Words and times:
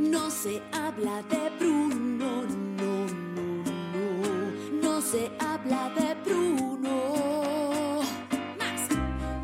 No 0.00 0.30
se 0.30 0.62
habla 0.72 1.22
de 1.30 1.50
Bruno, 1.58 2.42
no, 2.42 3.06
no, 3.06 3.46
no. 3.92 4.82
No 4.82 5.00
se 5.00 5.30
habla 5.38 5.90
de 5.90 6.14
Bruno. 6.24 8.00
Más. 8.58 8.88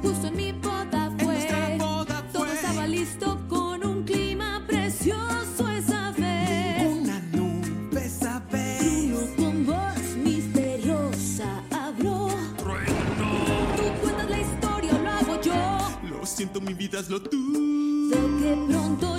Justo 0.02 0.26
en 0.28 0.36
mi 0.36 0.52
boda 0.52 1.06
En 1.06 1.18
fue. 1.18 1.34
nuestra 1.34 1.76
boda 1.78 2.22
Todo 2.32 2.44
fue 2.44 2.54
estaba 2.54 2.86
listo 2.86 3.38
con 3.48 3.84
un 3.86 4.04
clima 4.04 4.62
precioso 4.66 5.68
esa 5.68 6.12
vez. 6.12 6.82
una 6.86 7.20
nube 7.32 8.04
esa 8.06 8.40
vez. 8.50 8.80
Bruno 9.10 9.36
con 9.36 9.66
voz 9.66 10.16
misteriosa 10.24 11.62
habló. 11.70 12.28
Tú 13.76 13.84
cuentas 14.02 14.30
la 14.30 14.40
historia 14.40 14.92
lo 14.98 15.10
hago 15.10 15.40
yo. 15.42 15.54
Lo 16.08 16.24
siento, 16.26 16.60
mi 16.60 16.74
vida 16.74 17.00
es 17.00 17.10
lo 17.10 17.20
tú 17.22 17.36
De 18.10 18.16
que 18.16 18.56
pronto 18.68 19.18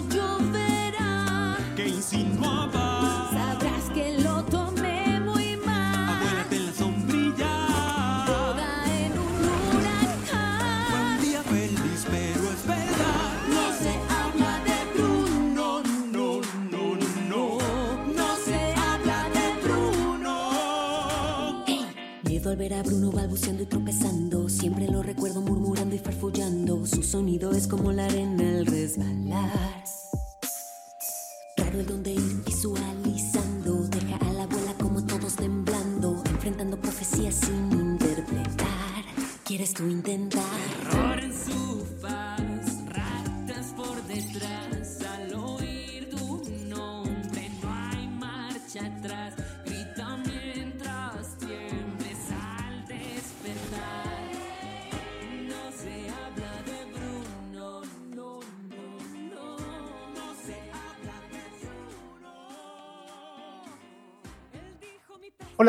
Miedo 22.47 22.51
al 22.51 22.57
ver 22.57 22.73
a 22.75 22.83
Bruno 22.83 23.11
balbuceando 23.11 23.63
y 23.63 23.65
tropezando. 23.65 24.47
Siempre 24.47 24.87
lo 24.87 25.03
recuerdo 25.03 25.41
murmurando 25.41 25.95
y 25.95 25.99
farfullando. 25.99 26.85
Su 26.85 27.03
sonido 27.03 27.51
es 27.51 27.67
como 27.67 27.91
la 27.91 28.05
arena 28.05 28.59
al 28.59 28.65
resbalar. 28.65 29.77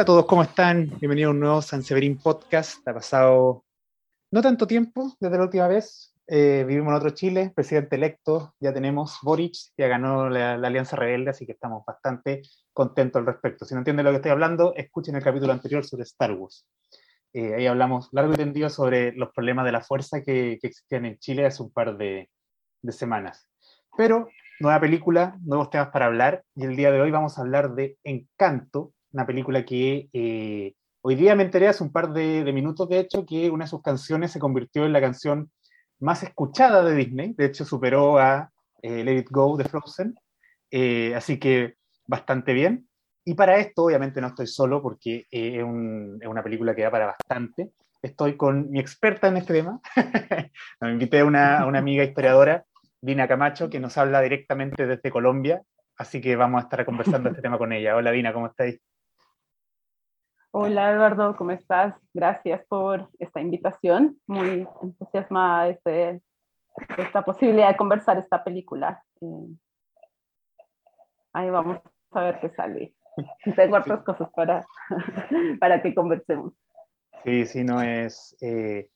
Todos, 0.09 0.25
¿cómo 0.25 0.43
están? 0.43 0.89
Bienvenidos 1.01 1.29
a 1.29 1.33
un 1.33 1.41
nuevo 1.41 1.61
San 1.61 1.83
Severín 1.83 2.17
Podcast. 2.17 2.89
Ha 2.89 2.95
pasado 2.95 3.67
no 4.31 4.41
tanto 4.41 4.67
tiempo 4.67 5.15
desde 5.21 5.37
la 5.37 5.43
última 5.43 5.69
vez. 5.69 6.15
Eh, 6.27 6.65
vivimos 6.67 6.93
en 6.93 6.97
otro 6.97 7.11
Chile, 7.11 7.53
presidente 7.55 7.97
electo, 7.97 8.55
ya 8.59 8.73
tenemos 8.73 9.19
Boric, 9.23 9.53
ya 9.77 9.87
ganó 9.87 10.31
la, 10.31 10.57
la 10.57 10.69
Alianza 10.69 10.97
Rebelde, 10.97 11.33
así 11.33 11.45
que 11.45 11.53
estamos 11.53 11.85
bastante 11.85 12.41
contentos 12.73 13.21
al 13.21 13.27
respecto. 13.27 13.67
Si 13.67 13.75
no 13.75 13.81
entienden 13.81 14.07
lo 14.07 14.13
que 14.13 14.17
estoy 14.17 14.31
hablando, 14.31 14.73
escuchen 14.77 15.15
el 15.15 15.23
capítulo 15.23 15.53
anterior 15.53 15.85
sobre 15.85 16.05
Star 16.05 16.33
Wars. 16.33 16.67
Eh, 17.35 17.57
ahí 17.57 17.67
hablamos 17.67 18.09
largo 18.13 18.33
y 18.33 18.37
tendido 18.37 18.71
sobre 18.71 19.13
los 19.13 19.29
problemas 19.35 19.67
de 19.67 19.73
la 19.73 19.83
fuerza 19.83 20.23
que, 20.23 20.59
que 20.59 20.69
existían 20.69 21.05
en 21.05 21.19
Chile 21.19 21.45
hace 21.45 21.63
un 21.63 21.71
par 21.71 21.99
de, 21.99 22.31
de 22.81 22.93
semanas. 22.93 23.47
Pero, 23.95 24.31
nueva 24.59 24.81
película, 24.81 25.37
nuevos 25.43 25.69
temas 25.69 25.89
para 25.89 26.07
hablar, 26.07 26.45
y 26.55 26.65
el 26.65 26.77
día 26.77 26.91
de 26.93 26.99
hoy 27.03 27.11
vamos 27.11 27.37
a 27.37 27.43
hablar 27.43 27.75
de 27.75 27.99
Encanto, 28.05 28.95
una 29.13 29.27
película 29.27 29.65
que 29.65 30.09
eh, 30.13 30.75
hoy 31.03 31.15
día 31.15 31.35
me 31.35 31.43
enteré 31.45 31.69
hace 31.69 31.83
un 31.83 31.93
par 31.93 32.13
de, 32.13 32.45
de 32.45 32.53
minutos, 32.53 32.89
de 32.89 33.01
hecho, 33.01 33.25
que 33.27 33.51
una 33.51 33.65
de 33.65 33.71
sus 33.71 33.83
canciones 33.83 34.33
se 34.33 34.39
convirtió 34.39 34.85
en 34.85 34.93
la 34.93 35.01
canción 35.01 35.51
más 36.01 36.23
escuchada 36.23 36.83
de 36.85 36.95
Disney, 36.95 37.35
de 37.37 37.47
hecho 37.47 37.65
superó 37.65 38.19
a 38.19 38.51
eh, 38.83 39.03
Let 39.05 39.19
It 39.19 39.31
Go 39.31 39.57
de 39.57 39.65
Frozen, 39.65 40.15
Eh, 40.71 41.15
así 41.15 41.39
que 41.39 41.75
bastante 42.07 42.53
bien. 42.53 42.87
Y 43.25 43.35
para 43.35 43.59
esto, 43.59 43.85
obviamente, 43.85 44.21
no 44.21 44.27
estoy 44.29 44.47
solo 44.47 44.81
porque 44.83 45.27
eh, 45.31 45.57
es, 45.59 45.63
un- 45.65 46.19
es 46.21 46.29
una 46.29 46.43
película 46.43 46.75
que 46.75 46.83
da 46.83 46.91
para 46.91 47.07
bastante. 47.07 47.71
Estoy 48.03 48.37
con 48.37 48.71
mi 48.71 48.79
experta 48.79 49.29
en 49.29 49.39
este 49.39 49.55
tema. 49.55 49.81
Me 50.81 50.93
invité 50.93 51.21
a 51.21 51.25
una, 51.25 51.61
a 51.61 51.67
una 51.67 51.79
amiga 51.79 52.05
historiadora, 52.05 52.65
Dina 53.01 53.27
Camacho, 53.27 53.69
que 53.71 53.81
nos 53.81 53.97
habla 53.99 54.21
directamente 54.21 54.87
desde 54.87 55.11
Colombia, 55.11 55.63
así 55.97 56.21
que 56.21 56.37
vamos 56.37 56.61
a 56.61 56.65
estar 56.65 56.85
conversando 56.85 57.31
este 57.31 57.43
tema 57.47 57.59
con 57.59 57.73
ella. 57.73 57.97
Hola 57.97 58.11
Dina, 58.13 58.33
¿cómo 58.33 58.47
estáis? 58.49 58.79
Hola 60.61 60.91
Eduardo, 60.91 61.37
¿cómo 61.37 61.53
estás? 61.53 61.95
Gracias 62.13 62.67
por 62.67 63.09
esta 63.21 63.41
invitación. 63.41 64.19
Muy 64.27 64.67
entusiasmada 64.83 65.67
de, 65.67 65.71
este- 65.71 65.93
de 66.97 67.03
esta 67.05 67.23
posibilidad 67.25 67.69
de 67.69 67.77
conversar 67.77 68.19
esta 68.19 68.43
película. 68.43 69.01
Eh, 69.21 69.55
ahí 71.33 71.49
vamos 71.51 71.79
a 72.11 72.21
ver 72.23 72.41
qué 72.41 72.51
sale. 72.51 72.93
Tengo 73.55 73.77
otras 73.77 74.03
cosas 74.03 74.29
para, 74.35 74.67
para 75.61 75.81
que 75.81 75.95
conversemos. 75.95 76.55
Sí, 77.25 77.47
sí, 77.47 77.63
no 77.63 77.81
es. 77.81 78.37
eh, 78.41 78.91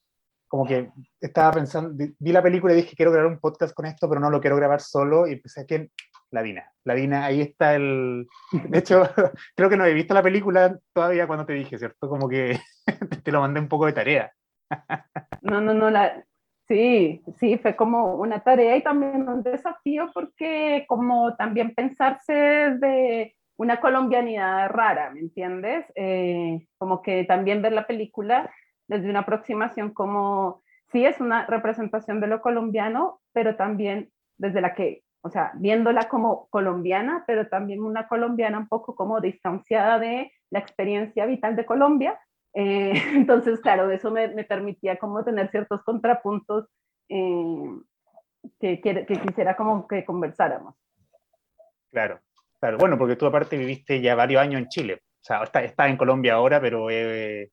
como 0.48 0.66
que 0.66 0.90
estaba 1.20 1.52
pensando, 1.52 1.94
vi 2.18 2.32
la 2.32 2.42
película 2.42 2.72
y 2.72 2.76
dije 2.78 2.96
quiero 2.96 3.12
grabar 3.12 3.30
un 3.30 3.38
podcast 3.38 3.72
con 3.72 3.86
esto, 3.86 4.08
pero 4.08 4.20
no 4.20 4.30
lo 4.30 4.40
quiero 4.40 4.56
grabar 4.56 4.80
solo. 4.80 5.28
Y 5.28 5.34
empecé 5.34 5.60
a 5.60 5.66
que 5.66 5.90
la 6.32 6.43
Dina. 6.43 6.72
La 6.84 6.94
Dina, 6.94 7.25
ahí 7.25 7.41
está 7.41 7.75
el. 7.76 8.26
De 8.53 8.78
hecho, 8.78 9.03
creo 9.54 9.70
que 9.70 9.76
no 9.76 9.84
he 9.84 9.94
visto 9.94 10.15
la 10.15 10.22
película 10.22 10.76
todavía 10.93 11.26
cuando 11.26 11.47
te 11.47 11.53
dije, 11.53 11.78
¿cierto? 11.78 12.09
Como 12.09 12.28
que 12.28 12.59
te 13.25 13.31
lo 13.32 13.41
mandé 13.41 13.60
un 13.60 13.69
poco 13.69 13.87
de 13.87 13.93
tarea. 13.93 14.32
No, 15.43 15.60
no, 15.60 15.75
no, 15.75 15.91
la, 15.91 16.25
sí, 16.66 17.22
sí, 17.38 17.59
fue 17.59 17.76
como 17.76 18.15
una 18.15 18.41
tarea 18.41 18.76
y 18.76 18.82
también 18.82 19.28
un 19.28 19.43
desafío 19.43 20.10
porque 20.15 20.87
como 20.88 21.37
también 21.37 21.75
pensarse 21.75 22.32
desde 22.32 23.37
una 23.56 23.81
colombianidad 23.81 24.70
rara, 24.70 25.10
¿me 25.10 25.20
entiendes? 25.20 25.84
Eh, 25.94 26.66
como 26.78 27.03
que 27.03 27.25
también 27.25 27.60
ver 27.60 27.72
la 27.72 27.87
película 27.87 28.50
desde 28.88 29.10
una 29.10 29.20
aproximación 29.20 29.93
como, 29.93 30.62
sí 30.91 31.04
es 31.04 31.20
una 31.20 31.47
representación 31.47 32.20
de 32.20 32.26
lo 32.26 32.41
colombiano, 32.41 33.20
pero 33.32 33.56
también 33.56 34.10
desde 34.38 34.60
la 34.60 34.75
que, 34.75 35.03
o 35.22 35.30
sea, 35.30 35.52
viéndola 35.54 36.08
como 36.08 36.48
colombiana, 36.48 37.24
pero 37.26 37.48
también 37.48 37.82
una 37.82 38.08
colombiana 38.08 38.58
un 38.58 38.68
poco 38.68 38.94
como 38.94 39.20
distanciada 39.20 39.98
de 39.98 40.32
la 40.50 40.58
experiencia 40.58 41.26
vital 41.26 41.56
de 41.56 41.64
Colombia 41.64 42.18
eh, 42.54 42.92
entonces, 43.14 43.60
claro, 43.60 43.90
eso 43.90 44.10
me, 44.10 44.28
me, 44.28 44.44
permitía 44.44 44.96
como 44.96 45.24
tener 45.24 45.50
ciertos 45.50 45.82
contrapuntos 45.82 46.66
eh, 47.08 47.78
que, 48.60 48.80
que, 48.80 49.06
que, 49.06 49.20
quisiera 49.20 49.56
como 49.56 49.86
que 49.86 50.04
conversáramos. 50.04 50.74
Claro, 51.90 52.20
claro. 52.60 52.78
Bueno, 52.78 52.98
porque 52.98 53.16
tú 53.16 53.26
aparte 53.26 53.56
viviste 53.56 54.00
ya 54.00 54.14
varios 54.14 54.40
años 54.42 54.62
en 54.62 54.68
Chile. 54.68 54.94
O 54.94 55.24
sea, 55.24 55.42
estás 55.42 55.64
está 55.64 55.88
en 55.88 55.96
Colombia 55.96 56.34
ahora, 56.34 56.60
pero 56.60 56.90
eh, 56.90 57.50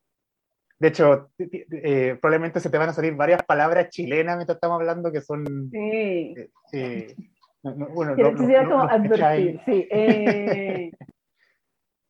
de 0.80 0.88
hecho, 0.88 1.30
eh, 1.38 2.18
probablemente 2.20 2.60
se 2.60 2.70
te 2.70 2.78
van 2.78 2.90
a 2.90 2.94
salir 2.94 3.14
varias 3.14 3.44
palabras 3.44 3.90
chilenas 3.90 4.38
mientras 4.38 4.56
estamos 4.56 4.80
hablando 4.80 5.12
que 5.12 5.22
son... 5.22 5.70
Sí. 5.72 6.36
No, 7.64 7.76
no, 7.76 7.88
bueno, 7.90 8.16
no, 8.16 8.36
quisiera 8.36 8.64
no, 8.64 8.70
como 8.70 8.84
advertir, 8.84 9.62
sí. 9.66 9.88
Eh, 9.92 10.92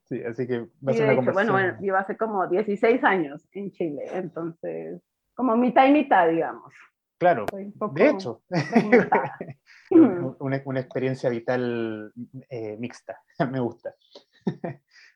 Sí, 0.09 0.23
así 0.23 0.47
que 0.47 0.61
va 0.61 0.91
a 0.91 0.93
ser 0.93 1.03
una 1.03 1.21
hecho, 1.21 1.33
bueno, 1.33 1.51
bueno, 1.51 1.77
yo 1.81 1.95
hace 1.95 2.17
como 2.17 2.47
16 2.47 3.03
años 3.03 3.47
en 3.51 3.71
Chile, 3.71 4.01
entonces, 4.11 4.99
como 5.35 5.55
mitad 5.55 5.85
y 5.85 5.91
mitad, 5.91 6.27
digamos. 6.27 6.73
Claro, 7.19 7.45
de 7.51 8.09
hecho, 8.09 8.41
una, 9.91 10.61
una 10.65 10.79
experiencia 10.79 11.29
vital 11.29 12.11
eh, 12.50 12.75
mixta, 12.79 13.21
me 13.51 13.59
gusta. 13.59 13.94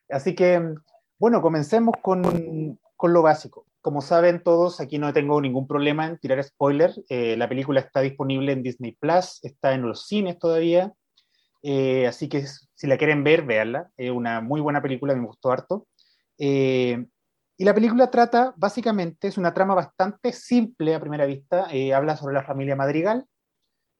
Así 0.08 0.36
que, 0.36 0.74
bueno, 1.18 1.42
comencemos 1.42 1.96
con, 2.00 2.78
con 2.94 3.12
lo 3.12 3.22
básico. 3.22 3.66
Como 3.84 4.00
saben 4.00 4.42
todos, 4.42 4.80
aquí 4.80 4.96
no 4.96 5.12
tengo 5.12 5.38
ningún 5.42 5.66
problema 5.66 6.06
en 6.06 6.16
tirar 6.16 6.42
spoiler. 6.42 6.94
Eh, 7.10 7.36
la 7.36 7.50
película 7.50 7.80
está 7.80 8.00
disponible 8.00 8.50
en 8.52 8.62
Disney 8.62 8.92
Plus, 8.98 9.40
está 9.44 9.74
en 9.74 9.82
los 9.82 10.06
cines 10.06 10.38
todavía. 10.38 10.94
Eh, 11.62 12.06
así 12.06 12.30
que 12.30 12.46
si 12.46 12.86
la 12.86 12.96
quieren 12.96 13.22
ver, 13.24 13.42
véanla. 13.42 13.90
Es 13.98 14.10
una 14.10 14.40
muy 14.40 14.62
buena 14.62 14.80
película, 14.80 15.14
me 15.14 15.26
gustó 15.26 15.52
harto. 15.52 15.86
Eh, 16.38 17.04
y 17.58 17.64
la 17.66 17.74
película 17.74 18.10
trata, 18.10 18.54
básicamente, 18.56 19.28
es 19.28 19.36
una 19.36 19.52
trama 19.52 19.74
bastante 19.74 20.32
simple 20.32 20.94
a 20.94 21.00
primera 21.00 21.26
vista. 21.26 21.66
Eh, 21.70 21.92
habla 21.92 22.16
sobre 22.16 22.32
la 22.32 22.42
familia 22.42 22.76
Madrigal, 22.76 23.26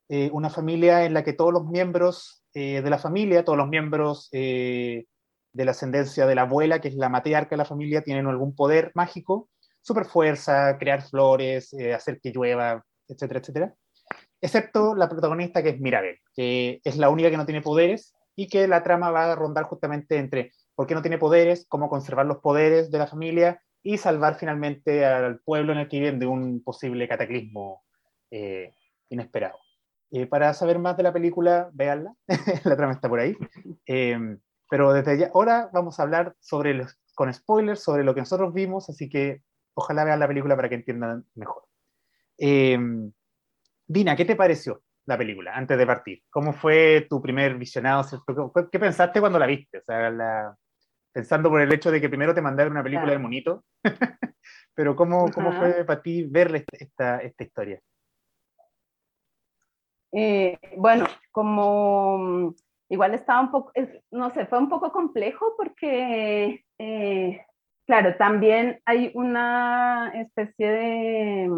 eh, 0.09 0.31
una 0.33 0.49
familia 0.49 1.05
en 1.05 1.13
la 1.13 1.25
que 1.25 1.35
todos 1.35 1.53
los 1.53 1.67
miembros 1.67 2.43
eh, 2.55 2.81
de 2.81 2.89
la 2.89 2.97
familia, 2.99 3.45
todos 3.45 3.59
los 3.59 3.69
miembros 3.69 4.31
eh, 4.33 5.05
de 5.53 5.65
la 5.67 5.73
ascendencia 5.73 6.25
de 6.25 6.37
la 6.37 6.43
abuela, 6.43 6.81
que 6.81 6.89
es 6.89 6.95
la 6.95 7.11
matriarca 7.11 7.51
de 7.51 7.59
la 7.59 7.67
familia, 7.67 8.03
tienen 8.03 8.27
algún 8.27 8.57
poder 8.57 8.91
mágico, 8.95 9.51
super 9.85 10.07
fuerza, 10.07 10.79
crear 10.79 11.03
flores, 11.03 11.73
eh, 11.75 11.93
hacer 11.93 12.19
que 12.21 12.33
llueva, 12.33 12.83
etcétera, 13.07 13.41
etcétera. 13.41 13.75
excepto 14.41 14.95
la 14.95 15.09
protagonista 15.09 15.63
que 15.63 15.71
es 15.71 15.81
Mirabel, 15.81 16.19
que 16.35 16.81
es 16.83 16.97
la 16.97 17.11
única 17.11 17.31
que 17.31 17.37
no 17.37 17.45
tiene 17.45 17.61
poderes 17.61 18.15
y 18.35 18.49
que 18.49 18.67
la 18.67 18.83
trama 18.83 19.11
va 19.11 19.33
a 19.33 19.37
rondar 19.37 19.65
justamente 19.65 20.17
entre 20.17 20.53
por 20.75 20.87
qué 20.87 20.95
no 20.95 21.03
tiene 21.03 21.19
poderes, 21.19 21.67
cómo 21.69 21.89
conservar 21.89 22.27
los 22.27 22.39
poderes 22.39 22.91
de 22.91 22.99
la 22.99 23.07
familia 23.07 23.61
y 23.83 23.99
salvar 23.99 24.37
finalmente 24.37 25.05
al 25.05 25.41
pueblo 25.41 25.73
en 25.73 25.81
el 25.81 25.89
que 25.89 25.99
viven 25.99 26.19
de 26.19 26.27
un 26.27 26.63
posible 26.63 27.07
cataclismo 27.07 27.85
eh, 28.31 28.75
inesperado. 29.11 29.59
Eh, 30.11 30.27
para 30.27 30.55
saber 30.55 30.79
más 30.79 30.97
de 30.97 31.03
la 31.03 31.13
película, 31.13 31.69
véanla, 31.75 32.15
la 32.65 32.77
trama 32.77 32.95
está 32.95 33.09
por 33.09 33.21
ahí. 33.21 33.37
Eh, 33.87 34.39
pero 34.71 34.93
desde 34.95 35.19
ya, 35.19 35.31
ahora 35.35 35.69
vamos 35.73 36.01
a 36.01 36.05
hablar 36.05 36.35
sobre 36.41 36.73
los, 36.73 36.99
con 37.15 37.33
spoilers 37.33 37.83
sobre 37.83 38.03
lo 38.03 38.15
que 38.15 38.21
nosotros 38.21 38.53
vimos, 38.55 38.89
así 38.89 39.09
que 39.09 39.43
ojalá 39.75 40.05
vean 40.05 40.21
la 40.21 40.29
película 40.29 40.57
para 40.57 40.69
que 40.69 40.77
entiendan 40.77 41.25
mejor. 41.35 41.65
Dina, 43.87 44.17
¿qué 44.17 44.25
te 44.25 44.37
pareció 44.37 44.83
la 45.07 45.19
película 45.19 45.55
antes 45.55 45.77
de 45.77 45.87
partir? 45.87 46.23
¿Cómo 46.31 46.53
fue 46.53 47.07
tu 47.09 47.21
primer 47.21 47.57
visionado? 47.57 48.05
¿Qué 48.73 48.79
pensaste 48.79 49.21
cuando 49.21 49.39
la 49.39 49.47
viste? 49.47 49.79
O 49.79 49.83
sea, 49.83 50.57
pensando 51.13 51.51
por 51.51 51.61
el 51.61 51.73
hecho 51.73 51.91
de 51.91 52.01
que 52.01 52.09
primero 52.09 52.35
te 52.35 52.41
mandaron 52.41 52.73
una 52.73 52.83
película 52.83 53.13
de 53.13 53.19
monito, 53.19 53.65
pero 54.75 54.97
¿cómo, 54.97 55.31
¿cómo, 55.33 55.53
fue 55.53 55.85
para 55.85 56.03
ti 56.03 56.25
ver 56.25 56.65
esta, 56.73 57.19
esta 57.19 57.45
historia? 57.45 57.81
Eh, 60.13 60.59
bueno, 60.77 61.07
como 61.31 62.19
mm, 62.19 62.55
igual 62.89 63.15
estaba 63.15 63.43
un 63.43 63.51
poco, 63.51 63.73
no 64.13 64.31
sé, 64.31 64.47
fue 64.47 64.59
un 64.59 64.69
poco 64.69 64.91
complejo 64.93 65.55
porque, 65.57 66.65
eh, 66.79 67.47
claro, 67.87 68.17
también 68.17 68.81
hay 68.85 69.11
una 69.15 70.13
especie 70.15 70.69
de, 70.69 71.51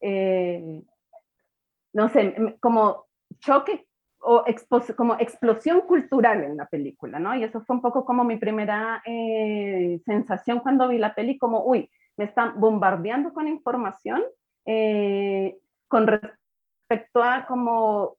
eh, 0.00 0.82
no 1.92 2.08
sé, 2.08 2.56
como 2.60 3.06
choque 3.38 3.86
o 4.22 4.44
como 4.96 5.14
explosión 5.14 5.80
cultural 5.82 6.44
en 6.44 6.56
la 6.56 6.66
película, 6.66 7.18
¿no? 7.18 7.34
Y 7.34 7.42
eso 7.42 7.62
fue 7.62 7.76
un 7.76 7.82
poco 7.82 8.04
como 8.04 8.22
mi 8.22 8.36
primera 8.36 9.02
eh, 9.06 10.00
sensación 10.04 10.60
cuando 10.60 10.88
vi 10.88 10.98
la 10.98 11.14
peli, 11.14 11.38
como, 11.38 11.64
uy, 11.64 11.90
me 12.16 12.26
están 12.26 12.60
bombardeando 12.60 13.32
con 13.32 13.48
información 13.48 14.22
eh, 14.66 15.56
con 15.88 16.06
respecto 16.06 17.22
a 17.22 17.46
como 17.46 18.18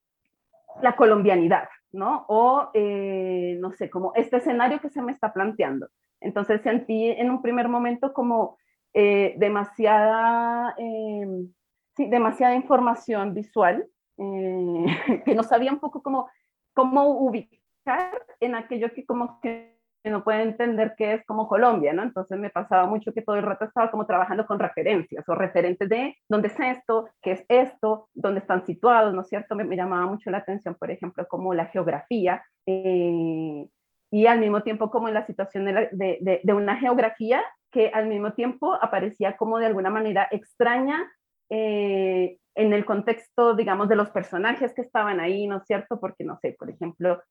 la 0.81 0.95
colombianidad, 0.95 1.69
¿no? 1.91 2.25
O, 2.29 2.71
no 2.73 3.71
sé, 3.73 3.89
como 3.91 4.13
este 4.15 4.37
escenario 4.37 4.79
que 4.81 4.89
se 4.89 5.03
me 5.03 5.11
está 5.11 5.31
planteando. 5.31 5.87
Entonces 6.21 6.61
sentí 6.61 7.09
en 7.09 7.29
un 7.29 7.41
primer 7.41 7.67
momento 7.67 8.13
como 8.13 8.57
demasiada, 8.93 10.75
sí, 10.77 12.09
demasiada 12.09 12.55
información 12.55 13.33
visual 13.33 13.87
eh, 14.17 14.85
que 15.25 15.35
no 15.35 15.43
sabía 15.43 15.71
un 15.71 15.79
poco 15.79 16.01
cómo, 16.01 16.29
cómo 16.73 17.07
ubicar 17.07 18.25
en 18.39 18.55
aquello 18.55 18.93
que 18.93 19.05
como 19.05 19.39
que 19.41 19.79
no 20.03 20.23
puede 20.23 20.41
entender 20.41 20.95
que 20.97 21.13
es 21.13 21.25
como 21.25 21.47
Colombia, 21.47 21.93
¿no? 21.93 22.01
Entonces 22.01 22.39
me 22.39 22.49
pasaba 22.49 22.87
mucho 22.87 23.13
que 23.13 23.21
todo 23.21 23.35
el 23.35 23.43
rato 23.43 23.65
estaba 23.65 23.91
como 23.91 24.07
trabajando 24.07 24.47
con 24.47 24.57
referencias 24.57 25.27
o 25.29 25.35
referentes 25.35 25.87
de 25.89 26.17
dónde 26.27 26.47
es 26.47 26.59
esto, 26.59 27.09
qué 27.21 27.33
es 27.33 27.45
esto, 27.47 28.09
dónde 28.13 28.39
están 28.39 28.65
situados, 28.65 29.13
¿no 29.13 29.21
es 29.21 29.27
cierto? 29.27 29.55
Me, 29.55 29.75
llamaba 29.75 30.07
mucho 30.07 30.31
la 30.31 30.39
atención, 30.39 30.73
por 30.75 30.89
ejemplo, 30.89 31.27
como 31.27 31.53
la 31.53 31.67
geografía 31.67 32.43
eh, 32.65 33.67
y 34.11 34.27
al 34.27 34.39
mismo 34.39 34.61
tiempo 34.61 34.91
como 34.91 35.07
en 35.07 35.13
la 35.13 35.25
situación 35.25 35.65
de, 35.65 36.41
de, 36.43 36.53
una 36.53 36.75
geografía 36.77 37.41
que 37.71 37.89
al 37.93 38.07
mismo 38.07 38.33
tiempo 38.33 38.75
aparecía 38.75 39.37
como 39.37 39.57
de 39.57 39.67
alguna 39.67 39.89
manera 39.89 40.27
extraña 40.31 41.09
eh, 41.49 42.37
en 42.53 42.73
el 42.73 42.83
contexto, 42.83 43.55
digamos, 43.55 43.87
de 43.87 43.95
los 43.95 44.09
personajes 44.09 44.73
que 44.73 44.81
estaban 44.81 45.21
ahí, 45.21 45.47
¿no 45.47 45.57
es 45.57 45.63
cierto? 45.65 45.97
Porque, 46.01 46.25
no 46.25 46.37
sé, 46.41 46.53
por 46.59 46.69
ejemplo, 46.69 47.23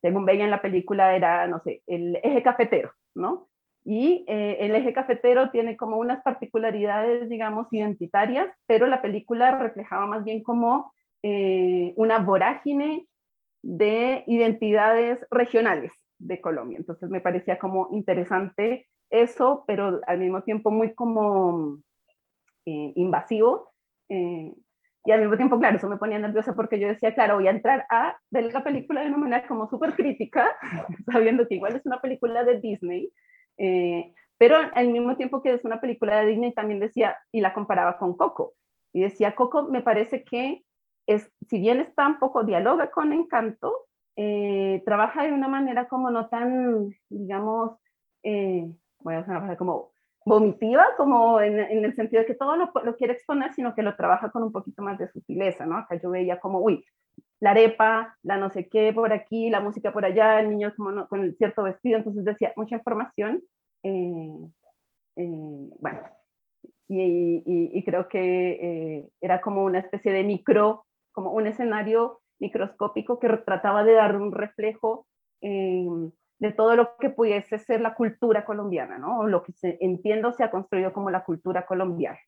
según 0.00 0.24
veía 0.24 0.44
en 0.44 0.50
la 0.50 0.62
película, 0.62 1.14
era, 1.14 1.46
no 1.46 1.60
sé, 1.60 1.82
el 1.86 2.16
eje 2.22 2.42
cafetero, 2.42 2.92
¿no? 3.14 3.48
Y 3.84 4.24
eh, 4.26 4.56
el 4.60 4.74
eje 4.74 4.94
cafetero 4.94 5.50
tiene 5.50 5.76
como 5.76 5.98
unas 5.98 6.22
particularidades, 6.22 7.28
digamos, 7.28 7.70
identitarias, 7.70 8.48
pero 8.66 8.86
la 8.86 9.02
película 9.02 9.58
reflejaba 9.58 10.06
más 10.06 10.24
bien 10.24 10.42
como 10.42 10.94
eh, 11.22 11.92
una 11.96 12.18
vorágine 12.20 13.06
de 13.62 14.24
identidades 14.26 15.18
regionales 15.30 15.92
de 16.18 16.40
Colombia. 16.40 16.78
Entonces 16.78 17.10
me 17.10 17.20
parecía 17.20 17.58
como 17.58 17.88
interesante 17.92 18.88
eso, 19.10 19.64
pero 19.66 20.00
al 20.06 20.18
mismo 20.18 20.42
tiempo 20.42 20.70
muy 20.70 20.94
como 20.94 21.78
eh, 22.66 22.92
invasivo 22.96 23.72
eh, 24.08 24.52
y 25.06 25.12
al 25.12 25.20
mismo 25.20 25.36
tiempo, 25.36 25.58
claro, 25.58 25.76
eso 25.76 25.88
me 25.88 25.98
ponía 25.98 26.18
nerviosa 26.18 26.54
porque 26.54 26.80
yo 26.80 26.88
decía, 26.88 27.14
claro, 27.14 27.34
voy 27.34 27.46
a 27.46 27.50
entrar 27.50 27.84
a 27.90 28.16
ver 28.30 28.50
la 28.52 28.64
película 28.64 29.02
de 29.02 29.08
una 29.08 29.18
manera 29.18 29.46
como 29.46 29.68
súper 29.68 29.94
crítica, 29.94 30.50
sabiendo 31.12 31.46
que 31.46 31.56
igual 31.56 31.76
es 31.76 31.84
una 31.84 32.00
película 32.00 32.42
de 32.42 32.60
Disney, 32.60 33.12
eh, 33.58 34.14
pero 34.38 34.56
al 34.56 34.88
mismo 34.88 35.16
tiempo 35.16 35.42
que 35.42 35.52
es 35.52 35.64
una 35.64 35.80
película 35.80 36.20
de 36.20 36.26
Disney 36.26 36.54
también 36.54 36.80
decía, 36.80 37.18
y 37.30 37.42
la 37.42 37.52
comparaba 37.52 37.98
con 37.98 38.16
Coco, 38.16 38.54
y 38.94 39.02
decía, 39.02 39.34
Coco 39.34 39.64
me 39.64 39.82
parece 39.82 40.24
que 40.24 40.64
es, 41.06 41.30
si 41.48 41.60
bien 41.60 41.80
está 41.80 42.06
un 42.06 42.18
poco 42.18 42.44
dialoga 42.44 42.90
con 42.90 43.12
Encanto, 43.12 43.83
eh, 44.16 44.82
trabaja 44.84 45.24
de 45.24 45.32
una 45.32 45.48
manera 45.48 45.88
como 45.88 46.10
no 46.10 46.28
tan, 46.28 46.94
digamos, 47.08 47.78
voy 48.22 49.14
a 49.14 49.20
usar 49.20 49.56
como 49.56 49.94
vomitiva, 50.24 50.86
como 50.96 51.40
en, 51.40 51.58
el 51.58 51.94
sentido 51.94 52.22
de 52.22 52.26
que 52.26 52.34
todo 52.34 52.56
lo, 52.56 52.96
quiere 52.96 53.12
exponer, 53.12 53.52
sino 53.52 53.74
que 53.74 53.82
lo 53.82 53.94
trabaja 53.94 54.30
con 54.30 54.42
un 54.42 54.52
poquito 54.52 54.82
más 54.82 54.98
de 54.98 55.08
sutileza, 55.08 55.66
¿no? 55.66 55.76
Acá 55.76 56.00
yo 56.02 56.10
veía 56.10 56.40
como, 56.40 56.60
uy, 56.60 56.84
la 57.40 57.50
arepa, 57.50 58.16
la 58.22 58.38
no 58.38 58.50
sé 58.50 58.68
qué 58.68 58.92
por 58.92 59.12
aquí, 59.12 59.50
la 59.50 59.60
música 59.60 59.92
por 59.92 60.04
allá, 60.04 60.40
el 60.40 60.48
niño 60.48 60.72
como 60.76 61.06
con 61.08 61.22
el 61.22 61.36
cierto 61.36 61.62
vestido, 61.62 61.98
entonces 61.98 62.24
decía 62.24 62.52
mucha 62.56 62.76
información, 62.76 63.42
eh, 63.82 64.30
eh, 65.16 65.70
bueno, 65.78 66.00
y, 66.88 67.84
creo 67.84 68.08
que 68.08 68.52
eh, 68.52 69.08
era 69.20 69.40
como 69.42 69.64
una 69.64 69.80
especie 69.80 70.12
de 70.12 70.24
micro, 70.24 70.86
como 71.12 71.32
un 71.32 71.46
escenario 71.46 72.20
microscópico 72.40 73.18
que 73.18 73.28
trataba 73.28 73.84
de 73.84 73.94
dar 73.94 74.16
un 74.16 74.32
reflejo 74.32 75.06
de 75.40 76.52
todo 76.52 76.76
lo 76.76 76.96
que 76.96 77.10
pudiese 77.10 77.58
ser 77.58 77.80
la 77.80 77.94
cultura 77.94 78.44
colombiana, 78.44 78.98
¿no? 78.98 79.26
Lo 79.26 79.42
que 79.42 79.52
se, 79.52 79.78
entiendo 79.80 80.32
se 80.32 80.44
ha 80.44 80.50
construido 80.50 80.92
como 80.92 81.10
la 81.10 81.24
cultura 81.24 81.66
colombiana. 81.66 82.18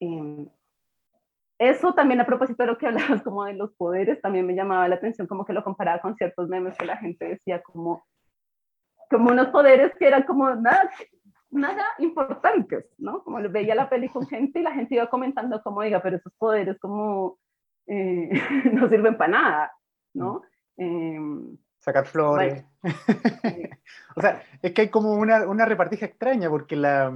Em, 0.00 0.48
eso 1.58 1.94
también 1.94 2.20
a 2.20 2.26
propósito 2.26 2.62
de 2.62 2.68
lo 2.68 2.78
que 2.78 2.86
hablabas 2.88 3.22
como 3.22 3.44
de 3.44 3.54
los 3.54 3.72
poderes, 3.74 4.20
también 4.20 4.46
me 4.46 4.54
llamaba 4.54 4.88
la 4.88 4.96
atención 4.96 5.26
como 5.26 5.44
que 5.44 5.52
lo 5.52 5.64
comparaba 5.64 6.00
con 6.00 6.16
ciertos 6.16 6.48
memes 6.48 6.76
que 6.76 6.86
la 6.86 6.96
gente 6.96 7.28
decía 7.28 7.62
como, 7.62 8.04
como 9.10 9.30
unos 9.30 9.48
poderes 9.48 9.94
que 9.96 10.08
eran 10.08 10.24
como 10.24 10.54
nada, 10.56 10.90
nada 11.50 11.84
importantes, 11.98 12.86
¿no? 12.98 13.22
Como 13.22 13.38
veía 13.50 13.74
la 13.74 13.88
peli 13.88 14.08
con 14.08 14.26
gente 14.26 14.60
y 14.60 14.62
la 14.62 14.72
gente 14.72 14.96
iba 14.96 15.08
comentando 15.08 15.62
como, 15.62 15.82
diga, 15.82 16.02
pero 16.02 16.16
esos 16.16 16.32
poderes 16.34 16.78
como 16.80 17.38
eh, 17.86 18.30
no 18.72 18.88
sirven 18.88 19.16
para 19.16 19.30
nada, 19.30 19.72
¿no? 20.14 20.42
Eh, 20.76 21.18
sacar 21.78 22.06
flores. 22.06 22.64
o 24.16 24.20
sea, 24.20 24.42
es 24.62 24.72
que 24.72 24.82
hay 24.82 24.88
como 24.88 25.14
una, 25.14 25.46
una 25.46 25.66
repartija 25.66 26.06
extraña, 26.06 26.48
porque 26.48 26.76
la, 26.76 27.12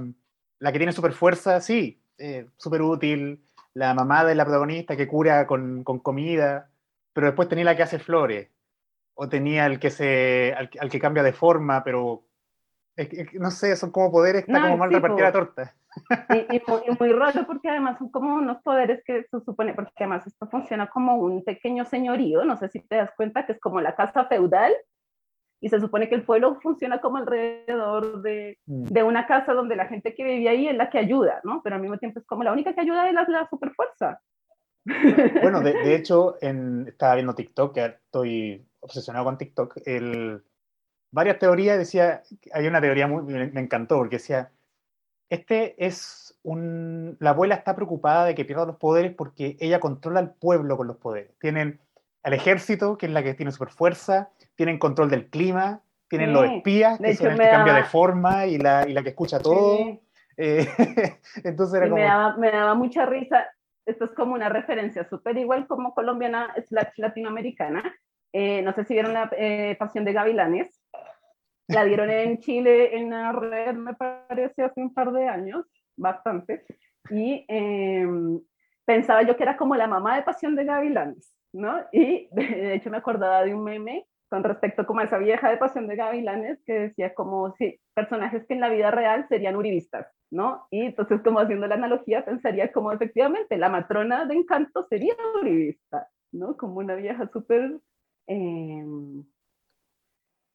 la 0.59 0.71
que 0.71 0.79
tiene 0.79 0.91
super 0.91 1.13
fuerza, 1.13 1.61
sí, 1.61 2.01
eh, 2.17 2.47
súper 2.57 2.81
útil, 2.81 3.43
la 3.73 3.93
mamá 3.93 4.25
de 4.25 4.35
la 4.35 4.43
protagonista 4.43 4.97
que 4.97 5.07
cura 5.07 5.47
con, 5.47 5.83
con, 5.83 5.99
comida, 5.99 6.69
pero 7.13 7.27
después 7.27 7.47
tenía 7.47 7.65
la 7.65 7.75
que 7.75 7.83
hace 7.83 7.99
flores, 7.99 8.49
o 9.13 9.29
tenía 9.29 9.65
el 9.65 9.79
que 9.79 9.89
se, 9.89 10.53
al, 10.53 10.89
que 10.89 10.99
cambia 10.99 11.23
de 11.23 11.33
forma, 11.33 11.83
pero 11.83 12.23
no 13.33 13.51
sé, 13.51 13.75
son 13.75 13.91
como 13.91 14.11
poderes, 14.11 14.41
está 14.47 14.61
como 14.61 14.77
mal 14.77 14.91
repartida 14.91 15.25
la 15.25 15.31
torta. 15.31 15.75
Y, 16.51 16.61
muy, 16.99 17.11
raro 17.11 17.45
porque 17.45 17.69
además 17.69 17.97
son 17.97 18.09
como 18.09 18.35
unos 18.35 18.61
poderes 18.61 19.03
que 19.05 19.23
se 19.23 19.39
supone, 19.41 19.73
porque 19.73 19.91
además 19.97 20.25
esto 20.27 20.47
funciona 20.47 20.87
como 20.87 21.15
un 21.15 21.43
pequeño 21.43 21.85
señorío, 21.85 22.45
no 22.45 22.57
sé 22.57 22.69
si 22.69 22.79
te 22.81 22.97
das 22.97 23.11
cuenta 23.15 23.45
que 23.45 23.53
es 23.53 23.59
como 23.59 23.81
la 23.81 23.95
casa 23.95 24.25
feudal 24.25 24.73
y 25.59 25.69
se 25.69 25.79
supone 25.79 26.07
que 26.07 26.15
el 26.15 26.23
pueblo 26.23 26.59
funciona 26.61 27.01
como 27.01 27.17
alrededor 27.17 28.21
de, 28.21 28.59
mm. 28.65 28.85
de 28.85 29.03
una 29.03 29.25
casa 29.25 29.53
donde 29.53 29.75
la 29.75 29.87
gente 29.87 30.13
que 30.13 30.23
vivía 30.23 30.51
ahí 30.51 30.67
es 30.67 30.75
la 30.75 30.89
que 30.89 30.99
ayuda, 30.99 31.41
¿no? 31.43 31.61
Pero 31.63 31.75
al 31.75 31.81
mismo 31.81 31.97
tiempo 31.97 32.19
es 32.19 32.25
como 32.25 32.43
la 32.43 32.53
única 32.53 32.73
que 32.73 32.81
ayuda 32.81 33.07
es 33.07 33.13
la, 33.13 33.25
la 33.27 33.49
superfuerza. 33.49 34.21
Bueno, 35.41 35.61
de, 35.61 35.73
de 35.73 35.95
hecho, 35.95 36.37
en, 36.41 36.87
estaba 36.87 37.15
viendo 37.15 37.35
TikTok, 37.35 37.73
que 37.73 37.85
estoy 37.85 38.67
obsesionado 38.79 39.25
con 39.25 39.37
TikTok, 39.37 39.77
el, 39.85 40.43
varias 41.11 41.39
teorías, 41.39 41.77
decía, 41.77 42.21
hay 42.53 42.67
una 42.67 42.79
teoría 42.79 43.07
muy, 43.07 43.23
me, 43.23 43.47
me 43.47 43.61
encantó, 43.61 43.97
porque 43.97 44.17
decía, 44.17 44.51
este 45.29 45.75
es 45.85 46.37
un... 46.43 47.17
La 47.19 47.31
abuela 47.31 47.55
está 47.55 47.75
preocupada 47.75 48.25
de 48.25 48.35
que 48.35 48.45
pierda 48.45 48.65
los 48.65 48.77
poderes 48.77 49.13
porque 49.13 49.57
ella 49.59 49.79
controla 49.79 50.19
al 50.19 50.33
pueblo 50.33 50.77
con 50.77 50.87
los 50.87 50.97
poderes. 50.97 51.31
Tienen 51.39 51.79
al 52.23 52.33
ejército, 52.33 52.97
que 52.97 53.05
es 53.05 53.11
la 53.11 53.23
que 53.23 53.33
tiene 53.33 53.51
super 53.51 53.69
fuerza, 53.69 54.29
tienen 54.55 54.79
control 54.79 55.09
del 55.09 55.29
clima, 55.29 55.81
tienen 56.09 56.33
los 56.33 56.45
espías, 56.45 56.99
que 56.99 57.15
son 57.15 57.31
el 57.31 57.37
que 57.37 57.49
cambia 57.49 57.73
de 57.73 57.83
forma 57.83 58.45
y 58.47 58.57
la, 58.57 58.87
y 58.87 58.93
la 58.93 59.03
que 59.03 59.09
escucha 59.09 59.39
todo. 59.39 59.99
Eh, 60.37 60.67
entonces 61.43 61.75
era 61.75 61.89
como... 61.89 61.95
me, 61.97 62.03
daba, 62.03 62.37
me 62.37 62.51
daba 62.51 62.75
mucha 62.75 63.05
risa 63.05 63.47
esto 63.87 64.03
es 64.03 64.11
como 64.11 64.33
una 64.33 64.49
referencia 64.49 65.07
súper 65.07 65.37
igual 65.37 65.65
como 65.65 65.95
colombiana 65.95 66.53
slash 66.67 66.97
latinoamericana. 66.97 67.95
Eh, 68.33 68.61
no 68.61 68.73
sé 68.73 68.83
si 68.83 68.93
vieron 68.93 69.13
la 69.13 69.31
eh, 69.37 69.77
Pasión 69.79 70.03
de 70.03 70.11
Gavilanes. 70.11 70.81
La 71.67 71.83
dieron 71.83 72.09
en 72.09 72.39
Chile 72.39 72.97
en 72.97 73.09
la 73.09 73.31
red, 73.33 73.75
me 73.75 73.93
parece, 73.93 74.63
hace 74.63 74.81
un 74.81 74.93
par 74.93 75.11
de 75.11 75.27
años, 75.27 75.65
bastante. 75.97 76.65
Y 77.09 77.45
em, 77.47 78.39
pensaba 78.85 79.23
yo 79.23 79.35
que 79.35 79.43
era 79.43 79.57
como 79.57 79.75
la 79.75 79.87
mamá 79.87 80.15
de 80.15 80.23
Pasión 80.23 80.55
de 80.55 80.65
Gavilanes, 80.65 81.33
¿no? 81.53 81.79
Y 81.91 82.29
de 82.31 82.75
hecho 82.75 82.89
me 82.89 82.97
acordaba 82.97 83.43
de 83.43 83.53
un 83.53 83.63
meme 83.63 84.07
con 84.29 84.43
respecto 84.43 84.85
como 84.85 84.99
a 84.99 85.05
esa 85.05 85.17
vieja 85.17 85.49
de 85.49 85.57
Pasión 85.57 85.87
de 85.87 85.95
Gavilanes 85.95 86.59
que 86.65 86.73
decía 86.73 87.13
como 87.13 87.53
si 87.55 87.79
personajes 87.93 88.45
que 88.45 88.53
en 88.53 88.61
la 88.61 88.69
vida 88.69 88.91
real 88.91 89.25
serían 89.29 89.55
uribistas, 89.55 90.07
¿no? 90.31 90.67
Y 90.69 90.81
entonces 90.81 91.21
como 91.23 91.39
haciendo 91.39 91.67
la 91.67 91.75
analogía 91.75 92.25
pensaría 92.25 92.71
como 92.71 92.91
efectivamente 92.91 93.57
la 93.57 93.69
matrona 93.69 94.25
de 94.25 94.35
Encanto 94.35 94.83
sería 94.83 95.15
uribista, 95.41 96.07
¿no? 96.31 96.57
Como 96.57 96.79
una 96.79 96.95
vieja 96.95 97.27
súper 97.31 97.79
em, 98.27 99.23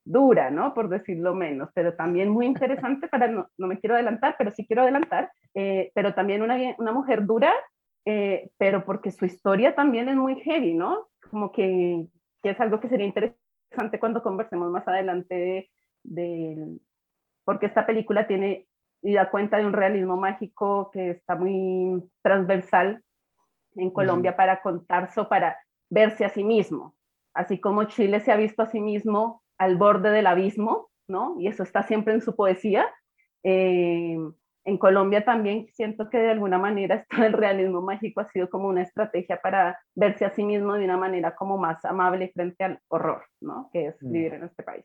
dura, 0.05 0.51
¿no? 0.51 0.75
Por 0.75 0.89
decirlo 0.89 1.35
menos, 1.35 1.71
pero 1.75 1.95
también 1.95 2.29
muy 2.29 2.47
interesante 2.47 3.09
para, 3.09 3.29
no, 3.29 3.49
no 3.57 3.67
me 3.67 3.79
quiero 3.79 3.95
adelantar, 3.95 4.35
pero 4.37 4.51
sí 4.51 4.67
quiero 4.67 4.83
adelantar, 4.83 5.31
eh, 5.55 5.91
pero 5.95 6.15
también 6.15 6.43
una, 6.43 6.57
una 6.79 6.93
mujer 6.93 7.25
dura, 7.25 7.53
eh, 8.05 8.51
pero 8.59 8.85
porque 8.85 9.11
su 9.11 9.25
historia 9.25 9.75
también 9.75 10.09
es 10.09 10.17
muy 10.17 10.41
heavy, 10.41 10.75
¿no? 10.75 11.09
Como 11.31 11.53
que, 11.53 12.07
que 12.43 12.51
es 12.51 12.61
algo 12.61 12.81
que 12.81 12.89
sería 12.89 13.07
interesante 13.07 13.99
cuando 14.01 14.23
conversemos 14.23 14.71
más 14.71 14.87
adelante 14.89 15.71
de, 16.03 16.79
porque 17.45 17.67
esta 17.67 17.87
película 17.87 18.27
tiene 18.27 18.67
y 19.05 19.15
da 19.15 19.31
cuenta 19.31 19.57
de 19.57 19.67
un 19.67 19.73
realismo 19.73 20.17
mágico 20.17 20.91
que 20.93 21.11
está 21.11 21.35
muy 21.35 22.05
transversal 22.23 23.03
en 23.75 23.91
Colombia 23.91 24.37
para 24.37 24.63
contarse 24.63 25.21
o 25.21 25.29
para 25.29 25.59
verse 25.91 26.25
a 26.25 26.29
sí 26.29 26.45
mismo, 26.45 26.95
así 27.35 27.61
como 27.61 27.85
Chile 27.85 28.21
se 28.21 28.31
ha 28.31 28.37
visto 28.37 28.63
a 28.63 28.67
sí 28.67 28.81
mismo 28.81 29.42
al 29.59 29.77
borde 29.77 30.11
del 30.11 30.27
abismo, 30.27 30.91
¿no? 31.09 31.37
Y 31.39 31.49
eso 31.49 31.63
está 31.63 31.83
siempre 31.83 32.15
en 32.15 32.23
su 32.23 32.35
poesía. 32.35 32.87
Eh, 33.45 34.17
en 34.65 34.79
Colombia 34.79 35.25
también 35.25 35.67
siento 35.73 36.09
que 36.09 36.19
de 36.19 36.31
alguna 36.31 36.59
manera 36.59 36.95
esto 37.11 37.21
del 37.21 37.33
realismo 37.33 37.83
mágico 37.83 38.21
ha 38.21 38.29
sido 38.29 38.49
como 38.49 38.69
una 38.69 38.83
estrategia 38.83 39.41
para 39.41 39.79
verse 39.95 40.25
a 40.25 40.31
sí 40.31 40.45
mismo 40.45 40.75
de 40.75 40.85
una 40.85 40.97
manera 40.97 41.35
como 41.35 41.59
más 41.59 41.85
amable 41.85 42.31
frente 42.33 42.65
al 42.65 42.79
horror, 42.89 43.25
¿no? 43.41 43.71
Que 43.73 43.89
es 43.89 44.03
mm. 44.03 44.13
vivir 44.13 44.35
en 44.35 44.45
este 44.45 44.63
país. 44.63 44.85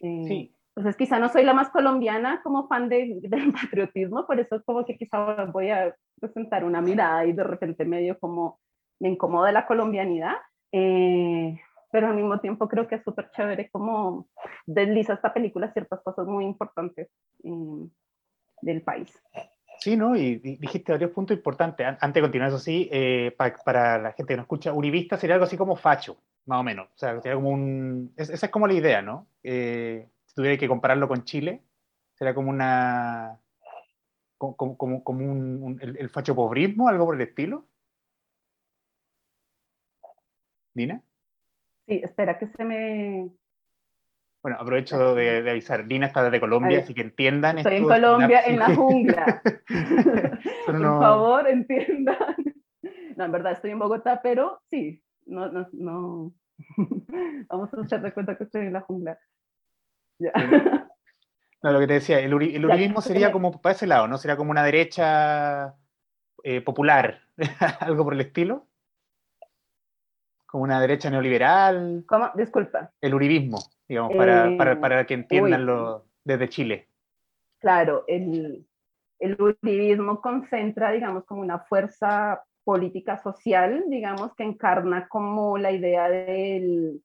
Eh, 0.00 0.24
sí. 0.26 0.56
Entonces 0.76 0.96
quizá 0.96 1.20
no 1.20 1.28
soy 1.28 1.44
la 1.44 1.54
más 1.54 1.70
colombiana 1.70 2.40
como 2.42 2.66
fan 2.66 2.88
de, 2.88 3.20
del 3.22 3.52
patriotismo, 3.52 4.26
por 4.26 4.40
eso 4.40 4.56
es 4.56 4.62
como 4.64 4.84
que 4.84 4.96
quizá 4.96 5.44
voy 5.46 5.70
a 5.70 5.94
presentar 6.20 6.64
una 6.64 6.80
mirada 6.80 7.24
y 7.26 7.32
de 7.32 7.44
repente 7.44 7.84
medio 7.84 8.18
como 8.18 8.58
me 9.00 9.08
incomoda 9.08 9.52
la 9.52 9.66
colombianidad, 9.66 10.34
eh, 10.72 11.60
pero 11.94 12.08
al 12.08 12.16
mismo 12.16 12.40
tiempo 12.40 12.66
creo 12.68 12.88
que 12.88 12.96
es 12.96 13.04
súper 13.04 13.30
chévere 13.30 13.70
como 13.70 14.26
desliza 14.66 15.14
esta 15.14 15.32
película 15.32 15.72
ciertas 15.72 16.00
cosas 16.02 16.26
muy 16.26 16.44
importantes. 16.44 17.08
Eh, 17.44 17.88
del 18.64 18.82
país. 18.82 19.16
Sí, 19.78 19.96
¿no? 19.96 20.16
Y 20.16 20.36
dijiste 20.36 20.92
varios 20.92 21.10
puntos 21.10 21.36
importantes. 21.36 21.86
Antes 21.86 22.14
de 22.14 22.20
continuar, 22.22 22.48
eso 22.48 22.58
sí, 22.58 22.88
eh, 22.90 23.34
para 23.36 23.98
la 23.98 24.12
gente 24.12 24.32
que 24.32 24.36
no 24.36 24.42
escucha, 24.42 24.72
Uribista 24.72 25.16
sería 25.16 25.34
algo 25.34 25.44
así 25.44 25.56
como 25.56 25.76
facho, 25.76 26.16
más 26.46 26.60
o 26.60 26.62
menos. 26.62 26.88
O 26.88 26.98
sea, 26.98 27.20
sería 27.20 27.36
como 27.36 27.50
un... 27.50 28.12
esa 28.16 28.46
es 28.46 28.50
como 28.50 28.66
la 28.66 28.74
idea, 28.74 29.02
¿no? 29.02 29.26
Eh, 29.42 30.08
si 30.24 30.34
tuviera 30.34 30.56
que 30.56 30.68
compararlo 30.68 31.08
con 31.08 31.24
Chile, 31.24 31.62
sería 32.14 32.34
como 32.34 32.50
una... 32.50 33.38
como, 34.38 34.76
como, 34.76 35.04
como 35.04 35.30
un, 35.30 35.78
el, 35.80 35.96
el 35.98 36.08
facho 36.08 36.34
pobrismo, 36.34 36.88
algo 36.88 37.06
por 37.06 37.16
el 37.16 37.20
estilo. 37.20 37.66
¿Dina? 40.72 41.02
Sí, 41.86 42.00
espera 42.02 42.38
que 42.38 42.46
se 42.48 42.64
me, 42.64 43.30
bueno, 44.44 44.58
aprovecho 44.60 45.14
de, 45.14 45.50
avisar, 45.50 45.86
Dina 45.86 46.04
está 46.04 46.22
desde 46.22 46.38
Colombia, 46.38 46.80
así 46.80 46.92
que 46.92 47.00
entiendan. 47.00 47.56
Estoy 47.56 47.76
en 47.76 47.84
Colombia, 47.84 48.42
en 48.44 48.58
la 48.58 48.74
jungla. 48.76 49.42
Por 50.66 50.82
favor, 50.82 51.48
entiendan. 51.48 52.36
No, 53.16 53.24
en 53.24 53.32
verdad 53.32 53.52
estoy 53.52 53.70
en 53.70 53.78
Bogotá, 53.78 54.20
pero 54.22 54.60
sí, 54.68 55.02
no, 55.24 55.50
no, 55.50 55.66
no. 55.72 56.34
Vamos 57.48 57.72
a 57.72 57.80
hacer 57.80 58.02
de 58.02 58.12
cuenta 58.12 58.36
que 58.36 58.44
estoy 58.44 58.66
en 58.66 58.74
la 58.74 58.82
jungla. 58.82 59.18
Ya. 60.18 60.30
No, 61.62 61.72
lo 61.72 61.80
que 61.80 61.86
te 61.86 61.94
decía, 61.94 62.20
el, 62.20 62.34
uribismo 62.34 63.00
sería 63.00 63.32
como 63.32 63.62
para 63.62 63.74
ese 63.74 63.86
lado, 63.86 64.06
¿no? 64.08 64.18
Sería 64.18 64.36
como 64.36 64.50
una 64.50 64.62
derecha 64.62 65.74
eh, 66.42 66.60
popular, 66.60 67.22
algo 67.80 68.04
por 68.04 68.12
el 68.12 68.20
estilo. 68.20 68.68
Como 70.54 70.62
una 70.62 70.80
derecha 70.80 71.10
neoliberal. 71.10 72.04
¿Cómo? 72.06 72.30
Disculpa. 72.36 72.92
El 73.00 73.12
uribismo 73.12 73.58
digamos, 73.88 74.14
para, 74.14 74.56
para, 74.56 74.72
eh, 74.74 74.76
para 74.76 75.04
que 75.04 75.14
entiendanlo 75.14 76.06
desde 76.22 76.48
Chile. 76.48 76.88
Claro, 77.58 78.04
el, 78.06 78.64
el 79.18 79.36
uribismo 79.42 80.20
concentra, 80.20 80.92
digamos, 80.92 81.24
como 81.24 81.40
una 81.40 81.58
fuerza 81.58 82.44
política 82.62 83.20
social, 83.20 83.82
digamos, 83.88 84.32
que 84.36 84.44
encarna 84.44 85.08
como 85.08 85.58
la 85.58 85.72
idea 85.72 86.08
del, 86.08 87.02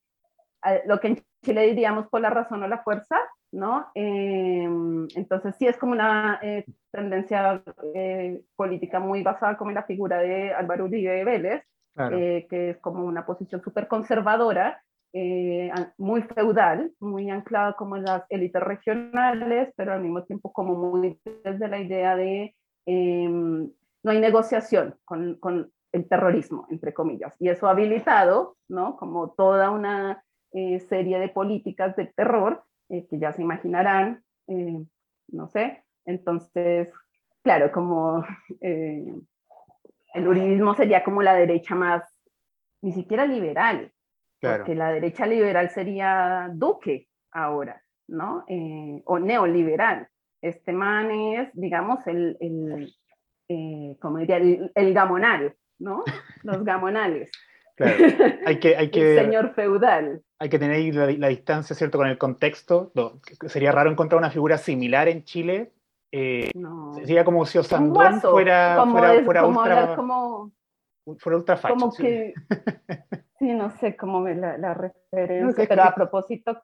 lo 0.86 1.00
que 1.00 1.08
en 1.08 1.22
Chile 1.44 1.66
diríamos 1.66 2.06
por 2.06 2.20
la 2.20 2.30
razón 2.30 2.62
o 2.62 2.68
la 2.68 2.84
fuerza, 2.84 3.16
¿no? 3.50 3.88
Em, 3.94 5.08
entonces 5.16 5.56
sí 5.58 5.66
es 5.66 5.76
como 5.76 5.90
una 5.90 6.38
eh, 6.40 6.66
tendencia 6.92 7.64
eh, 7.96 8.42
política 8.54 9.00
muy 9.00 9.24
basada 9.24 9.56
como 9.56 9.72
en 9.72 9.74
la 9.74 9.82
figura 9.82 10.18
de 10.18 10.54
Álvaro 10.54 10.84
Uribe 10.84 11.24
Vélez, 11.24 11.64
que 12.08 12.70
es 12.70 12.78
como 12.78 13.04
una 13.04 13.26
posición 13.26 13.62
súper 13.62 13.88
conservadora, 13.88 14.82
eh, 15.12 15.72
muy 15.98 16.22
feudal, 16.22 16.92
muy 17.00 17.30
anclada 17.30 17.72
como 17.74 17.96
en 17.96 18.04
las 18.04 18.22
élites 18.28 18.62
regionales, 18.62 19.72
pero 19.76 19.92
al 19.92 20.02
mismo 20.02 20.22
tiempo 20.22 20.52
como 20.52 20.76
muy 20.76 21.20
desde 21.42 21.66
la 21.66 21.80
idea 21.80 22.14
de 22.14 22.54
em, 22.86 23.68
no 24.04 24.10
hay 24.10 24.20
negociación 24.20 24.96
con, 25.04 25.34
con, 25.36 25.72
el 25.92 26.08
terrorismo, 26.08 26.68
entre 26.70 26.94
comillas. 26.94 27.34
Y 27.40 27.48
eso 27.48 27.66
ha 27.66 27.72
habilitado, 27.72 28.56
¿no? 28.68 28.96
Como 28.96 29.32
toda 29.32 29.72
una 29.72 30.22
eh, 30.52 30.78
serie 30.78 31.18
de 31.18 31.28
políticas 31.28 31.96
de 31.96 32.06
terror 32.06 32.62
eh, 32.90 33.08
que 33.08 33.18
ya 33.18 33.32
se 33.32 33.42
imaginarán, 33.42 34.22
no 34.46 35.48
sé. 35.48 35.82
Entonces, 36.04 36.90
claro, 37.42 37.72
como 37.72 38.24
el 40.14 40.28
uribismo 40.28 40.74
sería 40.74 41.02
como 41.04 41.22
la 41.22 41.34
derecha 41.34 41.74
más, 41.74 42.02
ni 42.82 42.92
siquiera 42.92 43.26
liberal, 43.26 43.92
porque 44.40 44.74
la 44.74 44.92
derecha 44.92 45.26
liberal 45.26 45.70
sería 45.70 46.50
Duque 46.52 47.08
ahora, 47.30 47.82
¿no? 48.08 48.44
Eh, 48.48 49.02
o 49.04 49.18
neoliberal. 49.18 50.08
Este 50.40 50.72
man 50.72 51.10
es, 51.10 51.50
digamos, 51.52 52.06
el, 52.06 52.36
el 52.40 52.94
eh, 53.48 53.96
como 54.00 54.18
diría, 54.18 54.36
el, 54.36 54.94
gamonal, 54.94 55.56
¿no? 55.78 56.04
Los 56.44 56.64
gamonales. 56.64 57.30
Claro. 57.76 57.96
Hay 58.46 58.60
que, 58.60 58.76
hay 58.76 58.90
que, 58.92 59.18
el 59.18 59.24
señor 59.24 59.54
feudal. 59.54 60.22
Hay 60.38 60.48
que 60.48 60.58
tener 60.58 60.94
la, 60.94 61.28
distancia, 61.28 61.74
¿cierto?, 61.74 61.98
con 61.98 62.06
el 62.06 62.16
contexto. 62.16 62.92
sería 63.46 63.72
raro 63.72 63.90
encontrar 63.90 64.18
una 64.18 64.30
figura 64.30 64.56
similar 64.56 65.08
en 65.08 65.24
Chile. 65.24 65.72
Eh, 66.12 66.50
Sería 66.94 67.24
como 67.24 67.46
si 67.46 67.58
Osandón 67.58 68.20
fuera, 68.20 68.84
fuera, 68.84 69.22
fuera, 69.24 69.46
ultra, 69.46 69.94
como, 69.94 70.52
fuera 71.18 71.38
ultra 71.38 71.56
facho, 71.56 71.74
Como 71.74 71.92
que, 71.92 72.34
Sí, 73.40 73.54
no 73.54 73.70
sé 73.70 73.96
cómo 73.96 74.20
me 74.20 74.34
la, 74.34 74.74
referencia, 74.74 75.64
pero 75.66 75.82
a 75.82 75.94
propósito. 75.94 76.62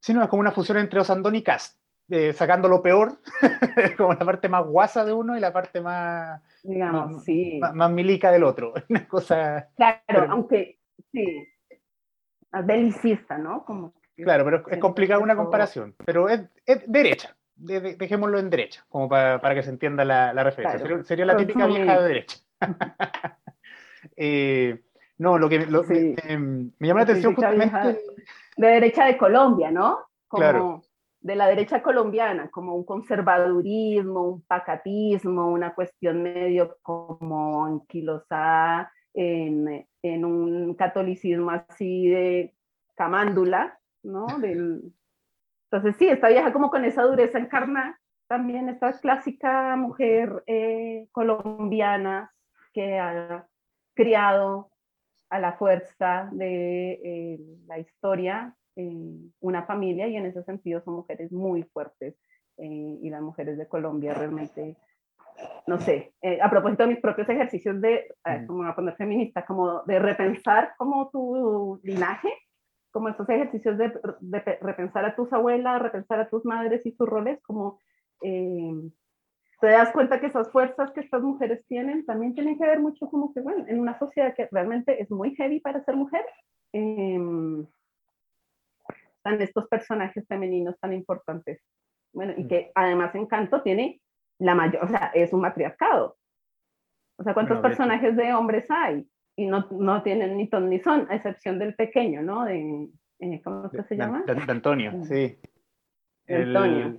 Sí, 0.00 0.12
no, 0.12 0.22
es 0.22 0.28
como 0.28 0.40
una 0.40 0.50
fusión 0.50 0.78
entre 0.78 0.98
Osandón 0.98 1.36
y 1.36 1.44
Cast, 1.44 1.78
eh, 2.08 2.32
sacando 2.32 2.68
lo 2.68 2.82
peor, 2.82 3.20
como 3.96 4.14
la 4.14 4.24
parte 4.24 4.48
más 4.48 4.66
guasa 4.66 5.04
de 5.04 5.12
uno 5.12 5.36
y 5.36 5.40
la 5.40 5.52
parte 5.52 5.80
más, 5.80 6.42
digamos, 6.64 7.22
sí. 7.22 7.60
más, 7.72 7.90
milica 7.90 8.32
del 8.32 8.42
otro. 8.42 8.74
Una 8.88 9.06
cosa. 9.06 9.68
Claro, 9.76 10.26
aunque 10.28 10.80
sí, 11.12 11.46
belicista, 12.64 13.38
¿no? 13.38 13.64
Como 13.64 13.94
claro, 14.16 14.44
pero 14.44 14.68
es 14.68 14.78
complicada 14.78 15.20
una 15.20 15.36
comparación, 15.36 15.94
pero 16.04 16.28
es, 16.28 16.40
es 16.66 16.82
derecha. 16.90 17.36
Dejémoslo 17.58 18.38
en 18.38 18.50
derecha, 18.50 18.84
como 18.88 19.08
para, 19.08 19.54
que 19.54 19.62
se 19.62 19.70
entienda 19.70 20.04
la, 20.04 20.32
referencia. 20.42 21.02
Sería, 21.04 21.26
la 21.26 21.36
típica 21.36 21.66
vieja 21.66 22.00
de 22.00 22.08
derecha. 22.08 22.38
eh, 24.16 24.80
no, 25.18 25.38
lo 25.38 25.48
que 25.48 25.58
me, 25.58 25.66
llama 25.66 27.00
la 27.00 27.02
atención 27.02 27.34
justamente... 27.34 27.98
De 28.56 28.66
derecha 28.66 29.06
de 29.06 29.16
Colombia, 29.16 29.70
¿no? 29.70 29.98
Como 30.26 30.82
de 31.20 31.36
la 31.36 31.46
derecha 31.48 31.82
colombiana, 31.82 32.48
como 32.50 32.74
un 32.74 32.84
conservadurismo, 32.84 34.22
un 34.22 34.42
pacatismo, 34.42 35.48
una 35.48 35.74
cuestión 35.74 36.22
medio 36.22 36.78
como 36.82 37.66
anquilosada 37.66 38.92
en, 39.14 39.86
en 40.02 40.24
un 40.24 40.74
catolicismo 40.74 41.50
así 41.50 42.08
de 42.08 42.54
camándula, 42.94 43.78
¿no? 44.02 44.26
Del... 44.38 44.92
Entonces 45.70 45.96
sí, 45.98 46.08
esta 46.08 46.28
vieja 46.28 46.52
como 46.52 46.70
con 46.70 46.84
esa 46.84 47.02
dureza 47.02 47.38
encarna 47.38 47.98
también 48.28 48.68
esta 48.68 48.92
clásica 49.00 49.74
mujer 49.76 50.42
eh, 50.46 51.08
colombiana 51.12 52.32
que 52.72 52.98
ha 52.98 53.46
criado 53.94 54.70
a 55.30 55.38
la 55.38 55.54
fuerza 55.54 56.28
de 56.32 56.92
eh, 56.92 57.40
la 57.66 57.78
historia 57.78 58.54
una 59.40 59.64
familia 59.64 60.06
y 60.06 60.16
en 60.16 60.26
ese 60.26 60.42
sentido 60.44 60.80
son 60.82 60.94
mujeres 60.94 61.32
muy 61.32 61.64
fuertes 61.64 62.14
eh, 62.58 62.98
y 63.02 63.10
las 63.10 63.22
mujeres 63.22 63.58
de 63.58 63.66
Colombia 63.66 64.14
realmente, 64.14 64.76
no 65.66 65.78
sé, 65.78 66.12
eh, 66.22 66.38
a 66.40 66.48
propósito 66.48 66.84
de 66.84 66.90
mis 66.90 67.00
propios 67.00 67.28
ejercicios 67.28 67.80
de, 67.80 68.06
como 68.46 68.60
voy 68.60 68.68
a 68.68 68.74
poner 68.74 68.94
feminista, 68.96 69.44
como 69.44 69.82
de 69.82 69.98
repensar 69.98 70.74
como 70.76 71.10
tu 71.10 71.80
linaje, 71.82 72.32
como 72.98 73.10
estos 73.10 73.28
ejercicios 73.28 73.78
de, 73.78 74.58
repensar 74.60 75.04
a 75.04 75.14
tus 75.14 75.32
abuelas, 75.32 75.80
repensar 75.80 76.18
a 76.18 76.28
tus 76.28 76.44
madres 76.44 76.84
y 76.84 76.90
tus 76.90 77.08
roles, 77.08 77.40
como 77.42 77.78
eh, 78.24 78.90
te 79.60 79.68
das 79.68 79.92
cuenta 79.92 80.18
que 80.18 80.26
esas 80.26 80.50
fuerzas 80.50 80.90
que 80.90 80.98
estas 80.98 81.22
mujeres 81.22 81.64
tienen 81.68 82.04
también 82.04 82.34
tienen 82.34 82.58
que 82.58 82.66
ver 82.66 82.80
mucho 82.80 83.08
como 83.08 83.32
que, 83.32 83.40
bueno, 83.40 83.64
en 83.68 83.78
una 83.78 83.96
sociedad 84.00 84.34
que 84.34 84.48
realmente 84.50 85.00
es 85.00 85.12
muy 85.12 85.36
heavy 85.36 85.60
para 85.60 85.84
ser 85.84 85.94
mujer, 85.94 86.24
eh, 86.72 87.20
están 89.14 89.40
estos 89.42 89.68
personajes 89.68 90.26
femeninos 90.26 90.76
tan 90.80 90.92
importantes. 90.92 91.62
Bueno, 92.12 92.34
y 92.36 92.42
mm. 92.42 92.48
que 92.48 92.72
además 92.74 93.14
Encanto 93.14 93.62
tiene 93.62 94.00
la 94.40 94.56
mayor, 94.56 94.82
o 94.82 94.88
sea, 94.88 95.12
es 95.14 95.32
un 95.32 95.42
matriarcado. 95.42 96.16
O 97.16 97.22
sea, 97.22 97.32
¿cuántos 97.32 97.60
personajes 97.60 98.16
de 98.16 98.34
hombres 98.34 98.68
hay? 98.68 99.08
Y 99.38 99.46
no, 99.46 99.68
no 99.70 100.02
tienen 100.02 100.36
ni 100.36 100.48
ton 100.48 100.68
ni 100.68 100.80
son, 100.80 101.06
a 101.08 101.14
excepción 101.14 101.60
del 101.60 101.74
pequeño, 101.74 102.22
¿no? 102.22 102.44
De, 102.44 102.88
eh, 103.20 103.40
¿Cómo 103.44 103.70
se 103.70 103.96
llama? 103.96 104.24
De, 104.26 104.32
Antonio, 104.48 104.90
mm. 104.92 105.04
sí. 105.04 105.38
Antonio. 106.28 106.98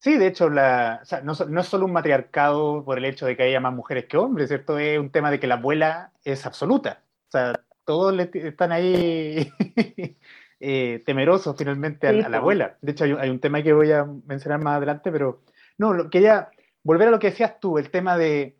Sí, 0.00 0.18
de 0.18 0.26
hecho, 0.26 0.50
la, 0.50 0.98
o 1.00 1.04
sea, 1.04 1.20
no, 1.20 1.32
no, 1.48 1.60
es 1.60 1.66
solo 1.68 1.84
un 1.84 1.92
matriarcado 1.92 2.84
por 2.84 2.98
el 2.98 3.04
hecho 3.04 3.24
de 3.24 3.36
que 3.36 3.44
haya 3.44 3.60
más 3.60 3.72
mujeres 3.72 4.06
que 4.06 4.16
hombres, 4.16 4.48
¿cierto? 4.48 4.78
Es 4.78 4.98
un 4.98 5.10
tema 5.10 5.30
de 5.30 5.38
que 5.38 5.46
la 5.46 5.56
abuela 5.56 6.10
es 6.24 6.44
absoluta. 6.44 7.04
O 7.28 7.30
sea, 7.30 7.60
todos 7.84 8.18
están 8.34 8.72
ahí 8.72 9.52
eh, 10.60 11.02
temerosos 11.06 11.54
finalmente 11.56 12.08
a, 12.08 12.12
la 12.12 12.38
abuela. 12.38 12.78
De 12.80 12.92
hecho, 12.92 13.04
hay, 13.04 13.30
un 13.30 13.38
tema 13.38 13.62
que 13.62 13.72
voy 13.72 13.92
a 13.92 14.06
mencionar 14.26 14.60
más 14.60 14.78
adelante, 14.78 15.12
pero 15.12 15.42
no, 15.78 15.92
lo, 15.92 16.10
quería 16.10 16.50
volver 16.82 17.08
a 17.08 17.10
lo 17.12 17.18
que 17.18 17.30
decías 17.30 17.60
tú, 17.60 17.78
el 17.78 17.90
tema 17.90 18.16
de 18.16 18.56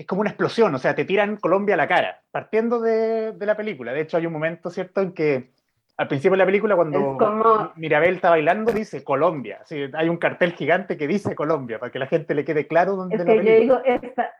que 0.00 0.04
es 0.04 0.06
como 0.06 0.22
una 0.22 0.30
explosión, 0.30 0.74
o 0.74 0.78
sea, 0.78 0.94
te 0.94 1.04
tiran 1.04 1.36
Colombia 1.36 1.74
a 1.74 1.76
la 1.76 1.86
cara, 1.86 2.22
partiendo 2.30 2.80
de, 2.80 3.32
de 3.32 3.46
la 3.46 3.54
película. 3.54 3.92
De 3.92 4.00
hecho, 4.00 4.16
hay 4.16 4.24
un 4.24 4.32
momento, 4.32 4.70
¿cierto?, 4.70 5.02
en 5.02 5.12
que 5.12 5.50
al 5.98 6.08
principio 6.08 6.30
de 6.30 6.38
la 6.38 6.46
película, 6.46 6.74
cuando 6.74 7.74
Mirabel 7.76 8.14
está 8.14 8.30
bailando, 8.30 8.72
dice 8.72 9.04
Colombia. 9.04 9.60
hay 9.92 10.08
un 10.08 10.16
cartel 10.16 10.54
gigante 10.54 10.96
que 10.96 11.06
dice 11.06 11.34
Colombia, 11.34 11.78
para 11.78 11.92
que 11.92 11.98
la 11.98 12.06
gente 12.06 12.34
le 12.34 12.46
quede 12.46 12.66
claro 12.66 12.96
dónde 12.96 13.16
es 13.16 13.24
que 13.24 13.44
yo 13.44 13.60
digo, 13.60 13.80
esta, 13.84 14.32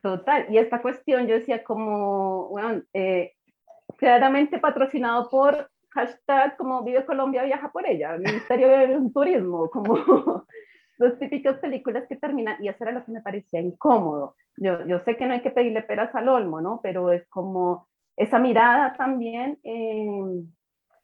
total, 0.00 0.46
y 0.48 0.56
esta 0.56 0.80
cuestión 0.80 1.26
yo 1.26 1.34
decía 1.34 1.62
como, 1.62 2.48
bueno, 2.48 2.80
eh, 2.94 3.34
claramente 3.98 4.58
patrocinado 4.58 5.28
por 5.28 5.68
hashtag 5.90 6.56
como 6.56 6.84
Vive 6.84 7.04
Colombia, 7.04 7.42
viaja 7.42 7.70
por 7.70 7.86
ella, 7.86 8.16
Ministerio 8.16 8.68
de 8.68 8.98
Turismo, 9.12 9.68
como 9.68 10.46
las 11.00 11.18
típicas 11.18 11.58
películas 11.58 12.04
que 12.08 12.16
terminan, 12.16 12.62
y 12.62 12.68
eso 12.68 12.84
era 12.84 12.92
lo 12.92 13.04
que 13.04 13.12
me 13.12 13.22
parecía 13.22 13.60
incómodo. 13.60 14.36
Yo, 14.56 14.86
yo 14.86 15.00
sé 15.00 15.16
que 15.16 15.26
no 15.26 15.32
hay 15.32 15.40
que 15.40 15.50
pedirle 15.50 15.82
peras 15.82 16.14
al 16.14 16.28
olmo, 16.28 16.60
¿no? 16.60 16.80
Pero 16.82 17.10
es 17.10 17.26
como 17.28 17.88
esa 18.16 18.38
mirada 18.38 18.94
también 18.96 19.58
eh, 19.64 20.44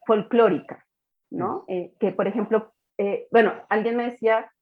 folclórica, 0.06 0.84
¿no? 1.30 1.64
Eh, 1.68 1.94
que, 1.98 2.12
por 2.12 2.26
ejemplo, 2.26 2.74
eh, 2.98 3.26
bueno, 3.30 3.52
alguien 3.68 3.96
me 3.96 4.10
decía, 4.10 4.52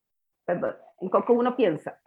perdón, 0.44 0.76
en 1.00 1.08
Coco 1.08 1.32
uno 1.32 1.56
piensa, 1.56 1.98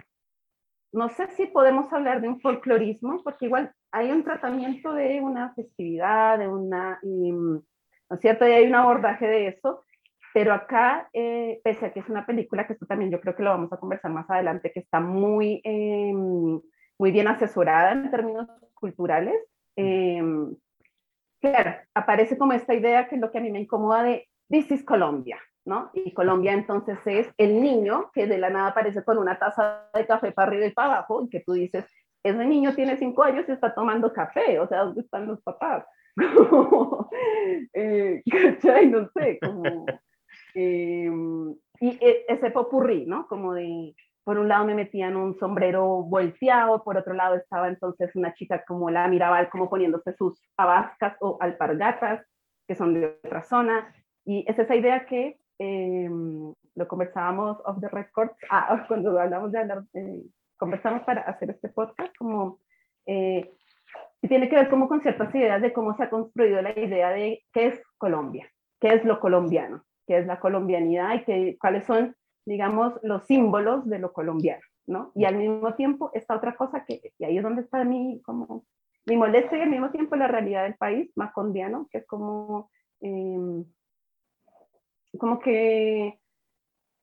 no 0.94 1.10
sé 1.10 1.28
si 1.36 1.48
podemos 1.48 1.92
hablar 1.92 2.22
de 2.22 2.30
un 2.30 2.40
folclorismo, 2.40 3.22
porque 3.24 3.46
igual 3.46 3.74
hay 3.92 4.10
un 4.12 4.24
tratamiento 4.24 4.94
de 4.94 5.20
una 5.22 5.54
festividad, 5.54 6.40
de 6.40 6.48
una... 6.48 7.00
¿no 7.04 8.16
es 8.16 8.22
cierto? 8.22 8.48
Y 8.48 8.52
hay 8.52 8.68
un 8.68 8.76
abordaje 8.76 9.28
de 9.28 9.48
eso, 9.48 9.84
pero 10.38 10.54
acá, 10.54 11.10
eh, 11.14 11.60
pese 11.64 11.88
a 11.88 11.92
que 11.92 12.00
es 12.00 12.10
una 12.10 12.24
película, 12.24 12.68
que 12.68 12.74
esto 12.74 12.86
también 12.86 13.10
yo 13.10 13.20
creo 13.20 13.36
que 13.36 13.42
lo 13.42 13.50
vamos 13.50 13.74
a 13.74 13.78
conversar 13.78 14.12
más 14.12 14.30
adelante, 14.30 14.72
que 14.72 14.82
está 14.82 15.00
muy, 15.00 15.62
em, 15.64 16.62
muy 17.00 17.12
bien 17.12 17.28
asesorada 17.28 17.92
en 17.94 18.12
términos 18.12 18.48
culturales, 18.76 19.34
em, 19.76 20.56
claro, 21.42 21.78
aparece 21.96 22.38
como 22.38 22.54
esta 22.54 22.76
idea 22.76 23.08
que 23.08 23.16
es 23.16 23.22
lo 23.22 23.32
que 23.32 23.40
a 23.40 23.42
mí 23.42 23.52
me 23.52 23.62
incomoda 23.62 24.04
de 24.04 24.28
This 24.48 24.70
is 24.70 24.84
Colombia, 24.86 25.40
¿no? 25.66 25.90
Y 25.96 26.14
Colombia 26.14 26.54
entonces 26.54 27.00
es 27.08 27.34
el 27.40 27.60
niño 27.60 28.12
que 28.14 28.28
de 28.28 28.38
la 28.38 28.52
nada 28.52 28.68
aparece 28.68 29.04
con 29.04 29.18
una 29.18 29.40
taza 29.40 29.90
de 29.96 30.06
café 30.06 30.34
para 30.34 30.50
arriba 30.50 30.68
y 30.68 30.72
para 30.72 30.98
abajo, 30.98 31.24
y 31.24 31.30
que 31.30 31.40
tú 31.40 31.54
dices, 31.54 31.84
ese 32.22 32.46
niño 32.46 32.76
tiene 32.76 32.96
cinco 32.98 33.24
años 33.24 33.46
y 33.50 33.54
está 33.54 33.74
tomando 33.74 34.14
café, 34.14 34.60
o 34.60 34.68
sea, 34.68 34.84
¿dónde 34.84 35.02
están 35.02 35.26
los 35.26 35.42
papás? 35.42 35.84
eh, 37.74 38.22
¿cachai? 38.32 38.88
No 38.88 39.10
sé, 39.16 39.40
como... 39.42 39.88
Em, 40.60 41.52
y 41.80 41.90
e, 42.02 42.26
ese 42.28 42.50
popurrí, 42.50 43.06
¿no? 43.06 43.28
Como 43.28 43.54
de, 43.54 43.96
por 44.24 44.40
un 44.40 44.48
lado 44.48 44.66
me 44.66 44.74
metían 44.74 45.16
un 45.16 45.38
sombrero 45.38 45.86
volteado, 46.02 46.84
por 46.84 46.98
otro 46.98 47.14
lado 47.14 47.36
estaba 47.36 47.68
entonces 47.68 48.16
una 48.16 48.34
chica 48.34 48.64
como 48.66 48.90
la 48.90 49.08
Mirabal, 49.08 49.52
como 49.52 49.70
poniéndose 49.70 50.14
sus 50.14 50.42
abascas 50.58 51.16
o 51.22 51.38
alpargatas, 51.42 52.26
que 52.68 52.74
son 52.76 52.96
de 52.96 53.20
otra 53.24 53.44
zona, 53.44 53.94
y 54.26 54.46
es 54.48 54.58
esa 54.58 54.76
idea 54.76 55.06
que 55.06 55.38
em, 55.60 56.52
lo 56.74 56.88
conversábamos 56.88 57.60
off 57.64 57.80
the 57.80 57.90
record, 57.90 58.32
ah, 58.50 58.84
cuando 58.88 59.20
hablamos 59.20 59.52
de 59.52 59.60
hablar, 59.60 59.84
eh, 59.94 60.24
conversamos 60.58 61.04
para 61.04 61.22
hacer 61.22 61.52
este 61.52 61.70
podcast, 61.70 62.18
como 62.18 62.60
eh, 63.06 63.52
y 64.24 64.28
tiene 64.28 64.50
que 64.50 64.56
ver 64.56 64.70
como 64.70 64.88
con 64.88 65.02
ciertas 65.02 65.34
ideas 65.36 65.62
de 65.62 65.72
cómo 65.72 65.96
se 65.96 66.04
ha 66.04 66.10
construido 66.10 66.64
la 66.64 66.72
idea 66.72 67.12
de 67.12 67.44
qué 67.54 67.68
es 67.68 67.82
Colombia, 68.00 68.52
qué 68.80 68.96
es 68.96 69.06
lo 69.06 69.20
colombiano, 69.20 69.84
qué 70.08 70.20
es 70.20 70.26
la 70.26 70.40
colombianidad 70.40 71.14
y 71.16 71.24
qué, 71.24 71.58
cuáles 71.60 71.86
son, 71.86 72.16
digamos, 72.46 72.94
los 73.04 73.26
símbolos 73.26 73.88
de 73.88 74.00
lo 74.00 74.14
colombiano, 74.14 74.64
¿no? 74.88 75.12
Y 75.14 75.26
al 75.26 75.36
mismo 75.36 75.76
tiempo 75.76 76.10
esta 76.14 76.36
otra 76.36 76.56
cosa 76.56 76.86
que, 76.86 77.14
y 77.20 77.26
ahí 77.26 77.38
es 77.38 77.44
donde 77.44 77.62
está 77.62 77.84
mi, 77.84 78.22
como, 78.24 78.66
mi 79.06 79.18
molestia 79.18 79.58
y 79.58 79.62
al 79.62 79.70
mismo 79.70 79.92
tiempo 79.92 80.16
la 80.16 80.28
realidad 80.28 80.64
del 80.64 80.76
país, 80.76 81.12
macondiano, 81.16 81.88
que 81.92 82.00
es 82.00 82.08
como, 82.08 82.72
em, 83.02 83.66
como 85.20 85.40
que, 85.40 86.20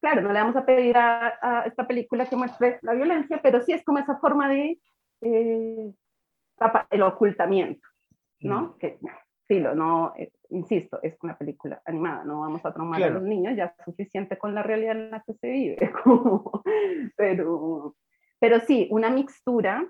claro, 0.01 0.23
no 0.23 0.33
le 0.33 0.41
vamos 0.41 0.57
a 0.57 0.65
pedir 0.65 0.97
a, 0.97 1.65
esta 1.67 1.87
película 1.87 2.27
que 2.27 2.37
muestre 2.37 2.79
la 2.83 2.95
violencia, 2.95 3.41
pero 3.43 3.61
sí 3.63 3.73
es 3.73 3.85
como 3.85 3.99
esa 3.99 4.17
forma 4.19 4.49
de... 4.49 4.81
Eh, 5.21 5.93
el 6.91 7.03
ocultamiento, 7.03 7.87
¿no? 8.41 8.63
Mm. 8.63 8.79
Que, 8.79 8.99
sí, 9.49 9.61
lo, 9.61 9.75
no, 9.75 10.15
eh, 10.17 10.33
insisto, 10.51 11.01
es 11.03 11.17
una 11.23 11.37
película 11.37 11.81
animada, 11.85 12.25
no 12.25 12.41
vamos 12.41 12.65
a 12.65 12.73
traumar 12.73 13.03
a 13.03 13.11
los 13.11 13.23
niños, 13.23 13.57
ya 13.57 13.67
es 13.67 13.85
suficiente 13.85 14.39
con 14.39 14.55
la 14.55 14.63
realidad 14.63 14.97
en 14.97 15.11
la 15.11 15.23
que 15.23 15.35
se 15.35 15.49
vive, 15.49 15.77
pero, 17.17 17.97
pero 18.39 18.61
sí, 18.61 18.89
una 18.91 19.11
mixtura 19.11 19.87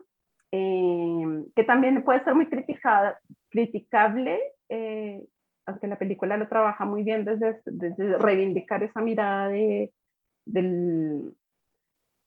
eh, 0.53 1.45
que 1.55 1.65
también 1.65 2.03
puede 2.05 2.23
ser 2.25 2.35
muy 2.35 2.47
criticada, 2.47 3.19
criticable, 3.51 4.41
eh, 4.69 5.25
aunque 5.67 5.87
la 5.87 5.99
película 5.99 6.37
lo 6.37 6.49
trabaja 6.49 6.85
muy 6.85 7.03
bien 7.03 7.25
desde, 7.25 7.61
desde 7.65 8.19
reivindicar 8.19 8.83
esa 8.83 9.01
mirada 9.01 9.49
de, 9.49 9.93
del 10.45 11.35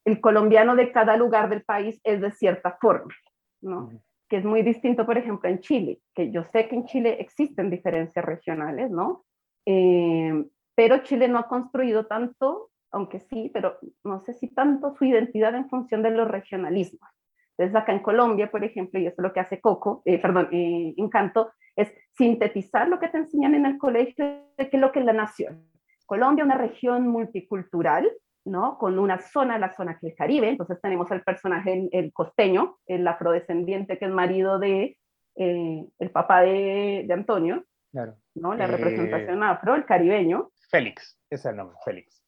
el 0.08 0.20
colombiano 0.20 0.74
de 0.74 0.90
cada 0.90 1.16
lugar 1.16 1.50
del 1.50 1.62
país 1.62 2.00
es 2.02 2.20
de 2.20 2.32
cierta 2.32 2.78
forma, 2.80 3.14
¿no? 3.60 3.90
Que 4.28 4.36
es 4.36 4.44
muy 4.44 4.62
distinto, 4.62 5.06
por 5.06 5.18
ejemplo, 5.18 5.48
en 5.48 5.60
Chile, 5.60 6.00
que 6.14 6.30
yo 6.30 6.44
sé 6.44 6.68
que 6.68 6.76
en 6.76 6.84
Chile 6.84 7.16
existen 7.20 7.70
diferencias 7.70 8.24
regionales, 8.24 8.90
¿no? 8.90 9.24
Eh, 9.66 10.44
pero 10.74 10.98
Chile 10.98 11.28
no 11.28 11.38
ha 11.38 11.48
construido 11.48 12.06
tanto, 12.06 12.70
aunque 12.90 13.20
sí, 13.20 13.50
pero 13.52 13.78
no 14.04 14.20
sé 14.20 14.34
si 14.34 14.48
tanto 14.48 14.94
su 14.94 15.04
identidad 15.04 15.54
en 15.54 15.68
función 15.68 16.02
de 16.02 16.10
los 16.10 16.28
regionalismos. 16.28 17.08
Entonces 17.56 17.74
acá 17.74 17.92
en 17.92 18.02
Colombia, 18.02 18.50
por 18.50 18.62
ejemplo, 18.62 19.00
y 19.00 19.06
eso 19.06 19.16
es 19.18 19.22
lo 19.22 19.32
que 19.32 19.40
hace 19.40 19.60
Coco, 19.60 20.02
eh, 20.04 20.18
perdón, 20.18 20.48
eh, 20.52 20.94
Encanto, 20.96 21.50
es 21.74 21.92
sintetizar 22.16 22.88
lo 22.88 23.00
que 23.00 23.08
te 23.08 23.18
enseñan 23.18 23.54
en 23.54 23.66
el 23.66 23.78
colegio 23.78 24.24
de 24.56 24.70
qué 24.70 24.76
es 24.76 24.80
lo 24.80 24.92
que 24.92 25.00
es 25.00 25.04
la 25.04 25.12
nación. 25.12 25.68
Colombia, 26.06 26.44
una 26.44 26.56
región 26.56 27.08
multicultural, 27.08 28.08
¿no? 28.44 28.78
Con 28.78 28.98
una 28.98 29.18
zona, 29.18 29.58
la 29.58 29.74
zona 29.74 29.98
que 29.98 30.08
es 30.08 30.16
Caribe, 30.16 30.48
entonces 30.48 30.80
tenemos 30.80 31.10
al 31.10 31.22
personaje, 31.22 31.88
el, 31.92 32.12
costeño, 32.12 32.78
el 32.86 33.06
afrodescendiente 33.06 33.98
que 33.98 34.06
es 34.06 34.10
marido 34.10 34.58
de 34.58 34.96
eh, 35.36 35.84
el 35.98 36.10
papá 36.10 36.40
de, 36.40 37.04
de 37.06 37.14
Antonio, 37.14 37.64
claro. 37.92 38.16
¿no? 38.34 38.54
La 38.54 38.64
eh, 38.64 38.68
representación 38.68 39.42
afro, 39.42 39.74
el 39.74 39.84
caribeño. 39.84 40.50
Félix, 40.70 41.18
ese 41.30 41.40
es 41.40 41.46
el 41.46 41.56
nombre, 41.56 41.76
Félix. 41.84 42.24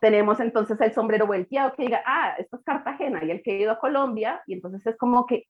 Tenemos 0.00 0.38
entonces 0.40 0.78
el 0.80 0.92
sombrero 0.92 1.26
volteado 1.26 1.72
que 1.74 1.84
diga, 1.84 2.02
ah, 2.04 2.34
esto 2.38 2.56
es 2.56 2.64
Cartagena, 2.64 3.24
y 3.24 3.30
el 3.30 3.42
que 3.42 3.52
ha 3.52 3.58
ido 3.58 3.72
a 3.72 3.78
Colombia, 3.78 4.42
y 4.46 4.54
entonces 4.54 4.86
es 4.86 4.96
como 4.98 5.26
que 5.26 5.44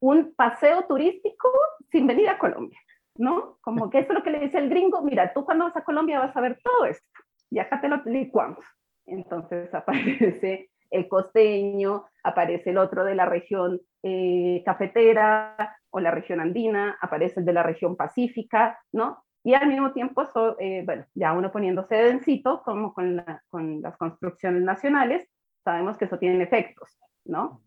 un 0.00 0.34
paseo 0.34 0.84
turístico 0.86 1.50
sin 1.90 2.06
venir 2.06 2.28
a 2.28 2.38
Colombia, 2.38 2.78
¿no? 3.16 3.58
Como 3.60 3.90
que 3.90 3.98
eso 3.98 4.12
es 4.12 4.18
lo 4.18 4.22
que 4.22 4.30
le 4.30 4.40
dice 4.40 4.58
el 4.58 4.68
gringo, 4.68 5.02
mira, 5.02 5.32
tú 5.32 5.44
cuando 5.44 5.64
vas 5.64 5.76
a 5.76 5.84
Colombia 5.84 6.20
vas 6.20 6.36
a 6.36 6.40
ver 6.40 6.58
todo 6.62 6.86
esto, 6.86 7.06
y 7.50 7.58
acá 7.58 7.80
te 7.80 7.88
lo 7.88 7.96
licuamos. 8.04 8.64
Entonces 9.10 9.72
aparece 9.74 10.70
el 10.90 11.08
costeño, 11.08 12.06
aparece 12.24 12.70
el 12.70 12.78
otro 12.78 13.04
de 13.04 13.14
la 13.14 13.26
región 13.26 13.80
eh, 14.02 14.62
cafetera 14.64 15.76
o 15.90 16.00
la 16.00 16.10
región 16.10 16.40
andina, 16.40 16.98
aparece 17.00 17.40
el 17.40 17.46
de 17.46 17.52
la 17.52 17.62
región 17.62 17.96
pacífica, 17.96 18.78
¿no? 18.92 19.24
Y 19.42 19.54
al 19.54 19.68
mismo 19.68 19.92
tiempo, 19.92 20.26
eh, 20.58 20.82
bueno, 20.84 21.06
ya 21.14 21.32
uno 21.32 21.50
poniéndose 21.50 21.94
densito, 21.94 22.62
como 22.62 22.92
con, 22.92 23.24
con 23.48 23.80
las 23.80 23.96
construcciones 23.96 24.62
nacionales, 24.62 25.26
sabemos 25.64 25.96
que 25.96 26.04
eso 26.04 26.18
tiene 26.18 26.42
efectos, 26.42 26.98
¿no? 27.24 27.62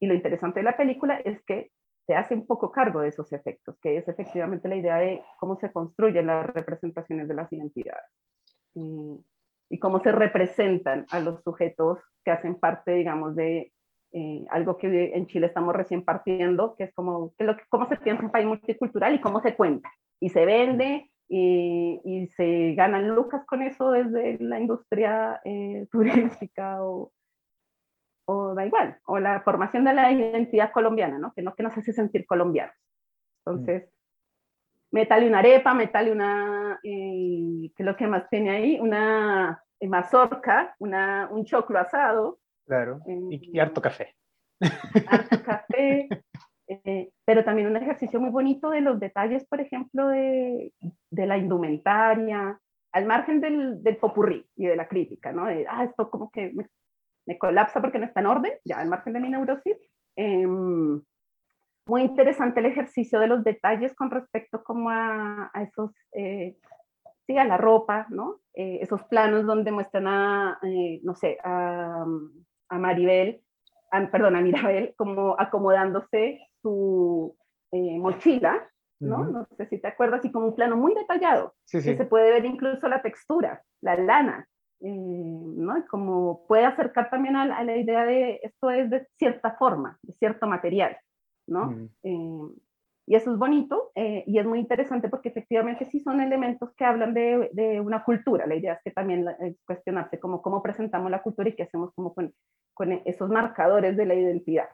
Y 0.00 0.06
lo 0.06 0.14
interesante 0.14 0.60
de 0.60 0.64
la 0.64 0.76
película 0.76 1.16
es 1.24 1.42
que 1.44 1.70
se 2.06 2.14
hace 2.14 2.34
un 2.34 2.46
poco 2.46 2.72
cargo 2.72 3.00
de 3.00 3.08
esos 3.08 3.32
efectos, 3.32 3.78
que 3.80 3.98
es 3.98 4.08
efectivamente 4.08 4.68
la 4.68 4.76
idea 4.76 4.96
de 4.96 5.22
cómo 5.38 5.56
se 5.56 5.72
construyen 5.72 6.26
las 6.26 6.46
representaciones 6.46 7.28
de 7.28 7.34
las 7.34 7.52
identidades 7.52 8.10
y, 8.74 9.24
y 9.68 9.78
cómo 9.78 10.00
se 10.00 10.12
representan 10.12 11.06
a 11.10 11.20
los 11.20 11.42
sujetos 11.42 11.98
que 12.24 12.30
hacen 12.30 12.54
parte, 12.56 12.92
digamos, 12.92 13.34
de 13.34 13.72
eh, 14.12 14.44
algo 14.50 14.76
que 14.76 15.12
en 15.14 15.26
Chile 15.26 15.46
estamos 15.46 15.74
recién 15.74 16.04
partiendo, 16.04 16.74
que 16.76 16.84
es 16.84 16.94
como 16.94 17.34
que 17.36 17.44
lo, 17.44 17.56
cómo 17.68 17.88
se 17.88 17.96
piensa 17.96 18.24
un 18.24 18.30
país 18.30 18.46
multicultural 18.46 19.14
y 19.14 19.20
cómo 19.20 19.40
se 19.40 19.54
cuenta 19.54 19.90
y 20.20 20.30
se 20.30 20.46
vende 20.46 21.10
y, 21.28 22.00
y 22.04 22.28
se 22.28 22.74
ganan 22.74 23.14
lucas 23.14 23.44
con 23.46 23.62
eso 23.62 23.90
desde 23.90 24.38
la 24.40 24.60
industria 24.60 25.40
eh, 25.44 25.86
turística 25.92 26.82
o, 26.82 27.12
o 28.26 28.54
da 28.54 28.66
igual, 28.66 28.98
o 29.06 29.18
la 29.18 29.40
formación 29.42 29.84
de 29.84 29.94
la 29.94 30.10
identidad 30.12 30.72
colombiana, 30.72 31.18
¿no? 31.18 31.32
Que 31.32 31.42
no 31.42 31.54
que 31.54 31.62
nos 31.62 31.76
hace 31.76 31.92
sentir 31.92 32.26
colombianos. 32.26 32.74
Entonces, 33.44 33.88
metale 34.92 35.26
una 35.26 35.40
arepa, 35.40 35.74
metale 35.74 36.12
una, 36.12 36.78
eh, 36.82 37.70
¿qué 37.74 37.82
es 37.82 37.86
lo 37.86 37.96
que 37.96 38.06
más 38.06 38.28
tiene 38.28 38.50
ahí? 38.50 38.80
Una 38.80 39.62
mazorca, 39.80 40.74
una, 40.78 41.28
un 41.30 41.44
choclo 41.44 41.78
asado. 41.78 42.38
Claro, 42.66 43.00
y, 43.06 43.58
harto 43.58 43.80
café. 43.80 44.14
Harto 45.08 45.42
café, 45.44 46.08
eh, 46.68 47.10
pero 47.24 47.44
también 47.44 47.68
un 47.68 47.76
ejercicio 47.76 48.20
muy 48.20 48.30
bonito 48.30 48.70
de 48.70 48.80
los 48.80 48.98
detalles, 48.98 49.46
por 49.46 49.60
ejemplo, 49.60 50.08
de, 50.08 50.72
de 51.10 51.26
la 51.26 51.38
indumentaria, 51.38 52.58
al 52.92 53.04
margen 53.04 53.40
del, 53.40 53.82
del 53.82 53.98
popurrí 53.98 54.46
y 54.56 54.66
de 54.66 54.76
la 54.76 54.88
crítica, 54.88 55.32
¿no? 55.32 55.46
De, 55.46 55.66
ah, 55.68 55.84
esto 55.84 56.10
como 56.10 56.30
que 56.30 56.52
me 57.26 57.38
colapsa 57.38 57.80
porque 57.80 57.98
no 57.98 58.06
está 58.06 58.20
en 58.20 58.26
orden, 58.26 58.52
ya 58.64 58.78
al 58.78 58.88
margen 58.88 59.12
de 59.12 59.20
mi 59.20 59.28
neurosis. 59.28 59.76
Muy 61.86 62.02
interesante 62.02 62.60
el 62.60 62.66
ejercicio 62.66 63.20
de 63.20 63.28
los 63.28 63.44
detalles 63.44 63.94
con 63.94 64.10
respecto 64.10 64.62
como 64.64 64.90
a, 64.90 65.50
a 65.52 65.62
esos, 65.62 65.92
eh, 66.12 66.56
sí, 67.26 67.38
a 67.38 67.44
la 67.44 67.56
ropa, 67.56 68.06
¿no? 68.10 68.40
Eh, 68.54 68.78
esos 68.82 69.04
planos 69.04 69.46
donde 69.46 69.70
muestran 69.70 70.06
a, 70.08 70.58
eh, 70.62 71.00
no 71.02 71.14
sé, 71.14 71.38
a, 71.44 72.04
a 72.68 72.78
Maribel, 72.78 73.40
perdón, 74.10 74.36
a 74.36 74.40
Mirabel, 74.40 74.94
como 74.96 75.36
acomodándose 75.38 76.40
su 76.60 77.36
mochila, 77.72 78.68
¿no? 79.00 79.24
No 79.24 79.46
sé 79.56 79.66
si 79.66 79.78
te 79.78 79.88
acuerdas, 79.88 80.20
así 80.20 80.32
como 80.32 80.46
un 80.46 80.54
plano 80.54 80.76
muy 80.76 80.94
detallado, 80.94 81.54
sí, 81.64 81.80
sí. 81.80 81.90
que 81.90 81.96
se 81.96 82.04
puede 82.04 82.30
ver 82.30 82.44
incluso 82.44 82.88
la 82.88 83.02
textura, 83.02 83.62
la 83.80 83.96
lana, 83.96 84.48
eh, 84.80 84.88
¿no? 84.90 85.84
Como 85.88 86.46
puede 86.46 86.64
acercar 86.64 87.10
también 87.10 87.36
a, 87.36 87.64
la 87.64 87.76
idea 87.76 88.04
de 88.04 88.40
esto 88.42 88.70
es 88.70 88.90
de 88.90 89.06
cierta 89.18 89.52
forma, 89.52 89.98
de 90.02 90.14
cierto 90.14 90.46
material, 90.46 90.96
¿no? 91.46 91.66
Mm. 91.66 91.88
Eh, 92.02 92.54
y 93.08 93.14
eso 93.14 93.32
es 93.32 93.38
bonito 93.38 93.92
eh, 93.94 94.24
y 94.26 94.38
es 94.38 94.46
muy 94.46 94.58
interesante 94.58 95.08
porque 95.08 95.28
efectivamente 95.28 95.84
sí 95.84 96.00
son 96.00 96.20
elementos 96.20 96.70
que 96.76 96.84
hablan 96.84 97.14
de, 97.14 97.50
de 97.52 97.80
una 97.80 98.02
cultura. 98.02 98.46
La 98.46 98.56
idea 98.56 98.74
es 98.74 98.80
que 98.82 98.90
también 98.90 99.24
es 99.40 99.56
cuestionarse 99.64 100.18
cómo, 100.18 100.42
cómo 100.42 100.60
presentamos 100.60 101.10
la 101.10 101.22
cultura 101.22 101.48
y 101.48 101.54
qué 101.54 101.62
hacemos 101.62 101.92
como 101.94 102.12
con, 102.12 102.34
con 102.74 102.92
esos 103.04 103.30
marcadores 103.30 103.96
de 103.96 104.06
la 104.06 104.14
identidad. 104.14 104.68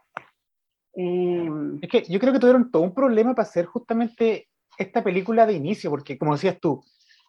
es 0.94 1.88
que 1.90 2.04
yo 2.08 2.18
creo 2.18 2.32
que 2.32 2.38
tuvieron 2.38 2.70
todo 2.70 2.82
un 2.82 2.94
problema 2.94 3.34
para 3.34 3.46
hacer 3.46 3.66
justamente 3.66 4.48
esta 4.78 5.04
película 5.04 5.44
de 5.44 5.52
inicio, 5.52 5.90
porque 5.90 6.16
como 6.16 6.32
decías 6.32 6.58
tú, 6.58 6.82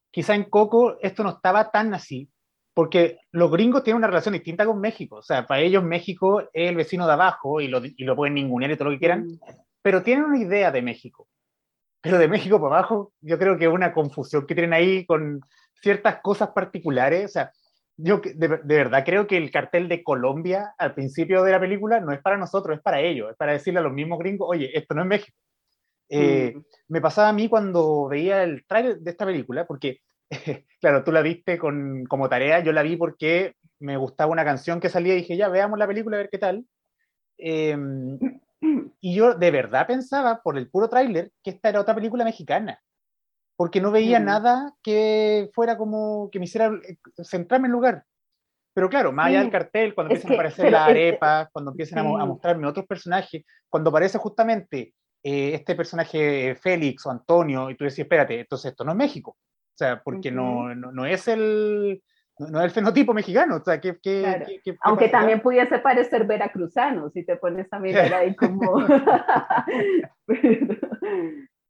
quizá 0.10 0.36
en 0.36 0.46
Coco 0.46 0.98
esto 1.02 1.24
no 1.24 1.32
estaba 1.32 1.70
tan 1.70 1.94
así, 1.94 2.30
porque 2.74 3.20
los 3.32 3.52
gringos 3.52 3.84
tienen 3.84 3.98
una 3.98 4.08
relación 4.08 4.34
distinta 4.34 4.66
con 4.66 4.80
México. 4.80 5.18
O 5.18 5.22
sea, 5.22 5.46
para 5.46 5.62
ellos 5.62 5.84
México 5.84 6.42
es 6.54 6.70
el 6.70 6.76
vecino 6.76 7.06
de 7.06 7.14
abajo 7.14 7.62
y 7.62 7.68
lo, 7.68 7.82
y 7.86 8.04
lo 8.04 8.16
pueden 8.16 8.34
ningunear 8.34 8.72
y 8.72 8.78
todo 8.78 8.90
lo 8.90 8.96
que 8.96 9.00
quieran, 9.00 9.28
mm. 9.28 9.40
pero 9.82 10.04
tienen 10.04 10.26
una 10.26 10.40
idea 10.40 10.72
de 10.72 10.82
México. 10.82 11.28
Pero 12.02 12.18
de 12.18 12.28
México 12.28 12.60
para 12.60 12.80
abajo, 12.80 13.14
yo 13.22 13.38
creo 13.38 13.58
que 13.58 13.66
es 13.66 13.72
una 13.72 13.94
confusión 13.94 14.46
que 14.46 14.56
tienen 14.56 14.74
ahí 14.74 15.06
con 15.06 15.42
ciertas 15.82 16.20
cosas 16.22 16.50
particulares. 16.50 17.26
O 17.26 17.28
sea, 17.30 17.52
yo 17.96 18.20
de, 18.24 18.48
de, 18.48 18.58
verdad 18.58 19.06
creo 19.06 19.28
que 19.28 19.38
el 19.38 19.52
cartel 19.52 19.88
de 19.88 20.04
Colombia 20.04 20.74
al 20.78 20.96
principio 20.96 21.44
de 21.44 21.52
la 21.52 21.60
película 21.60 22.00
no 22.00 22.12
es 22.12 22.22
para 22.22 22.38
nosotros, 22.38 22.78
es 22.78 22.84
para 22.84 23.00
ellos, 23.00 23.32
es 23.32 23.38
para 23.38 23.54
decirle 23.54 23.80
a 23.80 23.84
los 23.84 23.94
mismos 23.94 24.20
gringos, 24.20 24.48
oye, 24.50 24.78
esto 24.78 24.96
no 24.96 25.04
es 25.04 25.08
México. 25.08 25.38
Eh, 26.10 26.54
mm. 26.56 26.62
Me 26.90 27.02
pasaba 27.02 27.30
a 27.30 27.34
mí 27.34 27.48
cuando 27.48 28.08
veía 28.08 28.44
el 28.44 28.66
trailer 28.66 29.00
de 29.00 29.12
esta 29.12 29.26
película, 29.26 29.66
porque 29.66 30.00
claro, 30.82 31.04
tú 31.04 31.12
la 31.12 31.22
viste 31.22 31.58
con, 31.58 32.06
como 32.06 32.30
tarea, 32.30 32.60
yo 32.62 32.72
la 32.72 32.84
vi 32.84 32.96
porque 32.96 33.56
me 33.80 33.98
gustaba 33.98 34.32
una 34.32 34.46
canción 34.46 34.80
que 34.80 34.90
salía 34.90 35.14
y 35.14 35.18
dije, 35.18 35.38
ya, 35.38 35.50
veamos 35.50 35.78
la 35.78 35.88
película 35.88 36.18
a 36.18 36.20
ver 36.22 36.30
qué 36.30 36.38
tal. 36.38 36.66
Em, 37.38 38.18
y 39.02 39.16
yo 39.16 39.34
de 39.36 39.52
verdad 39.52 39.88
pensaba, 39.88 40.42
por 40.42 40.58
el 40.58 40.70
puro 40.70 40.90
tráiler, 40.90 41.32
que 41.44 41.52
esta 41.52 41.70
era 41.70 41.82
otra 41.82 41.96
película 41.96 42.24
mexicana, 42.24 42.80
porque 43.56 43.82
no 43.82 43.92
veía 43.92 44.20
mm. 44.20 44.26
nada 44.26 44.74
que 44.82 45.50
fuera 45.54 45.78
como 45.78 46.30
que 46.32 46.40
me 46.40 46.46
hiciera 46.46 46.68
eh, 46.68 46.98
centrarme 47.24 47.68
en 47.68 47.74
lugar. 47.74 48.06
Pero 48.74 48.90
claro, 48.90 49.12
más 49.12 49.28
allá 49.28 49.42
del 49.42 49.52
cartel, 49.52 49.94
cuando 49.94 50.14
empiezan 50.14 50.32
a 50.32 50.36
aparecer 50.36 50.72
las 50.72 50.90
arepas, 50.90 51.50
cuando 51.52 51.72
empiezan 51.72 52.00
a, 52.00 52.26
mostrarme 52.26 52.68
otros 52.68 52.88
personajes, 52.88 53.44
cuando 53.70 53.90
aparece 53.90 54.18
justamente 54.18 54.96
eh, 55.22 55.54
este 55.54 55.76
personaje 55.76 56.56
Félix 56.56 57.06
o 57.06 57.12
Antonio, 57.12 57.70
y 57.70 57.76
tú 57.76 57.84
decís, 57.84 58.00
espérate, 58.00 58.40
entonces 58.40 58.72
esto 58.72 58.84
no 58.84 58.92
es 58.92 58.98
México. 58.98 59.38
O 59.74 59.78
sea, 59.78 60.02
porque 60.04 60.30
no, 60.32 60.76
no, 60.76 60.92
no, 60.92 61.06
es 61.06 61.28
el, 61.28 62.04
no, 62.38 62.60
es 62.60 62.66
el 62.66 62.72
fenotipo 62.72 63.12
mexicano. 63.14 63.56
O 63.56 63.64
sea, 63.64 63.82
que, 63.82 63.98
que, 64.00 64.52
Aunque 64.82 65.10
también 65.10 65.42
pudiese 65.42 65.80
parecer 65.80 66.28
veracruzano, 66.28 67.10
si 67.10 67.26
te 67.26 67.38
pones 67.38 67.72
a 67.74 67.80
mirar 67.80 68.14
ahí 68.14 68.36
como... 68.38 68.86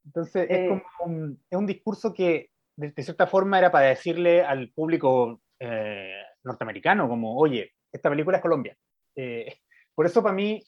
Entonces, 0.04 0.46
es, 0.50 0.82
como 0.98 1.14
un, 1.14 1.40
es 1.50 1.58
un 1.58 1.66
discurso 1.66 2.12
que, 2.12 2.50
de, 2.76 2.92
cierta 3.02 3.26
forma, 3.26 3.58
era 3.58 3.72
para 3.72 3.86
decirle 3.86 4.42
al 4.44 4.70
público 4.70 5.40
eh, 5.58 6.22
norteamericano, 6.44 7.08
como, 7.08 7.38
oye, 7.38 7.72
esta 7.90 8.10
película 8.10 8.36
es 8.36 8.42
Colombia. 8.42 8.76
Eh, 9.16 9.56
por 9.94 10.04
eso, 10.04 10.22
para 10.22 10.34
mí, 10.34 10.62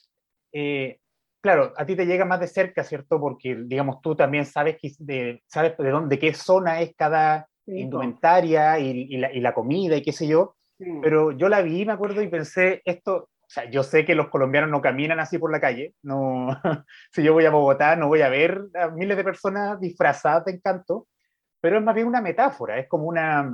eh, 0.53 1.01
claro, 1.47 1.73
a 1.77 1.87
ti 1.87 1.95
te 1.95 2.07
llega 2.07 2.25
más 2.25 2.41
de 2.41 2.49
cerca, 2.49 2.83
¿cierto? 2.83 3.21
Porque, 3.21 3.57
digamos, 3.67 4.01
tú 4.03 4.17
también 4.17 4.45
sabes, 4.45 4.79
de, 4.99 5.45
sabes 5.47 5.77
de 5.79 5.91
dónde, 5.91 6.19
qué 6.19 6.35
zona 6.35 6.81
es 6.81 6.93
cada 6.97 7.47
indumentaria 7.67 8.81
y, 8.81 9.17
la, 9.17 9.55
comida 9.55 9.95
y 9.95 10.03
qué 10.03 10.11
sé 10.11 10.27
yo. 10.27 10.57
Pero 10.77 11.31
yo 11.31 11.49
la 11.49 11.63
vi, 11.63 11.87
me 11.87 11.93
acuerdo, 11.93 12.21
y 12.21 12.27
pensé, 12.27 12.83
esto, 12.85 13.15
o 13.15 13.49
sea, 13.49 13.71
yo 13.71 13.85
sé 13.85 14.05
que 14.05 14.17
los 14.17 14.29
colombianos 14.29 14.71
no 14.71 14.81
caminan 14.81 15.21
así 15.21 15.39
por 15.39 15.53
la 15.53 15.61
calle, 15.61 15.95
no, 16.03 16.49
si 17.13 17.23
yo 17.23 17.33
voy 17.33 17.45
a 17.45 17.51
Bogotá 17.51 17.95
no 17.95 18.09
voy 18.09 18.23
a 18.23 18.29
ver 18.29 18.63
a 18.75 18.89
miles 18.89 19.17
de 19.17 19.23
personas 19.23 19.79
disfrazadas 19.79 20.47
de 20.47 20.53
encanto, 20.53 21.07
pero 21.61 21.79
es 21.79 21.85
más 21.85 21.95
bien 21.95 22.09
una 22.09 22.21
metáfora, 22.21 22.77
es 22.77 22.89
como 22.89 23.05
una, 23.05 23.53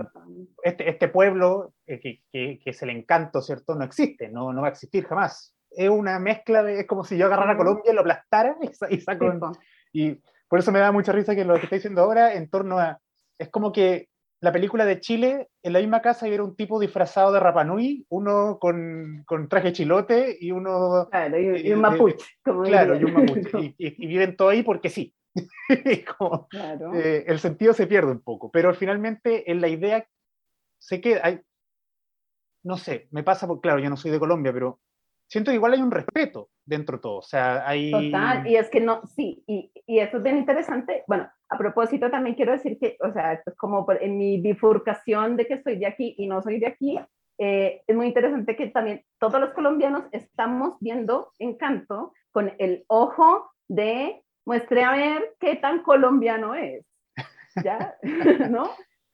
este, 0.62 0.88
este 0.88 1.08
pueblo 1.08 1.74
eh, 1.86 2.00
que, 2.00 2.22
que, 2.32 2.58
que, 2.58 2.70
es 2.70 2.82
el 2.82 2.88
encanto, 2.88 3.42
¿cierto? 3.42 3.74
No 3.74 3.84
existe, 3.84 4.30
no, 4.30 4.50
no 4.54 4.62
va 4.62 4.68
a 4.68 4.70
existir 4.70 5.04
jamás 5.04 5.51
es 5.76 5.88
una 5.88 6.18
mezcla 6.18 6.62
de, 6.62 6.80
es 6.80 6.86
como 6.86 7.04
si 7.04 7.16
yo 7.16 7.26
agarrara 7.26 7.52
a 7.52 7.56
Colombia 7.56 7.90
y 7.90 7.94
lo 7.94 8.00
aplastara 8.00 8.56
y, 8.90 9.00
saco. 9.00 9.52
Y 9.92 10.20
por 10.48 10.58
eso 10.58 10.72
me 10.72 10.80
da 10.80 10.92
mucha 10.92 11.12
risa 11.12 11.34
que 11.34 11.44
lo 11.44 11.54
que 11.54 11.64
está 11.64 11.76
diciendo 11.76 12.02
ahora 12.02 12.34
en 12.34 12.48
torno 12.48 12.78
a, 12.78 13.00
es 13.38 13.48
como 13.48 13.72
que 13.72 14.08
la 14.42 14.50
película 14.50 14.84
de 14.84 14.98
Chile, 14.98 15.48
en 15.62 15.72
la 15.72 15.78
misma 15.78 16.02
casa 16.02 16.26
era 16.26 16.42
un 16.42 16.56
tipo 16.56 16.80
disfrazado 16.80 17.32
de 17.32 17.38
Rapanui, 17.38 18.04
uno 18.08 18.58
con, 18.60 19.22
con 19.24 19.48
traje 19.48 19.72
chilote 19.72 20.36
y 20.40 20.50
uno... 20.50 21.08
Claro, 21.10 21.38
y, 21.38 21.72
un 21.72 21.80
mapuche. 21.80 22.26
claro, 22.42 22.96
y 22.98 23.04
un 23.04 23.12
mapuche. 23.12 23.74
Y, 23.78 24.06
viven 24.06 24.36
todo 24.36 24.48
ahí 24.48 24.64
porque 24.64 24.90
sí. 24.90 25.14
como, 26.18 26.48
claro. 26.48 26.92
eh, 26.94 27.24
el 27.28 27.38
sentido 27.38 27.72
se 27.72 27.86
pierde 27.86 28.10
un 28.10 28.20
poco, 28.20 28.50
pero 28.50 28.74
finalmente 28.74 29.48
en 29.50 29.60
la 29.60 29.68
idea 29.68 30.04
sé 30.76 31.00
que 31.00 31.20
hay, 31.22 31.40
no 32.64 32.76
sé, 32.76 33.06
me 33.12 33.22
pasa, 33.22 33.46
por, 33.46 33.60
claro, 33.60 33.78
yo 33.78 33.90
no 33.90 33.96
soy 33.96 34.10
de 34.10 34.18
Colombia, 34.18 34.52
pero 34.52 34.80
siento 35.32 35.50
que 35.50 35.54
igual 35.54 35.72
hay 35.72 35.80
un 35.80 35.90
respeto 35.90 36.50
dentro 36.66 36.98
de 36.98 37.02
todo. 37.02 37.16
O 37.16 37.22
sea, 37.22 37.66
hay... 37.66 37.90
Total, 37.90 38.46
y 38.46 38.56
es 38.56 38.68
que 38.68 38.82
no, 38.82 39.00
sí, 39.06 39.42
y, 39.46 39.72
y 39.86 39.98
eso 39.98 40.18
es 40.18 40.22
bien 40.22 40.36
interesante. 40.36 41.04
Bueno, 41.06 41.26
a 41.48 41.56
propósito 41.56 42.10
también 42.10 42.36
quiero 42.36 42.52
decir 42.52 42.78
que, 42.78 42.98
o 43.00 43.10
sea, 43.12 43.32
esto 43.32 43.50
es 43.50 43.56
como 43.56 43.86
en 43.98 44.18
mi 44.18 44.38
bifurcación 44.42 45.36
de 45.36 45.46
que 45.46 45.62
soy 45.62 45.78
de 45.78 45.86
aquí 45.86 46.14
y 46.18 46.26
no 46.26 46.42
soy 46.42 46.60
de 46.60 46.66
aquí, 46.66 46.98
eh, 47.38 47.82
es 47.86 47.96
muy 47.96 48.08
interesante 48.08 48.56
que 48.56 48.66
también 48.68 49.04
todos 49.18 49.40
los 49.40 49.54
colombianos 49.54 50.04
estamos 50.12 50.76
viendo 50.80 51.32
Encanto 51.38 52.12
con 52.30 52.52
el 52.58 52.84
ojo 52.88 53.50
de 53.68 54.22
muestre 54.44 54.84
a 54.84 54.92
ver 54.92 55.34
qué 55.40 55.56
tan 55.56 55.82
colombiano 55.82 56.54
es, 56.54 56.84
¿ya? 57.64 57.96
¿No? 58.50 58.70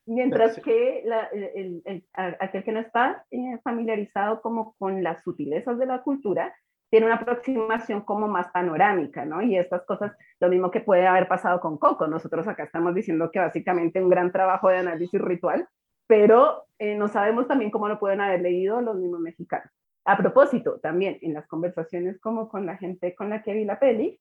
Mientras 0.08 0.58
que 0.60 1.02
la, 1.04 1.24
el, 1.26 1.82
el, 1.84 2.04
aquel 2.14 2.64
que 2.64 2.72
no 2.72 2.80
está 2.80 3.26
eh, 3.30 3.58
familiarizado 3.62 4.40
como 4.40 4.74
con 4.78 5.02
las 5.02 5.22
sutilezas 5.22 5.78
de 5.78 5.84
la 5.86 6.02
cultura, 6.02 6.54
tiene 6.90 7.06
una 7.06 7.16
aproximación 7.16 8.00
como 8.00 8.26
más 8.26 8.48
panorámica, 8.48 9.24
¿no? 9.26 9.42
Y 9.42 9.56
estas 9.58 9.84
cosas, 9.84 10.16
lo 10.40 10.48
mismo 10.48 10.70
que 10.70 10.80
puede 10.80 11.06
haber 11.06 11.28
pasado 11.28 11.60
con 11.60 11.76
Coco. 11.76 12.06
Nosotros 12.06 12.48
acá 12.48 12.64
estamos 12.64 12.94
diciendo 12.94 13.30
que 13.30 13.38
básicamente 13.38 14.02
un 14.02 14.08
gran 14.08 14.32
trabajo 14.32 14.68
de 14.68 14.78
análisis 14.78 15.20
ritual, 15.20 15.68
pero 16.06 16.64
eh, 16.78 16.94
no 16.94 17.08
sabemos 17.08 17.46
también 17.46 17.70
cómo 17.70 17.88
lo 17.88 17.98
pueden 17.98 18.22
haber 18.22 18.40
leído 18.40 18.80
los 18.80 18.96
mismos 18.96 19.20
mexicanos. 19.20 19.70
A 20.06 20.16
propósito, 20.16 20.80
también 20.80 21.18
en 21.20 21.34
las 21.34 21.46
conversaciones 21.46 22.18
como 22.18 22.48
con 22.48 22.64
la 22.64 22.78
gente 22.78 23.14
con 23.14 23.28
la 23.28 23.42
que 23.42 23.52
vi 23.52 23.66
la 23.66 23.78
peli, 23.78 24.18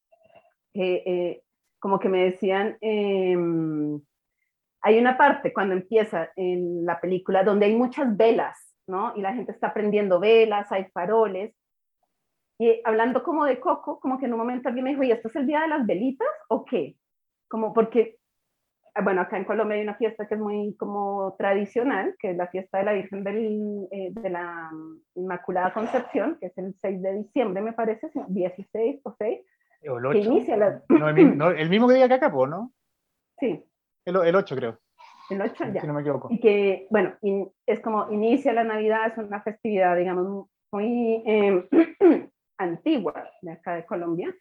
eh, 0.73 1.03
eh, 1.05 1.41
como 1.79 1.97
que 1.97 2.09
me 2.09 2.25
decían, 2.25 2.77
em, 2.81 4.01
hay 4.81 4.99
una 4.99 5.17
parte 5.17 5.53
cuando 5.53 5.73
empieza 5.75 6.29
en 6.35 6.85
la 6.85 6.99
película 6.99 7.43
donde 7.43 7.65
hay 7.65 7.75
muchas 7.75 8.15
velas, 8.15 8.57
¿no? 8.87 9.13
Y 9.15 9.21
la 9.21 9.33
gente 9.33 9.51
está 9.51 9.73
prendiendo 9.73 10.19
velas, 10.19 10.71
hay 10.71 10.85
faroles. 10.93 11.55
Y 12.59 12.81
hablando 12.85 13.23
como 13.23 13.45
de 13.45 13.59
Coco, 13.59 13.99
como 13.99 14.17
que 14.19 14.25
en 14.25 14.33
un 14.33 14.39
momento 14.39 14.67
alguien 14.67 14.85
me 14.85 14.91
dijo, 14.91 15.03
¿y 15.03 15.11
esto 15.11 15.27
es 15.27 15.35
el 15.35 15.47
día 15.47 15.61
de 15.61 15.67
las 15.67 15.85
velitas 15.85 16.27
o 16.49 16.65
qué? 16.65 16.95
Como 17.47 17.73
porque 17.73 18.17
Ah, 18.97 19.01
bueno, 19.03 19.21
acá 19.21 19.37
en 19.37 19.45
Colombia 19.45 19.77
hay 19.77 19.83
una 19.83 19.93
fiesta 19.93 20.27
que 20.27 20.33
es 20.33 20.39
muy 20.41 20.75
como 20.75 21.35
tradicional, 21.37 22.15
que 22.17 22.31
es 22.31 22.37
la 22.37 22.47
fiesta 22.47 22.79
de 22.79 22.83
la 22.83 22.93
Virgen 22.93 23.23
del, 23.23 23.87
eh, 23.91 24.09
de 24.09 24.29
la 24.31 24.71
Inmaculada 25.13 25.71
Concepción, 25.71 26.35
que 26.39 26.47
es 26.47 26.57
el 26.57 26.73
6 26.81 27.03
de 27.03 27.13
diciembre, 27.13 27.61
me 27.61 27.73
parece, 27.73 28.09
16 28.27 29.01
o 29.03 29.15
6. 29.19 29.39
O 29.87 29.99
el 29.99 30.05
8. 30.07 30.19
Que 30.19 30.25
inicia 30.25 30.57
la... 30.57 30.81
no, 30.89 31.09
el, 31.09 31.13
mismo, 31.13 31.35
no, 31.35 31.51
el, 31.51 31.69
mismo, 31.69 31.87
que 31.87 31.93
diga 31.93 32.07
que 32.07 32.15
acá, 32.15 32.29
¿no? 32.29 32.71
Sí. 33.39 33.63
El, 34.07 34.15
el 34.15 34.35
8, 34.35 34.55
creo. 34.55 34.79
El 35.29 35.41
8, 35.41 35.65
ya. 35.73 35.81
Si 35.81 35.87
no 35.87 35.93
me 35.93 35.99
equivoco. 35.99 36.29
Y 36.31 36.39
que, 36.39 36.87
bueno, 36.89 37.13
in, 37.21 37.51
es 37.65 37.81
como 37.81 38.09
inicia 38.09 38.53
la 38.53 38.63
Navidad, 38.63 39.07
es 39.07 39.17
una 39.17 39.41
festividad, 39.41 39.97
digamos, 39.97 40.47
muy 40.71 41.23
eh, 41.25 41.67
antigua 42.57 43.29
de 43.41 43.51
acá 43.51 43.75
de 43.75 43.85
Colombia 43.85 44.33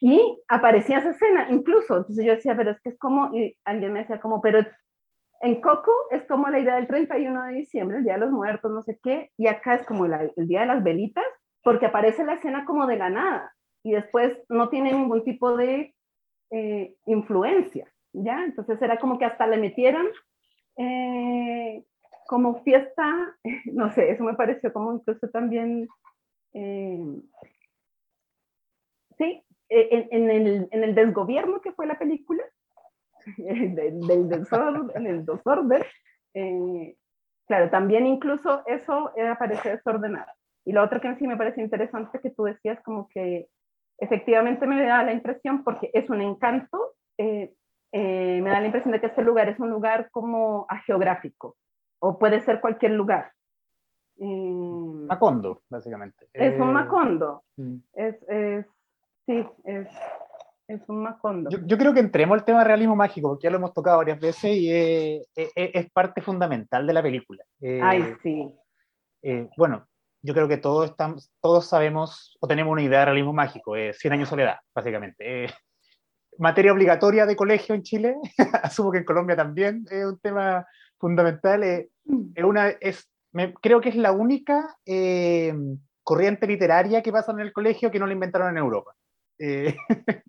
y 0.00 0.42
aparecía 0.48 0.98
esa 0.98 1.10
escena, 1.10 1.48
incluso. 1.50 1.98
Entonces 1.98 2.24
yo 2.24 2.32
decía, 2.32 2.56
pero 2.56 2.72
es 2.72 2.80
que 2.80 2.90
es 2.90 2.98
como, 2.98 3.32
y 3.32 3.56
alguien 3.64 3.92
me 3.92 4.00
decía 4.00 4.20
como, 4.20 4.40
pero 4.40 4.66
en 5.40 5.60
Coco 5.60 5.92
es 6.10 6.24
como 6.26 6.48
la 6.48 6.58
idea 6.58 6.74
del 6.74 6.88
31 6.88 7.44
de 7.44 7.54
diciembre, 7.54 7.98
el 7.98 8.04
Día 8.04 8.14
de 8.14 8.20
los 8.20 8.32
Muertos, 8.32 8.72
no 8.72 8.82
sé 8.82 8.98
qué, 9.04 9.30
y 9.36 9.46
acá 9.46 9.74
es 9.74 9.86
como 9.86 10.06
el 10.06 10.48
Día 10.48 10.60
de 10.60 10.66
las 10.66 10.82
Velitas, 10.82 11.24
porque 11.62 11.86
aparece 11.86 12.24
la 12.24 12.34
escena 12.34 12.64
como 12.64 12.88
de 12.88 12.96
la 12.96 13.08
nada, 13.08 13.52
y 13.84 13.92
después 13.92 14.36
no 14.48 14.68
tiene 14.68 14.92
ningún 14.92 15.22
tipo 15.22 15.56
de 15.56 15.94
eh, 16.50 16.94
influencia, 17.06 17.86
¿ya? 18.12 18.44
Entonces 18.44 18.80
era 18.80 18.98
como 18.98 19.18
que 19.18 19.24
hasta 19.24 19.46
le 19.46 19.56
metieron 19.58 20.06
eh, 20.76 21.84
como 22.26 22.62
fiesta, 22.62 23.36
no 23.72 23.92
sé, 23.92 24.10
eso 24.10 24.24
me 24.24 24.34
pareció 24.34 24.72
como 24.72 24.94
incluso 24.94 25.28
también... 25.30 25.88
Eh, 26.54 27.04
sí, 29.18 29.42
eh, 29.68 30.08
en, 30.10 30.30
el, 30.30 30.68
en, 30.70 30.84
el, 30.84 30.94
desgobierno 30.94 31.60
que 31.60 31.72
fue 31.72 31.86
la 31.86 31.98
película, 31.98 32.42
del, 33.36 34.00
del 34.00 34.28
desorden, 34.28 34.90
en 34.94 35.06
el 35.06 35.26
desorden, 35.26 35.82
eh, 36.34 36.96
claro, 37.46 37.70
también 37.70 38.06
incluso 38.06 38.62
eso 38.66 39.12
aparece 39.30 39.70
desordenado. 39.70 40.32
Y 40.64 40.72
lo 40.72 40.82
otro 40.82 41.00
que 41.00 41.16
sí 41.16 41.26
me 41.26 41.36
parece 41.36 41.62
interesante 41.62 42.20
que 42.20 42.30
tú 42.30 42.44
decías, 42.44 42.80
como 42.82 43.08
que 43.08 43.48
efectivamente 43.98 44.66
me 44.66 44.84
da 44.84 45.02
la 45.02 45.12
impresión, 45.12 45.64
porque 45.64 45.90
es 45.92 46.08
un 46.08 46.20
encanto, 46.20 46.94
eh, 47.18 47.54
me 47.92 48.50
da 48.50 48.60
la 48.60 48.66
impresión 48.66 48.92
de 48.92 49.00
que 49.00 49.06
este 49.06 49.22
lugar 49.22 49.48
es 49.48 49.58
un 49.58 49.70
lugar 49.70 50.10
como 50.10 50.66
geográfico, 50.86 51.56
o 52.00 52.18
puede 52.18 52.40
ser 52.40 52.60
cualquier 52.60 52.92
lugar. 52.92 53.32
Macondo, 54.18 55.62
básicamente. 55.70 56.28
Es 56.32 56.58
un 56.58 56.72
Macondo. 56.72 57.44
Mm. 57.56 57.76
Es, 57.94 58.16
es, 58.28 58.66
Sí, 59.28 59.46
es, 59.64 59.86
es 60.68 60.88
un 60.88 61.02
Macondo. 61.02 61.50
Yo, 61.50 61.58
yo, 61.66 61.76
creo 61.76 61.92
que 61.92 62.00
entremos 62.00 62.38
al 62.38 62.46
tema 62.46 62.64
realismo 62.64 62.96
mágico, 62.96 63.28
porque 63.28 63.44
ya 63.44 63.50
lo 63.50 63.58
hemos 63.58 63.74
tocado 63.74 63.98
varias 63.98 64.18
veces 64.18 64.56
y 64.56 64.72
es, 64.72 65.28
es, 65.36 65.50
es 65.54 65.90
parte 65.90 66.22
fundamental 66.22 66.86
de 66.86 66.92
la 66.94 67.02
película. 67.02 67.44
Eh, 67.60 67.78
Ay, 67.82 68.14
sí. 68.22 68.50
Eh, 69.20 69.50
bueno, 69.58 69.86
yo 70.22 70.32
creo 70.32 70.48
que 70.48 70.56
todos, 70.56 70.88
estamos, 70.88 71.30
todos 71.42 71.66
sabemos 71.68 72.38
o 72.40 72.48
tenemos 72.48 72.72
una 72.72 72.80
idea 72.80 73.00
de 73.00 73.04
realismo 73.04 73.34
mágico, 73.34 73.76
eh, 73.76 73.92
100 73.92 74.14
años 74.14 74.28
de 74.28 74.30
soledad, 74.30 74.56
básicamente. 74.74 75.48
Eh, 76.38 76.42
materia 76.42 76.72
obligatoria 76.72 77.26
de 77.26 77.36
colegio 77.36 77.74
en 77.74 77.82
Chile, 77.82 78.16
asumo 78.62 78.92
que 78.92 78.98
en 78.98 79.04
Colombia 79.04 79.36
también 79.36 79.84
es 79.90 80.04
un 80.04 80.18
tema 80.18 80.66
fundamental. 80.98 81.62
es 81.64 81.88
una, 82.44 82.68
es, 82.68 83.10
me, 83.32 83.52
creo 83.54 83.80
que 83.80 83.90
es 83.90 83.96
la 83.96 84.12
única 84.12 84.76
corriente 86.02 86.46
literaria 86.46 87.02
que 87.02 87.12
pasa 87.12 87.32
en 87.32 87.40
el 87.40 87.52
colegio 87.52 87.90
que 87.90 87.98
no 87.98 88.06
la 88.06 88.14
inventaron 88.14 88.50
en 88.50 88.56
Europa. 88.56 88.94
Eh, 89.38 89.76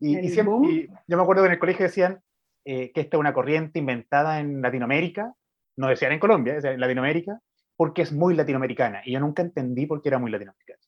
y, 0.00 0.18
y, 0.18 0.28
siempre, 0.30 0.88
yo 1.06 1.16
me 1.16 1.22
acuerdo 1.22 1.42
que 1.42 1.48
en 1.48 1.52
el 1.52 1.58
colegio 1.58 1.84
decían 1.84 2.20
eh, 2.64 2.92
que 2.92 3.02
esta 3.02 3.16
es 3.16 3.20
una 3.20 3.34
corriente 3.34 3.78
inventada 3.78 4.40
en 4.40 4.62
Latinoamérica, 4.62 5.34
no 5.76 5.88
decían 5.88 6.12
en 6.12 6.18
Colombia, 6.18 6.54
decían 6.54 6.74
en 6.74 6.80
Latinoamérica, 6.80 7.40
porque 7.76 8.02
es 8.02 8.12
muy 8.12 8.34
latinoamericana. 8.34 9.02
Y 9.04 9.12
yo 9.12 9.20
nunca 9.20 9.42
entendí 9.42 9.86
por 9.86 10.02
qué 10.02 10.08
era 10.08 10.18
muy 10.18 10.30
latinoamericana. 10.30 10.80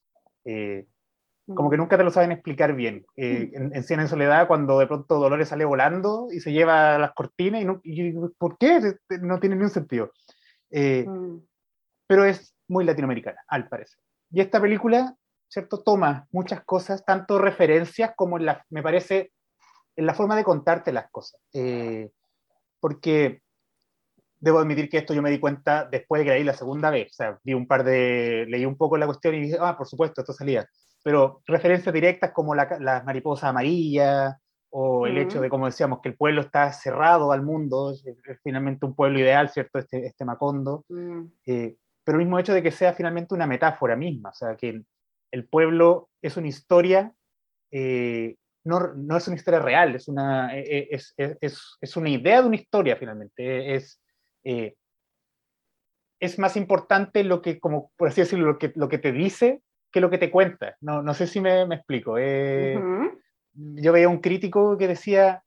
Como 1.54 1.70
que 1.70 1.76
nunca 1.76 1.96
te 1.96 2.04
lo 2.04 2.10
saben 2.10 2.32
explicar 2.32 2.74
bien. 2.74 3.04
Eh, 3.16 3.50
en, 3.52 3.74
en, 3.74 3.82
Cien 3.84 4.00
en 4.00 4.08
Soledad, 4.08 4.46
cuando 4.46 4.78
de 4.78 4.86
pronto 4.86 5.18
Dolores 5.18 5.48
sale 5.48 5.64
volando 5.64 6.28
y 6.30 6.40
se 6.40 6.52
lleva 6.52 6.98
las 6.98 7.12
cortinas, 7.12 7.62
y, 7.62 7.64
no, 7.64 7.80
y 7.82 8.12
¿por 8.38 8.58
qué? 8.58 8.80
No 9.20 9.40
tiene 9.40 9.56
ni 9.56 9.62
un 9.62 9.70
sentido. 9.70 10.12
Eh, 10.70 11.04
mm. 11.06 11.40
Pero 12.06 12.24
es 12.24 12.54
muy 12.68 12.84
latinoamericana, 12.84 13.40
al 13.48 13.68
parecer. 13.68 13.98
Y 14.30 14.40
esta 14.40 14.60
película 14.60 15.16
¿cierto? 15.50 15.82
Toma 15.82 16.28
muchas 16.30 16.64
cosas, 16.64 17.04
tanto 17.04 17.38
referencias 17.38 18.12
como 18.16 18.38
en 18.38 18.46
la, 18.46 18.64
me 18.70 18.82
parece, 18.82 19.32
en 19.96 20.06
la 20.06 20.14
forma 20.14 20.36
de 20.36 20.44
contarte 20.44 20.92
las 20.92 21.10
cosas. 21.10 21.40
Eh, 21.52 22.10
porque 22.78 23.42
debo 24.38 24.60
admitir 24.60 24.88
que 24.88 24.98
esto 24.98 25.12
yo 25.12 25.20
me 25.20 25.30
di 25.30 25.40
cuenta 25.40 25.84
después 25.84 26.20
de 26.20 26.24
que 26.24 26.30
leí 26.30 26.44
la 26.44 26.54
segunda 26.54 26.90
vez. 26.90 27.08
O 27.10 27.14
sea, 27.14 27.38
vi 27.42 27.52
un 27.52 27.66
par 27.66 27.84
de, 27.84 28.46
leí 28.48 28.64
un 28.64 28.76
poco 28.76 28.96
la 28.96 29.06
cuestión 29.06 29.34
y 29.34 29.40
dije, 29.40 29.58
ah, 29.60 29.76
por 29.76 29.88
supuesto, 29.88 30.20
esto 30.20 30.32
salía. 30.32 30.66
Pero 31.02 31.42
referencias 31.46 31.92
directas 31.92 32.32
como 32.32 32.54
la, 32.54 32.78
la 32.80 33.02
mariposa 33.02 33.48
amarilla, 33.48 34.38
o 34.70 35.06
el 35.06 35.18
hecho 35.18 35.40
de, 35.40 35.48
como 35.48 35.66
decíamos, 35.66 36.00
que 36.00 36.10
el 36.10 36.16
pueblo 36.16 36.42
está 36.42 36.72
cerrado 36.72 37.32
al 37.32 37.42
mundo, 37.42 37.90
es, 37.90 38.04
finalmente 38.42 38.86
un 38.86 38.94
pueblo 38.94 39.18
ideal, 39.18 39.48
¿cierto? 39.48 39.80
Este, 39.80 40.06
este 40.06 40.24
Macondo. 40.24 40.84
Mm. 40.88 41.24
Eh, 41.46 41.76
pero 42.04 42.18
el 42.18 42.24
mismo 42.24 42.38
hecho 42.38 42.54
de 42.54 42.62
que 42.62 42.70
sea 42.70 42.92
finalmente 42.92 43.34
una 43.34 43.46
metáfora 43.46 43.96
misma, 43.96 44.30
o 44.30 44.34
sea, 44.34 44.56
que 44.56 44.82
el 45.32 45.48
pueblo 45.48 46.10
es 46.22 46.36
una 46.36 46.48
historia, 46.48 47.12
eh, 47.70 48.36
no, 48.64 48.94
no, 48.94 49.16
es 49.16 49.26
una 49.26 49.36
historia 49.36 49.60
real, 49.60 49.94
es 49.94 50.08
una, 50.08 50.56
eh, 50.56 50.64
eh, 50.66 50.88
es, 50.90 51.14
es, 51.16 51.76
es, 51.80 51.96
una 51.96 52.08
idea 52.08 52.40
de 52.40 52.46
una 52.46 52.56
historia 52.56 52.96
finalmente. 52.96 53.74
Es, 53.74 54.00
es 56.20 56.38
más 56.38 56.56
importante 56.56 57.24
lo 57.24 57.42
que, 57.42 57.58
como 57.58 57.90
por 57.96 58.08
así 58.08 58.20
decirlo, 58.20 58.46
lo 58.46 58.58
que, 58.58 58.72
lo 58.74 58.88
que 58.88 58.98
te 58.98 59.12
dice 59.12 59.62
que 59.90 60.00
lo 60.00 60.11
que 60.11 60.18
te 60.18 60.31
cuenta. 60.31 60.76
No, 60.81 61.03
no 61.03 61.14
sé 61.14 61.26
si 61.26 61.40
me, 61.40 61.66
me 61.66 61.76
explico. 61.76 62.16
Yo 63.53 63.92
veía 63.92 64.09
un 64.09 64.20
crítico 64.20 64.79
que 64.79 64.88
decía 64.88 65.42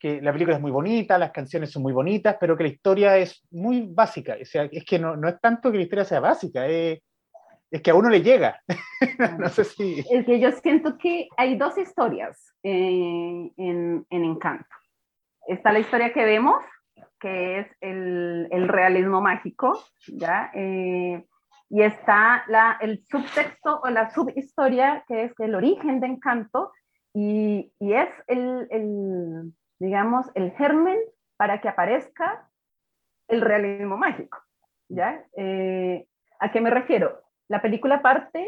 que 0.00 0.20
la 0.22 0.32
película 0.32 0.56
es 0.56 0.62
muy 0.62 0.70
bonita, 0.70 1.18
las 1.18 1.30
canciones 1.30 1.70
son 1.70 1.82
muy 1.82 1.92
bonitas, 1.92 2.36
pero 2.40 2.56
que 2.56 2.64
la 2.64 2.70
historia 2.70 3.18
es 3.18 3.46
muy 3.50 3.86
básica. 3.86 4.36
O 4.40 4.44
sea, 4.44 4.64
es 4.72 4.84
que 4.84 4.98
no, 4.98 5.14
no 5.14 5.28
es 5.28 5.38
tanto 5.40 5.70
que 5.70 5.76
la 5.76 5.82
historia 5.82 6.04
sea 6.06 6.20
básica, 6.20 6.66
es, 6.66 7.00
es 7.70 7.82
que 7.82 7.90
a 7.90 7.94
uno 7.94 8.08
le 8.08 8.22
llega. 8.22 8.62
no 9.38 9.48
sé 9.50 9.64
si... 9.64 10.00
Es 10.10 10.24
que 10.24 10.40
yo 10.40 10.50
siento 10.52 10.96
que 10.96 11.28
hay 11.36 11.56
dos 11.56 11.76
historias 11.76 12.54
eh, 12.62 13.50
en, 13.56 14.06
en, 14.08 14.24
Encanto. 14.24 14.74
Está 15.46 15.70
la 15.70 15.80
historia 15.80 16.14
que 16.14 16.24
vemos, 16.24 16.64
que 17.20 17.60
es 17.60 17.66
el, 17.82 18.48
el 18.50 18.68
realismo 18.68 19.20
mágico, 19.20 19.84
¿ya? 20.08 20.50
Eh, 20.54 21.22
y 21.70 21.82
está 21.82 22.44
el 22.80 23.04
subtexto 23.06 23.80
o 23.82 23.88
la 23.90 24.10
subhistoria, 24.10 25.04
que 25.06 25.24
es 25.24 25.32
el 25.38 25.54
origen 25.54 26.00
de 26.00 26.08
Encanto, 26.08 26.72
y, 27.14 27.72
es 27.78 28.08
el, 28.26 28.66
el, 28.70 29.52
digamos, 29.78 30.26
el 30.34 30.50
germen 30.52 30.98
para 31.36 31.60
que 31.60 31.68
aparezca 31.68 32.48
el 33.28 33.40
realismo 33.40 33.96
mágico, 33.96 34.38
¿ya? 34.88 35.24
Eh, 35.36 36.06
¿A 36.40 36.50
qué 36.50 36.60
me 36.60 36.70
refiero? 36.70 37.20
La 37.48 37.62
película 37.62 38.02
parte 38.02 38.46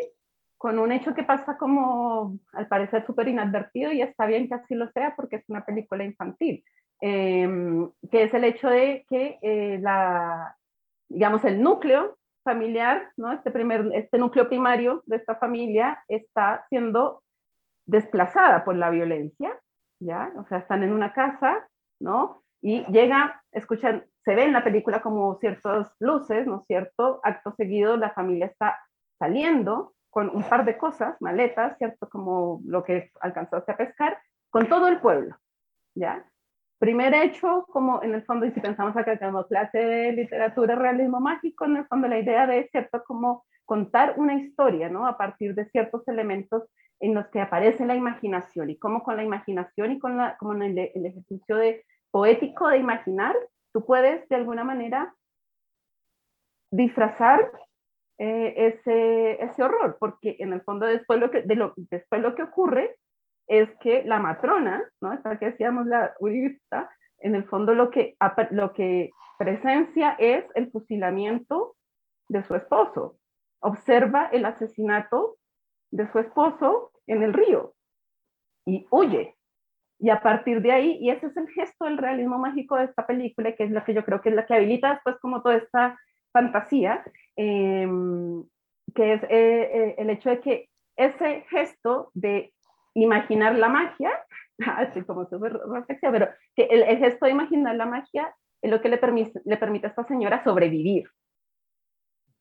con 0.58 0.78
un 0.78 0.90
hecho 0.92 1.14
que 1.14 1.22
pasa 1.22 1.56
como, 1.56 2.38
al 2.52 2.66
parecer, 2.66 3.04
súper 3.06 3.28
inadvertido 3.28 3.92
y 3.92 4.02
está 4.02 4.26
bien 4.26 4.48
que 4.48 4.54
así 4.54 4.74
lo 4.74 4.90
sea 4.90 5.14
porque 5.14 5.36
es 5.36 5.48
una 5.48 5.64
película 5.64 6.04
infantil, 6.04 6.64
em, 7.00 7.90
que 8.10 8.24
es 8.24 8.34
el 8.34 8.44
hecho 8.44 8.68
de 8.68 9.04
que 9.08 9.38
eh, 9.42 9.78
la, 9.80 10.56
digamos, 11.08 11.44
el 11.44 11.60
núcleo 11.62 12.16
familiar, 12.42 13.10
¿no? 13.16 13.32
este, 13.32 13.50
primer, 13.50 13.90
este 13.94 14.18
núcleo 14.18 14.48
primario 14.48 15.02
de 15.06 15.16
esta 15.16 15.36
familia 15.36 16.02
está 16.08 16.64
siendo 16.68 17.22
desplazada 17.86 18.64
por 18.64 18.76
la 18.76 18.90
violencia, 18.90 19.58
¿ya? 20.00 20.32
O 20.36 20.44
sea, 20.46 20.58
están 20.58 20.82
en 20.82 20.92
una 20.92 21.12
casa, 21.12 21.68
¿no? 22.00 22.42
Y 22.60 22.84
llega 22.92 23.42
escuchan, 23.52 24.04
se 24.24 24.34
ve 24.34 24.44
en 24.44 24.52
la 24.52 24.64
película 24.64 25.02
como 25.02 25.38
ciertas 25.38 25.92
luces, 25.98 26.46
¿no 26.46 26.60
es 26.60 26.66
cierto? 26.66 27.20
Acto 27.22 27.52
seguido, 27.56 27.96
la 27.96 28.10
familia 28.10 28.46
está 28.46 28.78
saliendo 29.18 29.94
con 30.10 30.28
un 30.28 30.42
par 30.42 30.64
de 30.64 30.76
cosas, 30.76 31.16
maletas, 31.20 31.76
¿cierto? 31.78 32.08
Como 32.08 32.60
lo 32.66 32.84
que 32.84 33.10
alcanzaste 33.20 33.72
a 33.72 33.76
pescar, 33.76 34.18
con 34.50 34.68
todo 34.68 34.88
el 34.88 35.00
pueblo, 35.00 35.36
¿ya? 35.94 36.24
Primer 36.82 37.14
hecho, 37.14 37.64
como 37.70 38.02
en 38.02 38.12
el 38.12 38.24
fondo, 38.24 38.44
y 38.44 38.50
si 38.50 38.58
pensamos 38.58 38.96
acá 38.96 39.16
como 39.16 39.46
clase 39.46 39.78
de 39.78 40.12
literatura, 40.14 40.74
realismo 40.74 41.20
mágico, 41.20 41.64
en 41.64 41.76
el 41.76 41.86
fondo 41.86 42.08
la 42.08 42.18
idea 42.18 42.44
de, 42.48 42.66
¿cierto? 42.72 43.04
Como 43.04 43.44
contar 43.64 44.14
una 44.16 44.34
historia, 44.34 44.88
¿no? 44.88 45.06
A 45.06 45.16
partir 45.16 45.54
de 45.54 45.70
ciertos 45.70 46.02
elementos 46.08 46.64
en 46.98 47.14
los 47.14 47.28
que 47.28 47.40
aparece 47.40 47.86
la 47.86 47.94
imaginación 47.94 48.68
y 48.68 48.78
cómo 48.78 49.04
con 49.04 49.14
la 49.14 49.22
imaginación 49.22 49.92
y 49.92 50.00
con 50.00 50.16
la, 50.16 50.36
como 50.38 50.54
en 50.54 50.62
el, 50.62 50.90
el 50.92 51.06
ejercicio 51.06 51.54
de, 51.54 51.84
poético 52.10 52.66
de 52.66 52.78
imaginar, 52.78 53.36
tú 53.72 53.86
puedes 53.86 54.28
de 54.28 54.34
alguna 54.34 54.64
manera 54.64 55.14
disfrazar 56.72 57.48
eh, 58.18 58.54
ese, 58.56 59.40
ese 59.40 59.62
horror, 59.62 59.98
porque 60.00 60.34
en 60.40 60.52
el 60.52 60.62
fondo 60.62 60.86
después 60.86 61.20
lo, 61.20 61.30
que, 61.30 61.42
de 61.42 61.54
lo, 61.54 61.74
después 61.76 62.20
lo 62.20 62.34
que 62.34 62.42
ocurre 62.42 62.96
es 63.46 63.68
que 63.80 64.04
la 64.04 64.18
matrona, 64.18 64.82
¿no? 65.00 65.12
Esta 65.12 65.38
que 65.38 65.50
decíamos 65.50 65.86
la 65.86 66.14
uribista, 66.20 66.90
en 67.18 67.34
el 67.34 67.44
fondo 67.44 67.74
lo 67.74 67.90
que, 67.90 68.16
lo 68.50 68.72
que 68.72 69.10
presencia 69.38 70.16
es 70.18 70.44
el 70.54 70.70
fusilamiento 70.70 71.76
de 72.28 72.42
su 72.44 72.54
esposo. 72.54 73.16
Observa 73.60 74.26
el 74.32 74.44
asesinato 74.44 75.36
de 75.90 76.10
su 76.10 76.18
esposo 76.18 76.92
en 77.06 77.22
el 77.22 77.32
río 77.32 77.74
y 78.66 78.86
huye. 78.90 79.36
Y 79.98 80.10
a 80.10 80.20
partir 80.20 80.62
de 80.62 80.72
ahí, 80.72 80.98
y 81.00 81.10
ese 81.10 81.26
es 81.26 81.36
el 81.36 81.48
gesto 81.50 81.84
del 81.84 81.98
realismo 81.98 82.38
mágico 82.38 82.76
de 82.76 82.84
esta 82.84 83.06
película, 83.06 83.54
que 83.54 83.64
es 83.64 83.70
lo 83.70 83.84
que 83.84 83.94
yo 83.94 84.04
creo 84.04 84.20
que 84.20 84.30
es 84.30 84.34
la 84.34 84.46
que 84.46 84.54
habilita 84.54 84.94
después 84.94 85.16
como 85.20 85.42
toda 85.42 85.56
esta 85.56 85.96
fantasía, 86.32 87.04
em, 87.36 88.44
que 88.94 89.12
es 89.14 89.22
eh, 89.24 89.28
eh, 89.30 89.94
el 89.98 90.10
hecho 90.10 90.30
de 90.30 90.40
que 90.40 90.68
ese 90.96 91.44
gesto 91.50 92.10
de 92.14 92.52
imaginar 92.94 93.56
la 93.56 93.68
magia, 93.68 94.10
así 94.76 95.02
como 95.02 95.26
súper 95.26 95.52
reflexiva, 95.52 96.12
pero 96.12 96.28
que 96.54 96.64
el, 96.64 96.84
gesto 96.98 97.26
de 97.26 97.32
imaginar 97.32 97.74
la 97.76 97.86
magia 97.86 98.34
es 98.60 98.70
lo 98.70 98.80
que 98.80 98.88
le 98.88 98.98
permite, 98.98 99.40
le 99.44 99.56
permite 99.56 99.86
a 99.86 99.90
esta 99.90 100.04
señora 100.04 100.42
sobrevivir. 100.44 101.08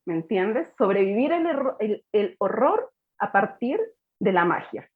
¿Me 0.06 0.16
entiendes? 0.16 0.68
Sobrevivir 0.78 1.32
el, 1.32 1.48
el, 1.80 2.06
el 2.12 2.36
horror 2.40 2.92
a 3.20 3.32
partir 3.32 3.80
de 4.20 4.32
la 4.32 4.46
magia. 4.46 4.90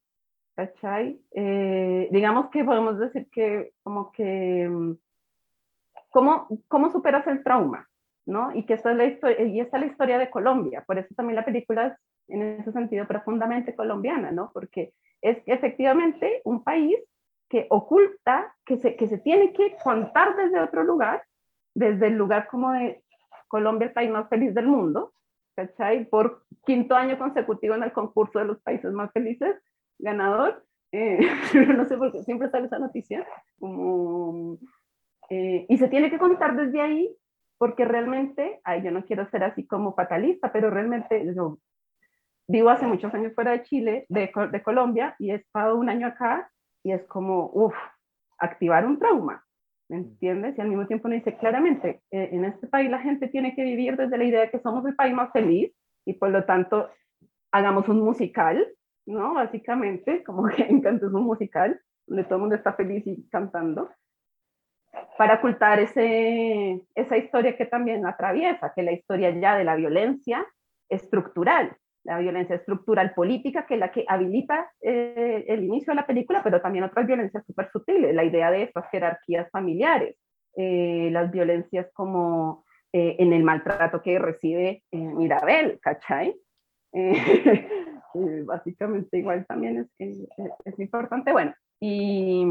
¿Cachai? 0.56 1.20
Eh, 1.32 2.08
digamos 2.12 2.50
que 2.50 2.64
podemos 2.64 2.98
decir 2.98 3.28
que 3.32 3.72
como 3.84 4.12
que, 4.12 4.68
mm, 4.70 4.94
¿cómo, 6.10 6.48
cómo 6.68 6.92
superas 6.92 7.28
el 7.28 7.44
trauma? 7.44 7.88
¿no? 8.26 8.56
Y 8.56 8.66
que 8.66 8.74
esta 8.74 8.92
es 8.92 8.98
la 8.98 9.06
historia, 9.06 9.46
y 9.46 9.60
esta 9.60 9.78
es 9.78 9.82
la 9.82 9.92
historia 9.92 10.18
de 10.18 10.30
Colombia, 10.30 10.84
por 10.86 10.98
eso 10.98 11.14
también 11.16 11.36
la 11.36 11.46
película 11.46 11.88
es 11.88 11.94
en 12.28 12.42
ese 12.60 12.72
sentido 12.72 13.06
profundamente 13.08 13.76
colombiana, 13.76 14.32
¿no? 14.32 14.50
Porque 14.52 14.94
es 15.26 15.42
efectivamente 15.48 16.42
un 16.44 16.64
país 16.64 16.96
que 17.50 17.66
oculta, 17.70 18.54
que 18.66 18.78
se, 18.78 18.96
que 18.96 19.08
se 19.08 19.18
tiene 19.18 19.54
que 19.54 19.76
contar 19.84 20.36
desde 20.36 20.60
otro 20.60 20.84
lugar, 20.84 21.24
desde 21.74 22.08
el 22.08 22.14
lugar 22.14 22.48
como 22.48 22.72
de 22.72 23.04
Colombia, 23.48 23.88
el 23.88 23.94
país 23.94 24.12
más 24.12 24.30
feliz 24.30 24.54
del 24.54 24.68
mundo, 24.68 25.14
¿cachai? 25.56 26.06
Por 26.06 26.44
quinto 26.66 26.96
año 26.96 27.18
consecutivo 27.18 27.74
en 27.74 27.84
el 27.84 27.92
concurso 27.92 28.38
de 28.40 28.46
los 28.46 28.62
países 28.62 28.92
más 28.92 29.12
felices, 29.12 29.56
ganador, 29.98 30.64
eh, 30.92 31.18
no 31.76 31.86
sé 31.86 31.98
por 31.98 32.12
qué 32.12 32.24
siempre 32.24 32.50
sale 32.52 32.68
esa 32.68 32.78
noticia, 32.78 33.26
como, 33.60 34.60
eh, 35.32 35.66
y 35.68 35.78
se 35.78 35.88
tiene 35.88 36.12
que 36.12 36.20
contar 36.20 36.56
desde 36.56 36.82
ahí, 36.82 37.16
porque 37.58 37.86
realmente, 37.86 38.60
ay, 38.64 38.84
yo 38.84 38.92
no 38.92 39.06
quiero 39.06 39.28
ser 39.32 39.44
así 39.44 39.66
como 39.66 39.96
fatalista, 39.96 40.52
pero 40.52 40.70
realmente 40.70 41.26
vivo 42.48 42.70
hace 42.70 42.86
muchos 42.86 43.14
años 43.14 43.34
fuera 43.34 43.52
de 43.52 43.64
Chile, 43.64 44.06
de, 44.10 44.32
de 44.52 44.64
Colombia, 44.64 45.16
y 45.20 45.32
he 45.32 45.36
estado 45.36 45.78
un 45.78 45.90
año 45.90 46.08
acá, 46.08 46.50
y 46.84 46.92
es 46.92 47.04
como, 47.06 47.50
uff, 47.54 47.76
activar 48.38 48.86
un 48.86 49.00
trauma, 49.00 49.44
¿me 49.90 49.98
entiendes? 49.98 50.58
Y 50.58 50.62
al 50.62 50.68
mismo 50.68 50.86
tiempo 50.88 51.08
uno 51.08 51.16
dice 51.16 51.38
claramente, 51.38 52.02
eh, 52.12 52.30
en 52.32 52.46
este 52.46 52.68
país 52.68 52.90
la 52.90 53.00
gente 53.00 53.28
tiene 53.28 53.56
que 53.56 53.64
vivir 53.64 53.98
desde 53.98 54.18
la 54.18 54.24
idea 54.24 54.42
de 54.42 54.52
que 54.52 54.60
somos 54.60 54.86
el 54.86 54.96
país 54.96 55.14
más 55.14 55.32
feliz, 55.32 55.74
y 56.06 56.14
por 56.14 56.30
lo 56.30 56.46
tanto, 56.46 56.90
hagamos 57.52 57.88
un 57.90 58.02
musical, 58.02 58.68
¿no? 59.06 59.34
Básicamente, 59.34 60.24
como 60.24 60.48
que 60.48 60.64
encanta 60.70 61.08
un 61.08 61.24
musical, 61.24 61.80
donde 62.06 62.24
todo 62.24 62.36
el 62.36 62.42
mundo 62.42 62.56
está 62.56 62.74
feliz 62.74 63.06
y 63.08 63.28
cantando, 63.30 63.90
para 65.18 65.36
ocultar 65.36 65.80
ese, 65.80 66.82
esa 66.94 67.18
historia 67.18 67.58
que 67.58 67.66
también 67.66 68.06
atraviesa, 68.06 68.74
que 68.76 68.84
la 68.84 68.92
historia 68.92 69.32
ya 69.32 69.58
de 69.58 69.64
la 69.64 69.76
violencia 69.76 70.46
estructural, 70.90 71.76
la 72.06 72.20
violencia 72.20 72.56
estructural 72.56 73.14
política, 73.14 73.66
que 73.66 73.74
es 73.74 73.80
la 73.80 73.92
que 73.92 74.06
habilita 74.08 74.72
eh, 74.82 75.44
el 75.48 75.64
inicio 75.64 75.92
de 75.92 75.96
la 75.96 76.06
película, 76.06 76.42
pero 76.44 76.62
también 76.62 76.84
otras 76.84 77.08
violencias 77.08 77.44
súper 77.46 77.70
sutiles, 77.72 78.14
la 78.14 78.24
idea 78.24 78.52
de 78.52 78.64
estas 78.64 78.88
jerarquías 78.92 79.50
familiares, 79.52 80.16
eh, 80.56 81.10
las 81.12 81.32
violencias 81.32 81.88
como 81.94 82.64
eh, 82.94 83.16
en 83.20 83.34
el 83.34 83.44
maltrato 83.44 84.02
que 84.02 84.20
recibe 84.20 84.84
Mirabel, 84.92 85.80
¿cachai? 85.82 86.36
básicamente 88.46 89.18
igual 89.18 89.46
también 89.46 89.80
es, 89.80 89.88
es, 89.98 90.28
es, 90.64 90.80
importante. 90.80 91.34
Bueno, 91.34 91.54
y, 91.82 92.46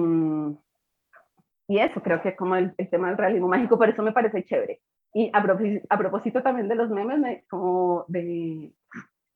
y 1.68 1.78
eso 1.78 2.02
creo 2.02 2.20
que 2.20 2.30
es 2.30 2.36
como 2.36 2.56
el, 2.56 2.74
el, 2.76 2.90
tema 2.90 3.08
del 3.08 3.16
realismo 3.16 3.48
mágico, 3.48 3.78
por 3.78 3.88
eso 3.88 4.02
me 4.02 4.12
parece 4.12 4.44
chévere. 4.44 4.80
Y 5.14 5.30
a, 5.32 5.42
propósito, 5.42 5.86
a 5.88 5.96
propósito 5.96 6.42
también 6.42 6.68
de 6.68 6.74
los 6.74 6.90
memes, 6.90 7.44
como 7.48 8.04
de 8.08 8.72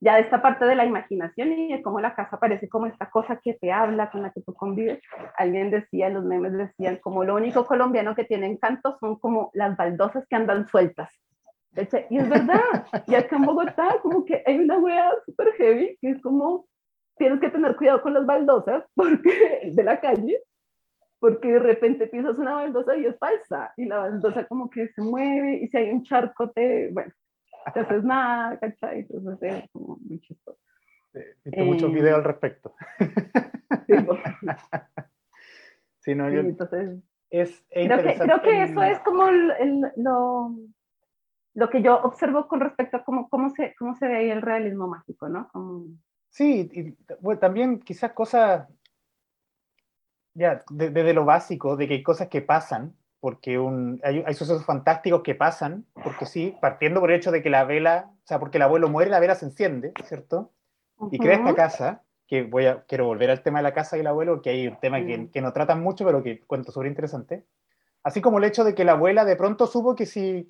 ya 0.01 0.15
de 0.15 0.23
esta 0.23 0.41
parte 0.41 0.65
de 0.65 0.77
la 0.77 0.85
imaginación 0.85 1.53
y 1.53 1.73
de 1.73 1.83
cómo 1.83 2.01
la 2.01 2.15
casa 2.15 2.39
parece 2.39 2.69
como 2.69 2.87
esta 2.87 3.11
cosa 3.11 3.41
que 3.43 3.55
te 3.55 3.73
habla, 3.73 4.11
con 4.11 4.23
la 4.23 4.31
que 4.31 4.43
tú 4.43 4.55
convives. 4.55 5.01
Alguien 5.37 5.71
decía, 5.71 6.09
los 6.09 6.25
memes 6.25 6.53
decían, 6.53 6.99
como 7.03 7.25
lo 7.25 7.35
único 7.35 7.67
colombiano 7.67 8.15
que 8.15 8.25
tiene 8.25 8.47
encanto 8.47 8.97
son 9.01 9.19
como 9.19 9.51
las 9.55 9.77
baldosas 9.77 10.25
que 10.29 10.37
andan 10.37 10.69
sueltas. 10.69 11.11
Y 12.11 12.19
es 12.19 12.29
verdad, 12.29 12.61
y 13.07 13.15
acá 13.15 13.37
en 13.37 13.43
Bogotá 13.43 13.99
como 14.03 14.25
que 14.25 14.43
hay 14.45 14.59
una 14.59 14.79
wea 14.79 15.13
súper 15.27 15.53
heavy, 15.55 15.97
que 16.01 16.11
es 16.11 16.23
como, 16.23 16.67
tienes 17.17 17.41
que 17.41 17.51
tener 17.51 17.77
cuidado 17.77 18.03
con 18.03 18.15
las 18.15 18.27
baldosas 18.27 18.85
porque, 18.95 19.71
de 19.73 19.83
la 19.85 20.01
calle, 20.01 20.41
porque 21.21 21.53
de 21.53 21.59
repente 21.61 22.09
pisas 22.09 22.37
una 22.37 22.55
baldosa 22.55 22.97
y 22.97 23.07
es 23.07 23.17
falsa, 23.19 23.73
y 23.77 23.85
la 23.85 23.99
baldosa 23.99 24.47
como 24.47 24.69
que 24.71 24.89
se 24.89 25.03
mueve, 25.03 25.61
y 25.63 25.69
si 25.69 25.77
hay 25.77 25.91
un 25.91 26.03
charco 26.03 26.51
te, 26.51 26.91
bueno, 26.93 27.13
entonces 27.75 28.05
nada, 28.05 28.59
¿cachai? 28.59 29.01
Entonces 29.01 29.65
es 29.65 29.71
como 29.73 29.97
muy 29.99 30.21
chistoso. 30.21 30.59
He 31.15 31.37
visto 31.45 31.65
muchos 31.65 31.93
videos 31.93 32.19
al 32.19 32.25
respecto. 32.25 32.75
Sí, 33.87 33.95
sí, 36.01 36.15
no, 36.15 36.31
yo, 36.31 36.41
entonces, 36.41 37.01
es, 37.31 37.65
es 37.71 37.87
creo, 37.87 38.03
que, 38.03 38.19
creo 38.19 38.43
que 38.43 38.63
eso 38.63 38.83
es 38.83 38.99
como 39.01 39.29
el- 39.29 39.51
el- 39.59 39.93
lo, 39.97 40.55
lo 41.55 41.71
que 41.71 41.83
yo 41.83 42.01
observo 42.03 42.47
con 42.49 42.61
respecto 42.61 42.99
a 42.99 43.05
cómo, 43.05 43.29
cómo, 43.29 43.51
se, 43.51 43.75
cómo 43.79 43.95
se 43.97 44.07
ve 44.07 44.17
ahí 44.17 44.31
el 44.31 44.43
realismo 44.43 44.87
mágico, 44.89 45.29
¿no? 45.29 45.49
Como, 45.53 45.87
Sí, 46.31 46.71
y 46.73 46.97
bueno, 47.21 47.41
también 47.41 47.81
quizás 47.81 48.13
cosas, 48.13 48.69
ya, 50.35 50.63
de- 50.71 50.91
desde 50.91 51.15
lo 51.15 51.25
básico, 51.25 51.77
de 51.77 51.89
que 51.89 51.95
hay 51.95 52.03
cosas 52.03 52.29
que 52.29 52.43
pasan, 52.43 52.95
porque 53.21 53.59
un, 53.59 54.01
hay, 54.05 54.23
hay 54.27 54.35
sucesos 54.35 54.65
fantásticos 54.65 55.23
que 55.23 55.35
pasan, 55.35 55.85
porque 56.05 56.27
sí, 56.27 56.57
partiendo 56.61 57.01
por 57.01 57.11
el 57.11 57.17
hecho 57.19 57.31
de 57.33 57.43
que 57.43 57.51
la 57.51 57.65
vela, 57.65 58.11
o 58.13 58.27
sea, 58.27 58.39
porque 58.39 58.59
el 58.59 58.63
abuelo 58.63 58.89
muere, 58.89 59.11
la 59.11 59.21
vela 59.21 59.35
se 59.35 59.47
enciende, 59.47 59.93
¿cierto? 60.05 60.53
Y 61.11 61.19
crea 61.19 61.37
esta 61.37 61.55
casa, 61.55 62.03
que 62.27 62.43
voy 62.43 62.67
a, 62.67 62.83
quiero 62.83 63.07
volver 63.07 63.31
al 63.31 63.43
tema 63.43 63.59
de 63.61 63.63
la 63.65 63.73
casa 63.75 63.97
y 63.97 64.01
el 64.01 64.07
abuelo, 64.07 64.43
que 64.43 64.51
hay 64.51 64.69
un 64.69 64.79
tema 64.81 65.05
que, 65.05 65.19
Mm. 65.19 65.31
que 65.31 65.41
no 65.41 65.53
tratan 65.53 65.81
mucho, 65.83 66.05
pero 66.05 66.23
que 66.23 66.41
cuento 66.41 66.71
súper 66.73 66.89
interesante. 66.89 67.45
Así 68.03 68.21
como 68.21 68.39
el 68.39 68.45
hecho 68.45 68.65
de 68.65 68.75
que 68.75 68.85
la 68.85 68.93
abuela 68.93 69.25
de 69.25 69.35
pronto 69.37 69.67
supo 69.67 69.95
que 69.95 70.07
sí, 70.07 70.47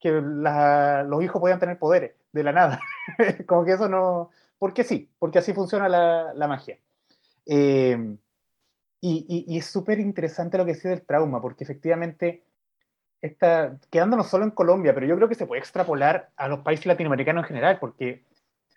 que 0.00 0.10
la- 0.22 1.04
los 1.04 1.22
hijos 1.22 1.40
podían 1.40 1.58
tener 1.60 1.78
poderes, 1.78 2.12
de 2.32 2.42
la 2.42 2.52
nada. 2.52 2.80
como 3.46 3.64
que 3.64 3.72
eso 3.72 3.88
no... 3.88 4.30
Porque 4.58 4.84
sí, 4.84 5.10
porque 5.18 5.38
así 5.38 5.52
funciona 5.52 5.88
la, 5.88 6.32
la 6.34 6.46
magia. 6.48 6.78
Eh, 7.46 8.16
y, 9.02 9.26
y- 9.28 9.54
y 9.54 9.58
es 9.58 9.66
súper 9.66 9.98
interesante 10.00 10.56
lo 10.56 10.64
que 10.64 10.72
decía 10.72 10.90
del 10.92 11.02
trauma, 11.02 11.42
porque 11.42 11.64
efectivamente, 11.64 12.44
está, 13.20 13.78
quedándonos 13.90 14.28
solo 14.28 14.44
en 14.44 14.50
Colombia, 14.52 14.94
pero 14.94 15.06
yo 15.06 15.16
creo 15.16 15.28
que 15.28 15.34
se 15.34 15.46
puede 15.46 15.60
extrapolar 15.60 16.30
a 16.36 16.48
los 16.48 16.60
países 16.60 16.86
latinoamericanos 16.86 17.42
en 17.44 17.48
general, 17.48 17.78
porque 17.80 18.24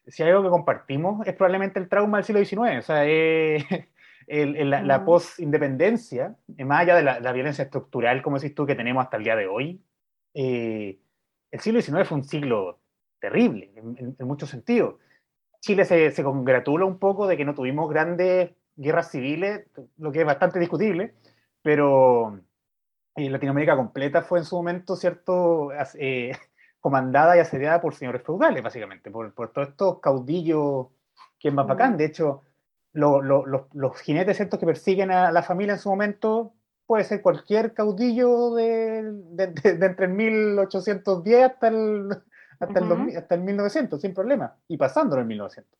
si 0.07 0.21
hay 0.23 0.29
algo 0.31 0.43
que 0.43 0.49
compartimos 0.49 1.25
es 1.25 1.33
probablemente 1.35 1.79
el 1.79 1.87
trauma 1.89 2.17
del 2.17 2.25
siglo 2.25 2.43
XIX, 2.43 2.79
o 2.79 2.81
sea, 2.81 3.05
es 3.05 3.63
el- 4.27 4.55
el- 4.55 4.69
la, 4.69 4.81
la 4.83 4.97
Ujú. 4.97 5.05
post-independencia, 5.05 6.35
eh, 6.57 6.65
más 6.65 6.81
allá 6.81 6.95
de 6.95 7.03
la, 7.03 7.19
la 7.19 7.31
violencia 7.31 7.63
estructural, 7.63 8.21
como 8.21 8.37
decís 8.39 8.53
tú, 8.55 8.65
que 8.65 8.75
tenemos 8.75 9.03
hasta 9.03 9.17
el 9.17 9.23
día 9.23 9.35
de 9.35 9.47
hoy, 9.47 9.81
eh, 10.33 10.99
el 11.51 11.59
siglo 11.59 11.81
XIX 11.81 12.05
fue 12.05 12.17
un 12.17 12.23
siglo 12.25 12.79
terrible 13.19 13.71
en, 13.75 13.95
en- 13.97 14.15
en 14.19 14.27
muchos 14.27 14.49
sentidos. 14.49 14.95
Chile 15.61 15.85
se, 15.85 16.11
se 16.11 16.23
congratula 16.23 16.85
un 16.85 16.99
poco 16.99 17.25
de 17.27 17.37
que 17.37 17.45
no 17.45 17.55
tuvimos 17.55 17.89
grandes 17.89 18.51
guerras 18.75 19.11
civiles, 19.11 19.65
lo 19.97 20.11
que 20.11 20.21
es 20.21 20.25
bastante 20.25 20.59
discutible, 20.59 21.15
pero, 21.61 22.39
y 23.15 23.29
Latinoamérica 23.29 23.75
completa 23.75 24.21
fue 24.21 24.39
en 24.39 24.45
su 24.45 24.55
momento, 24.55 24.95
¿cierto?, 24.95 25.69
eh, 25.97 26.31
comandada 26.79 27.35
y 27.35 27.39
asediada 27.39 27.81
por 27.81 27.95
señores 27.95 28.21
feudales, 28.23 28.61
básicamente, 28.61 29.09
por, 29.09 29.33
por 29.33 29.51
todos 29.51 29.69
estos 29.69 29.99
caudillos 29.99 30.87
que 31.39 31.47
es 31.47 31.53
más 31.53 31.65
bacán. 31.65 31.97
De 31.97 32.05
hecho, 32.05 32.43
los 32.93 34.01
jinetes 34.01 34.39
estos 34.39 34.59
que 34.59 34.65
persiguen 34.65 35.11
a 35.11 35.31
la 35.31 35.41
familia 35.41 35.73
en 35.73 35.79
su 35.79 35.89
momento 35.89 36.53
puede 36.85 37.03
ser 37.03 37.21
cualquier 37.21 37.73
caudillo 37.73 38.53
de, 38.53 38.99
entre 39.37 40.05
el 40.05 40.13
1810 40.13 41.43
hasta 41.43 41.67
el, 41.67 42.09
hasta, 42.59 42.79
el 42.79 43.17
hasta 43.17 43.35
el 43.35 43.41
1900, 43.41 43.99
sin 43.99 44.13
problema, 44.13 44.55
y 44.67 44.77
pasándolo 44.77 45.23
en 45.23 45.27
1900. 45.27 45.79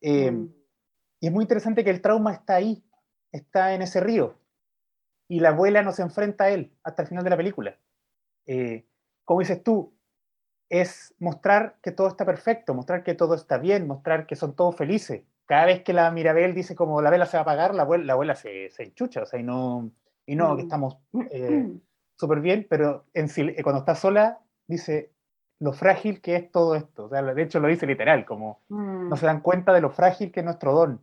Eh, 0.00 0.30
mm. 0.30 0.48
Y 1.22 1.28
es 1.28 1.32
muy 1.32 1.44
interesante 1.44 1.84
que 1.84 1.90
el 1.90 2.02
trauma 2.02 2.32
está 2.32 2.56
ahí, 2.56 2.82
está 3.30 3.74
en 3.74 3.82
ese 3.82 4.00
río, 4.00 4.34
y 5.28 5.38
la 5.38 5.50
abuela 5.50 5.80
no 5.82 5.92
se 5.92 6.02
enfrenta 6.02 6.44
a 6.44 6.50
él 6.50 6.72
hasta 6.82 7.02
el 7.02 7.08
final 7.08 7.22
de 7.22 7.30
la 7.30 7.36
película. 7.36 7.78
Eh, 8.44 8.84
como 9.24 9.38
dices 9.38 9.62
tú, 9.62 9.94
es 10.68 11.14
mostrar 11.20 11.76
que 11.80 11.92
todo 11.92 12.08
está 12.08 12.26
perfecto, 12.26 12.74
mostrar 12.74 13.04
que 13.04 13.14
todo 13.14 13.36
está 13.36 13.56
bien, 13.58 13.86
mostrar 13.86 14.26
que 14.26 14.34
son 14.34 14.56
todos 14.56 14.74
felices. 14.74 15.22
Cada 15.46 15.66
vez 15.66 15.84
que 15.84 15.92
la 15.92 16.10
Mirabel 16.10 16.54
dice 16.54 16.74
como 16.74 17.00
la 17.00 17.10
vela 17.10 17.26
se 17.26 17.36
va 17.36 17.42
a 17.42 17.42
apagar, 17.42 17.72
la 17.72 17.82
abuela, 17.82 18.04
la 18.04 18.12
abuela 18.14 18.34
se, 18.34 18.68
se, 18.70 18.82
enchucha, 18.82 19.22
o 19.22 19.26
sea, 19.26 19.38
y 19.38 19.44
no, 19.44 19.92
y 20.26 20.34
no, 20.34 20.56
que 20.56 20.64
mm. 20.64 20.66
estamos 20.66 20.98
eh, 21.30 21.70
súper 22.16 22.40
bien, 22.40 22.66
pero 22.68 23.04
en, 23.14 23.26
eh, 23.36 23.62
cuando 23.62 23.78
está 23.78 23.94
sola 23.94 24.40
dice 24.66 25.12
lo 25.60 25.72
frágil 25.72 26.20
que 26.20 26.34
es 26.34 26.50
todo 26.50 26.74
esto. 26.74 27.04
O 27.04 27.08
sea, 27.08 27.22
de 27.22 27.42
hecho 27.42 27.60
lo 27.60 27.68
dice 27.68 27.86
literal, 27.86 28.24
como 28.24 28.64
mm. 28.70 29.08
no 29.08 29.16
se 29.16 29.26
dan 29.26 29.40
cuenta 29.40 29.72
de 29.72 29.80
lo 29.80 29.90
frágil 29.90 30.32
que 30.32 30.40
es 30.40 30.44
nuestro 30.44 30.72
don. 30.72 31.00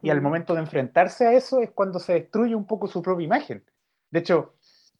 Y 0.00 0.10
al 0.10 0.20
momento 0.20 0.54
de 0.54 0.60
enfrentarse 0.60 1.26
a 1.26 1.32
eso 1.32 1.60
es 1.60 1.70
cuando 1.70 1.98
se 1.98 2.14
destruye 2.14 2.54
un 2.54 2.66
poco 2.66 2.86
su 2.86 3.02
propia 3.02 3.24
imagen. 3.24 3.64
De 4.10 4.20
hecho, 4.20 4.54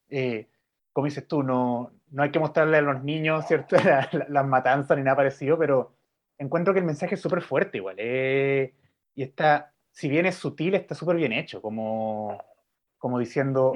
eh, 0.08 0.48
como 0.92 1.06
dices 1.06 1.26
tú, 1.26 1.42
no, 1.42 1.92
no 2.10 2.22
hay 2.22 2.30
que 2.30 2.38
mostrarle 2.38 2.78
a 2.78 2.82
los 2.82 3.02
niños, 3.02 3.46
¿cierto?, 3.46 3.76
las 4.28 4.46
matanzas 4.46 4.96
ni 4.96 5.04
nada 5.04 5.16
parecido, 5.16 5.58
pero 5.58 5.94
encuentro 6.38 6.74
que 6.74 6.80
el 6.80 6.86
mensaje 6.86 7.14
es 7.14 7.20
súper 7.20 7.42
fuerte 7.42 7.78
igual. 7.78 7.96
Eh, 7.98 8.74
y 9.14 9.22
está, 9.22 9.72
si 9.90 10.08
bien 10.08 10.26
es 10.26 10.36
sutil, 10.36 10.74
está 10.74 10.94
súper 10.94 11.16
bien 11.16 11.32
hecho, 11.32 11.62
como, 11.62 12.42
como 12.98 13.18
diciendo, 13.18 13.72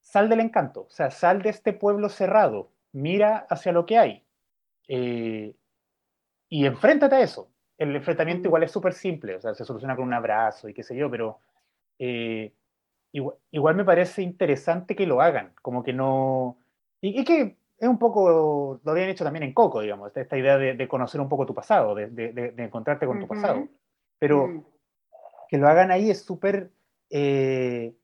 sal 0.00 0.28
del 0.28 0.40
encanto, 0.40 0.82
o 0.82 0.90
sea, 0.90 1.10
sal 1.10 1.42
de 1.42 1.50
este 1.50 1.72
pueblo 1.72 2.08
cerrado, 2.08 2.72
mira 2.92 3.46
hacia 3.50 3.72
lo 3.72 3.86
que 3.86 3.98
hay. 3.98 4.26
Eh, 4.88 5.54
y 6.48 6.66
enfréntate 6.66 7.16
a 7.16 7.20
eso. 7.20 7.50
El 7.78 7.94
enfrentamiento 7.94 8.48
igual 8.48 8.62
es 8.62 8.72
súper 8.72 8.92
simple, 8.92 9.36
o 9.36 9.40
sea, 9.40 9.54
se 9.54 9.64
soluciona 9.64 9.96
con 9.96 10.06
un 10.06 10.14
abrazo 10.14 10.68
y 10.68 10.74
qué 10.74 10.82
sé 10.82 10.96
yo, 10.96 11.10
pero 11.10 11.40
eh, 11.98 12.52
igual, 13.12 13.76
me 13.76 13.84
parece 13.84 14.22
interesante 14.22 14.96
que 14.96 15.06
lo 15.06 15.20
hagan, 15.20 15.52
como 15.62 15.82
que 15.82 15.92
no... 15.92 16.58
Y, 17.00 17.24
que 17.24 17.56
es 17.78 17.88
un 17.88 17.98
poco, 17.98 18.80
lo 18.82 18.90
habían 18.90 19.10
hecho 19.10 19.24
también 19.24 19.42
en 19.42 19.52
Coco, 19.52 19.80
digamos, 19.80 20.16
esta 20.16 20.36
idea 20.36 20.58
de, 20.58 20.88
conocer 20.88 21.20
un 21.20 21.28
poco 21.28 21.46
tu 21.46 21.54
pasado, 21.54 21.94
de, 21.94 22.54
encontrarte 22.56 23.06
con 23.06 23.20
tu 23.20 23.28
pasado. 23.28 23.68
Pero 24.18 24.48
mm. 24.48 24.64
que 25.48 25.58
lo 25.58 25.68
hagan 25.68 25.90
ahí 25.90 26.10
es 26.10 26.24
súper... 26.24 26.70
Eh, 27.10 27.94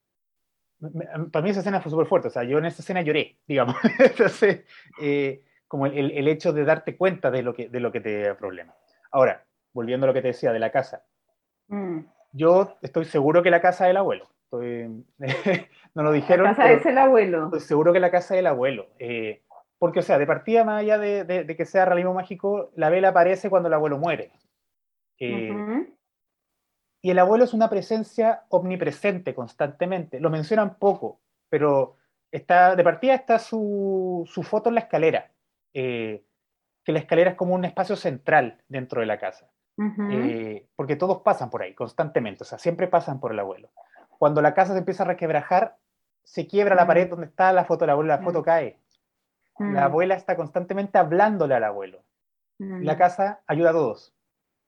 para 1.30 1.42
mí 1.42 1.50
esa 1.50 1.60
escena 1.60 1.80
fue 1.80 1.90
súper 1.90 2.06
fuerte, 2.06 2.28
o 2.28 2.30
sea, 2.30 2.44
yo 2.44 2.58
en 2.58 2.66
esa 2.66 2.82
escena 2.82 3.02
lloré, 3.02 3.38
digamos. 3.46 3.76
Entonces, 3.98 4.64
eh, 5.00 5.44
como 5.68 5.86
el, 5.86 6.10
el, 6.10 6.28
hecho 6.28 6.52
de 6.52 6.64
darte 6.64 6.96
cuenta 6.96 7.30
de 7.30 7.42
lo 7.42 7.54
que, 7.54 7.68
de 7.68 7.80
lo 7.80 7.92
que 7.92 8.00
te 8.00 8.22
da 8.22 8.36
problema. 8.36 8.74
Ahora, 9.10 9.44
volviendo 9.72 10.04
a 10.04 10.08
lo 10.08 10.14
que 10.14 10.22
te 10.22 10.28
decía 10.28 10.52
de 10.52 10.58
la 10.58 10.70
casa. 10.70 11.04
Mm. 11.68 12.00
Yo 12.32 12.76
estoy 12.82 13.04
seguro 13.04 13.42
que 13.42 13.50
la 13.50 13.60
casa 13.60 13.86
del 13.86 13.96
abuelo. 13.96 14.28
no 15.94 16.02
lo 16.02 16.12
dijeron. 16.12 16.44
La 16.44 16.54
casa 16.54 16.72
es 16.72 16.86
el 16.86 16.98
abuelo. 16.98 17.46
Estoy 17.46 17.60
seguro 17.60 17.92
que 17.92 18.00
la 18.00 18.10
casa 18.10 18.34
del 18.34 18.46
abuelo. 18.46 18.88
Eh, 18.98 19.42
porque, 19.78 20.00
o 20.00 20.02
sea, 20.02 20.18
de 20.18 20.26
partida, 20.26 20.64
más 20.64 20.80
allá 20.80 20.98
de, 20.98 21.54
que 21.56 21.66
sea 21.66 21.84
realismo 21.84 22.14
mágico, 22.14 22.70
la 22.76 22.90
vela 22.90 23.08
aparece 23.08 23.50
cuando 23.50 23.68
el 23.68 23.74
abuelo 23.74 23.98
muere. 23.98 24.30
Eh, 25.18 25.52
y 27.02 27.10
el 27.10 27.18
abuelo 27.18 27.44
es 27.44 27.52
una 27.52 27.68
presencia 27.68 28.44
omnipresente 28.48 29.34
constantemente. 29.34 30.20
Lo 30.20 30.30
mencionan 30.30 30.78
poco, 30.78 31.20
pero 31.48 31.96
está, 32.30 32.76
de 32.76 32.84
partida 32.84 33.14
está 33.14 33.38
su, 33.40 34.28
foto 34.44 34.68
en 34.68 34.76
la 34.76 34.82
escalera. 34.82 35.32
Eh, 35.74 36.24
que 36.84 36.92
la 36.92 37.00
escalera 37.00 37.30
es 37.30 37.36
como 37.36 37.54
un 37.54 37.64
espacio 37.64 37.96
central 37.96 38.62
dentro 38.68 39.00
de 39.00 39.06
la 39.06 39.18
casa. 39.18 39.50
Porque 40.76 40.96
todos 40.96 41.22
pasan 41.22 41.50
por 41.50 41.62
ahí 41.62 41.74
constantemente, 41.74 42.44
o 42.44 42.46
sea, 42.46 42.58
siempre 42.58 42.88
pasan 42.88 43.20
por 43.20 43.32
el 43.32 43.38
abuelo 43.40 43.70
cuando 44.22 44.40
la 44.40 44.54
casa 44.54 44.72
se 44.72 44.78
empieza 44.78 45.02
a 45.02 45.06
requebrajar, 45.06 45.78
se 46.22 46.46
quiebra 46.46 46.76
la 46.76 46.86
pared 46.86 47.08
mm. 47.08 47.10
donde 47.10 47.26
está 47.26 47.52
la 47.52 47.64
foto 47.64 47.80
de 47.80 47.86
la 47.88 47.94
abuela, 47.94 48.18
la 48.18 48.22
foto 48.22 48.38
mm. 48.38 48.44
cae. 48.44 48.78
La 49.58 49.66
mm. 49.66 49.76
abuela 49.78 50.14
está 50.14 50.36
constantemente 50.36 50.96
hablándole 50.96 51.56
al 51.56 51.64
abuelo. 51.64 52.04
La 52.60 52.96
casa 52.96 53.40
ayuda 53.48 53.70
a 53.70 53.72
todos. 53.72 54.14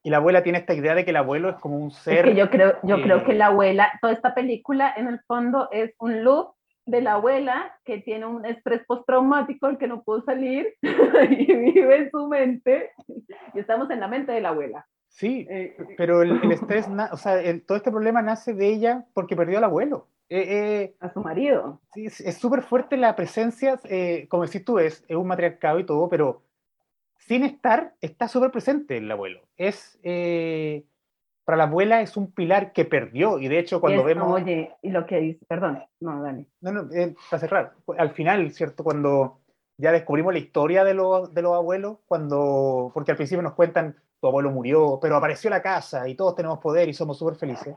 Y 0.03 0.09
la 0.09 0.17
abuela 0.17 0.43
tiene 0.43 0.57
esta 0.57 0.73
idea 0.73 0.93
de 0.93 1.05
que 1.05 1.11
el 1.11 1.15
abuelo 1.15 1.51
es 1.51 1.55
como 1.55 1.77
un 1.77 1.91
ser. 1.91 2.35
yo 2.35 2.49
creo, 2.49 2.79
yo 2.83 3.01
creo 3.01 3.23
que 3.23 3.31
la 3.31 3.45
abuela, 3.45 3.93
toda 4.01 4.11
esta 4.11 4.35
película 4.35 4.93
en 4.97 5.07
el 5.07 5.21
fondo 5.21 5.69
es 5.71 5.93
un 5.99 6.25
loop 6.25 6.53
de 6.85 6.99
la 6.99 7.13
abuela 7.13 7.79
que 7.85 7.99
tiene 7.99 8.25
un 8.25 8.45
estrés 8.45 8.85
postraumático 8.85 9.67
el 9.67 9.77
que 9.77 9.87
no 9.87 10.03
pudo 10.03 10.21
salir 10.25 10.75
y 10.81 11.45
vive 11.55 11.95
en 11.95 12.11
su 12.11 12.27
mente. 12.27 12.91
Y 13.53 13.59
estamos 13.59 13.89
en 13.89 14.01
la 14.01 14.09
mente 14.09 14.33
de 14.33 14.41
la 14.41 14.49
abuela. 14.49 14.85
Sí, 15.15 15.47
eh, 15.49 15.77
pero 15.95 16.23
el, 16.23 16.51
estrés, 16.51 16.87
o 17.11 17.17
sea, 17.17 17.41
todo 17.65 17.77
este 17.77 17.91
problema 17.91 18.21
nace 18.21 18.53
de 18.53 18.67
ella 18.67 19.05
porque 19.13 19.35
perdió 19.35 19.57
al 19.57 19.63
abuelo. 19.63 20.07
Eh, 20.27 20.43
eh, 20.47 20.95
a 20.99 21.13
su 21.13 21.21
marido. 21.21 21.79
Sí, 21.93 22.07
es 22.07 22.37
súper 22.37 22.63
fuerte 22.63 22.97
la 22.97 23.15
presencia, 23.15 23.79
como 24.27 24.45
decís 24.45 24.65
tú, 24.65 24.79
es, 24.79 25.05
es, 25.07 25.15
un 25.15 25.27
matriarcado 25.27 25.79
y 25.79 25.85
todo, 25.85 26.09
pero 26.09 26.41
sin 27.17 27.43
estar, 27.43 27.93
está 28.01 28.27
súper 28.27 28.51
presente 28.51 28.97
el 28.97 29.09
abuelo. 29.09 29.47
Es, 29.55 29.97
para 31.45 31.57
la 31.57 31.63
abuela 31.65 32.01
es 32.01 32.17
un 32.17 32.31
pilar 32.31 32.73
que 32.73 32.83
perdió, 32.85 33.39
y 33.39 33.47
de 33.47 33.59
hecho 33.59 33.79
cuando 33.79 34.03
vemos... 34.03 34.29
Oye, 34.33 34.71
y 34.81 34.89
lo 34.89 35.05
que 35.05 35.19
dice, 35.19 35.45
perdón, 35.45 35.81
no, 36.01 36.23
Dani. 36.23 36.45
No, 36.59 36.71
no, 36.71 36.89
para 37.29 37.39
cerrar, 37.39 37.73
al 37.97 38.09
final, 38.11 38.51
¿cierto? 38.51 38.83
Cuando 38.83 39.39
ya 39.77 39.91
descubrimos 39.91 40.33
la 40.33 40.39
historia 40.39 40.83
de, 40.83 40.95
los, 40.95 41.33
de 41.33 41.41
los 41.41 41.53
abuelos, 41.53 41.99
cuando, 42.07 42.91
porque 42.93 43.11
al 43.11 43.17
principio 43.17 43.43
nos 43.43 43.53
cuentan 43.53 43.95
tu 44.25 44.29
abuelo 44.29 44.49
murió, 44.49 44.97
pero 44.99 45.15
apareció 45.15 45.51
la 45.51 45.61
casa 45.61 46.07
y 46.07 46.15
todos 46.15 46.35
tenemos 46.35 46.57
poder 46.57 46.89
y 46.89 46.95
somos 46.95 47.19
súper 47.19 47.35
felices. 47.35 47.75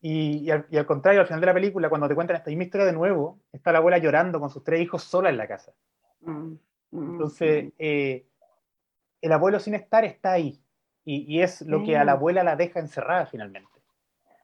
Y, 0.00 0.50
al, 0.50 0.84
contrario, 0.84 1.20
al 1.20 1.28
final 1.28 1.40
de 1.40 1.46
la 1.46 1.54
película, 1.54 1.88
cuando 1.88 2.08
te 2.08 2.14
cuentan 2.16 2.36
esta 2.36 2.50
misma 2.50 2.64
historia 2.64 2.86
de 2.86 2.92
nuevo, 2.92 3.38
está 3.52 3.70
la 3.70 3.78
abuela 3.78 3.98
llorando 3.98 4.40
con 4.40 4.50
sus 4.50 4.64
tres 4.64 4.80
hijos 4.80 5.04
sola 5.04 5.30
en 5.30 5.36
la 5.36 5.46
casa. 5.46 5.72
Mm, 6.22 6.54
mm, 6.90 7.10
Entonces, 7.12 7.66
mm. 7.66 7.68
Eh, 7.78 8.26
el 9.22 9.32
abuelo 9.32 9.60
sin 9.60 9.74
estar 9.76 10.04
está 10.04 10.32
ahí. 10.32 10.60
Y, 11.04 11.40
es 11.40 11.60
lo 11.62 11.84
que 11.84 11.96
a 11.96 12.04
la 12.04 12.12
abuela 12.12 12.42
la 12.42 12.56
deja 12.56 12.80
encerrada 12.80 13.26
finalmente. 13.26 13.70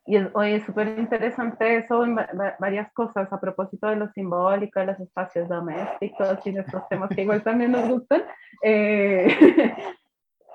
Y 0.07 0.17
es, 0.17 0.29
hoy 0.33 0.53
es 0.53 0.65
súper 0.65 0.97
interesante 0.97 1.77
eso 1.77 2.05
en 2.05 2.15
varias 2.59 2.93
cosas 2.93 3.33
a 3.33 3.41
propósito 3.41 3.89
de 3.89 3.97
lo 3.97 4.09
simbólico, 4.13 4.79
de 4.79 4.87
los 4.87 5.01
espacios 5.01 5.49
domésticos 5.49 6.39
y 6.47 6.53
nuestros 6.53 6.89
temas 6.89 7.11
que 7.11 7.23
igual 7.23 7.43
también 7.43 7.73
nos 7.73 7.89
gustan. 7.89 8.23
Eh, 8.63 9.27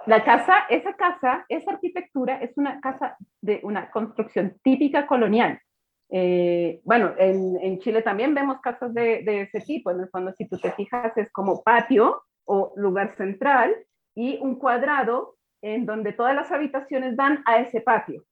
La 0.05 0.23
casa, 0.23 0.65
esa 0.69 0.93
casa, 0.93 1.45
esa 1.49 1.71
arquitectura 1.71 2.37
es 2.37 2.55
una 2.57 2.79
casa 2.79 3.17
de 3.41 3.59
una 3.63 3.89
construcción 3.89 4.55
típica 4.63 5.07
colonial. 5.07 5.59
Eh, 6.09 6.79
bueno, 6.83 7.13
en, 7.17 7.79
Chile 7.79 8.03
también 8.03 8.35
vemos 8.35 8.61
casas 8.61 8.93
de, 8.93 9.23
ese 9.41 9.61
tipo. 9.61 9.89
En 9.89 10.01
el 10.01 10.09
fondo, 10.09 10.31
si 10.37 10.47
tú 10.47 10.59
te 10.59 10.71
fijas, 10.73 11.17
es 11.17 11.31
como 11.31 11.63
patio 11.63 12.21
o 12.45 12.71
lugar 12.75 13.15
central 13.17 13.75
y 14.13 14.37
un 14.41 14.59
cuadrado 14.59 15.37
en 15.63 15.87
donde 15.87 16.13
todas 16.13 16.35
las 16.35 16.51
habitaciones 16.51 17.17
dan 17.17 17.41
a 17.47 17.57
ese 17.57 17.81
patio. 17.81 18.23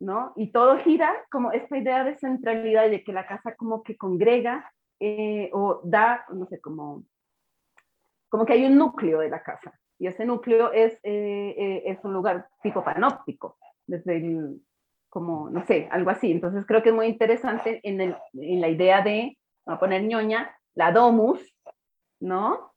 ¿no? 0.00 0.32
Y 0.36 0.52
todo 0.52 0.78
gira 0.78 1.12
como 1.30 1.52
esta 1.52 1.76
idea 1.76 2.02
de 2.04 2.16
centralidad, 2.16 2.88
de 2.88 3.04
que 3.04 3.12
la 3.12 3.26
casa 3.26 3.54
como 3.56 3.82
que 3.82 3.98
congrega 3.98 4.72
eh, 5.00 5.50
o 5.52 5.82
da, 5.84 6.24
no 6.32 6.46
sé, 6.46 6.60
como, 6.60 7.04
como 8.30 8.46
que 8.46 8.54
hay 8.54 8.64
un 8.64 8.78
núcleo 8.78 9.20
de 9.20 9.28
la 9.28 9.42
casa 9.42 9.78
y 9.98 10.06
ese 10.06 10.24
núcleo 10.24 10.72
es, 10.72 10.94
eh, 11.02 11.54
eh, 11.58 11.82
es 11.86 12.04
un 12.04 12.12
lugar 12.12 12.48
tipo 12.62 12.84
panóptico, 12.84 13.58
desde 13.86 14.16
el, 14.16 14.62
como, 15.08 15.50
no 15.50 15.64
sé, 15.66 15.88
algo 15.90 16.10
así. 16.10 16.30
Entonces 16.30 16.64
creo 16.66 16.82
que 16.82 16.90
es 16.90 16.94
muy 16.94 17.06
interesante 17.06 17.80
en, 17.82 18.00
el, 18.00 18.16
en 18.34 18.60
la 18.60 18.68
idea 18.68 19.02
de, 19.02 19.36
voy 19.66 19.74
a 19.74 19.78
poner 19.78 20.04
ñoña, 20.04 20.56
la 20.74 20.92
domus, 20.92 21.40
¿no? 22.20 22.72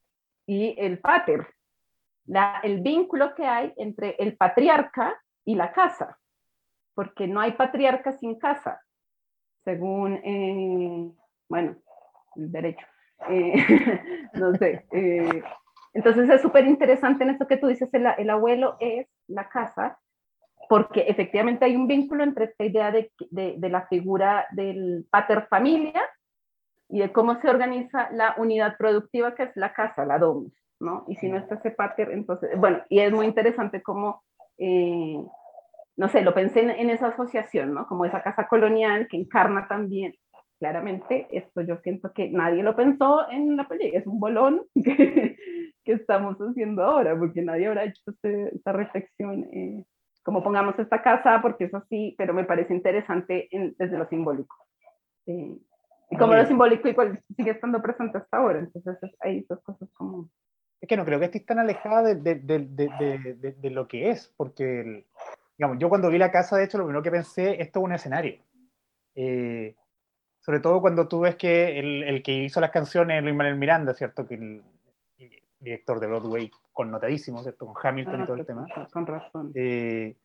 Y 0.48 0.76
el 0.80 1.00
pater, 1.00 1.48
la, 2.26 2.60
el 2.64 2.82
vínculo 2.82 3.36
que 3.36 3.46
hay 3.46 3.72
entre 3.78 4.16
el 4.18 4.36
patriarca 4.36 5.22
y 5.46 5.56
la 5.56 5.72
casa, 5.72 6.18
porque 6.96 7.28
no 7.28 7.40
hay 7.40 7.52
patriarca 7.52 8.14
sin 8.14 8.40
casa, 8.40 8.82
según, 9.64 10.16
eh, 10.24 11.12
bueno, 11.48 11.76
el 12.36 12.52
derecho. 12.52 12.86
no 14.34 14.56
sé, 14.56 14.84
entonces 15.94 16.30
es 16.30 16.42
súper 16.42 16.66
interesante 16.66 17.24
en 17.24 17.32
esto 17.32 17.48
que 17.48 17.58
tú 17.58 17.68
dices, 17.68 17.90
el, 17.94 18.30
abuelo 18.30 18.78
es 18.80 19.08
la 19.28 19.50
casa, 19.50 20.00
porque 20.70 21.02
efectivamente 21.02 21.66
hay 21.66 21.76
un 21.76 21.88
vínculo 21.88 22.24
entre 22.24 22.46
esta 22.46 22.64
idea 22.64 22.92
de, 22.92 23.12
de, 23.30 23.70
la 23.70 23.88
figura 23.88 24.48
del 24.52 25.06
pater 25.10 25.48
familia 25.50 26.02
y 26.88 27.00
de 27.00 27.12
cómo 27.12 27.36
se 27.42 27.50
organiza 27.50 28.10
la 28.12 28.36
unidad 28.38 28.78
productiva 28.78 29.36
que 29.36 29.44
es 29.44 29.52
la 29.56 29.74
casa, 29.74 30.06
la 30.06 30.18
domus, 30.18 30.54
¿no? 30.80 31.04
Y 31.08 31.16
si 31.16 31.28
no 31.28 31.38
está 31.38 31.56
ese 31.56 31.72
pater, 31.72 32.12
entonces, 32.12 32.58
bueno, 32.58 32.82
y 32.90 33.00
es 33.00 33.12
muy 33.12 33.26
interesante 33.26 33.82
cómo, 33.82 34.24
eh, 34.58 35.22
no 35.98 36.08
sé, 36.08 36.22
lo 36.22 36.34
pensé 36.34 36.62
en, 36.62 36.90
esa 36.90 37.08
asociación, 37.08 37.74
¿no? 37.74 37.86
Como 37.88 38.06
esa 38.06 38.22
casa 38.22 38.48
colonial 38.48 39.08
que 39.10 39.18
encarna 39.18 39.68
también, 39.68 40.16
claramente, 40.58 41.28
esto 41.32 41.62
yo 41.62 41.78
siento 41.78 42.14
que 42.14 42.30
nadie 42.30 42.64
lo 42.64 42.76
pensó 42.76 43.30
en 43.30 43.58
la 43.58 43.68
película, 43.68 44.00
es 44.00 44.08
un 44.08 44.20
bolón 44.20 44.64
que, 44.84 45.36
que 45.84 45.94
estamos 45.94 46.38
haciendo 46.38 46.84
ahora, 46.84 47.18
porque 47.18 47.42
nadie 47.42 47.68
habrá 47.68 47.86
hecho 47.86 48.02
este, 48.08 48.56
esta 48.56 48.72
reflexión. 48.72 49.44
Eh, 49.52 49.86
como 50.24 50.44
pongamos 50.44 50.78
esta 50.78 51.02
casa, 51.02 51.40
porque 51.42 51.66
es 51.66 51.74
así, 51.74 52.16
pero 52.18 52.34
me 52.34 52.44
parece 52.44 52.74
interesante 52.74 53.50
desde 53.52 53.98
lo 53.98 54.08
simbólico. 54.08 54.56
Eh, 55.26 55.58
y 56.10 56.18
como 56.18 56.34
lo 56.34 56.46
simbólico 56.46 56.88
igual 56.88 57.24
sigue 57.36 57.52
estando 57.52 57.82
presente 57.82 58.18
hasta 58.18 58.38
ahora, 58.38 58.60
entonces 58.60 58.98
hay 59.22 59.46
dos 59.50 59.62
cosas 59.64 59.90
como... 59.94 60.30
Es 60.80 60.90
que 60.90 60.98
no 60.98 61.06
creo 61.06 61.20
que 61.20 61.26
esté 61.26 61.40
tan 61.40 61.60
alejada 61.60 62.02
de, 62.02 62.16
de, 62.16 62.60
de, 62.60 63.56
de, 63.58 63.70
lo 63.70 63.88
que 63.88 64.10
es, 64.10 64.34
porque, 64.36 65.06
digamos, 65.58 65.78
yo 65.80 65.90
cuando 65.90 66.10
vi 66.10 66.18
la 66.18 66.32
casa, 66.32 66.58
de 66.58 66.66
hecho, 66.66 66.80
lo 66.80 66.86
primero 66.86 67.04
que 67.04 67.12
pensé, 67.12 67.62
esto 67.62 67.80
es 67.80 67.86
un 67.86 67.94
escenario. 67.94 68.42
Eh, 69.16 69.76
sobre 70.40 70.60
todo 70.60 70.82
cuando 70.82 71.08
tú 71.08 71.20
ves 71.20 71.36
que 71.36 71.80
el, 71.80 72.04
el 72.04 72.24
que 72.24 72.34
hizo 72.34 72.60
las 72.60 72.72
canciones 72.72 73.18
es 73.18 73.24
Luis 73.24 73.36
Manuel 73.36 73.58
Miranda, 73.58 73.94
¿cierto? 73.94 74.28
Que 74.28 74.36
el, 74.36 74.64
director 75.62 76.00
de 76.00 76.08
Broadway, 76.08 76.52
connotadísimo, 76.74 77.42
¿cierto? 77.42 77.68
Con 77.68 77.76
Hamilton 77.82 78.20
y 78.20 78.24
ah, 78.24 78.26
todo 78.26 78.36
el 78.36 78.46
tema. 78.46 78.68
Con 78.92 79.06
razón. 79.06 79.52
Eh, 79.56 80.18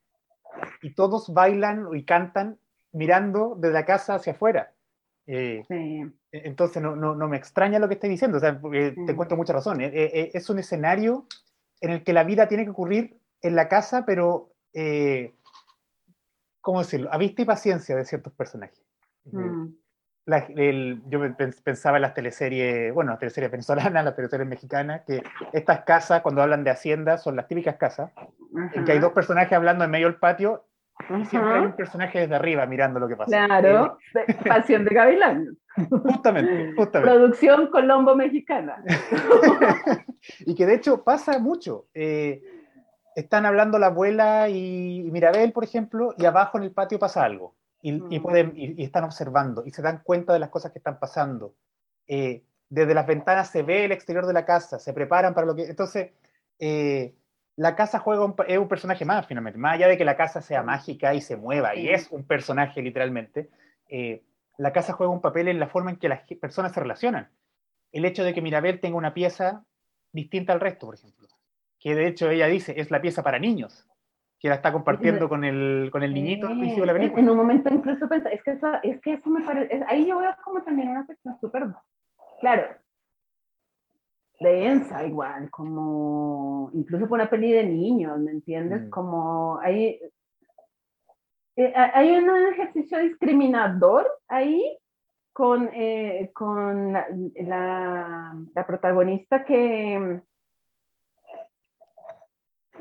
y 0.83 0.95
todos 0.95 1.33
bailan 1.33 1.87
y 1.95 2.05
cantan 2.05 2.59
mirando 2.93 3.55
desde 3.57 3.75
la 3.75 3.85
casa 3.85 4.15
hacia 4.15 4.33
afuera. 4.33 4.73
Eh, 5.27 5.65
e, 5.69 6.11
entonces 6.33 6.83
no, 6.83 6.97
no, 6.97 7.15
no, 7.15 7.29
me 7.29 7.37
extraña 7.37 7.79
lo 7.79 7.89
que 7.89 7.95
estoy 7.95 8.11
diciendo, 8.11 8.39
o 8.39 8.41
sea, 8.41 8.59
te 8.61 9.13
encuentro 9.13 9.37
mucha 9.37 9.53
razón. 9.53 9.81
Eh, 9.81 10.31
es 10.33 10.49
un 10.49 10.59
escenario 10.59 11.27
en 11.81 11.91
el 11.91 12.05
que 12.05 12.13
la 12.13 12.25
vida 12.25 12.49
tiene 12.49 12.65
que 12.65 12.71
ocurrir 12.71 13.21
en 13.43 13.55
la 13.55 13.69
casa, 13.69 14.05
pero, 14.07 14.53
¿cómo 16.61 16.81
decirlo? 16.81 17.13
A 17.13 17.19
vista 17.19 17.43
y 17.43 17.45
paciencia 17.45 17.95
de 17.97 18.05
ciertos 18.05 18.33
personajes. 18.33 18.83
Mm 19.25 19.67
yo 20.27 21.21
pensaba 21.63 21.99
en 21.99 22.03
las 22.03 22.15
teleseries, 22.15 22.93
bueno, 22.93 23.13
las 23.13 23.21
teleseries 23.21 23.51
venezolanas, 23.53 24.05
las 24.05 24.17
teleseries 24.17 24.49
mexicanas, 24.49 25.03
que 25.07 25.23
estas 25.53 25.85
casas, 25.85 26.23
cuando 26.23 26.43
hablan 26.43 26.65
de 26.65 26.71
hacienda, 26.71 27.19
son 27.19 27.37
las 27.37 27.47
típicas 27.47 27.77
casas, 27.77 28.11
en 28.75 28.85
que 28.85 28.93
hay 28.93 28.99
dos 28.99 29.13
personajes 29.13 29.53
hablando 29.53 29.85
en 29.85 29.91
medio 29.91 30.07
del 30.07 30.17
patio, 30.17 30.65
y 31.11 31.27
siempre 31.27 31.53
hay 31.53 31.61
un 31.67 31.77
personaje 31.77 32.21
desde 32.21 32.35
arriba 32.35 32.65
mirando 32.65 32.99
lo 32.99 33.07
que 33.07 33.17
pasa. 33.17 33.31
Claro, 33.31 33.99
eh, 34.15 34.35
Pasión 34.49 34.85
de 34.85 34.95
Gavilán. 34.95 35.59
Justamente, 35.91 36.73
justamente. 36.75 37.15
Producción 37.15 37.67
Colombo 37.67 38.17
mexicana. 38.17 38.83
y 40.41 40.55
que 40.55 40.65
de 40.65 40.75
hecho 40.75 41.05
pasa 41.05 41.39
mucho. 41.39 41.85
Eh, 41.93 42.43
están 43.15 43.45
hablando 43.45 43.79
la 43.79 43.89
abuela 43.89 44.49
y 44.49 45.07
Mirabel, 45.13 45.53
por 45.53 45.65
ejemplo, 45.65 46.15
y 46.17 46.25
abajo 46.25 46.57
en 46.57 46.65
el 46.65 46.73
patio 46.73 46.99
pasa 46.99 47.25
algo 47.25 47.55
y, 47.93 48.19
pueden, 48.19 48.53
y, 48.57 48.83
están 48.83 49.05
observando 49.05 49.63
y 49.65 49.71
se 49.71 49.83
dan 49.83 50.03
cuenta 50.03 50.33
de 50.33 50.41
las 50.41 50.51
cosas 50.51 50.73
que 50.73 50.79
están 50.79 50.99
pasando. 50.99 51.55
Eh, 52.09 52.43
desde 52.69 52.95
las 52.95 53.07
ventanas 53.07 53.51
se 53.51 53.63
ve 53.63 53.85
el 53.85 53.93
exterior 53.93 54.27
de 54.27 54.33
la 54.33 54.45
casa, 54.45 54.79
se 54.81 54.93
preparan 54.93 55.35
para 55.35 55.47
lo 55.47 55.55
que... 55.55 55.67
Entonces, 55.67 56.11
eh, 56.59 57.15
la 57.55 57.77
casa 57.77 58.01
juega 58.01 58.25
un, 58.25 58.35
es 58.49 58.59
un 58.59 58.69
personaje 58.69 59.05
más, 59.05 59.27
finalmente. 59.27 59.59
Más 59.59 59.75
allá 59.75 59.87
de 59.87 59.97
que 59.97 60.05
la 60.05 60.17
casa 60.17 60.43
sea 60.43 60.65
mágica 60.65 61.15
y 61.15 61.21
se 61.21 61.37
mueva, 61.37 61.77
y 61.77 61.89
es 61.89 62.11
un 62.11 62.25
personaje 62.25 62.83
literalmente, 62.83 63.51
eh, 63.89 64.25
la 64.59 64.73
casa 64.73 64.93
juega 64.93 65.13
un 65.13 65.21
papel 65.21 65.47
en 65.47 65.61
la 65.61 65.69
forma 65.69 65.91
en 65.93 65.99
que 65.99 66.09
las 66.09 66.23
personas 66.41 66.73
se 66.73 66.81
relacionan. 66.81 67.31
El 67.93 68.05
hecho 68.05 68.25
de 68.25 68.35
que 68.35 68.43
Mirabel 68.43 68.81
tenga 68.81 68.97
una 68.97 69.15
pieza 69.15 69.65
distinta 70.13 70.53
al 70.53 70.61
resto, 70.61 70.87
por 70.87 70.97
ejemplo. 70.97 71.29
Que 71.79 71.95
de 71.95 72.09
hecho 72.09 72.31
ella 72.31 72.47
dice, 72.47 72.75
es 72.81 72.91
la 72.91 73.01
pieza 73.01 73.23
para 73.23 73.39
niños 73.39 73.86
que 74.39 74.49
la 74.49 74.57
está 74.57 74.73
compartiendo 74.73 75.29
con 75.29 75.45
el, 75.45 75.89
con 75.91 76.03
el 76.03 76.13
niñito 76.13 76.47
al 76.47 76.59
principio 76.59 76.83
de 76.83 76.87
la 76.87 76.93
película. 76.93 77.23
En 77.23 77.31
un 77.31 77.37
momento 77.37 77.73
incluso 77.73 78.09
pensé, 78.09 78.35
es 78.35 78.43
que 78.43 78.53
eso, 78.53 78.69
es 78.83 79.01
que 79.01 79.15
eso 79.15 79.31
me 79.31 79.43
parece, 79.43 79.83
ahí 79.89 80.07
yo 80.07 80.19
veo 80.19 80.35
como 80.45 80.63
también 80.63 80.89
una 80.89 81.07
cuestión 81.07 81.39
súper, 81.41 81.67
claro, 82.41 82.77
densa 84.41 85.07
igual, 85.07 85.51
como 85.51 86.71
incluso 86.75 87.09
por 87.09 87.19
una 87.19 87.31
peli 87.31 87.53
de 87.53 87.65
niños, 87.65 88.19
¿me 88.19 88.33
entiendes? 88.33 88.87
Mm. 88.87 88.91
Como 88.91 89.59
hay, 89.61 90.01
eh, 91.57 91.73
hay 91.75 92.17
un 92.17 92.53
ejercicio 92.53 92.99
discriminador 92.99 94.07
ahí 94.29 94.79
con, 95.33 95.71
eh, 95.73 96.31
con 96.35 96.93
la, 96.93 97.07
la, 97.37 98.37
la, 98.55 98.67
protagonista 98.67 99.45
que... 99.45 100.21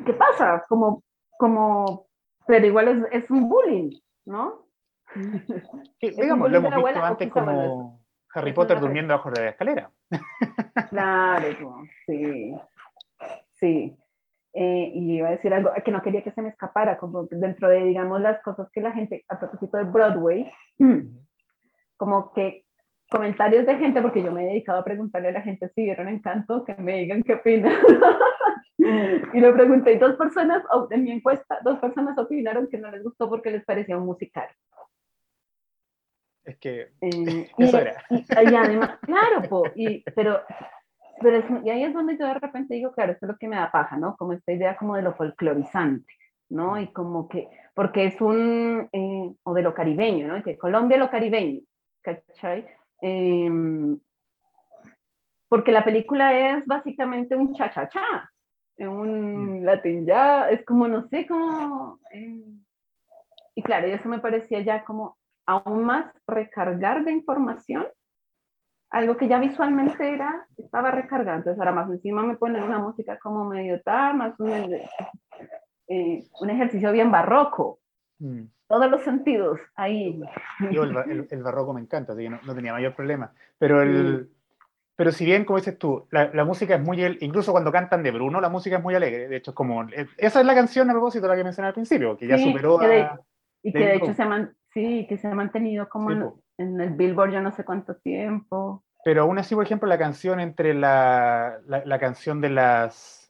¿Qué 0.05 0.13
pasa? 0.13 0.63
Como 0.67 1.03
como, 1.37 2.07
pero 2.47 2.65
igual 2.65 2.87
es, 2.87 3.23
es 3.23 3.29
un 3.31 3.49
bullying, 3.49 3.91
¿no? 4.25 4.65
digamos, 6.01 6.51
lo 6.51 6.57
hemos 6.57 6.75
visto 6.75 7.03
antes 7.03 7.31
como 7.31 8.01
Harry 8.33 8.53
Potter 8.53 8.79
durmiendo 8.79 9.13
bajo 9.13 9.31
de 9.31 9.41
la 9.41 9.49
escalera. 9.49 9.91
Claro, 10.89 11.83
sí, 12.05 12.53
sí. 13.53 13.97
Eh, 14.53 14.91
y 14.93 15.17
iba 15.17 15.29
a 15.29 15.31
decir 15.31 15.53
algo 15.53 15.71
que 15.83 15.91
no 15.91 16.01
quería 16.01 16.23
que 16.23 16.31
se 16.31 16.41
me 16.41 16.49
escapara, 16.49 16.97
como 16.97 17.23
dentro 17.23 17.67
de, 17.67 17.83
digamos, 17.83 18.21
las 18.21 18.41
cosas 18.41 18.69
que 18.71 18.81
la 18.81 18.91
gente, 18.91 19.25
a 19.27 19.39
propósito 19.39 19.77
de 19.77 19.83
Broadway, 19.83 20.51
como 21.97 22.31
que 22.33 22.65
comentarios 23.09 23.65
de 23.65 23.77
gente, 23.77 24.01
porque 24.01 24.23
yo 24.23 24.31
me 24.31 24.43
he 24.43 24.47
dedicado 24.47 24.79
a 24.79 24.83
preguntarle 24.83 25.29
a 25.29 25.33
la 25.33 25.41
gente 25.41 25.69
si 25.75 25.83
vieron 25.83 26.07
Encanto, 26.07 26.63
que 26.63 26.75
me 26.75 26.99
digan 26.99 27.23
qué 27.23 27.33
opinan. 27.33 27.73
y 28.77 29.39
lo 29.39 29.53
pregunté 29.53 29.93
y 29.93 29.97
dos 29.97 30.15
personas, 30.15 30.63
en 30.89 31.03
mi 31.03 31.11
encuesta, 31.11 31.59
dos 31.63 31.79
personas 31.79 32.17
opinaron 32.17 32.67
que 32.67 32.77
no 32.77 32.91
les 32.91 33.03
gustó 33.03 33.29
porque 33.29 33.51
les 33.51 33.63
parecía 33.63 33.97
un 33.97 34.05
musical. 34.05 34.47
Es 36.43 36.57
que 36.59 36.91
eh, 37.01 37.49
eso 37.57 37.79
era. 37.79 38.03
Y, 38.09 38.55
además, 38.55 38.99
claro, 39.01 39.41
y, 39.75 40.03
pero, 40.11 40.41
pero 41.21 41.61
y 41.63 41.69
ahí 41.69 41.83
es 41.83 41.93
donde 41.93 42.17
yo 42.17 42.27
de 42.27 42.35
repente 42.35 42.75
digo, 42.75 42.91
claro, 42.91 43.13
esto 43.13 43.25
es 43.25 43.31
lo 43.31 43.37
que 43.37 43.47
me 43.47 43.55
da 43.55 43.71
paja, 43.71 43.97
¿no? 43.97 44.15
Como 44.15 44.33
esta 44.33 44.51
idea 44.51 44.77
como 44.77 44.95
de 44.95 45.01
lo 45.01 45.15
folclorizante, 45.15 46.13
¿no? 46.49 46.79
Y 46.79 46.87
como 46.87 47.27
que, 47.27 47.49
porque 47.73 48.05
es 48.05 48.21
un, 48.21 48.87
eh, 48.91 49.33
o 49.43 49.53
de 49.53 49.61
lo 49.61 49.73
caribeño, 49.73 50.27
¿no? 50.27 50.43
Que 50.43 50.57
Colombia 50.57 50.97
lo 50.97 51.09
caribeño, 51.09 51.61
¿cachai? 52.01 52.67
Em, 53.01 53.99
porque 55.49 55.71
la 55.71 55.83
película 55.83 56.57
es 56.57 56.65
básicamente 56.65 57.35
un 57.35 57.53
cha-cha-cha, 57.53 58.31
un 58.79 59.61
mm. 59.61 59.63
latín 59.63 60.05
ya, 60.05 60.49
es 60.49 60.65
como, 60.65 60.87
no 60.87 61.07
sé, 61.07 61.25
como... 61.27 61.99
Eh, 62.11 62.43
y 63.55 63.63
claro, 63.63 63.87
eso 63.87 64.09
me 64.09 64.19
parecía 64.19 64.61
ya 64.61 64.83
como 64.83 65.17
aún 65.45 65.85
más 65.85 66.13
recargar 66.27 67.05
de 67.05 67.11
información, 67.11 67.85
algo 68.89 69.17
que 69.17 69.27
ya 69.27 69.39
visualmente 69.39 70.13
era, 70.13 70.45
estaba 70.57 70.91
recargando, 70.91 71.37
entonces 71.51 71.59
ahora 71.59 71.71
más 71.71 71.89
encima 71.89 72.23
me 72.23 72.37
ponen 72.37 72.63
una 72.63 72.79
música 72.79 73.17
como 73.19 73.45
medio 73.45 73.81
tal, 73.81 74.17
más 74.17 74.39
un, 74.39 74.49
eh, 75.87 76.23
un 76.41 76.49
ejercicio 76.49 76.91
bien 76.91 77.11
barroco, 77.11 77.79
mm. 78.19 78.43
todos 78.67 78.91
los 78.91 79.03
sentidos 79.03 79.59
ahí. 79.75 80.21
Yo 80.71 80.83
el, 80.83 81.27
el, 81.29 81.43
barroco 81.43 81.73
me 81.73 81.81
encanta, 81.81 82.13
así 82.13 82.23
que 82.23 82.29
no, 82.29 82.39
no 82.45 82.55
tenía 82.55 82.73
mayor 82.73 82.95
problema, 82.95 83.31
pero 83.57 83.81
el... 83.81 84.29
Pero 84.95 85.11
si 85.11 85.25
bien, 85.25 85.43
como 85.43 85.57
dices 85.57 85.77
tú, 85.77 86.07
la, 86.11 86.31
la, 86.33 86.45
música 86.45 86.75
es 86.75 86.81
muy, 86.81 87.03
incluso 87.19 87.51
cuando 87.51 87.71
cantan 87.71 88.01
de 88.01 88.11
Bruno, 88.11 88.39
la 88.39 88.49
música 88.49 88.77
es 88.77 88.83
muy 88.83 88.95
alegre. 88.95 89.27
De 89.27 89.37
hecho, 89.37 89.51
es 89.51 89.55
como, 89.55 89.85
esa 90.17 90.39
es 90.39 90.45
la 90.45 90.55
canción 90.55 90.89
a 90.89 90.93
propósito 90.93 91.23
de 91.23 91.29
la 91.29 91.35
que 91.35 91.43
mencioné 91.43 91.67
al 91.67 91.73
principio, 91.73 92.17
que 92.17 92.27
ya 92.27 92.37
superó 92.37 92.79
a... 92.79 93.19
Y 93.61 93.73
que 93.73 93.79
de 93.79 93.95
hecho 93.95 94.13
se 94.13 94.23
ha, 94.23 94.51
sí, 94.73 95.05
que 95.09 95.17
se 95.17 95.27
ha 95.27 95.33
mantenido 95.33 95.89
como 95.89 96.11
en, 96.57 96.79
el 96.79 96.91
Billboard 96.91 97.31
ya 97.31 97.41
no 97.41 97.51
sé 97.51 97.65
cuánto 97.65 97.95
tiempo. 97.95 98.83
Pero 99.03 99.23
aún 99.23 99.39
así, 99.39 99.55
por 99.55 99.65
ejemplo, 99.65 99.89
la 99.89 99.97
canción 99.97 100.39
entre 100.39 100.73
la, 100.73 101.59
la, 101.65 101.83
la 101.83 101.99
canción 101.99 102.41
de 102.41 102.49
las 102.49 103.25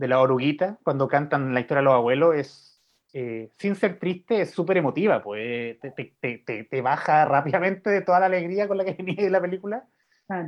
de 0.00 0.08
la 0.08 0.20
oruguita, 0.20 0.78
cuando 0.82 1.08
cantan 1.08 1.52
la 1.52 1.60
historia 1.60 1.80
de 1.80 1.84
los 1.84 1.94
abuelos, 1.94 2.34
es, 2.34 2.82
eh, 3.12 3.50
sin 3.58 3.74
ser 3.74 3.98
triste, 3.98 4.40
es 4.40 4.50
súper 4.50 4.78
emotiva, 4.78 5.22
pues 5.22 5.78
te, 5.78 5.90
te, 5.90 6.38
te, 6.38 6.64
te, 6.64 6.80
baja 6.80 7.24
rápidamente 7.26 7.90
de 7.90 8.00
toda 8.00 8.18
la 8.18 8.26
alegría 8.26 8.66
con 8.66 8.78
la 8.78 8.84
que 8.84 8.94
venía 8.94 9.24
de 9.24 9.30
la 9.30 9.40
película. 9.40 9.84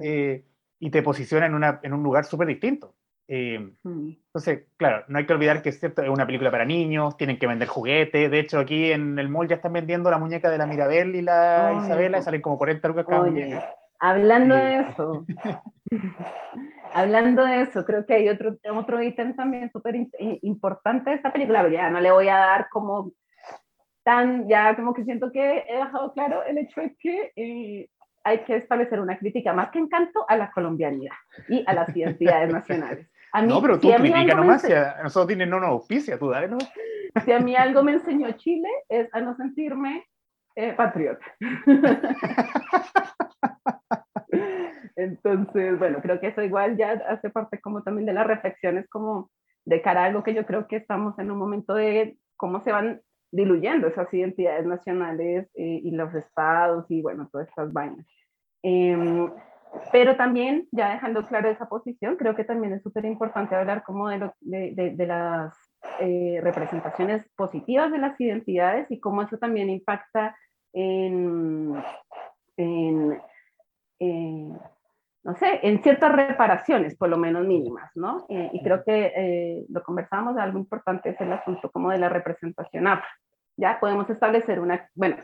Eh, 0.02 0.44
y 0.82 0.90
te 0.90 1.00
posiciona 1.00 1.46
en, 1.46 1.54
una, 1.54 1.78
en 1.84 1.92
un 1.92 2.02
lugar 2.02 2.24
súper 2.24 2.48
distinto. 2.48 2.96
Eh, 3.28 3.56
hmm. 3.84 4.08
Entonces, 4.26 4.64
claro, 4.76 5.04
no 5.06 5.16
hay 5.16 5.26
que 5.26 5.32
olvidar 5.32 5.62
que 5.62 5.68
es, 5.68 5.78
cierto, 5.78 6.02
es 6.02 6.08
una 6.08 6.26
película 6.26 6.50
para 6.50 6.64
niños, 6.64 7.16
tienen 7.16 7.38
que 7.38 7.46
vender 7.46 7.68
juguetes. 7.68 8.28
De 8.28 8.40
hecho, 8.40 8.58
aquí 8.58 8.90
en 8.90 9.16
el 9.16 9.28
mall 9.28 9.46
ya 9.46 9.54
están 9.54 9.74
vendiendo 9.74 10.10
la 10.10 10.18
muñeca 10.18 10.50
de 10.50 10.58
la 10.58 10.66
Mirabel 10.66 11.14
y 11.14 11.22
la 11.22 11.80
Isabela, 11.84 12.18
y 12.18 12.22
salen 12.22 12.42
como 12.42 12.58
40 12.58 12.88
lucas 12.88 13.06
cada 13.08 13.22
muñeca. 13.22 13.76
Hablando 14.00 14.56
de 14.56 14.80
eso, 14.80 15.24
hablando 16.92 17.44
de 17.44 17.60
eso, 17.60 17.84
creo 17.84 18.04
que 18.04 18.14
hay 18.14 18.28
otro, 18.28 18.56
otro 18.74 19.00
ítem 19.00 19.36
también 19.36 19.70
súper 19.70 19.94
importante 20.42 21.10
de 21.10 21.16
esta 21.16 21.32
película. 21.32 21.68
Ya 21.68 21.90
no 21.90 22.00
le 22.00 22.10
voy 22.10 22.28
a 22.28 22.38
dar 22.38 22.68
como 22.70 23.12
tan, 24.02 24.48
ya 24.48 24.74
como 24.74 24.94
que 24.94 25.04
siento 25.04 25.30
que 25.30 25.64
he 25.68 25.76
dejado 25.76 26.12
claro 26.12 26.42
el 26.42 26.58
hecho 26.58 26.80
de 26.80 26.96
que 26.98 27.32
eh, 27.36 27.88
hay 28.24 28.44
que 28.44 28.56
establecer 28.56 29.00
una 29.00 29.18
crítica 29.18 29.52
más 29.52 29.70
que 29.70 29.78
encanto 29.78 30.24
a 30.28 30.36
la 30.36 30.50
colombianidad 30.50 31.14
y 31.48 31.64
a 31.66 31.74
las 31.74 31.94
identidades 31.96 32.52
nacionales. 32.52 33.08
A 33.32 33.42
mí, 33.42 33.48
no, 33.48 33.62
pero 33.62 33.80
tú 33.80 33.88
si 33.88 33.94
critica 33.94 34.34
nomás, 34.34 34.62
si 34.62 34.72
a 34.72 34.98
nosotros 35.02 35.28
tienen 35.28 35.48
no 35.48 35.58
nos 35.58 35.70
auspicia, 35.70 36.18
tú 36.18 36.28
dale, 36.28 36.48
¿no? 36.48 36.58
si 37.24 37.32
a 37.32 37.40
mí 37.40 37.56
algo 37.56 37.82
me 37.82 37.92
enseñó 37.92 38.30
Chile 38.32 38.68
es 38.88 39.08
a 39.14 39.20
no 39.20 39.34
sentirme 39.36 40.04
eh, 40.54 40.74
patriota. 40.74 41.24
Entonces, 44.96 45.78
bueno, 45.78 46.00
creo 46.02 46.20
que 46.20 46.28
eso 46.28 46.42
igual 46.42 46.76
ya 46.76 46.92
hace 47.08 47.30
parte 47.30 47.60
como 47.60 47.82
también 47.82 48.06
de 48.06 48.12
las 48.12 48.26
reflexiones 48.26 48.88
como 48.88 49.30
de 49.64 49.80
cara 49.80 50.02
a 50.02 50.06
algo 50.06 50.22
que 50.22 50.34
yo 50.34 50.44
creo 50.44 50.68
que 50.68 50.76
estamos 50.76 51.18
en 51.18 51.30
un 51.30 51.38
momento 51.38 51.74
de 51.74 52.18
cómo 52.36 52.60
se 52.60 52.72
van 52.72 53.00
diluyendo 53.32 53.88
esas 53.88 54.12
identidades 54.14 54.66
nacionales 54.66 55.48
eh, 55.54 55.80
y 55.82 55.90
los 55.90 56.14
estados 56.14 56.86
y 56.90 57.02
bueno, 57.02 57.28
todas 57.32 57.48
estas 57.48 57.72
vainas. 57.72 58.06
Em, 58.62 59.28
pero 59.90 60.16
también, 60.16 60.68
ya 60.70 60.90
dejando 60.92 61.26
claro 61.26 61.48
esa 61.48 61.66
posición, 61.68 62.16
creo 62.16 62.36
que 62.36 62.44
también 62.44 62.74
es 62.74 62.82
súper 62.82 63.06
importante 63.06 63.56
hablar 63.56 63.82
como 63.82 64.08
de, 64.10 64.18
lo- 64.18 64.34
de, 64.40 64.72
de- 64.74 64.90
de 64.90 65.06
las 65.06 65.56
eh, 65.98 66.40
representaciones 66.42 67.26
positivas 67.36 67.90
de 67.90 67.98
las 67.98 68.20
identidades 68.20 68.86
y 68.90 69.00
cómo 69.00 69.22
eso 69.22 69.38
también 69.38 69.70
impacta 69.70 70.36
en, 70.74 71.74
en, 72.58 73.18
en, 73.98 74.58
no 75.24 75.34
sé, 75.36 75.60
en 75.62 75.82
ciertas 75.82 76.12
reparaciones, 76.12 76.96
por 76.96 77.08
lo 77.08 77.16
menos 77.16 77.46
mínimas, 77.46 77.90
¿no? 77.94 78.26
Eh, 78.28 78.50
y 78.52 78.62
creo 78.62 78.82
que 78.84 79.12
eh, 79.16 79.64
lo 79.70 79.82
conversamos, 79.82 80.36
algo 80.36 80.58
importante 80.58 81.10
es 81.10 81.20
el 81.20 81.32
asunto 81.32 81.70
como 81.70 81.90
de 81.90 81.98
la 81.98 82.08
representación 82.10 82.86
afro. 82.86 83.08
Ya 83.56 83.78
podemos 83.80 84.08
establecer 84.10 84.60
una, 84.60 84.88
bueno, 84.94 85.16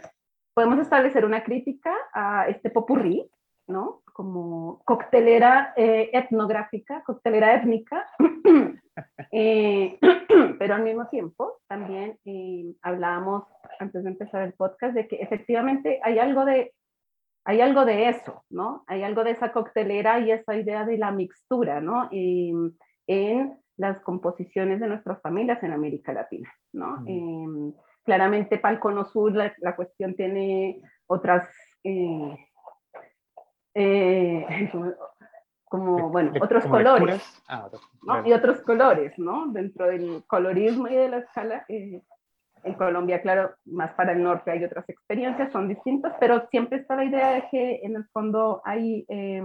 podemos 0.55 0.79
establecer 0.81 1.24
una 1.24 1.45
crítica 1.45 1.95
a 2.12 2.49
este 2.49 2.70
popurrí, 2.70 3.31
¿no? 3.68 4.03
Como 4.12 4.83
coctelera 4.85 5.72
eh, 5.76 6.11
etnográfica, 6.12 7.03
coctelera 7.05 7.55
étnica, 7.55 8.07
eh, 9.33 9.99
pero 10.59 10.74
al 10.74 10.83
mismo 10.83 11.07
tiempo 11.09 11.61
también 11.68 12.18
eh, 12.24 12.74
hablábamos 12.83 13.45
antes 13.79 14.03
de 14.03 14.11
empezar 14.11 14.43
el 14.43 14.55
podcast 14.55 14.95
de 14.95 15.07
que 15.07 15.16
efectivamente 15.16 16.01
hay 16.03 16.18
algo 16.18 16.45
de 16.45 16.72
hay 17.45 17.61
algo 17.62 17.85
de 17.85 18.11
eso, 18.11 18.45
¿no? 18.51 18.85
Hay 18.89 19.03
algo 19.05 19.24
de 19.24 19.31
esa 19.31 19.53
coctelera 19.53 20.18
y 20.18 20.33
esa 20.33 20.55
idea 20.55 20.85
de 20.85 20.99
la 20.99 21.12
mixtura, 21.12 21.81
¿no? 21.81 22.09
En 22.11 23.57
las 23.79 24.01
composiciones 24.01 24.81
de 24.81 24.89
nuestras 24.89 25.22
familias 25.22 25.62
en 25.62 25.72
América 25.72 26.12
Latina, 26.12 26.53
¿no? 26.74 26.99
Mm. 27.07 27.72
Claramente 28.09 28.56
para 28.56 28.72
el 28.72 28.80
cono 28.80 29.04
sur 29.04 29.34
la, 29.34 29.52
la 29.59 29.76
cuestión 29.76 30.14
tiene 30.14 30.80
otras, 31.06 31.46
eh, 31.84 32.38
eh, 33.74 34.46
como, 35.64 36.09
bueno, 36.09 36.32
otros 36.40 36.62
Como 36.62 36.76
colores. 36.76 37.22
Ah, 37.48 37.68
¿no? 38.00 38.26
Y 38.26 38.32
otros 38.32 38.62
colores, 38.62 39.12
¿no? 39.18 39.48
Dentro 39.48 39.88
del 39.88 40.24
colorismo 40.26 40.88
y 40.88 40.94
de 40.94 41.11
la 41.11 41.18
escala, 41.18 41.66
eh, 41.68 42.00
en 42.64 42.74
Colombia, 42.76 43.20
claro, 43.20 43.54
más 43.66 43.92
para 43.92 44.12
el 44.12 44.22
norte 44.22 44.52
hay 44.52 44.64
otras 44.64 44.88
experiencias, 44.88 45.52
son 45.52 45.68
distintas, 45.68 46.14
pero 46.18 46.48
siempre 46.48 46.78
está 46.78 46.96
la 46.96 47.04
idea 47.04 47.32
de 47.32 47.44
que 47.50 47.80
en 47.82 47.94
el 47.94 48.06
fondo 48.06 48.62
hay 48.64 49.04
eh, 49.11 49.42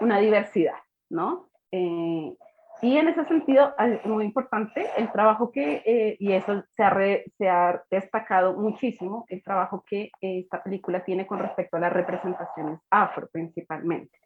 una 0.00 0.18
diversidad, 0.20 0.78
¿no? 1.10 1.48
Eh, 1.72 2.36
y 2.82 2.96
en 2.96 3.08
ese 3.08 3.24
sentido, 3.26 3.74
es 3.78 4.04
muy 4.06 4.24
importante 4.24 4.86
el 4.96 5.10
trabajo 5.10 5.50
que, 5.50 5.82
eh, 5.84 6.16
y 6.20 6.32
eso 6.32 6.62
se 6.76 6.82
ha, 6.82 6.90
re- 6.90 7.24
se 7.36 7.48
ha 7.48 7.82
destacado 7.90 8.54
muchísimo, 8.56 9.24
el 9.28 9.42
trabajo 9.42 9.82
que 9.86 10.10
eh, 10.20 10.40
esta 10.40 10.62
película 10.62 11.04
tiene 11.04 11.26
con 11.26 11.38
respecto 11.40 11.76
a 11.76 11.80
las 11.80 11.92
representaciones 11.92 12.78
afro 12.90 13.28
principalmente. 13.32 14.16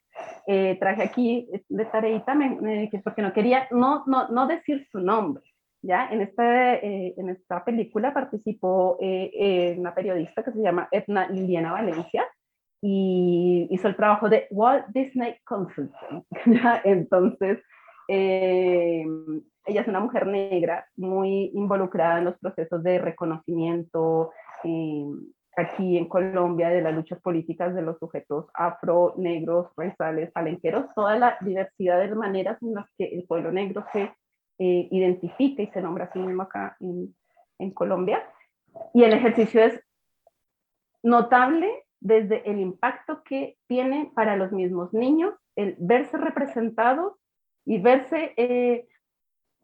Eh, 0.46 0.76
traje 0.78 1.02
aquí 1.02 1.48
de 1.68 1.84
tareita, 1.86 2.34
me, 2.34 2.50
me- 2.60 2.90
que 2.90 2.98
es 2.98 3.02
porque 3.02 3.22
no 3.22 3.32
quería 3.32 3.66
no, 3.70 4.04
no, 4.06 4.28
no 4.28 4.46
decir 4.46 4.86
su 4.92 5.00
nombre. 5.00 5.42
¿ya? 5.80 6.08
En, 6.12 6.20
este, 6.20 6.86
eh, 6.86 7.14
en 7.16 7.30
esta 7.30 7.64
película 7.64 8.12
participó 8.12 8.98
eh, 9.00 9.30
eh, 9.34 9.74
una 9.78 9.94
periodista 9.94 10.42
que 10.44 10.52
se 10.52 10.60
llama 10.62 10.88
Edna 10.92 11.26
Liliana 11.28 11.72
Valencia 11.72 12.24
y 12.80 13.66
hizo 13.70 13.88
el 13.88 13.96
trabajo 13.96 14.28
de 14.28 14.46
Walt 14.50 14.86
Disney 14.88 15.36
Consultant. 15.44 16.24
¿ya? 16.46 16.80
Entonces, 16.84 17.58
eh, 18.08 19.04
ella 19.64 19.80
es 19.80 19.88
una 19.88 20.00
mujer 20.00 20.26
negra 20.26 20.86
muy 20.96 21.50
involucrada 21.54 22.18
en 22.18 22.24
los 22.24 22.38
procesos 22.38 22.82
de 22.82 22.98
reconocimiento 22.98 24.32
eh, 24.64 25.04
aquí 25.56 25.98
en 25.98 26.08
Colombia 26.08 26.70
de 26.70 26.82
las 26.82 26.94
luchas 26.94 27.20
políticas 27.20 27.74
de 27.74 27.82
los 27.82 27.98
sujetos 27.98 28.46
afro, 28.54 29.14
negros, 29.18 29.68
raizales, 29.76 30.32
palenqueros, 30.32 30.86
toda 30.94 31.16
la 31.16 31.36
diversidad 31.40 32.00
de 32.00 32.14
maneras 32.14 32.60
en 32.62 32.74
las 32.74 32.86
que 32.96 33.04
el 33.04 33.24
pueblo 33.24 33.52
negro 33.52 33.84
se 33.92 34.12
eh, 34.58 34.88
identifica 34.90 35.62
y 35.62 35.66
se 35.68 35.82
nombra 35.82 36.04
a 36.04 36.12
sí 36.12 36.18
mismo 36.18 36.42
acá 36.42 36.76
en, 36.80 37.14
en 37.58 37.70
Colombia. 37.72 38.22
Y 38.94 39.04
el 39.04 39.12
ejercicio 39.12 39.62
es 39.62 39.80
notable 41.02 41.84
desde 42.00 42.48
el 42.50 42.58
impacto 42.58 43.22
que 43.22 43.56
tiene 43.68 44.10
para 44.14 44.36
los 44.36 44.52
mismos 44.52 44.92
niños 44.92 45.34
el 45.54 45.76
verse 45.78 46.16
representados 46.16 47.12
y 47.64 47.80
verse, 47.80 48.34
eh, 48.36 48.88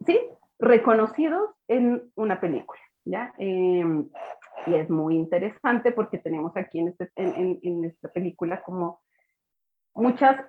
sí, 0.07 0.21
reconocidos 0.59 1.51
en 1.69 2.11
una 2.15 2.41
película, 2.41 2.81
¿ya? 3.05 3.35
Eh, 3.39 3.85
y 4.67 4.75
es 4.75 4.91
muy 4.91 5.17
interesante 5.17 5.93
porque 5.93 6.19
tenemos 6.19 6.57
aquí 6.57 6.81
en, 6.81 6.89
este, 6.89 7.11
en, 7.17 7.35
en, 7.35 7.59
en, 7.63 7.85
esta 7.85 8.09
película 8.09 8.63
como 8.63 9.01
muchas, 9.95 10.41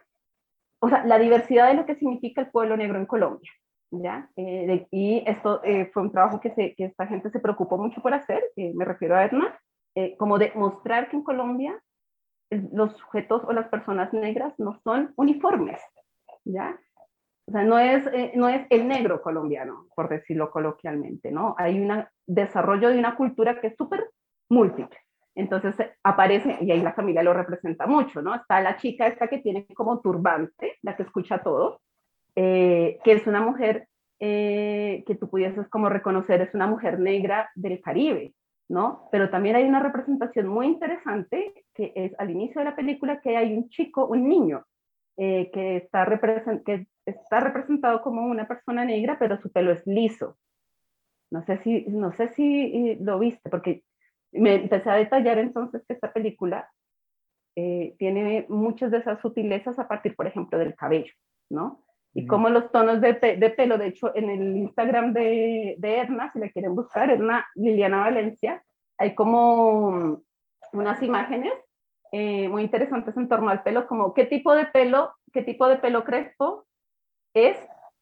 o 0.79 0.89
sea, 0.89 1.05
la 1.05 1.19
diversidad 1.19 1.67
de 1.67 1.75
lo 1.75 1.85
que 1.85 1.95
significa 1.95 2.41
el 2.41 2.51
pueblo 2.51 2.77
negro 2.77 2.97
en 2.97 3.05
Colombia, 3.05 3.51
¿ya? 3.91 4.29
Eh, 4.35 4.67
de, 4.67 4.87
y 4.91 5.23
esto 5.25 5.61
eh, 5.63 5.89
fue 5.93 6.03
un 6.03 6.11
trabajo 6.11 6.39
que, 6.39 6.51
se, 6.51 6.75
que 6.75 6.85
esta 6.85 7.07
gente 7.07 7.29
se 7.29 7.39
preocupó 7.39 7.77
mucho 7.77 8.01
por 8.01 8.13
hacer, 8.13 8.43
eh, 8.55 8.73
me 8.75 8.85
refiero 8.85 9.15
a 9.15 9.25
Edna, 9.25 9.59
como 10.17 10.37
de 10.37 10.53
mostrar 10.55 11.09
que 11.09 11.17
en 11.17 11.23
Colombia 11.23 11.77
los 12.49 12.95
sujetos 12.95 13.43
o 13.43 13.51
las 13.51 13.67
personas 13.67 14.13
negras 14.13 14.53
no 14.57 14.79
son 14.81 15.11
uniformes, 15.17 15.81
¿ya? 16.45 16.79
O 17.49 17.51
sea, 17.51 17.63
no 17.63 17.79
es, 17.79 18.05
eh, 18.13 18.31
no 18.35 18.47
es 18.47 18.67
el 18.69 18.87
negro 18.87 19.23
colombiano, 19.23 19.87
por 19.95 20.07
decirlo 20.07 20.51
coloquialmente, 20.51 21.31
¿no? 21.31 21.55
Hay 21.57 21.79
un 21.79 22.05
desarrollo 22.27 22.89
de 22.89 22.99
una 22.99 23.15
cultura 23.15 23.59
que 23.59 23.67
es 23.67 23.75
súper 23.75 24.07
múltiple. 24.49 24.99
Entonces 25.33 25.79
eh, 25.79 25.91
aparece, 26.03 26.59
y 26.61 26.69
ahí 26.69 26.79
la 26.79 26.93
familia 26.93 27.23
lo 27.23 27.33
representa 27.33 27.87
mucho, 27.87 28.21
¿no? 28.21 28.35
Está 28.35 28.61
la 28.61 28.77
chica 28.77 29.07
esta 29.07 29.27
que 29.27 29.39
tiene 29.39 29.65
como 29.73 29.99
turbante, 29.99 30.77
la 30.83 30.95
que 30.95 31.01
escucha 31.01 31.41
todo, 31.41 31.81
eh, 32.35 32.99
que 33.03 33.13
es 33.13 33.25
una 33.25 33.41
mujer 33.41 33.87
eh, 34.19 35.03
que 35.07 35.15
tú 35.15 35.27
pudieses 35.27 35.67
como 35.69 35.89
reconocer, 35.89 36.41
es 36.41 36.53
una 36.53 36.67
mujer 36.67 36.99
negra 36.99 37.49
del 37.55 37.81
Caribe, 37.81 38.35
¿no? 38.67 39.09
Pero 39.11 39.31
también 39.31 39.55
hay 39.55 39.63
una 39.63 39.79
representación 39.79 40.47
muy 40.47 40.67
interesante, 40.67 41.65
que 41.73 41.93
es 41.95 42.11
al 42.19 42.29
inicio 42.29 42.59
de 42.59 42.65
la 42.65 42.75
película, 42.75 43.21
que 43.21 43.37
hay 43.37 43.57
un 43.57 43.69
chico, 43.69 44.05
un 44.05 44.29
niño, 44.29 44.65
eh, 45.21 45.51
que, 45.51 45.75
está 45.75 46.07
que 46.65 46.87
está 47.09 47.39
representado 47.39 48.01
como 48.01 48.25
una 48.25 48.47
persona 48.47 48.85
negra, 48.85 49.17
pero 49.19 49.39
su 49.41 49.51
pelo 49.51 49.71
es 49.71 49.85
liso. 49.85 50.37
No 51.31 51.43
sé 51.45 51.57
si, 51.57 51.85
no 51.87 52.11
sé 52.13 52.29
si 52.29 52.95
lo 52.95 53.19
viste, 53.19 53.49
porque 53.49 53.83
me 54.31 54.55
empecé 54.55 54.89
a 54.89 54.95
detallar 54.95 55.37
entonces 55.37 55.83
que 55.87 55.93
esta 55.93 56.11
película 56.11 56.69
eh, 57.55 57.95
tiene 57.97 58.45
muchas 58.49 58.91
de 58.91 58.99
esas 58.99 59.19
sutilezas 59.21 59.77
a 59.79 59.87
partir, 59.87 60.15
por 60.15 60.27
ejemplo, 60.27 60.57
del 60.57 60.75
cabello, 60.75 61.13
¿no? 61.49 61.83
Y 62.13 62.25
como 62.25 62.49
los 62.49 62.71
tonos 62.71 63.01
de, 63.01 63.13
pe 63.13 63.37
de, 63.37 63.51
pelo, 63.51 63.77
de 63.77 63.87
hecho, 63.87 64.15
en 64.15 64.29
el 64.29 64.57
Instagram 64.57 65.13
de, 65.13 65.75
de 65.77 65.99
Edna, 65.99 66.31
si 66.33 66.39
la 66.39 66.49
quieren 66.49 66.75
buscar, 66.75 67.11
Edna 67.11 67.45
Liliana 67.53 67.99
Valencia, 67.99 68.63
hay 68.97 69.13
como 69.13 70.21
unas 70.73 71.03
imágenes 71.03 71.53
eh, 72.11 72.49
muy 72.49 72.63
interesantes 72.63 73.15
en 73.15 73.29
torno 73.29 73.49
al 73.49 73.61
pelo, 73.61 73.87
como 73.87 74.13
qué 74.15 74.25
tipo 74.25 74.55
de 74.55 74.65
pelo, 74.65 75.13
qué 75.31 75.43
tipo 75.43 75.67
de 75.67 75.77
pelo 75.77 76.03
crespo 76.03 76.65
es 77.33 77.57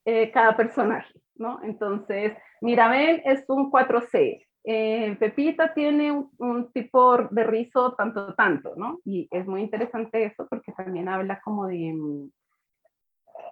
eh, 0.05 0.31
cada 0.31 0.55
personaje, 0.55 1.13
¿no? 1.35 1.59
Entonces, 1.63 2.33
Mirabel 2.61 3.21
es 3.25 3.43
un 3.47 3.71
4C, 3.71 4.47
eh, 4.69 5.15
Pepita 5.17 5.73
tiene 5.73 6.11
un, 6.11 6.29
un, 6.39 6.73
tipo 6.73 7.17
de 7.31 7.45
rizo 7.45 7.93
tanto, 7.93 8.33
tanto, 8.35 8.73
¿no? 8.75 8.99
Y 9.05 9.25
es 9.31 9.47
muy 9.47 9.61
interesante 9.61 10.25
eso 10.25 10.45
porque 10.49 10.73
también 10.73 11.07
habla 11.07 11.39
como 11.41 11.67
de... 11.67 11.95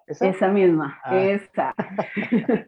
¿Esa? 0.07 0.28
esa 0.28 0.49
misma, 0.49 0.99
ah. 1.05 1.17
esa. 1.17 1.73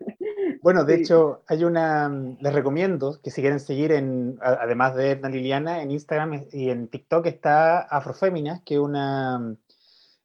bueno, 0.61 0.85
de 0.85 0.95
sí. 0.95 1.01
hecho, 1.01 1.43
hay 1.49 1.65
una, 1.65 2.09
les 2.39 2.53
recomiendo 2.53 3.19
que 3.21 3.31
si 3.31 3.41
quieren 3.41 3.59
seguir, 3.59 3.91
en, 3.91 4.37
además 4.41 4.95
de 4.95 5.11
Edna 5.11 5.27
Liliana, 5.27 5.81
en 5.81 5.91
Instagram 5.91 6.45
y 6.53 6.69
en 6.69 6.87
TikTok 6.87 7.25
está 7.25 7.81
Afroféminas, 7.81 8.61
que 8.63 8.75
es 8.75 8.79
una, 8.79 9.57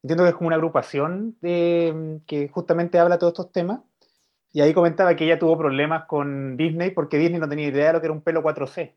entiendo 0.03 0.25
que 0.25 0.31
es 0.31 0.35
como 0.35 0.49
una 0.49 0.57
agrupación 0.57 1.37
de, 1.41 2.21
que 2.27 2.49
justamente 2.49 2.99
habla 2.99 3.17
de 3.17 3.21
todos 3.21 3.33
estos 3.33 3.53
temas. 3.53 3.81
Y 4.53 4.61
ahí 4.61 4.75
comentaba 4.75 5.17
que 5.17 5.25
ella 5.25 5.39
tuvo 5.39 5.57
problemas 5.57 6.05
con 6.05 6.57
Disney 6.57 6.91
porque 6.91 7.19
Disney 7.19 7.41
no 7.41 7.49
tenía 7.49 7.69
idea 7.69 7.89
de 7.89 7.93
lo 7.95 8.01
que 8.01 8.07
era 8.07 8.15
un 8.15 8.23
pelo 8.23 8.43
4C. 8.43 8.93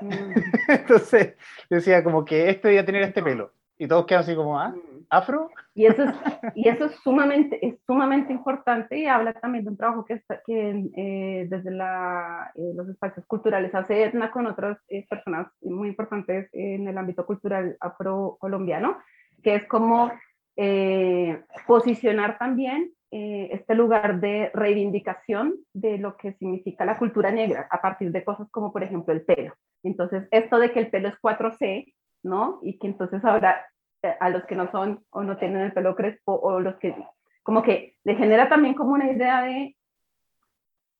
Mm. 0.00 0.32
Entonces 0.68 1.36
decía 1.70 2.02
como 2.02 2.24
que 2.24 2.50
este 2.50 2.68
debía 2.68 2.84
tener 2.84 3.02
este 3.02 3.22
pelo. 3.22 3.52
Y 3.78 3.86
todos 3.86 4.06
quedan 4.06 4.22
así 4.22 4.34
como, 4.34 4.58
¿ah? 4.58 4.70
Mm. 4.70 4.96
¿Afro? 5.08 5.50
Y 5.74 5.86
eso 5.86 6.02
es, 6.02 6.14
y 6.56 6.68
eso 6.68 6.86
es, 6.86 6.96
sumamente, 6.96 7.64
es 7.64 7.76
sumamente 7.86 8.32
importante 8.32 8.98
y 8.98 9.06
habla 9.06 9.34
también 9.34 9.64
de 9.64 9.70
un 9.70 9.76
trabajo 9.76 10.04
que, 10.04 10.14
está, 10.14 10.40
que 10.44 10.90
eh, 10.96 11.46
desde 11.48 11.70
la, 11.70 12.50
eh, 12.56 12.72
los 12.74 12.88
espacios 12.88 13.24
culturales 13.26 13.72
hace 13.74 14.02
Etna 14.02 14.32
con 14.32 14.46
otras 14.46 14.78
eh, 14.88 15.06
personas 15.08 15.46
muy 15.60 15.88
importantes 15.88 16.48
en 16.52 16.88
el 16.88 16.98
ámbito 16.98 17.24
cultural 17.24 17.76
afro-colombiano, 17.78 18.98
que 19.46 19.54
es 19.54 19.68
como 19.68 20.10
eh, 20.56 21.40
posicionar 21.68 22.36
también 22.36 22.90
eh, 23.12 23.48
este 23.52 23.76
lugar 23.76 24.18
de 24.18 24.50
reivindicación 24.52 25.54
de 25.72 25.98
lo 25.98 26.16
que 26.16 26.32
significa 26.32 26.84
la 26.84 26.98
cultura 26.98 27.30
negra 27.30 27.68
a 27.70 27.80
partir 27.80 28.10
de 28.10 28.24
cosas 28.24 28.48
como 28.50 28.72
por 28.72 28.82
ejemplo 28.82 29.14
el 29.14 29.24
pelo. 29.24 29.54
Entonces, 29.84 30.26
esto 30.32 30.58
de 30.58 30.72
que 30.72 30.80
el 30.80 30.90
pelo 30.90 31.10
es 31.10 31.14
4C, 31.22 31.94
¿no? 32.24 32.58
Y 32.60 32.76
que 32.76 32.88
entonces 32.88 33.24
ahora 33.24 33.64
eh, 34.02 34.16
a 34.18 34.30
los 34.30 34.44
que 34.46 34.56
no 34.56 34.68
son 34.72 35.04
o 35.10 35.22
no 35.22 35.36
tienen 35.36 35.62
el 35.62 35.72
pelo 35.72 35.94
crespo 35.94 36.32
o 36.34 36.58
los 36.58 36.74
que 36.78 36.96
como 37.44 37.62
que 37.62 37.94
le 38.02 38.16
genera 38.16 38.48
también 38.48 38.74
como 38.74 38.94
una 38.94 39.12
idea 39.12 39.42
de 39.42 39.76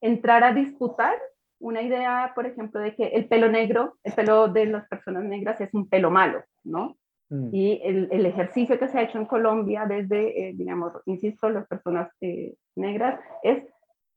entrar 0.01 0.44
a 0.44 0.53
disputar 0.53 1.16
una 1.59 1.82
idea, 1.82 2.30
por 2.36 2.47
ejemplo, 2.47 2.78
de 2.78 2.94
que 2.94 3.09
el 3.09 3.26
pelo 3.26 3.49
negro, 3.49 3.97
el 4.05 4.12
pelo 4.12 4.47
de 4.47 4.66
las 4.66 4.86
personas 4.86 5.24
negras 5.24 5.61
es 5.61 5.74
un 5.74 5.88
pelo 5.88 6.12
malo, 6.12 6.44
¿no? 6.62 6.97
Mm. 7.29 7.49
Y 7.53 7.81
el, 7.83 8.09
el, 8.12 8.27
ejercicio 8.27 8.79
que 8.79 8.89
se 8.89 8.99
ha 8.99 9.03
hecho 9.03 9.18
en 9.18 9.27
Colombia 9.27 9.85
desde, 9.87 10.49
eh, 10.49 10.53
digamos, 10.55 10.93
insisto, 11.07 11.49
las 11.51 11.66
personas 11.66 12.09
eh, 12.20 12.55
negras, 12.77 13.20
es 13.43 13.64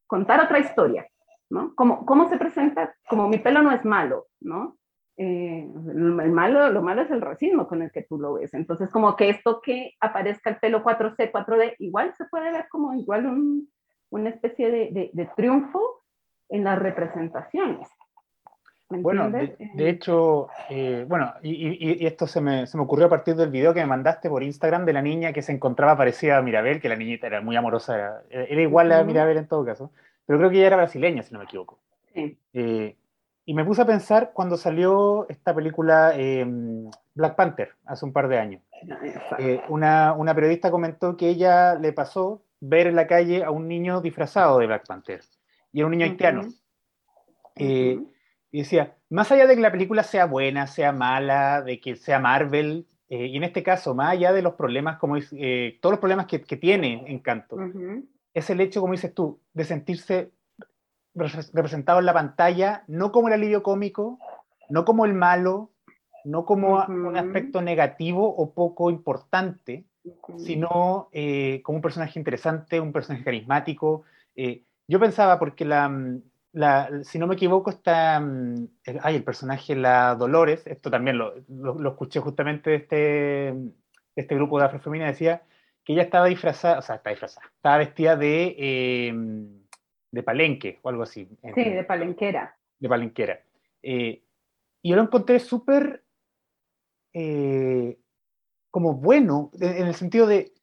contar 0.05 0.43
otra 0.43 0.59
historia, 0.59 1.07
¿no? 1.49 1.73
¿Cómo, 1.75 2.05
¿Cómo 2.05 2.29
se 2.29 2.37
presenta? 2.37 2.95
Como 3.07 3.27
mi 3.27 3.39
pelo 3.39 3.61
no 3.61 3.71
es 3.71 3.83
malo, 3.83 4.27
¿no? 4.39 4.77
Eh, 5.17 5.69
el 5.89 6.31
malo, 6.31 6.69
lo 6.69 6.81
malo 6.81 7.01
es 7.01 7.11
el 7.11 7.21
racismo 7.21 7.67
con 7.67 7.81
el 7.81 7.91
que 7.91 8.03
tú 8.03 8.17
lo 8.19 8.33
ves. 8.33 8.53
Entonces, 8.53 8.89
como 8.89 9.15
que 9.15 9.29
esto 9.29 9.59
que 9.61 9.93
aparezca 9.99 10.49
el 10.49 10.57
pelo 10.57 10.83
4C, 10.83 11.31
4D, 11.31 11.75
igual 11.79 12.13
se 12.15 12.25
puede 12.25 12.51
ver 12.51 12.67
como 12.69 12.93
igual 12.93 13.25
un, 13.25 13.69
una 14.11 14.29
especie 14.29 14.71
de, 14.71 14.91
de, 14.91 15.09
de 15.11 15.25
triunfo 15.35 16.03
en 16.47 16.63
las 16.63 16.79
representaciones. 16.79 17.89
Bueno, 18.89 19.29
de, 19.29 19.55
de, 19.75 19.89
hecho, 19.89 20.47
eh, 20.67 21.05
bueno, 21.07 21.31
y, 21.43 22.01
y, 22.01 22.07
esto 22.07 22.25
se 22.25 22.41
me, 22.41 22.65
se 22.65 22.75
me, 22.75 22.83
ocurrió 22.83 23.05
a 23.05 23.09
partir 23.09 23.35
del 23.35 23.51
video 23.51 23.71
que 23.71 23.81
me 23.81 23.85
mandaste 23.85 24.29
por 24.29 24.41
Instagram 24.41 24.83
de 24.83 24.93
la 24.93 25.01
niña 25.03 25.31
que 25.31 25.43
se 25.43 25.51
encontraba 25.51 25.95
parecida 25.95 26.37
a 26.37 26.41
Mirabel, 26.41 26.81
que 26.81 26.89
la 26.89 26.95
niñita 26.95 27.27
era 27.27 27.39
muy 27.39 27.55
amorosa, 27.55 27.95
era, 27.95 28.23
era 28.45 28.61
igual 28.61 28.91
a 28.91 29.03
Mirabel 29.03 29.37
en 29.37 29.47
todo 29.47 29.63
caso, 29.63 29.91
pero 30.25 30.39
creo 30.39 30.49
que 30.49 30.57
ella 30.57 30.67
era 30.67 30.77
brasileña, 30.77 31.21
si 31.21 31.33
no 31.33 31.39
me 31.39 31.45
equivoco. 31.45 31.77
Sí. 32.15 32.35
Eh, 32.53 32.95
y 33.45 33.53
me 33.53 33.63
puse 33.63 33.83
a 33.83 33.85
pensar 33.85 34.31
cuando 34.33 34.57
salió 34.57 35.27
esta 35.29 35.53
película 35.53 36.13
eh, 36.15 36.45
Black 37.13 37.35
Panther, 37.35 37.69
hace 37.85 38.05
un 38.05 38.13
par 38.13 38.27
de 38.27 38.39
años. 38.39 38.63
Eh, 39.37 39.61
una, 39.69 40.13
una 40.13 40.33
periodista 40.33 40.71
comentó 40.71 41.15
que 41.15 41.29
ella 41.29 41.75
le 41.75 41.93
pasó 41.93 42.43
ver 42.59 42.87
en 42.87 42.95
la 42.95 43.05
calle 43.05 43.43
a 43.43 43.51
un 43.51 43.67
niño 43.67 44.01
disfrazado 44.01 44.57
de 44.57 44.65
Black 44.67 44.87
Panther, 44.87 45.21
y 45.71 45.79
era 45.79 45.85
un 45.85 45.91
niño 45.91 46.05
uh 46.05 46.09
-huh. 46.09 46.11
haitiano. 46.11 46.41
Eh, 47.55 47.97
uh 47.97 48.01
-huh. 48.01 48.18
Y 48.51 48.59
decía, 48.59 48.95
más 49.09 49.31
allá 49.31 49.45
de 49.47 49.55
que 49.55 49.61
la 49.61 49.71
película 49.71 50.03
sea 50.03 50.25
buena, 50.25 50.67
sea 50.67 50.91
mala, 50.91 51.61
de 51.61 51.79
que 51.79 51.95
sea 51.95 52.19
Marvel, 52.19 52.87
eh, 53.09 53.27
y 53.27 53.37
en 53.37 53.43
este 53.43 53.63
caso, 53.63 53.95
más 53.95 54.11
allá 54.11 54.33
de 54.33 54.41
los 54.41 54.53
problemas, 54.53 54.97
como 54.97 55.17
eh, 55.17 55.77
todos 55.81 55.93
los 55.93 55.99
problemas 55.99 56.25
que, 56.25 56.41
que 56.41 56.57
tiene 56.57 57.03
Encanto, 57.07 57.55
uh 57.55 57.59
-huh. 57.59 58.05
es 58.33 58.49
el 58.49 58.61
hecho, 58.61 58.81
como 58.81 58.93
dices 58.93 59.13
tú, 59.13 59.39
de 59.53 59.63
sentirse 59.65 60.31
representado 61.15 61.99
en 61.99 62.05
la 62.05 62.13
pantalla, 62.13 62.83
no 62.87 63.11
como 63.11 63.27
el 63.27 63.33
alivio 63.33 63.63
cómico, 63.63 64.19
no 64.69 64.85
como 64.85 65.05
el 65.05 65.13
malo, 65.13 65.71
no 66.23 66.45
como 66.45 66.75
uh 66.75 66.81
-huh. 66.81 67.07
un 67.07 67.17
aspecto 67.17 67.61
negativo 67.61 68.27
o 68.35 68.53
poco 68.53 68.89
importante, 68.89 69.85
sino 70.37 71.09
eh, 71.11 71.61
como 71.63 71.77
un 71.77 71.81
personaje 71.81 72.19
interesante, 72.19 72.79
un 72.79 72.93
personaje 72.93 73.23
carismático. 73.23 74.03
Eh, 74.35 74.63
yo 74.87 74.99
pensaba, 74.99 75.37
porque 75.39 75.65
la, 75.65 75.89
la, 76.51 77.03
si 77.03 77.19
no 77.19 77.27
me 77.27 77.35
equivoco, 77.35 77.69
está, 77.69 78.17
el, 78.17 78.99
ay, 79.01 79.15
el 79.15 79.23
personaje, 79.23 79.75
la 79.75 80.15
Dolores, 80.15 80.65
esto 80.65 80.89
también 80.89 81.17
lo, 81.17 81.35
lo, 81.47 81.75
lo 81.75 81.89
escuché 81.91 82.19
justamente 82.19 82.71
de 82.71 82.75
este, 82.77 83.55
este 84.15 84.35
grupo 84.35 84.59
de 84.59 84.65
afrofemina, 84.65 85.07
decía 85.07 85.43
que 85.83 85.93
ella 85.93 86.03
estaba 86.03 86.25
disfrazada, 86.25 86.79
o 86.79 86.81
sea, 86.81 86.95
está 86.95 87.09
disfrazada, 87.09 87.47
estaba 87.55 87.77
vestida 87.77 88.15
de, 88.15 88.55
eh, 88.57 89.13
de 90.11 90.23
palenque 90.23 90.79
o 90.81 90.89
algo 90.89 91.03
así. 91.03 91.27
Sí, 91.55 91.63
de 91.63 91.83
palenquera. 91.83 92.55
De 92.79 92.89
palenquera. 92.89 93.41
Eh, 93.81 94.23
y 94.81 94.89
yo 94.89 94.95
lo 94.95 95.03
encontré 95.03 95.39
súper 95.39 96.03
eh, 97.13 97.97
como 98.71 98.93
bueno, 98.93 99.51
en 99.59 99.87
el 99.87 99.95
sentido 99.95 100.27
de, 100.27 100.53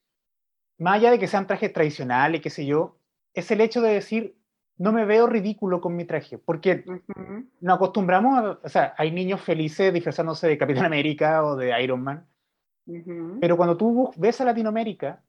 más 0.78 0.96
allá 0.96 1.10
de 1.10 1.18
que 1.18 1.26
sean 1.26 1.46
trajes 1.46 1.72
tradicionales, 1.72 2.40
qué 2.40 2.50
sé 2.50 2.66
yo, 2.66 2.98
es 3.34 3.50
el 3.50 3.60
hecho 3.60 3.80
de 3.80 3.94
decir, 3.94 4.36
no 4.78 4.92
me 4.92 5.04
veo 5.04 5.26
ridículo 5.26 5.80
con 5.80 5.96
mi 5.96 6.04
traje, 6.04 6.38
porque 6.38 6.84
uh 6.86 6.92
-huh. 6.92 7.48
nos 7.60 7.76
acostumbramos 7.76 8.38
a, 8.38 8.58
o 8.62 8.68
sea, 8.68 8.94
hay 8.98 9.10
niños 9.10 9.40
felices 9.40 9.92
disfrazándose 9.92 10.48
de 10.48 10.58
Capitán 10.58 10.84
América 10.84 11.44
o 11.44 11.56
de 11.56 11.82
Iron 11.82 12.02
Man, 12.02 12.26
uh 12.86 12.92
-huh. 12.92 13.38
pero 13.40 13.56
cuando 13.56 13.76
tú 13.76 14.12
ves 14.16 14.40
a 14.40 14.44
Latinoamérica, 14.44 15.22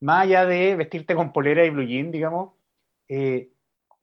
más 0.00 0.24
allá 0.24 0.46
de 0.46 0.76
vestirte 0.76 1.14
con 1.14 1.32
polera 1.32 1.64
y 1.64 1.70
blue 1.70 1.86
jean, 1.86 2.10
digamos, 2.10 2.52
eh, 3.08 3.50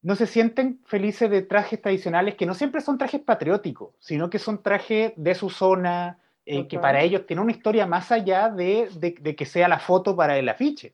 no 0.02 0.16
se 0.16 0.28
sienten 0.28 0.82
felices 0.86 1.30
de 1.30 1.42
trajes 1.42 1.82
tradicionales 1.82 2.36
que 2.36 2.46
no 2.46 2.54
siempre 2.54 2.82
son 2.82 2.98
trajes 2.98 3.22
patrióticos, 3.22 3.96
sino 4.00 4.30
que 4.30 4.38
son 4.38 4.62
trajes 4.62 5.14
de 5.16 5.34
su 5.34 5.50
zona, 5.50 6.20
eh, 6.46 6.58
okay. 6.58 6.68
que 6.68 6.80
para 6.80 7.02
ellos 7.02 7.26
tiene 7.26 7.42
una 7.42 7.54
historia 7.54 7.88
más 7.88 8.12
allá 8.12 8.50
de, 8.50 8.90
de, 8.96 9.16
de, 9.20 9.36
que 9.36 9.46
sea 9.46 9.68
la 9.70 9.80
foto 9.80 10.16
para 10.16 10.38
el 10.38 10.50
afiche. 10.50 10.94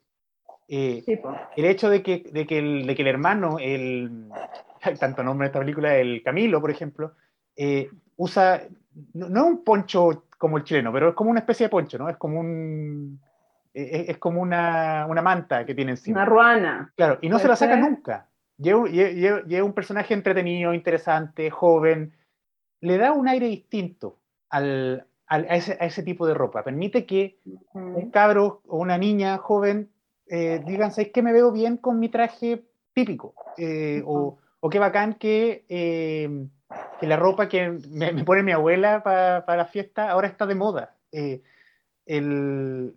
Eh, 0.72 1.02
sí, 1.04 1.16
pues. 1.16 1.36
El 1.58 1.66
hecho 1.66 1.90
de 1.90 2.04
que, 2.04 2.24
de 2.32 2.46
que, 2.46 2.60
el, 2.60 2.86
de 2.86 2.96
que 2.96 3.02
el 3.02 3.08
hermano, 3.08 3.58
el, 3.60 4.30
tanto 5.00 5.24
nombre 5.24 5.46
de 5.46 5.50
esta 5.50 5.60
película, 5.60 5.96
el 5.96 6.22
Camilo, 6.24 6.62
por 6.62 6.70
ejemplo, 6.70 7.14
eh, 7.56 7.90
usa, 8.18 8.62
no, 9.14 9.30
no, 9.30 9.48
un 9.48 9.64
poncho 9.64 10.26
como 10.38 10.58
el 10.58 10.64
chileno, 10.64 10.94
pero 10.94 11.10
es 11.10 11.16
como 11.16 11.32
una 11.32 11.40
especie 11.40 11.66
de 11.66 11.70
poncho, 11.70 11.98
¿no? 11.98 12.08
Es 12.08 12.18
como 12.18 12.40
un... 12.40 13.20
Es, 13.74 14.10
es 14.10 14.18
como 14.18 14.42
una, 14.42 15.06
una, 15.10 15.22
manta 15.22 15.66
que 15.66 15.76
tiene 15.76 15.92
encima. 15.92 16.22
Una 16.22 16.26
ruana. 16.26 16.94
Claro, 16.96 17.18
y 17.22 17.30
no 17.30 17.40
se 17.40 17.48
la 17.48 17.56
saca 17.56 17.76
nunca. 17.76 18.28
Lleva 18.58 19.64
un 19.64 19.74
personaje 19.74 20.14
entretenido, 20.14 20.74
interesante, 20.74 21.50
joven. 21.50 22.14
Le 22.82 22.98
da 22.98 23.12
un 23.12 23.28
aire 23.28 23.48
distinto 23.48 24.20
al, 24.50 25.06
al, 25.28 25.46
a, 25.50 25.56
ese, 25.56 25.78
a, 25.80 25.86
ese, 25.86 26.04
tipo 26.04 26.28
de 26.28 26.34
ropa. 26.34 26.64
Permite 26.64 27.06
que 27.06 27.40
uh 27.46 27.60
-huh. 27.74 27.96
un 27.96 28.12
cabro 28.12 28.62
o 28.68 28.78
una 28.78 28.98
niña 28.98 29.38
joven 29.38 29.90
eh, 30.30 30.62
digan, 30.66 30.92
¿sabes 30.92 31.12
que 31.12 31.22
me 31.22 31.34
veo 31.34 31.52
bien 31.52 31.78
con 31.78 32.00
mi 32.00 32.10
traje 32.10 32.66
típico? 32.94 33.34
Eh, 33.58 34.02
o, 34.06 34.38
o, 34.60 34.70
qué 34.70 34.80
bacán 34.80 35.16
que, 35.16 35.66
eh, 35.70 36.48
que 37.00 37.08
la 37.08 37.18
ropa 37.18 37.50
que 37.50 37.70
me, 37.70 38.12
me 38.14 38.24
pone 38.24 38.44
mi 38.44 38.52
abuela 38.52 39.02
para 39.04 39.46
pa 39.46 39.58
la 39.58 39.66
fiesta 39.66 40.10
ahora 40.10 40.28
está 40.28 40.46
de 40.46 40.56
moda. 40.56 40.96
Eh, 41.12 41.42
el, 42.06 42.96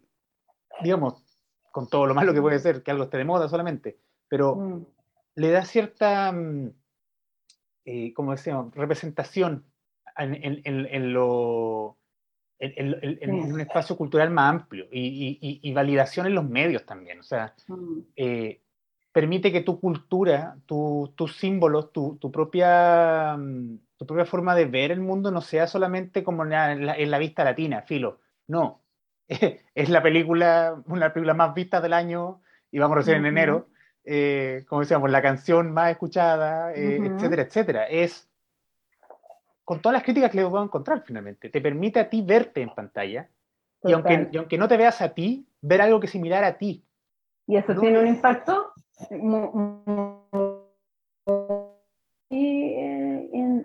digamos, 0.82 1.24
con 1.70 1.88
todo 1.88 2.06
lo 2.06 2.14
malo 2.14 2.34
que 2.34 2.40
puede 2.40 2.58
ser 2.58 2.82
que 2.82 2.90
algo 2.90 3.04
esté 3.04 3.16
de 3.18 3.24
moda 3.24 3.48
solamente, 3.48 3.98
pero 4.28 4.56
-huh. 4.56 4.86
le 5.36 5.50
da 5.50 5.64
cierta, 5.64 6.34
eh, 7.84 8.12
como 8.14 8.32
decíamos, 8.32 8.74
representación 8.74 9.64
en, 10.18 10.34
en, 10.34 10.60
en, 10.64 10.86
en 10.86 11.12
lo 11.14 11.96
en, 12.62 12.96
en, 13.02 13.18
en, 13.20 13.52
un 13.52 13.60
espacio 13.60 13.96
cultural 13.96 14.30
más 14.30 14.50
amplio 14.50 14.86
y, 14.92 15.38
y, 15.40 15.60
y, 15.62 15.72
validación 15.72 16.26
en 16.26 16.34
los 16.34 16.48
medios 16.48 16.86
también. 16.86 17.18
O 17.18 17.22
sea, 17.24 17.54
mm. 17.66 17.98
eh, 18.14 18.60
permite 19.10 19.50
que 19.50 19.62
tu 19.62 19.80
cultura, 19.80 20.56
tu, 20.66 21.12
tus 21.16 21.36
símbolos, 21.36 21.92
tu, 21.92 22.16
tu, 22.20 22.30
propia, 22.30 23.36
mm, 23.36 23.78
tu 23.96 24.06
propia 24.06 24.24
forma 24.24 24.54
de 24.54 24.66
ver 24.66 24.92
el 24.92 25.00
mundo 25.00 25.32
no 25.32 25.40
sea 25.40 25.66
solamente 25.66 26.22
como 26.22 26.44
en 26.44 26.50
la, 26.50 26.96
en 26.96 27.10
la 27.10 27.18
vista 27.18 27.42
latina, 27.42 27.82
filo. 27.82 28.20
No, 28.46 28.80
es 29.28 29.88
la 29.88 30.02
película, 30.02 30.80
una 30.86 31.12
película 31.12 31.34
más 31.34 31.54
vista 31.54 31.80
del 31.80 31.92
año 31.92 32.42
y 32.70 32.78
vamos 32.78 32.98
recién 32.98 33.16
uh 33.18 33.24
-huh. 33.24 33.28
en 33.28 33.38
enero. 33.38 33.66
Eh, 34.04 34.64
como 34.68 34.80
decíamos, 34.80 35.10
la 35.10 35.22
canción 35.22 35.72
más 35.72 35.90
escuchada, 35.90 36.72
eh, 36.74 36.98
uh 36.98 37.02
-huh. 37.02 37.16
etcétera, 37.16 37.42
etcétera. 37.42 37.84
Es 37.86 38.28
con 39.64 39.80
todas 39.80 39.94
las 39.94 40.02
críticas 40.02 40.30
que 40.30 40.38
le 40.38 40.48
puedo 40.48 40.64
encontrar 40.64 41.02
finalmente. 41.04 41.48
Te 41.48 41.60
permite 41.60 42.00
a 42.00 42.08
ti 42.08 42.22
verte 42.22 42.62
en 42.62 42.74
pantalla 42.74 43.28
y 43.84 43.92
aunque, 43.92 44.28
y 44.30 44.36
aunque, 44.36 44.58
no 44.58 44.68
te 44.68 44.76
veas 44.76 45.00
a 45.02 45.08
ti, 45.08 45.46
ver 45.60 45.82
algo 45.82 45.98
que 45.98 46.06
es 46.06 46.12
similar 46.12 46.44
a 46.44 46.56
ti. 46.56 46.84
Y 47.46 47.56
eso 47.56 47.74
¿no? 47.74 47.80
tiene 47.80 47.98
un 47.98 48.06
impacto 48.06 48.72
en, 49.10 49.62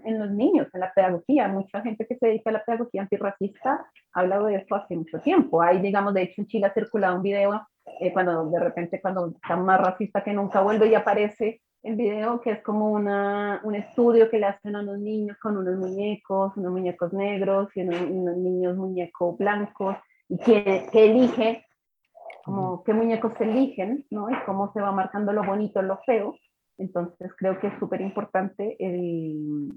en, 0.03 0.19
los 0.19 0.31
niños, 0.31 0.67
en 0.73 0.79
la 0.79 0.91
pedagogía. 0.93 1.47
Mucha 1.47 1.81
gente 1.81 2.07
que 2.07 2.15
se 2.15 2.27
dedica 2.27 2.49
a 2.49 2.53
la 2.53 2.65
pedagogía 2.65 3.03
antirracista 3.03 3.85
ha 4.13 4.19
hablado 4.19 4.47
de 4.47 4.55
esto 4.55 4.75
hace 4.75 4.95
mucho 4.95 5.19
tiempo. 5.19 5.61
Hay, 5.61 5.79
digamos, 5.79 6.15
de 6.15 6.23
hecho 6.23 6.41
en 6.41 6.47
Chile 6.47 6.65
ha 6.65 6.73
circulado 6.73 7.17
un 7.17 7.21
video 7.21 7.67
eh, 7.99 8.11
cuando 8.11 8.49
de 8.49 8.59
repente 8.59 8.99
cuando 8.99 9.27
está 9.27 9.55
más 9.55 9.79
racista 9.79 10.23
que 10.23 10.33
nunca 10.33 10.61
vuelve 10.61 10.87
y 10.87 10.95
aparece 10.95 11.61
el 11.83 11.95
video 11.95 12.41
que 12.41 12.51
es 12.51 12.63
como 12.63 12.91
una, 12.91 13.61
un 13.63 13.75
estudio 13.75 14.29
que 14.29 14.39
le 14.39 14.47
hacen 14.47 14.75
a 14.75 14.81
los 14.81 14.97
niños 14.99 15.37
con 15.37 15.57
unos 15.57 15.77
muñecos, 15.77 16.55
unos 16.57 16.71
muñecos 16.71 17.13
negros 17.13 17.69
y 17.75 17.81
unos, 17.81 18.01
unos 18.01 18.37
niños 18.37 18.77
muñecos 18.77 19.37
blancos 19.37 19.95
y 20.27 20.37
que, 20.39 20.87
que 20.91 21.05
elige, 21.05 21.65
como 22.43 22.83
qué 22.83 22.93
muñecos 22.93 23.33
se 23.37 23.45
eligen, 23.45 24.05
¿no? 24.09 24.29
Y 24.29 24.35
cómo 24.45 24.71
se 24.73 24.81
va 24.81 24.91
marcando 24.91 25.31
lo 25.31 25.43
bonito 25.43 25.81
lo 25.81 25.99
feo. 26.05 26.35
Entonces 26.77 27.31
creo 27.37 27.59
que 27.59 27.67
es 27.67 27.73
súper 27.79 28.01
importante 28.01 28.75
el, 28.79 29.73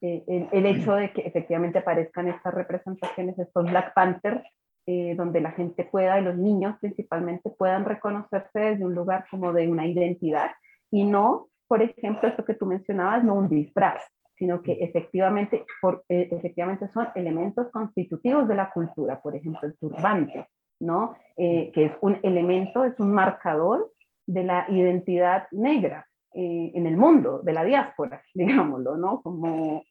el, 0.00 0.48
el, 0.52 0.66
hecho 0.66 0.94
de 0.94 1.12
que 1.12 1.22
efectivamente 1.22 1.78
aparezcan 1.78 2.28
estas 2.28 2.54
representaciones, 2.54 3.38
estos 3.38 3.64
Black 3.64 3.94
Panthers, 3.94 4.42
eh, 4.86 5.14
donde 5.16 5.40
la 5.40 5.52
gente 5.52 5.84
pueda, 5.84 6.18
y 6.18 6.24
los 6.24 6.36
niños 6.36 6.76
principalmente, 6.80 7.50
puedan 7.50 7.84
reconocerse 7.84 8.60
desde 8.60 8.84
un 8.84 8.94
lugar 8.94 9.26
como 9.30 9.52
de 9.52 9.68
una 9.68 9.86
identidad 9.86 10.50
y 10.90 11.04
no, 11.04 11.48
por 11.68 11.82
ejemplo, 11.82 12.28
esto 12.28 12.44
que 12.44 12.54
tú 12.54 12.66
mencionabas, 12.66 13.22
no 13.22 13.34
un 13.34 13.48
disfraz, 13.48 14.02
sino 14.34 14.62
que 14.62 14.72
efectivamente, 14.72 15.64
por, 15.80 16.04
eh, 16.08 16.28
efectivamente 16.30 16.88
son 16.88 17.08
elementos 17.14 17.70
constitutivos 17.70 18.48
de 18.48 18.54
la 18.54 18.70
cultura, 18.70 19.20
por 19.20 19.36
ejemplo, 19.36 19.68
el 19.68 19.76
turbante, 19.78 20.48
¿no? 20.80 21.14
Eh, 21.36 21.70
que 21.72 21.86
es 21.86 21.92
un 22.00 22.18
elemento, 22.22 22.84
es 22.84 22.98
un 22.98 23.12
marcador 23.12 23.92
de 24.26 24.44
la 24.44 24.66
identidad 24.68 25.46
negra 25.50 26.06
eh, 26.34 26.72
en 26.74 26.86
el 26.86 26.96
mundo, 26.96 27.40
de 27.42 27.52
la 27.52 27.64
diáspora, 27.64 28.22
digámoslo, 28.34 28.96
¿no? 28.96 29.20
Como 29.22 29.84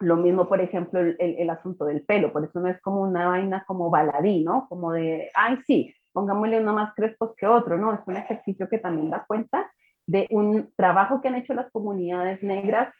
lo 0.00 0.16
mismo, 0.16 0.48
por 0.48 0.62
ejemplo, 0.62 0.98
el, 0.98 1.16
el, 1.18 1.50
asunto 1.50 1.84
del 1.84 2.02
pelo, 2.02 2.32
por 2.32 2.42
eso 2.42 2.58
no 2.58 2.68
es 2.68 2.80
como 2.80 3.02
una 3.02 3.28
vaina 3.28 3.64
como 3.66 3.90
baladí, 3.90 4.42
¿no? 4.42 4.66
Como 4.68 4.92
de, 4.92 5.30
ay, 5.34 5.58
sí, 5.66 5.94
pongámosle 6.12 6.60
uno 6.60 6.72
más 6.72 6.94
crespos 6.94 7.34
que 7.36 7.46
otro, 7.46 7.78
¿no? 7.78 7.94
Es 7.94 8.00
un 8.06 8.16
ejercicio 8.16 8.68
que 8.68 8.78
también 8.78 9.10
da 9.10 9.24
cuenta 9.26 9.70
de 10.06 10.26
un 10.30 10.72
trabajo 10.76 11.20
que 11.20 11.28
han 11.28 11.36
hecho 11.36 11.54
las 11.54 11.70
comunidades 11.70 12.42
negras, 12.42 12.92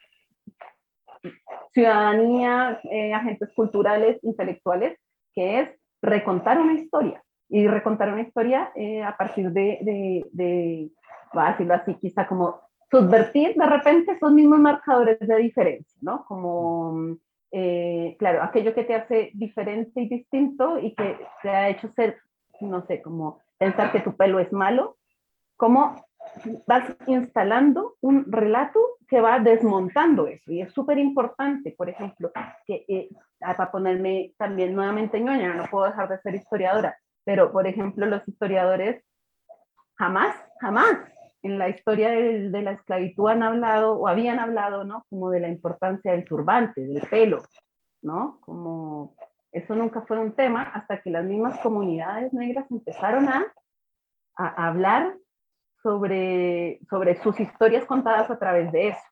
ciudadanía, 1.73 2.81
eh, 2.91 3.13
agentes 3.13 3.51
culturales, 3.55 4.19
intelectuales, 4.23 4.99
que 5.35 5.61
es 5.61 5.71
recontar 6.03 6.61
una 6.61 6.75
historia. 6.75 7.23
Y 7.49 7.67
recontar 7.67 8.13
una 8.13 8.23
historia 8.23 8.71
eh, 8.77 9.03
a 9.03 9.17
partir 9.17 9.51
de, 9.51 10.25
de, 10.33 10.91
voy 11.33 11.43
a 11.43 11.51
decirlo 11.51 11.75
así, 11.75 11.95
quizá 11.95 12.29
como 12.29 12.61
subvertir 12.91 13.55
de 13.55 13.67
repente 13.67 14.13
esos 14.13 14.33
mismos 14.33 14.61
marcadores 14.61 15.19
de 15.19 15.37
diferencia, 15.37 15.99
¿no? 16.01 16.25
Como, 16.27 17.17
eh, 17.51 18.15
claro, 18.21 18.43
aquello 18.43 18.73
que 18.73 18.85
te 18.85 18.95
hace 18.95 19.31
diferente 19.35 20.01
y 20.01 20.09
distinto 20.09 20.79
y 20.79 20.95
que 20.95 21.17
te 21.43 21.51
ha 21.51 21.69
hecho 21.69 21.89
ser, 21.95 22.19
no 22.61 22.87
sé, 22.87 23.03
como 23.03 23.41
pensar 23.59 23.93
que 23.93 24.01
tu 24.01 24.17
pelo 24.17 24.39
es 24.39 24.53
malo, 24.53 24.97
como 25.57 26.05
vas 26.67 26.85
instalando 27.07 27.97
un 28.01 28.31
relato 28.31 28.81
que 29.09 29.21
va 29.21 29.41
desmontando 29.41 30.27
eso. 30.27 30.53
Y 30.53 30.61
es 30.61 30.73
súper 30.73 30.99
importante, 30.99 31.75
por 31.77 31.89
ejemplo, 31.89 32.31
que 32.67 32.85
eh, 32.89 33.09
ah, 33.43 33.57
para 33.57 33.71
ponerme 33.71 34.33
también 34.39 34.75
nuevamente 34.75 35.21
ñoña, 35.21 35.55
no 35.55 35.65
puedo 35.67 35.87
dejar 35.87 36.09
de 36.09 36.21
ser 36.21 36.35
historiadora, 36.35 36.97
pero 37.25 37.53
por 37.53 37.67
ejemplo 37.67 38.07
los 38.07 38.27
historiadores 38.29 39.03
jamás, 39.97 40.37
jamás 40.61 40.97
en 41.43 41.59
la 41.59 41.69
historia 41.69 42.11
de, 42.11 42.51
de, 42.51 42.63
la 42.63 42.73
esclavitud 42.73 43.29
han 43.29 43.43
hablado 43.43 43.95
o 43.95 44.09
habían 44.09 44.39
hablado, 44.39 44.85
¿no? 44.85 45.05
Como 45.09 45.31
de 45.31 45.41
la 45.41 45.49
importancia 45.49 46.13
del 46.13 46.25
turbante, 46.25 46.83
del 46.83 47.03
pelo, 47.09 47.43
¿no? 48.03 48.39
Como 48.41 49.15
eso 49.53 49.75
nunca 49.75 50.03
fue 50.03 50.19
un 50.19 50.33
tema 50.33 50.63
hasta 50.63 51.01
que 51.01 51.11
las 51.11 51.25
mismas 51.25 51.59
comunidades 51.61 52.33
negras 52.33 52.71
empezaron 52.71 53.29
a, 53.29 53.47
a 54.37 54.69
hablar 54.69 55.15
sobre, 55.83 56.81
sobre 56.89 57.21
sus 57.23 57.39
historias 57.41 57.85
contadas 57.85 58.31
a 58.31 58.39
través 58.39 58.71
de 58.73 58.89
eso, 58.89 59.03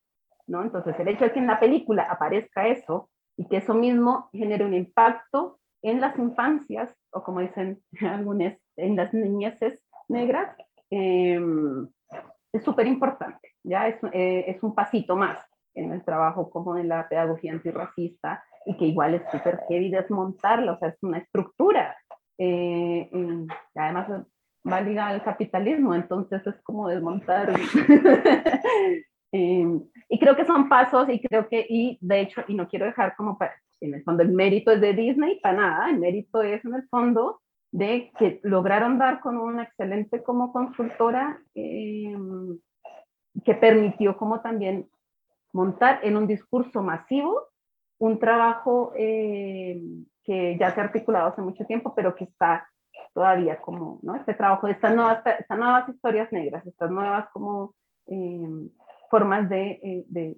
¿no? 0.47 0.63
Entonces, 0.63 0.99
el 0.99 1.09
hecho 1.09 1.25
de 1.25 1.33
que 1.33 1.39
en 1.39 1.47
la 1.47 1.61
película 1.61 2.05
aparezca 2.05 2.69
eso 2.69 3.11
y 3.37 3.47
que 3.47 3.59
eso 3.59 3.75
mismo 3.75 4.29
genere 4.33 4.65
un 4.65 4.75
impacto 4.75 5.59
en 5.83 6.01
las 6.01 6.19
infancias, 6.19 6.95
o 7.13 7.23
como 7.23 7.41
dicen 7.41 7.83
algunas, 8.01 8.57
en 8.77 8.97
las 8.97 9.13
niñeces 9.15 9.83
negras, 10.09 10.57
eh, 10.91 11.41
es 12.53 12.65
súper 12.65 12.87
importante, 12.87 13.55
¿ya? 13.63 13.89
Es, 13.89 14.03
eh, 14.13 14.45
es, 14.49 14.63
un 14.63 14.75
pasito 14.75 15.17
más 15.17 15.39
en 15.79 15.93
el 15.93 16.05
trabajo 16.05 16.51
como 16.51 16.77
en 16.77 16.89
la 16.89 17.09
pedagogía 17.09 17.53
antirracista 17.53 18.43
y 18.67 18.77
que 18.77 18.87
igual 18.87 19.15
es 19.15 19.23
súper 19.31 19.61
heavy 19.69 19.91
desmontarla, 19.91 20.73
o 20.73 20.79
sea, 20.79 20.89
es 20.89 21.03
una 21.03 21.19
estructura. 21.19 21.97
Eh, 22.39 23.11
además 23.75 24.09
va 24.71 24.81
ligada 24.81 25.11
al 25.11 25.23
capitalismo, 25.23 25.95
entonces 25.95 26.47
es 26.47 26.61
como 26.63 26.89
desmontar. 26.89 27.53
eh, 29.33 29.81
y 30.09 30.19
creo 30.19 30.37
que 30.37 30.45
son 30.45 30.69
pasos 30.69 31.09
y 31.09 31.21
creo 31.21 31.49
que, 31.49 31.65
y 31.69 31.99
de 32.01 32.21
hecho, 32.21 32.43
y 32.47 32.55
no 32.55 32.69
quiero 32.69 32.87
dejar 32.87 33.15
como 33.17 33.39
para, 33.39 33.55
en 33.81 33.95
el 33.95 34.03
fondo 34.03 34.23
el 34.23 34.31
mérito 34.31 34.71
es 34.71 34.81
de 34.81 34.93
Disney, 34.93 35.41
para 35.41 35.57
nada, 35.57 35.91
el 35.91 35.99
mérito 35.99 36.43
es 36.43 36.65
en 36.65 36.75
el 36.75 36.87
fondo 36.89 37.41
de 37.71 38.11
que 38.19 38.41
lograron 38.43 38.99
dar 38.99 39.21
con 39.21 39.37
una 39.37 39.65
excelente 39.65 40.23
como 40.23 40.53
consultora 40.53 41.41
eh, 41.55 42.17
que 43.45 43.55
permitió 43.55 44.17
como 44.17 44.41
también 44.41 44.89
montar 45.53 46.01
en 46.03 46.17
un 46.17 46.27
discurso 46.27 46.83
masivo 46.83 47.49
un 47.99 48.19
trabajo 48.19 48.93
eh, 48.97 49.83
que 50.23 50.57
ya 50.59 50.73
se 50.73 50.81
ha 50.81 50.85
articulado 50.85 51.29
hace 51.29 51.43
mucho 51.43 51.65
tiempo, 51.65 51.95
pero 51.95 52.15
que 52.15 52.25
está 52.25 52.69
todavía 53.13 53.61
como, 53.61 53.99
¿no? 54.03 54.15
Este 54.15 54.35
trabajo 54.35 54.67
de 54.67 54.75
estas 54.75 54.95
nuevas, 54.95 55.27
estas 55.27 55.59
nuevas 55.59 55.89
historias 55.89 56.33
negras, 56.33 56.65
estas 56.67 56.91
nuevas 56.91 57.29
como 57.33 57.75
eh, 58.07 58.71
formas 59.11 59.49
de, 59.49 60.05
de, 60.09 60.37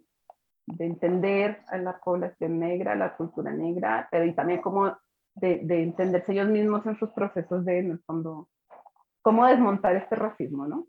de, 0.66 0.84
entender 0.86 1.60
a 1.68 1.76
la 1.78 1.98
población 1.98 2.58
negra, 2.58 2.94
la 2.94 3.16
cultura 3.16 3.52
negra, 3.52 4.08
pero 4.10 4.24
y 4.24 4.34
también 4.34 4.62
como 4.62 4.96
de, 5.34 5.60
de, 5.64 5.82
entenderse 5.82 6.32
ellos 6.32 6.48
mismos 6.48 6.86
en 6.86 6.98
sus 6.98 7.10
procesos 7.10 7.64
de, 7.64 7.80
en 7.80 7.90
el 7.92 7.98
fondo, 8.00 8.48
cómo 9.22 9.46
desmontar 9.46 9.96
este 9.96 10.16
racismo, 10.16 10.66
¿no? 10.66 10.86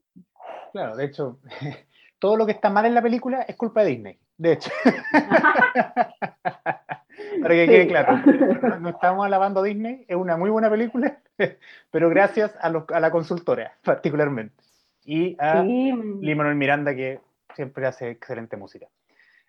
Claro, 0.72 0.96
de 0.96 1.06
hecho, 1.06 1.40
todo 2.22 2.38
lo 2.38 2.46
que 2.46 2.52
está 2.52 2.70
mal 2.70 2.86
en 2.86 2.94
la 2.94 3.02
película 3.02 3.42
es 3.42 3.56
culpa 3.56 3.82
de 3.82 3.90
Disney, 3.90 4.20
de 4.38 4.54
hecho. 4.54 4.70
Para 7.42 7.56
que 7.56 7.66
quede 7.66 7.88
claro, 7.88 8.18
no 8.80 8.90
estamos 8.90 9.26
alabando 9.26 9.62
a 9.62 9.64
Disney, 9.64 10.06
es 10.08 10.16
una 10.16 10.38
muy 10.38 10.52
buena 10.52 10.70
película, 10.70 11.18
pero 11.92 12.10
gracias 12.10 12.56
a, 12.62 12.70
los, 12.70 12.84
a 12.90 13.00
la 13.00 13.10
consultora, 13.10 13.76
particularmente. 13.84 14.64
Y 15.04 15.36
a 15.40 15.64
sí. 15.64 15.94
Miranda, 15.94 16.94
que 16.94 17.22
siempre 17.56 17.88
hace 17.88 18.12
excelente 18.12 18.56
música. 18.56 18.86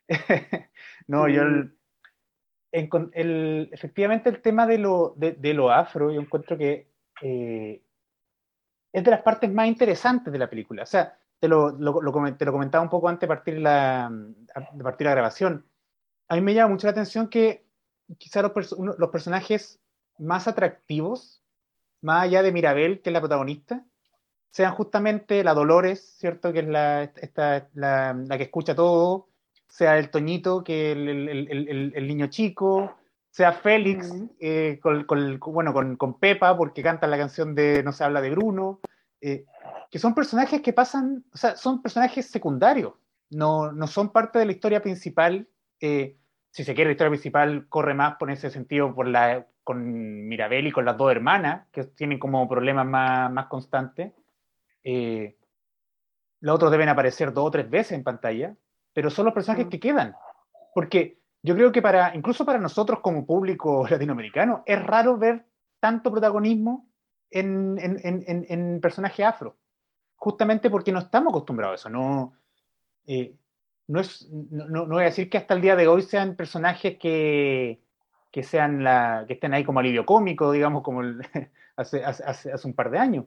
no, 1.06 1.26
sí. 1.26 1.34
yo 1.34 1.42
el, 1.42 1.76
el, 3.12 3.68
efectivamente 3.70 4.30
el 4.30 4.40
tema 4.40 4.66
de 4.66 4.78
lo, 4.78 5.12
de, 5.18 5.32
de 5.32 5.52
lo 5.52 5.70
afro, 5.70 6.10
yo 6.10 6.22
encuentro 6.22 6.56
que 6.56 6.86
eh, 7.20 7.82
es 8.94 9.04
de 9.04 9.10
las 9.10 9.20
partes 9.20 9.52
más 9.52 9.66
interesantes 9.66 10.32
de 10.32 10.38
la 10.38 10.48
película. 10.48 10.84
O 10.84 10.86
sea, 10.86 11.18
te 11.42 11.48
lo, 11.48 11.70
lo, 11.72 12.00
lo, 12.00 12.36
te 12.36 12.44
lo 12.44 12.52
comentaba 12.52 12.84
un 12.84 12.88
poco 12.88 13.08
antes 13.08 13.22
de 13.22 13.34
partir 13.34 13.58
la, 13.58 14.08
de 14.12 14.84
partir 14.84 15.06
la 15.08 15.10
grabación. 15.10 15.66
A 16.28 16.36
mí 16.36 16.40
me 16.40 16.54
llama 16.54 16.70
mucho 16.70 16.86
la 16.86 16.92
atención 16.92 17.26
que 17.26 17.66
quizá 18.16 18.42
los, 18.42 18.76
los 18.78 19.10
personajes 19.10 19.80
más 20.18 20.46
atractivos, 20.46 21.42
más 22.00 22.22
allá 22.22 22.44
de 22.44 22.52
Mirabel, 22.52 23.02
que 23.02 23.10
es 23.10 23.12
la 23.12 23.18
protagonista, 23.20 23.84
sean 24.52 24.72
justamente 24.72 25.42
la 25.42 25.52
Dolores, 25.52 26.14
¿cierto? 26.16 26.52
Que 26.52 26.60
es 26.60 26.68
la, 26.68 27.02
esta, 27.02 27.68
la, 27.74 28.14
la 28.14 28.38
que 28.38 28.44
escucha 28.44 28.76
todo, 28.76 29.26
sea 29.66 29.98
el 29.98 30.10
Toñito, 30.10 30.62
que 30.62 30.92
el, 30.92 31.08
el, 31.08 31.48
el, 31.50 31.92
el 31.92 32.06
niño 32.06 32.28
chico, 32.28 32.94
sea 33.32 33.50
Félix, 33.50 34.14
mm. 34.14 34.28
eh, 34.38 34.78
con, 34.80 35.02
con, 35.06 35.40
bueno, 35.40 35.72
con, 35.72 35.96
con, 35.96 36.20
Pepa, 36.20 36.56
porque 36.56 36.84
canta 36.84 37.08
la 37.08 37.18
canción 37.18 37.56
de 37.56 37.82
No 37.82 37.90
se 37.90 38.04
habla 38.04 38.20
de 38.20 38.30
Bruno, 38.30 38.78
eh, 39.20 39.44
que 39.90 39.98
son 39.98 40.14
personajes 40.14 40.62
que 40.62 40.72
pasan, 40.72 41.24
o 41.32 41.36
sea, 41.36 41.56
son 41.56 41.82
personajes 41.82 42.26
secundarios, 42.26 42.94
no, 43.30 43.72
no 43.72 43.86
son 43.86 44.10
parte 44.10 44.38
de 44.38 44.46
la 44.46 44.52
historia 44.52 44.82
principal. 44.82 45.48
Eh, 45.80 46.16
si 46.50 46.64
se 46.64 46.74
quiere, 46.74 46.90
la 46.90 46.92
historia 46.92 47.10
principal 47.10 47.66
corre 47.68 47.94
más 47.94 48.16
por 48.16 48.30
ese 48.30 48.50
sentido 48.50 48.94
por 48.94 49.08
la, 49.08 49.46
con 49.64 50.28
Mirabel 50.28 50.66
y 50.66 50.72
con 50.72 50.84
las 50.84 50.96
dos 50.96 51.10
hermanas, 51.10 51.66
que 51.72 51.84
tienen 51.84 52.18
como 52.18 52.48
problemas 52.48 52.86
más, 52.86 53.30
más 53.32 53.46
constantes. 53.46 54.12
Eh, 54.84 55.36
los 56.40 56.56
otros 56.56 56.70
deben 56.70 56.88
aparecer 56.88 57.32
dos 57.32 57.46
o 57.46 57.50
tres 57.50 57.70
veces 57.70 57.92
en 57.92 58.04
pantalla, 58.04 58.56
pero 58.92 59.10
son 59.10 59.26
los 59.26 59.34
personajes 59.34 59.68
que 59.68 59.80
quedan. 59.80 60.14
Porque 60.74 61.18
yo 61.42 61.54
creo 61.54 61.72
que 61.72 61.82
para, 61.82 62.14
incluso 62.14 62.44
para 62.44 62.58
nosotros 62.58 63.00
como 63.00 63.26
público 63.26 63.86
latinoamericano, 63.90 64.62
es 64.66 64.82
raro 64.84 65.16
ver 65.16 65.46
tanto 65.80 66.10
protagonismo 66.10 66.88
en, 67.32 67.78
en, 67.78 68.80
personaje 68.80 69.24
afro. 69.24 69.56
Justamente 70.16 70.70
porque 70.70 70.92
no 70.92 71.00
estamos 71.00 71.32
acostumbrados 71.32 71.72
a 71.72 71.80
eso. 71.80 71.88
No, 71.90 72.34
eh, 73.06 73.34
no, 73.88 74.00
es, 74.00 74.28
no, 74.30 74.68
no, 74.68 74.86
voy 74.86 75.02
a 75.02 75.06
decir 75.06 75.28
que 75.28 75.38
hasta 75.38 75.54
el 75.54 75.60
día 75.60 75.76
de 75.76 75.88
hoy 75.88 76.02
sean 76.02 76.36
personajes 76.36 76.98
que, 76.98 77.80
que, 78.30 78.42
sean 78.42 78.84
la, 78.84 79.24
que 79.26 79.34
estén 79.34 79.54
ahí 79.54 79.64
como 79.64 79.80
alivio 79.80 80.06
cómico, 80.06 80.52
digamos, 80.52 80.82
como 80.82 81.02
el, 81.02 81.20
hace, 81.76 82.04
hace, 82.04 82.52
hace, 82.52 82.68
un 82.68 82.74
par 82.74 82.90
de 82.90 82.98
años. 82.98 83.24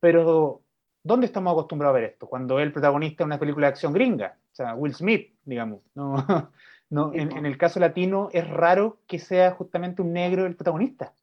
Pero, 0.00 0.62
¿dónde 1.02 1.26
estamos 1.26 1.52
acostumbrados 1.52 1.96
a 1.96 2.00
ver 2.00 2.10
esto? 2.10 2.26
Cuando 2.26 2.60
el 2.60 2.72
protagonista 2.72 3.24
de 3.24 3.26
una 3.26 3.38
película 3.38 3.66
de 3.66 3.72
acción 3.72 3.92
gringa, 3.92 4.36
o 4.52 4.54
sea, 4.54 4.74
Will 4.74 4.94
Smith, 4.94 5.34
digamos. 5.44 5.80
No, 5.94 6.14
no, 6.90 7.12
en, 7.14 7.36
en, 7.36 7.46
el 7.46 7.56
caso 7.56 7.80
latino 7.80 8.28
es 8.32 8.48
raro 8.48 8.98
que 9.06 9.18
sea 9.18 9.52
justamente 9.52 10.02
un 10.02 10.12
negro 10.12 10.46
el 10.46 10.56
protagonista. 10.56 11.14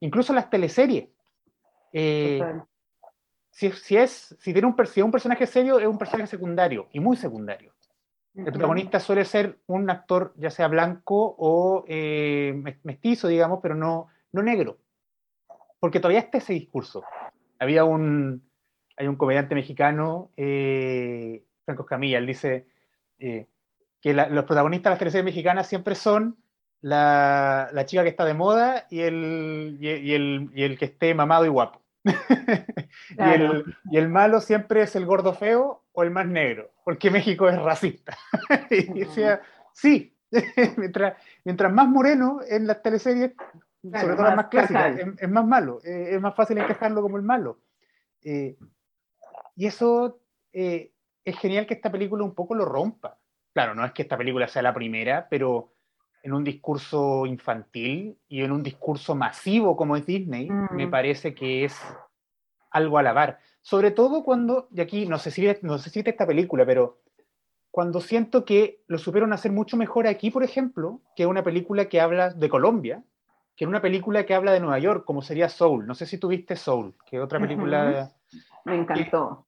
incluso 0.00 0.32
las 0.32 0.50
teleseries. 0.50 1.08
Eh, 1.96 2.38
si, 3.50 3.70
si 3.70 3.96
es, 3.96 4.36
si 4.40 4.52
tiene 4.52 4.66
un, 4.68 4.76
si 4.86 5.00
es 5.00 5.04
un 5.04 5.12
personaje 5.12 5.46
serio, 5.46 5.78
es 5.78 5.86
un 5.86 5.96
personaje 5.96 6.26
secundario 6.26 6.88
y 6.92 7.00
muy 7.00 7.16
secundario. 7.16 7.72
El 8.34 8.46
protagonista 8.52 8.98
suele 8.98 9.24
ser 9.24 9.60
un 9.66 9.88
actor, 9.88 10.34
ya 10.36 10.50
sea 10.50 10.66
blanco 10.66 11.36
o 11.38 11.84
eh, 11.86 12.52
mes- 12.56 12.78
mestizo, 12.82 13.28
digamos, 13.28 13.60
pero 13.62 13.76
no, 13.76 14.08
no 14.32 14.42
negro. 14.42 14.78
Porque 15.78 16.00
todavía 16.00 16.18
está 16.20 16.38
ese 16.38 16.52
discurso. 16.54 17.04
Había 17.60 17.84
un, 17.84 18.42
hay 18.96 19.06
un 19.06 19.14
comediante 19.14 19.54
mexicano, 19.54 20.32
eh, 20.36 21.44
Franco 21.64 21.82
Escamilla, 21.84 22.18
él 22.18 22.26
dice 22.26 22.66
eh, 23.20 23.46
que 24.00 24.12
la- 24.14 24.28
los 24.28 24.46
protagonistas 24.46 24.90
de 24.90 24.94
las 24.94 24.98
teleseries 24.98 25.24
mexicanas 25.26 25.68
siempre 25.68 25.94
son 25.94 26.36
la, 26.80 27.68
la 27.72 27.86
chica 27.86 28.02
que 28.02 28.08
está 28.08 28.24
de 28.24 28.34
moda 28.34 28.86
y 28.90 29.00
el, 29.00 29.78
y, 29.80 29.88
y 29.90 30.12
el, 30.14 30.50
y 30.54 30.64
el 30.64 30.76
que 30.76 30.86
esté 30.86 31.14
mamado 31.14 31.44
y 31.46 31.50
guapo. 31.50 31.83
y, 33.18 33.22
el, 33.22 33.76
y 33.90 33.96
el 33.96 34.08
malo 34.08 34.40
siempre 34.40 34.82
es 34.82 34.94
el 34.96 35.06
gordo 35.06 35.34
feo 35.34 35.84
o 35.92 36.02
el 36.02 36.10
más 36.10 36.26
negro, 36.26 36.70
porque 36.84 37.10
México 37.10 37.48
es 37.48 37.60
racista. 37.60 38.16
y 38.70 39.00
decía, 39.00 39.40
sí, 39.72 40.14
mientras, 40.76 41.14
mientras 41.44 41.72
más 41.72 41.88
moreno 41.88 42.40
en 42.48 42.66
las 42.66 42.82
teleseries, 42.82 43.32
Claro, 43.90 44.06
sobre 44.06 44.16
todo 44.16 44.26
las 44.26 44.36
más 44.36 44.46
clásicas, 44.46 44.98
es 45.18 45.28
más 45.28 45.46
malo, 45.46 45.80
eh, 45.84 46.14
es 46.14 46.20
más 46.20 46.34
fácil 46.34 46.56
encajarlo 46.56 47.02
como 47.02 47.18
el 47.18 47.22
malo. 47.22 47.60
Eh, 48.22 48.56
y 49.56 49.66
eso 49.66 50.20
eh, 50.52 50.92
es 51.22 51.38
genial 51.38 51.66
que 51.66 51.74
esta 51.74 51.92
película 51.92 52.24
un 52.24 52.34
poco 52.34 52.54
lo 52.54 52.64
rompa. 52.64 53.18
Claro, 53.52 53.74
no 53.74 53.84
es 53.84 53.92
que 53.92 54.02
esta 54.02 54.16
película 54.16 54.48
sea 54.48 54.62
la 54.62 54.72
primera, 54.72 55.28
pero 55.28 55.73
en 56.24 56.32
un 56.32 56.42
discurso 56.42 57.26
infantil 57.26 58.18
y 58.28 58.42
en 58.42 58.50
un 58.50 58.62
discurso 58.62 59.14
masivo 59.14 59.76
como 59.76 59.94
es 59.94 60.06
Disney, 60.06 60.48
Mm. 60.50 60.74
me 60.74 60.88
parece 60.88 61.34
que 61.34 61.64
es 61.66 61.78
algo 62.70 62.96
a 62.96 63.00
alabar. 63.00 63.38
Sobre 63.60 63.90
todo 63.90 64.24
cuando, 64.24 64.66
y 64.72 64.80
aquí 64.80 65.06
no 65.06 65.18
sé 65.18 65.30
si 65.30 65.46
no 65.62 65.76
sé 65.78 65.90
si 65.90 65.98
viste 66.00 66.10
esta 66.10 66.26
película, 66.26 66.64
pero 66.64 66.98
cuando 67.70 68.00
siento 68.00 68.44
que 68.46 68.82
lo 68.86 68.96
supieron 68.96 69.34
hacer 69.34 69.52
mucho 69.52 69.76
mejor 69.76 70.06
aquí, 70.06 70.30
por 70.30 70.42
ejemplo, 70.42 71.02
que 71.14 71.26
una 71.26 71.42
película 71.42 71.88
que 71.90 72.00
habla 72.00 72.30
de 72.30 72.48
Colombia, 72.48 73.02
que 73.54 73.64
en 73.64 73.68
una 73.68 73.82
película 73.82 74.24
que 74.24 74.34
habla 74.34 74.52
de 74.52 74.60
Nueva 74.60 74.78
York, 74.78 75.04
como 75.04 75.20
sería 75.20 75.48
Soul. 75.50 75.86
No 75.86 75.94
sé 75.94 76.06
si 76.06 76.16
tuviste 76.18 76.56
Soul, 76.56 76.94
que 77.04 77.20
otra 77.20 77.38
película, 77.38 78.10
Me 78.64 78.76
encantó. 78.76 79.46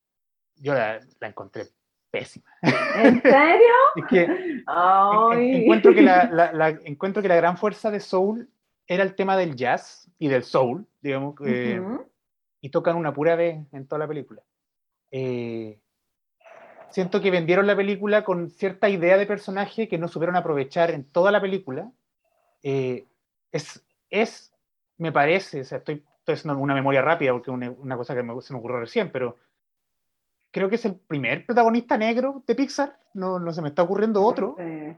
yo 0.57 0.75
la, 0.75 1.01
la 1.21 1.29
encontré 1.29 1.69
pésima. 2.19 2.45
¿En 2.63 3.21
serio? 3.23 3.75
Es 3.97 4.05
que 4.07 4.23
en- 4.25 4.65
Ay. 4.67 5.51
en- 5.57 5.63
encuentro, 5.63 5.95
que 5.95 6.03
la, 6.03 6.25
la- 6.31 6.53
la- 6.53 6.69
encuentro 6.85 7.23
que 7.23 7.29
la 7.29 7.37
gran 7.37 7.57
fuerza 7.57 7.91
de 7.91 8.01
Soul 8.01 8.49
era 8.87 9.03
el 9.03 9.15
tema 9.15 9.37
del 9.37 9.57
jazz 9.57 10.11
y 10.19 10.29
del 10.29 10.45
soul, 10.45 10.87
digamos, 11.01 11.35
eh, 11.45 11.83
y 12.61 12.69
tocan 12.71 12.97
una 12.97 13.13
pura 13.13 13.35
vez 13.37 13.59
en 13.73 13.87
toda 13.87 13.99
la 14.01 14.07
película. 14.09 14.43
Eh, 15.11 15.79
siento 16.91 17.21
que 17.21 17.31
vendieron 17.31 17.67
la 17.67 17.77
película 17.77 18.25
con 18.25 18.49
cierta 18.51 18.89
idea 18.89 19.17
de 19.17 19.27
personaje 19.27 19.89
que 19.89 19.99
no 19.99 20.09
supieron 20.09 20.37
aprovechar 20.37 20.91
en 20.91 21.05
toda 21.05 21.31
la 21.33 21.41
película. 21.41 21.91
Eh, 22.63 23.07
es, 23.53 23.85
es, 24.11 24.53
me 24.99 25.13
parece, 25.13 25.61
o 25.61 25.65
sea, 25.65 25.79
estoy, 25.79 26.05
estoy 26.21 26.35
haciendo 26.35 26.59
una 26.61 26.75
memoria 26.75 27.03
rápida 27.03 27.33
porque 27.33 27.51
es 27.51 27.55
una, 27.55 27.71
una 27.71 27.97
cosa 27.97 28.15
que 28.15 28.23
me- 28.23 28.41
se 28.41 28.53
me 28.53 28.59
ocurrió 28.59 28.81
recién, 28.81 29.11
pero 29.11 29.37
creo 30.51 30.69
que 30.69 30.77
es 30.77 30.85
el 30.85 30.97
primer 30.97 31.45
protagonista 31.47 31.97
negro 31.99 32.43
de 32.47 32.55
Pixar, 32.55 32.99
no, 33.15 33.39
no 33.39 33.53
se 33.53 33.63
me 33.63 33.69
está 33.69 33.83
ocurriendo 33.83 34.23
otro 34.23 34.57
Sí. 34.59 34.97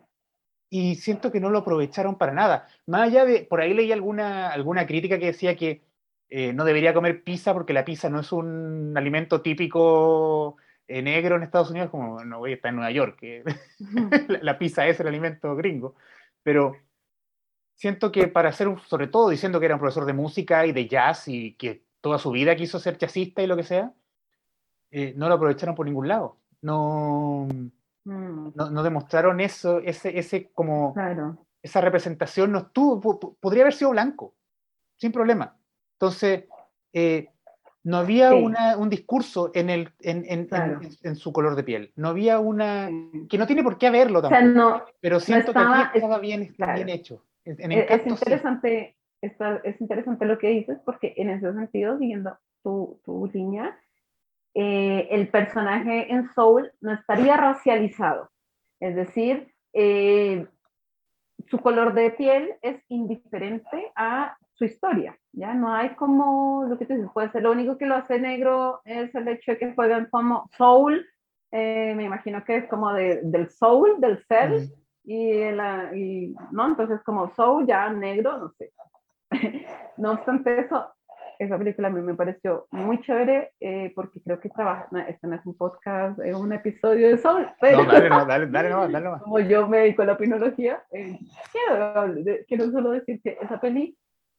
y 0.70 0.94
siento 0.96 1.32
que 1.32 1.40
no 1.40 1.50
lo 1.50 1.58
aprovecharon 1.58 2.16
para 2.18 2.32
nada. 2.32 2.68
Más 2.86 3.02
allá 3.08 3.24
de, 3.24 3.42
por 3.44 3.60
ahí 3.60 3.74
leí 3.74 3.90
alguna, 3.92 4.48
alguna 4.50 4.86
crítica 4.86 5.18
que 5.18 5.26
decía 5.26 5.56
que 5.56 5.82
eh, 6.30 6.52
no 6.52 6.64
debería 6.64 6.92
comer 6.94 7.24
pizza 7.24 7.54
porque 7.54 7.72
la 7.72 7.84
pizza 7.84 8.10
no 8.10 8.20
es 8.20 8.32
un 8.32 8.92
alimento 8.96 9.40
típico 9.40 10.56
eh, 10.86 11.02
negro 11.02 11.36
en 11.36 11.42
Estados 11.42 11.70
Unidos, 11.70 11.90
como 11.90 12.22
no 12.24 12.38
voy 12.38 12.52
a 12.52 12.54
estar 12.56 12.68
en 12.70 12.76
Nueva 12.76 12.90
York, 12.90 13.16
que 13.18 13.42
la, 14.28 14.38
la 14.42 14.58
pizza 14.58 14.86
es 14.86 15.00
el 15.00 15.08
alimento 15.08 15.56
gringo, 15.56 15.94
pero 16.42 16.76
siento 17.74 18.12
que 18.12 18.28
para 18.28 18.50
un, 18.66 18.78
sobre 18.80 19.06
todo 19.06 19.30
diciendo 19.30 19.58
que 19.60 19.66
era 19.66 19.76
un 19.76 19.80
profesor 19.80 20.04
de 20.04 20.12
música 20.12 20.66
y 20.66 20.72
de 20.72 20.86
jazz 20.88 21.28
y 21.28 21.54
que 21.54 21.84
toda 22.00 22.18
su 22.18 22.30
vida 22.30 22.56
quiso 22.56 22.78
ser 22.78 22.98
jazzista 22.98 23.42
y 23.42 23.46
lo 23.46 23.56
que 23.56 23.62
sea, 23.62 23.94
eh, 24.90 25.12
no 25.16 25.28
lo 25.28 25.34
aprovecharon 25.34 25.74
por 25.74 25.86
ningún 25.86 26.08
lado. 26.08 26.36
No, 26.62 27.46
Mm, 28.04 28.52
no, 28.54 28.70
no 28.70 28.82
demostraron 28.82 29.38
eso, 29.40 29.80
ese, 29.80 30.18
ese 30.18 30.50
como 30.52 30.94
Claro. 30.94 31.36
esa 31.62 31.80
representación 31.82 32.50
no 32.52 32.58
estuvo, 32.60 32.98
po- 33.00 33.20
po- 33.20 33.36
podría 33.38 33.64
haber 33.64 33.74
sido 33.74 33.90
blanco, 33.90 34.34
sin 34.96 35.12
problema. 35.12 35.56
Entonces, 35.96 36.44
eh, 36.94 37.28
no 37.84 37.98
había 37.98 38.30
Sí. 38.30 38.42
una- 38.42 38.76
un 38.78 38.88
discurso 38.88 39.50
en, 39.54 39.68
el, 39.68 39.92
en, 40.00 40.18
en- 40.24 40.24
en- 40.40 40.46
Claro. 40.46 40.80
en- 40.80 40.90
en 41.02 41.16
su 41.16 41.32
color 41.34 41.54
de 41.54 41.64
piel, 41.64 41.92
no 41.96 42.08
había 42.08 42.38
una, 42.38 42.88
Sí. 42.88 43.26
que 43.28 43.36
no 43.36 43.46
tiene 43.46 43.62
por 43.62 43.76
qué 43.76 43.88
haberlo 43.88 44.20
O 44.20 44.22
sea, 44.22 44.30
tampoco, 44.40 44.58
no, 44.78 44.82
pero 45.00 45.20
siento 45.20 45.52
que 45.52 45.58
estaba- 45.58 45.80
aquí 45.88 45.98
estaba 45.98 46.18
bien, 46.18 46.46
claro. 46.56 46.74
bien 46.76 46.88
hecho. 46.88 47.22
En, 47.44 47.72
es, 47.72 48.02
sí. 48.04 48.08
interesante, 48.10 48.96
está- 49.22 49.60
es 49.64 49.78
interesante 49.82 50.24
lo 50.24 50.38
que 50.38 50.48
dices, 50.48 50.78
porque 50.84 51.12
en 51.18 51.28
ese 51.30 51.52
sentido, 51.52 51.98
siguiendo 51.98 52.38
tu, 52.62 53.00
tu 53.04 53.26
línea, 53.32 53.78
eh, 54.60 55.06
el 55.10 55.28
personaje 55.28 56.12
en 56.12 56.28
Soul 56.34 56.72
no 56.80 56.92
estaría 56.92 57.36
racializado. 57.36 58.28
Es 58.80 58.96
decir, 58.96 59.52
eh, 59.72 60.46
su 61.48 61.58
color 61.58 61.94
de 61.94 62.10
piel 62.10 62.54
es 62.62 62.82
indiferente 62.88 63.92
a 63.94 64.36
su 64.54 64.64
historia. 64.64 65.16
Ya 65.32 65.54
no 65.54 65.72
hay 65.72 65.90
como 65.90 66.64
lo 66.68 66.76
que 66.76 66.86
tú 66.86 66.94
dices, 66.94 67.10
puede 67.14 67.30
ser 67.30 67.42
lo 67.44 67.52
único 67.52 67.78
que 67.78 67.86
lo 67.86 67.94
hace 67.94 68.18
negro 68.18 68.80
es 68.84 69.14
el 69.14 69.28
hecho 69.28 69.52
de 69.52 69.58
que 69.58 69.74
juegan 69.74 70.08
como 70.10 70.48
Soul. 70.56 71.06
eh, 71.50 71.94
me 71.96 72.04
imagino 72.04 72.44
que 72.44 72.56
es 72.56 72.66
como 72.68 72.92
de- 72.92 73.20
del 73.22 73.48
soul, 73.48 74.00
del 74.00 74.18
ser, 74.26 74.50
Mm. 74.50 74.72
y, 75.04 75.50
la, 75.52 75.96
y 75.96 76.34
no, 76.52 76.66
entonces 76.66 77.00
como 77.04 77.30
Soul 77.34 77.66
ya 77.66 77.88
negro, 77.90 78.36
no 78.36 78.50
sé. 78.58 78.70
no 79.96 80.12
obstante 80.12 80.60
eso, 80.60 80.92
esa 81.38 81.56
película 81.58 81.88
a 81.88 81.90
mí 81.90 82.00
me 82.00 82.14
pareció 82.14 82.66
muy 82.70 83.00
chévere 83.00 83.52
eh, 83.60 83.92
porque 83.94 84.20
creo 84.22 84.40
que 84.40 84.48
trabaja, 84.50 84.88
no, 84.90 84.98
este 84.98 85.26
no 85.26 85.36
es 85.36 85.46
un 85.46 85.56
podcast, 85.56 86.18
es 86.20 86.34
un 86.34 86.52
episodio 86.52 87.08
de 87.08 87.18
Soul, 87.18 87.48
pero 87.60 87.84
No, 87.84 87.92
dale, 87.92 88.08
no, 88.08 88.26
dale, 88.26 88.46
dale, 88.46 88.70
no, 88.70 88.80
dale 88.88 89.00
nomás. 89.00 89.22
como 89.22 89.40
yo 89.40 89.68
me 89.68 89.78
dedico 89.78 90.02
a 90.02 90.06
la 90.06 90.12
opinología, 90.14 90.82
eh, 90.92 91.18
quiero, 91.52 92.14
quiero 92.46 92.70
solo 92.70 92.90
decir 92.90 93.20
que 93.22 93.38
esa 93.40 93.60
peli 93.60 93.96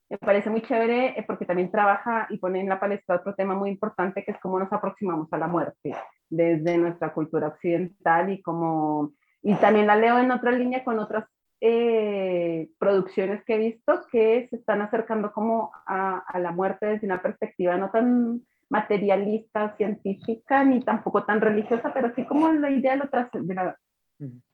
me 0.10 0.18
parece 0.18 0.50
muy 0.50 0.62
chévere 0.62 1.20
eh, 1.20 1.24
porque 1.26 1.46
también 1.46 1.72
trabaja 1.72 2.28
y 2.30 2.38
pone 2.38 2.60
en 2.60 2.70
la 2.70 2.80
palestra 2.80 3.18
otro 3.18 3.36
tema 3.36 3.54
muy 3.54 3.70
importante 3.70 4.24
que 4.24 4.32
es 4.32 4.40
cómo 4.40 4.60
nos 4.60 4.72
aproximamos 4.74 5.32
a 5.32 5.38
la 5.38 5.48
muerte 5.48 5.96
desde 6.30 6.78
nuestra 6.78 7.14
cultura 7.14 7.48
occidental 7.48 8.32
y 8.32 8.42
como 8.42 9.14
y 9.42 9.56
también 9.56 9.88
la 9.88 9.96
leo 9.96 10.20
en 10.20 10.32
otra 10.32 10.52
línea 10.52 10.84
con 10.84 11.00
otras 11.00 11.26
eh, 11.62 12.70
producciones 12.80 13.44
que 13.44 13.56
he 13.56 13.58
visto 13.58 14.02
que 14.12 14.48
se 14.50 14.56
están 14.58 14.82
acercando 14.82 15.32
como 15.32 15.72
a, 15.86 16.20
a 16.20 16.40
la 16.40 16.52
muerte 16.52 16.86
desde 16.86 17.06
una 17.08 17.22
perspectiva 17.22 17.78
no 17.78 17.90
tan 17.92 18.42
materialista, 18.70 19.76
científica, 19.78 20.64
ni 20.64 20.80
tampoco 20.82 21.24
tan 21.26 21.42
religiosa, 21.42 21.92
pero 21.94 22.14
sí 22.16 22.26
como 22.26 22.52
la 22.54 22.70
idea 22.70 22.92
de 22.92 22.98
lo 22.98 23.10
tras- 23.10 23.32
de 23.32 23.54
la, 23.56 23.76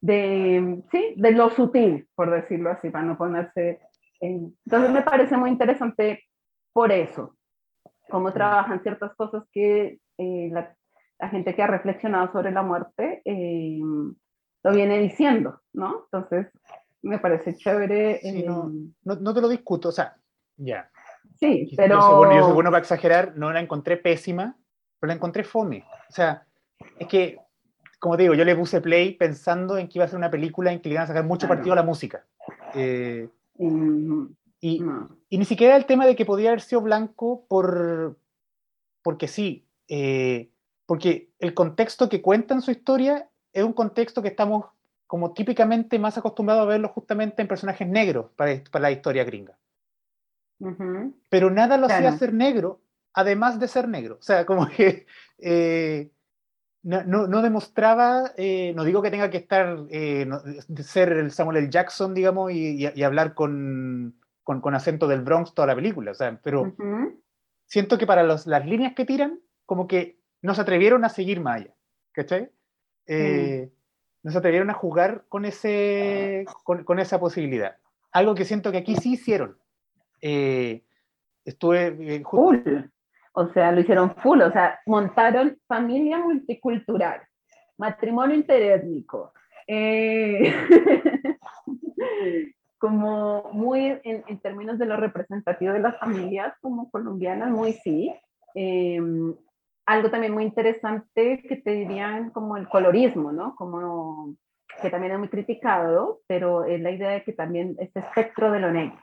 de, 0.01 0.83
sí, 0.91 1.13
de 1.17 1.31
lo 1.31 1.49
sutil, 1.49 2.07
por 2.15 2.31
decirlo 2.31 2.69
así, 2.71 2.89
para 2.89 3.03
no 3.03 3.17
ponerse 3.17 3.79
en... 4.21 4.55
Entonces 4.65 4.91
me 4.91 5.01
parece 5.01 5.35
muy 5.37 5.49
interesante 5.49 6.23
por 6.73 6.91
eso, 6.91 7.35
cómo 8.09 8.31
trabajan 8.31 8.81
ciertas 8.83 9.13
cosas 9.15 9.43
que 9.51 9.99
eh, 10.17 10.49
la, 10.51 10.73
la 11.19 11.29
gente 11.29 11.53
que 11.55 11.63
ha 11.63 11.67
reflexionado 11.67 12.31
sobre 12.31 12.51
la 12.51 12.61
muerte 12.63 13.21
eh, 13.25 13.79
lo 14.63 14.71
viene 14.71 14.99
diciendo, 14.99 15.61
¿no? 15.73 16.05
Entonces 16.05 16.47
me 17.09 17.19
parece 17.19 17.55
chévere. 17.55 18.19
Sí, 18.21 18.39
eh, 18.39 18.43
no. 18.45 18.71
No, 19.03 19.15
no 19.15 19.33
te 19.33 19.41
lo 19.41 19.47
discuto, 19.47 19.89
o 19.89 19.91
sea, 19.91 20.17
ya. 20.57 20.89
sí, 21.39 21.67
Yo 21.69 21.77
pero... 21.77 22.01
soy, 22.01 22.15
bueno, 22.17 22.35
yo 22.35 22.45
soy 22.45 22.53
bueno 22.53 22.71
para 22.71 22.81
exagerar, 22.81 23.33
no 23.35 23.51
la 23.51 23.61
encontré 23.61 23.97
pésima, 23.97 24.57
pero 24.99 25.09
la 25.09 25.15
encontré 25.15 25.43
fome. 25.43 25.85
O 26.09 26.11
sea, 26.11 26.45
es 26.99 27.07
que, 27.07 27.39
como 27.99 28.17
te 28.17 28.23
digo, 28.23 28.35
yo 28.35 28.45
le 28.45 28.55
puse 28.55 28.81
play 28.81 29.13
pensando 29.13 29.77
en 29.77 29.87
que 29.87 29.99
iba 29.99 30.05
a 30.05 30.07
ser 30.07 30.17
una 30.17 30.31
película 30.31 30.71
en 30.71 30.79
que 30.79 30.89
le 30.89 30.95
iban 30.95 31.03
a 31.03 31.07
sacar 31.07 31.23
mucho 31.23 31.47
partido 31.47 31.73
a 31.73 31.77
la 31.77 31.83
música. 31.83 32.25
Eh, 32.73 33.29
mm, 33.57 34.25
y, 34.61 34.79
no. 34.79 35.09
y 35.29 35.37
ni 35.37 35.45
siquiera 35.45 35.75
el 35.75 35.85
tema 35.85 36.05
de 36.05 36.15
que 36.15 36.25
podía 36.25 36.49
haber 36.49 36.61
sido 36.61 36.81
blanco 36.81 37.45
por, 37.47 38.17
porque 39.03 39.27
sí, 39.27 39.67
eh, 39.87 40.49
porque 40.85 41.29
el 41.39 41.53
contexto 41.53 42.09
que 42.09 42.21
cuenta 42.21 42.53
en 42.53 42.61
su 42.61 42.71
historia 42.71 43.29
es 43.53 43.63
un 43.63 43.73
contexto 43.73 44.21
que 44.21 44.29
estamos 44.29 44.65
como 45.07 45.33
típicamente 45.33 45.99
más 45.99 46.17
acostumbrados 46.17 46.63
a 46.63 46.69
verlo 46.69 46.89
justamente 46.89 47.41
en 47.41 47.47
personajes 47.47 47.87
negros 47.87 48.31
para, 48.35 48.51
para 48.71 48.83
la 48.83 48.91
historia 48.91 49.23
gringa. 49.23 49.57
Ujú. 50.59 51.13
pero 51.29 51.49
nada 51.51 51.77
lo 51.77 51.87
hacía 51.87 51.99
Claro. 51.99 52.17
ser 52.17 52.33
negro, 52.33 52.81
además 53.13 53.59
de 53.59 53.67
ser 53.67 53.89
negro. 53.89 54.15
O 54.19 54.21
sea, 54.21 54.45
como 54.45 54.65
que 54.69 55.05
eh, 55.37 56.11
no, 56.81 57.03
no- 57.03 57.27
no 57.27 57.41
demostraba, 57.41 58.31
eh, 58.37 58.71
no 58.75 58.83
digo 58.85 59.01
que 59.01 59.11
tenga 59.11 59.29
que 59.29 59.37
estar, 59.37 59.79
eh, 59.89 60.25
no- 60.25 60.41
ser 60.81 61.11
el 61.11 61.31
Samuel 61.31 61.57
L. 61.57 61.69
Jackson, 61.69 62.13
digamos, 62.13 62.51
y, 62.53 62.85
y- 62.85 62.91
y 62.95 63.03
hablar 63.03 63.33
con, 63.33 64.15
con, 64.43 64.61
con, 64.61 64.75
acento 64.75 65.07
del 65.07 65.21
Bronx 65.23 65.53
toda 65.53 65.67
la 65.67 65.75
película, 65.75 66.11
o 66.11 66.15
sea, 66.15 66.39
pero 66.41 66.61
Uh 66.61 66.65
-huh. 66.77 67.19
siento 67.65 67.97
que 67.97 68.07
para 68.07 68.23
los, 68.23 68.47
las 68.47 68.65
líneas 68.65 68.93
que 68.95 69.03
tiran, 69.05 69.41
como 69.65 69.87
que 69.87 70.19
no 70.41 70.55
se 70.55 70.61
atrevieron 70.61 71.03
a 71.03 71.09
seguir 71.09 71.41
más 71.41 71.61
allá, 71.61 71.75
¿cachai? 72.13 72.49
Eh, 73.07 73.69
mm. 73.71 73.74
No 74.25 74.31
se 74.31 74.39
atrevieron 74.39 74.71
a 74.71 74.73
jugar 74.73 75.23
con, 75.29 75.45
ese, 75.45 76.45
con, 76.63 76.83
con, 76.83 76.97
esa 76.97 77.19
posibilidad. 77.19 77.77
Algo 78.11 78.33
que 78.33 78.43
siento 78.43 78.71
que 78.71 78.79
aquí 78.79 78.95
sí 78.95 79.13
hicieron. 79.13 79.55
Eh, 80.19 80.83
estuve... 81.43 81.95
Eh, 81.99 82.23
full. 82.27 82.57
O 83.33 83.47
sea, 83.49 83.71
lo 83.71 83.81
hicieron 83.81 84.15
full. 84.15 84.41
O 84.41 84.51
sea, 84.51 84.79
montaron 84.87 85.59
familia 85.67 86.17
multicultural, 86.17 87.21
matrimonio 87.77 88.35
interétnico. 88.35 89.31
Eh, 89.67 90.51
como 92.79 93.51
muy 93.53 93.99
en, 94.03 94.23
en, 94.25 94.39
términos 94.39 94.79
de 94.79 94.87
lo 94.87 94.97
representativo 94.97 95.71
de 95.71 95.81
las 95.81 95.99
familias 95.99 96.51
como 96.61 96.89
colombianas, 96.89 97.51
muy 97.51 97.73
sí. 97.73 98.11
Eh, 98.55 98.99
algo 99.85 100.09
también 100.09 100.33
muy 100.33 100.43
interesante 100.43 101.43
que 101.47 101.57
te 101.57 101.71
dirían 101.71 102.31
como 102.31 102.57
el 102.57 102.67
colorismo, 102.67 103.31
¿no? 103.31 103.55
Como 103.55 104.35
que 104.81 104.89
también 104.89 105.13
es 105.13 105.19
muy 105.19 105.29
criticado, 105.29 106.21
pero 106.27 106.65
es 106.65 106.81
la 106.81 106.91
idea 106.91 107.09
de 107.11 107.23
que 107.23 107.33
también 107.33 107.75
este 107.79 107.99
espectro 107.99 108.51
de 108.51 108.59
lo 108.59 108.71
negro, 108.71 108.99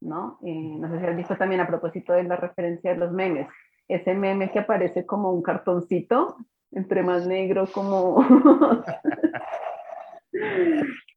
¿no? 0.00 0.38
Eh, 0.44 0.76
no 0.78 0.90
sé 0.90 1.00
si 1.00 1.06
has 1.06 1.16
visto 1.16 1.36
también 1.36 1.60
a 1.60 1.66
propósito 1.66 2.12
de 2.12 2.24
la 2.24 2.36
referencia 2.36 2.92
de 2.92 2.98
los 2.98 3.12
memes, 3.12 3.48
ese 3.88 4.14
meme 4.14 4.50
que 4.50 4.58
aparece 4.60 5.06
como 5.06 5.32
un 5.32 5.42
cartoncito, 5.42 6.36
entre 6.72 7.02
más 7.02 7.26
negro 7.26 7.66
como... 7.72 8.16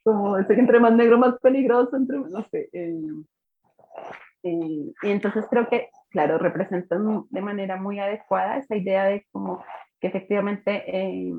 como 0.03 0.37
ese 0.37 0.55
que 0.55 0.61
entre 0.61 0.79
más 0.79 0.93
negro 0.93 1.17
más 1.17 1.37
peligroso, 1.39 1.97
entre 1.97 2.19
no 2.19 2.41
sé. 2.49 2.69
Eh, 2.71 2.95
eh, 4.43 4.93
y 5.03 5.09
entonces 5.09 5.45
creo 5.49 5.67
que 5.67 5.89
claro, 6.09 6.37
representan 6.37 7.25
de 7.29 7.41
manera 7.41 7.77
muy 7.77 7.99
adecuada 7.99 8.57
esa 8.57 8.75
idea 8.75 9.05
de 9.05 9.25
como 9.31 9.63
que 9.99 10.07
efectivamente 10.07 10.83
eh, 10.87 11.33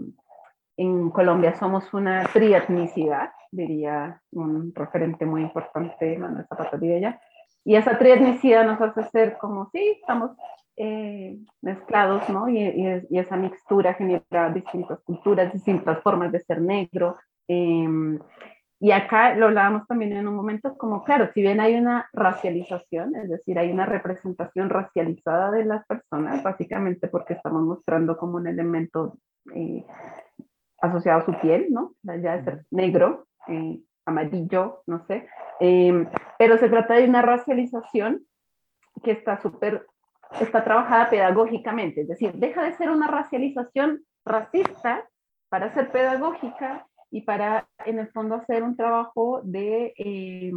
en 0.76 1.10
Colombia 1.10 1.54
somos 1.58 1.92
una 1.92 2.24
trietnicidad, 2.32 3.30
diría 3.50 4.22
un 4.32 4.72
referente 4.74 5.26
muy 5.26 5.42
importante, 5.42 6.16
Manuel 6.18 6.46
Zapata 6.48 6.76
Videla, 6.76 7.20
y 7.64 7.76
esa 7.76 7.98
trietnicidad 7.98 8.64
nos 8.64 8.80
hace 8.80 9.02
ser 9.10 9.36
como, 9.38 9.68
sí, 9.70 9.98
estamos 10.00 10.30
eh, 10.76 11.36
mezclados, 11.60 12.26
¿no? 12.30 12.48
Y, 12.48 12.58
y, 12.58 13.02
y, 13.10 13.18
esa 13.18 13.36
mixtura 13.36 13.92
genera 13.94 14.50
distintas 14.54 15.00
culturas, 15.00 15.52
distintas 15.52 16.02
formas 16.02 16.32
de 16.32 16.40
ser 16.40 16.62
negro. 16.62 17.18
Eh, 17.48 17.86
y 18.83 18.93
acá 18.93 19.35
lo 19.35 19.47
hablábamos 19.47 19.87
también 19.87 20.14
en 20.14 20.26
un 20.26 20.35
momento, 20.35 20.76
como 20.78 21.05
claro, 21.05 21.28
si 21.35 21.43
bien 21.43 21.61
hay 21.61 21.74
una 21.74 22.09
racialización, 22.14 23.14
es 23.14 23.28
decir, 23.28 23.59
hay 23.59 23.70
una 23.70 23.85
representación 23.85 24.70
racializada 24.70 25.51
de 25.51 25.66
las 25.66 25.87
personas, 25.87 26.43
básicamente 26.43 27.07
porque 27.09 27.35
estamos 27.35 27.61
mostrando 27.62 28.16
como 28.16 28.37
un 28.37 28.47
elemento 28.47 29.18
eh, 29.55 29.85
asociado 30.81 31.20
a 31.20 31.26
su 31.26 31.39
piel, 31.41 31.66
¿no? 31.68 31.93
Ya 32.03 32.39
de 32.39 32.45
ser 32.45 32.64
negro, 32.70 33.26
eh, 33.49 33.81
amarillo, 34.07 34.83
no 34.87 35.05
sé. 35.07 35.28
Eh, 35.61 36.07
pero 36.39 36.57
se 36.57 36.70
trata 36.70 36.95
de 36.95 37.05
una 37.05 37.20
racialización 37.20 38.24
que 39.03 39.11
está 39.11 39.39
súper, 39.43 39.87
está 40.41 40.64
trabajada 40.64 41.11
pedagógicamente, 41.11 42.01
es 42.01 42.09
decir, 42.09 42.33
deja 42.33 42.62
de 42.62 42.72
ser 42.72 42.89
una 42.89 43.09
racialización 43.09 44.05
racista 44.24 45.07
para 45.51 45.74
ser 45.74 45.91
pedagógica 45.91 46.87
y 47.11 47.22
para, 47.22 47.68
en 47.84 47.98
el 47.98 48.08
fondo, 48.12 48.36
hacer 48.36 48.62
un 48.62 48.76
trabajo 48.76 49.40
de, 49.42 49.92
eh, 49.96 50.52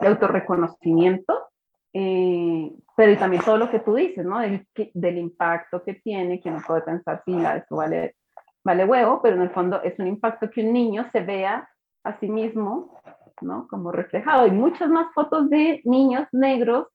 de 0.00 0.06
autorreconocimiento, 0.06 1.48
eh, 1.92 2.72
pero 2.96 3.12
y 3.12 3.16
también 3.16 3.42
todo 3.42 3.56
lo 3.56 3.70
que 3.70 3.80
tú 3.80 3.94
dices, 3.94 4.24
¿no? 4.24 4.38
Del, 4.38 4.66
del 4.94 5.18
impacto 5.18 5.82
que 5.82 5.94
tiene, 5.94 6.40
que 6.40 6.50
uno 6.50 6.62
puede 6.66 6.82
pensar, 6.82 7.22
sí, 7.24 7.36
eso 7.36 7.76
vale, 7.76 8.16
vale 8.62 8.84
huevo, 8.84 9.20
pero 9.22 9.36
en 9.36 9.42
el 9.42 9.50
fondo 9.50 9.82
es 9.82 9.98
un 9.98 10.06
impacto 10.06 10.50
que 10.50 10.64
un 10.64 10.72
niño 10.72 11.08
se 11.12 11.20
vea 11.20 11.68
a 12.04 12.18
sí 12.20 12.28
mismo, 12.28 13.00
¿no? 13.40 13.66
Como 13.68 13.90
reflejado. 13.90 14.44
Hay 14.44 14.52
muchas 14.52 14.88
más 14.88 15.12
fotos 15.14 15.50
de 15.50 15.80
niños 15.84 16.28
negros 16.32 16.88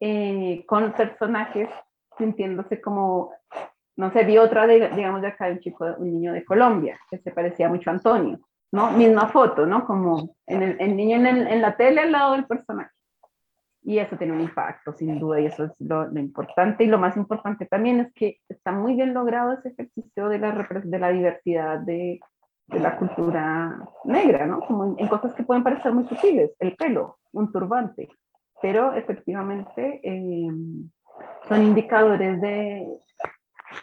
eh, 0.00 0.64
con 0.66 0.92
personajes 0.92 1.68
sintiéndose 2.18 2.80
como 2.80 3.32
no 3.96 4.12
sé, 4.12 4.24
vi 4.24 4.38
otra, 4.38 4.66
de, 4.66 4.90
digamos, 4.90 5.20
de 5.20 5.28
acá 5.28 5.46
de 5.46 5.52
un 5.52 5.60
chico, 5.60 5.86
un 5.98 6.12
niño 6.12 6.32
de 6.32 6.44
Colombia, 6.44 6.98
que 7.10 7.18
se 7.18 7.30
parecía 7.30 7.68
mucho 7.68 7.90
a 7.90 7.94
Antonio, 7.94 8.38
¿no? 8.72 8.92
Misma 8.92 9.28
foto, 9.28 9.66
¿no? 9.66 9.84
Como 9.86 10.36
en 10.46 10.62
el, 10.62 10.96
niño 10.96 11.16
en, 11.16 11.60
la 11.60 11.76
tele 11.76 12.02
al 12.02 12.12
lado 12.12 12.32
del 12.32 12.46
personaje. 12.46 12.90
Y 13.82 13.98
eso 13.98 14.16
tiene 14.16 14.34
un 14.34 14.40
impacto, 14.40 14.92
sin 14.92 15.18
duda, 15.18 15.40
y 15.40 15.46
eso 15.46 15.64
es 15.64 15.72
lo, 15.78 16.06
importante. 16.18 16.84
Y 16.84 16.86
lo 16.86 16.98
más 16.98 17.16
importante 17.16 17.66
también 17.66 18.00
es 18.00 18.12
que 18.14 18.38
está 18.48 18.72
muy 18.72 18.94
bien 18.94 19.14
logrado 19.14 19.54
ese 19.54 19.70
ejercicio 19.70 20.28
de 20.28 20.38
la, 20.38 20.68
de 20.82 20.98
la 20.98 21.08
diversidad 21.10 21.78
de, 21.78 22.20
de 22.66 22.80
la 22.80 22.96
cultura 22.96 23.78
negra, 24.04 24.46
¿no? 24.46 24.60
Como 24.60 24.84
en, 24.84 24.94
en, 24.98 25.08
cosas 25.08 25.34
que 25.34 25.42
pueden 25.42 25.64
parecer 25.64 25.92
muy 25.92 26.04
sutiles, 26.04 26.52
el 26.58 26.76
pelo, 26.76 27.18
un 27.32 27.50
turbante, 27.50 28.08
pero 28.60 28.92
efectivamente 28.94 30.00
eh, 30.02 30.50
son 31.48 31.62
indicadores 31.62 32.40
de, 32.40 32.86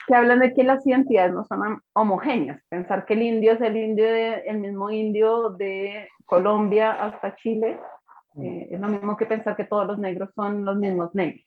que 0.08 0.16
hablan 0.16 0.40
de 0.40 0.54
que 0.54 0.64
las 0.64 0.86
identidades 0.86 1.34
no 1.34 1.46
son 1.46 1.82
homogéneas. 1.94 2.62
Pensar 2.70 3.06
que 3.06 3.14
el 3.14 3.22
indio 3.24 3.54
es 3.54 3.62
el 3.62 3.78
indio 3.78 4.06
de, 4.06 4.34
el 4.46 4.60
mismo 4.60 4.90
indio 4.90 5.52
de 5.52 6.10
Colombia 6.26 6.92
hasta 6.92 7.36
Chile 7.36 7.80
eh, 8.40 8.68
es 8.72 8.80
lo 8.80 8.88
mismo 8.88 9.18
que 9.18 9.26
pensar 9.26 9.56
que 9.56 9.64
todos 9.64 9.88
los 9.88 9.98
negros 9.98 10.30
son 10.36 10.64
los 10.64 10.78
mismos 10.78 11.14
negros, 11.16 11.46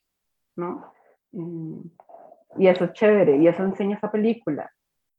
¿no? 0.55 0.93
Eh, 1.33 1.89
y 2.57 2.67
eso 2.67 2.85
es 2.85 2.93
chévere, 2.93 3.37
y 3.37 3.47
eso 3.47 3.63
enseña 3.63 3.95
esa 3.95 4.11
película. 4.11 4.69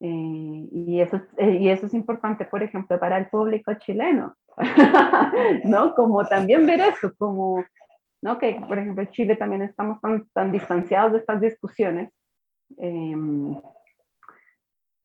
Eh, 0.00 0.68
y, 0.70 1.00
eso, 1.00 1.20
y 1.38 1.68
eso 1.68 1.86
es 1.86 1.94
importante, 1.94 2.44
por 2.44 2.62
ejemplo, 2.62 2.98
para 2.98 3.16
el 3.16 3.28
público 3.28 3.72
chileno, 3.74 4.34
¿no? 5.64 5.94
Como 5.94 6.24
también 6.26 6.66
ver 6.66 6.80
eso, 6.80 7.12
como, 7.16 7.64
¿no? 8.20 8.38
Que, 8.38 8.60
por 8.68 8.78
ejemplo, 8.78 9.02
en 9.04 9.10
Chile 9.10 9.36
también 9.36 9.62
estamos 9.62 9.98
tan, 10.00 10.26
tan 10.34 10.52
distanciados 10.52 11.12
de 11.12 11.18
estas 11.18 11.40
discusiones, 11.40 12.10
eh, 12.78 13.14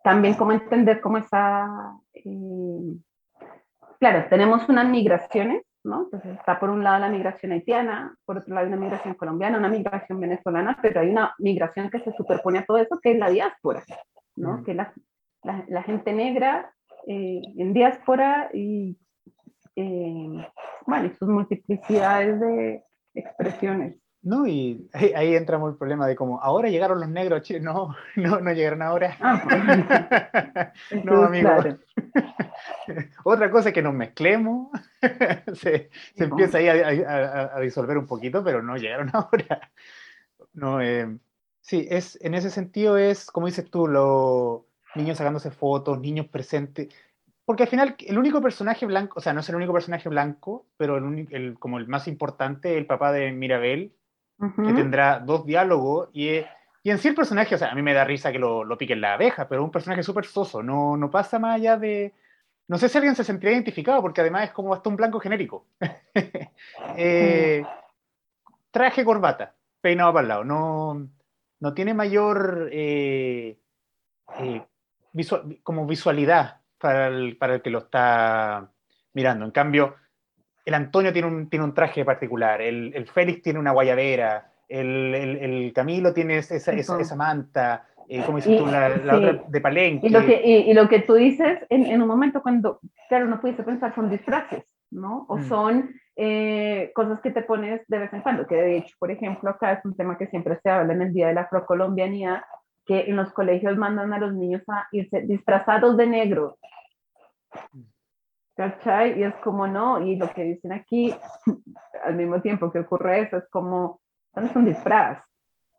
también 0.04 0.36
cómo 0.36 0.52
entender 0.52 1.02
cómo 1.02 1.18
esa... 1.18 1.68
Eh, 2.14 2.98
claro, 4.00 4.28
tenemos 4.30 4.68
unas 4.70 4.88
migraciones, 4.88 5.64
¿no? 5.84 6.04
Entonces 6.04 6.38
está 6.38 6.60
por 6.60 6.70
un 6.70 6.84
lado 6.84 7.00
la 7.00 7.10
migración 7.10 7.52
haitiana, 7.52 8.16
por 8.26 8.38
otro 8.38 8.54
lado 8.56 8.68
una 8.68 8.78
migración 8.78 9.16
colombiana, 9.16 9.58
una 9.58 9.70
migración 9.70 10.20
venezolana, 10.20 10.78
pero 10.82 11.02
hay 11.02 11.10
una 11.10 11.34
migración 11.40 11.90
que 11.90 12.00
se 12.00 12.14
superpone 12.14 12.60
a 12.60 12.66
todo 12.66 12.78
eso, 12.78 13.00
que 13.02 13.12
es 13.12 13.18
la 13.18 13.30
diáspora, 13.30 13.84
¿no? 14.36 14.64
Que 14.64 14.74
la, 14.74 14.94
la, 15.44 15.66
la, 15.68 15.84
gente 15.84 16.14
negra 16.14 16.74
eh, 17.08 17.42
en 17.58 17.74
diáspora 17.74 18.50
y, 18.54 18.98
bueno, 20.86 21.06
y 21.06 21.16
sus 21.16 21.28
multiplicidades 21.28 22.40
de 22.40 22.84
expresiones. 23.14 23.98
No, 24.28 24.46
y 24.46 24.90
ahí, 24.92 25.14
ahí, 25.16 25.36
entramos 25.36 25.72
el 25.72 25.78
problema 25.78 26.06
de 26.06 26.18
cómo 26.18 26.42
ahora 26.42 26.68
llegaron 26.68 27.00
los 27.00 27.08
negros 27.08 27.40
a 27.40 27.42
Chile. 27.42 27.62
No, 27.62 27.96
no, 28.18 28.42
no 28.42 28.52
llegaron 28.52 28.82
ahora. 28.82 29.16
Ah, 29.22 30.74
no, 31.06 31.24
amigo. 31.24 31.50
Otra 33.24 33.50
cosa 33.50 33.70
es 33.70 33.74
que 33.74 33.82
nos 33.82 33.94
mezclemos. 33.94 34.68
se, 35.54 35.90
se 36.14 36.24
empieza 36.26 36.58
ahí 36.58 36.68
a, 36.68 37.10
a, 37.10 37.56
a, 37.56 37.60
disolver 37.62 37.98
un 37.98 38.06
poquito, 38.06 38.44
pero 38.44 38.62
no 38.62 38.76
llegaron 38.76 39.12
ahora. 39.14 39.72
No, 40.52 40.82
eh, 40.82 41.18
sí, 41.62 41.88
es, 41.90 42.20
en 42.22 42.34
ese 42.34 42.50
sentido 42.50 42.98
es, 42.98 43.32
como 43.32 43.48
dices 43.48 43.72
tú, 43.72 43.88
los 43.88 44.64
niños 44.96 45.20
sacándose 45.20 45.52
fotos, 45.52 46.02
niños 46.02 46.28
presentes. 46.28 46.90
Porque 47.46 47.64
al 47.64 47.70
final, 47.70 47.96
el 48.00 48.18
único 48.18 48.42
personaje 48.42 48.86
blanco, 48.86 49.20
o 49.20 49.22
sea, 49.22 49.32
no 49.32 49.40
es 49.40 49.48
el 49.48 49.56
único 49.56 49.72
personaje 49.72 50.10
blanco, 50.10 50.66
pero 50.76 50.98
el, 50.98 51.30
el 51.32 51.58
como 51.58 51.78
el 51.78 51.88
más 51.88 52.10
importante, 52.10 52.78
el 52.78 52.86
papá 52.86 53.14
de 53.14 53.32
Mirabel, 53.32 53.94
Uh 54.40 54.46
-huh. 54.46 54.68
que 54.68 54.74
tendrá 54.74 55.20
dos 55.20 55.46
diálogos 55.46 56.10
y, 56.14 56.30
y, 56.84 56.92
en 56.92 57.00
sí 57.00 57.08
el 57.08 57.16
personaje, 57.16 57.56
o 57.56 57.58
sea, 57.58 57.72
a 57.72 57.76
mí 57.76 57.82
me 57.82 57.94
da 57.94 58.04
risa 58.04 58.32
que 58.32 58.38
lo, 58.38 58.64
lo 58.64 58.78
piquen 58.78 59.02
la 59.02 59.14
abeja, 59.14 59.48
pero 59.48 59.62
es 59.62 59.66
un 59.66 59.72
personaje 59.72 60.04
súper 60.04 60.26
soso, 60.26 60.62
no, 60.62 60.96
no 60.96 61.10
pasa 61.10 61.40
más 61.40 61.56
allá 61.56 61.78
de... 61.78 62.14
No 62.68 62.78
sé 62.78 62.90
si 62.90 62.98
alguien 62.98 63.16
se 63.16 63.24
sentiría 63.24 63.56
identificado, 63.56 64.02
porque 64.02 64.22
además 64.22 64.44
es 64.44 64.52
como 64.52 64.74
hasta 64.74 64.90
un 64.90 64.98
blanco 64.98 65.20
genérico. 65.20 65.66
eh, 66.98 67.66
traje, 68.72 69.06
corbata, 69.06 69.56
peinado 69.82 70.14
para 70.14 70.22
el 70.22 70.28
lado, 70.28 70.44
no, 70.44 71.10
no 71.60 71.74
tiene 71.74 71.94
mayor 71.94 72.70
eh, 72.72 73.58
eh, 74.40 74.66
visual, 75.14 75.60
como 75.64 75.88
visualidad 75.88 76.62
para 76.78 77.08
el, 77.08 77.38
para 77.38 77.56
el 77.56 77.62
que 77.62 77.70
lo 77.70 77.80
está 77.80 78.70
mirando. 79.14 79.46
En 79.46 79.52
cambio, 79.52 79.96
el 80.68 80.74
Antonio 80.74 81.14
tiene 81.14 81.30
un, 81.30 81.50
tiene 81.50 81.64
un 81.64 81.74
traje 81.74 82.04
particular, 82.04 82.62
el, 82.62 82.92
el 82.94 83.08
Félix 83.08 83.42
tiene 83.42 83.58
una 83.58 83.72
guayabera, 83.72 84.52
el, 84.68 85.16
el, 85.16 85.38
el 85.38 85.74
Camilo 85.74 86.14
tiene 86.14 86.40
esa, 86.40 86.56
esa, 86.74 87.00
esa 87.00 87.16
manta, 87.16 87.86
eh, 88.10 88.22
como 88.26 88.38
dices 88.38 88.52
y, 88.52 88.58
tú, 88.58 88.66
la, 88.66 88.90
la 88.90 89.18
sí. 89.18 89.24
otra 89.24 89.44
de 89.48 89.62
Palenque. 89.62 90.08
Y 90.08 90.10
lo 90.10 90.26
que, 90.26 90.42
y, 90.44 90.70
y 90.70 90.74
lo 90.74 90.90
que 90.90 91.00
tú 91.00 91.14
dices 91.14 91.60
en, 91.70 91.86
en, 91.86 92.02
un 92.02 92.08
momento 92.10 92.42
cuando, 92.42 92.82
claro, 93.08 93.28
no 93.28 93.40
pudiste 93.40 93.64
pensar, 93.64 93.96
son 93.96 94.10
disfraces, 94.10 94.66
¿no? 94.92 95.26
O 95.30 95.38
Mm. 95.38 95.44
son 95.44 95.90
eh, 96.18 96.92
cosas 96.94 97.22
que 97.22 97.32
te 97.32 97.44
pones 97.44 97.88
de 97.88 98.00
vez 98.00 98.12
en 98.12 98.22
cuando, 98.22 98.46
que 98.46 98.56
de 98.56 98.78
hecho, 98.80 98.94
por 99.00 99.10
ejemplo, 99.10 99.50
acá 99.50 99.72
es 99.72 99.86
un 99.86 99.96
tema 99.96 100.18
que 100.18 100.28
siempre 100.28 100.60
se 100.62 100.70
habla 100.70 100.92
en 100.92 101.02
el 101.02 101.14
Día 101.14 101.28
de 101.28 101.34
la 101.34 101.42
Afrocolombianidad, 101.44 102.42
que 102.86 103.06
en 103.08 103.16
los 103.16 103.32
colegios 103.32 103.78
mandan 103.78 104.12
a 104.12 104.20
los 104.20 104.34
niños 104.34 104.64
a 104.68 104.86
irse 104.92 105.22
disfrazados 105.22 105.96
de 105.96 106.08
negro. 106.08 106.58
¿Cachai? 108.58 109.20
Y 109.20 109.24
es 109.24 109.36
como 109.36 109.68
no, 109.68 110.04
y 110.04 110.16
lo 110.16 110.28
que 110.34 110.44
dicen 110.44 110.72
aquí, 110.74 111.14
al 112.04 112.16
mismo 112.16 112.42
tiempo 112.42 112.72
que 112.72 112.80
ocurre 112.80 113.22
eso, 113.22 113.38
es 113.38 113.48
como, 113.50 114.02
no 114.36 114.42
es 114.44 114.56
un 114.56 114.66
disfraz, 114.66 115.20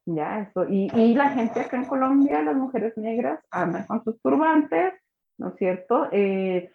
ya, 0.07 0.41
eso. 0.41 0.65
Y, 0.69 0.89
y 0.95 1.15
la 1.15 1.31
gente 1.31 1.61
acá 1.61 1.77
en 1.77 1.87
Colombia, 1.87 2.41
las 2.43 2.55
mujeres 2.55 2.97
negras, 2.97 3.41
andan 3.51 3.85
con 3.87 4.05
sus 4.05 4.21
turbantes, 4.23 4.95
¿no 5.39 5.49
es 5.49 5.57
cierto? 5.57 6.09
Eh, 6.13 6.71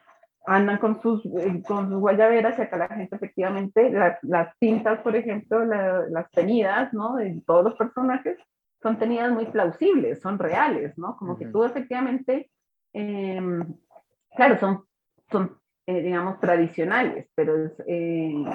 andan 0.46 0.78
con 0.78 1.02
sus, 1.02 1.26
eh, 1.26 1.64
con 1.66 1.88
sus 1.90 2.00
guayaberas 2.02 2.60
y 2.60 2.64
acá 2.64 2.76
la 2.76 2.90
gente 2.90 3.16
efectivamente, 3.16 3.90
la- 3.90 4.20
las 4.24 4.58
tintas, 4.60 5.00
por 5.00 5.16
ejemplo, 5.16 5.64
la- 5.64 6.04
las 6.10 6.30
tenidas, 6.32 6.94
¿no? 6.94 7.16
De 7.16 7.42
todos 7.48 7.64
los 7.64 7.76
personajes, 7.76 8.38
son 8.82 8.98
tenidas 9.00 9.32
muy 9.32 9.46
plausibles, 9.46 10.20
son 10.22 10.38
reales, 10.38 10.98
¿no? 10.98 11.16
Como 11.16 11.38
que 11.38 11.46
Ujú. 11.46 11.54
tú 11.54 11.64
efectivamente, 11.64 12.52
em, 12.92 13.74
claro, 14.36 14.58
son, 14.58 14.84
son 15.32 15.58
eh, 15.88 16.02
digamos, 16.02 16.40
tradicionales, 16.40 17.28
pero 17.36 17.72
eh, 17.88 18.46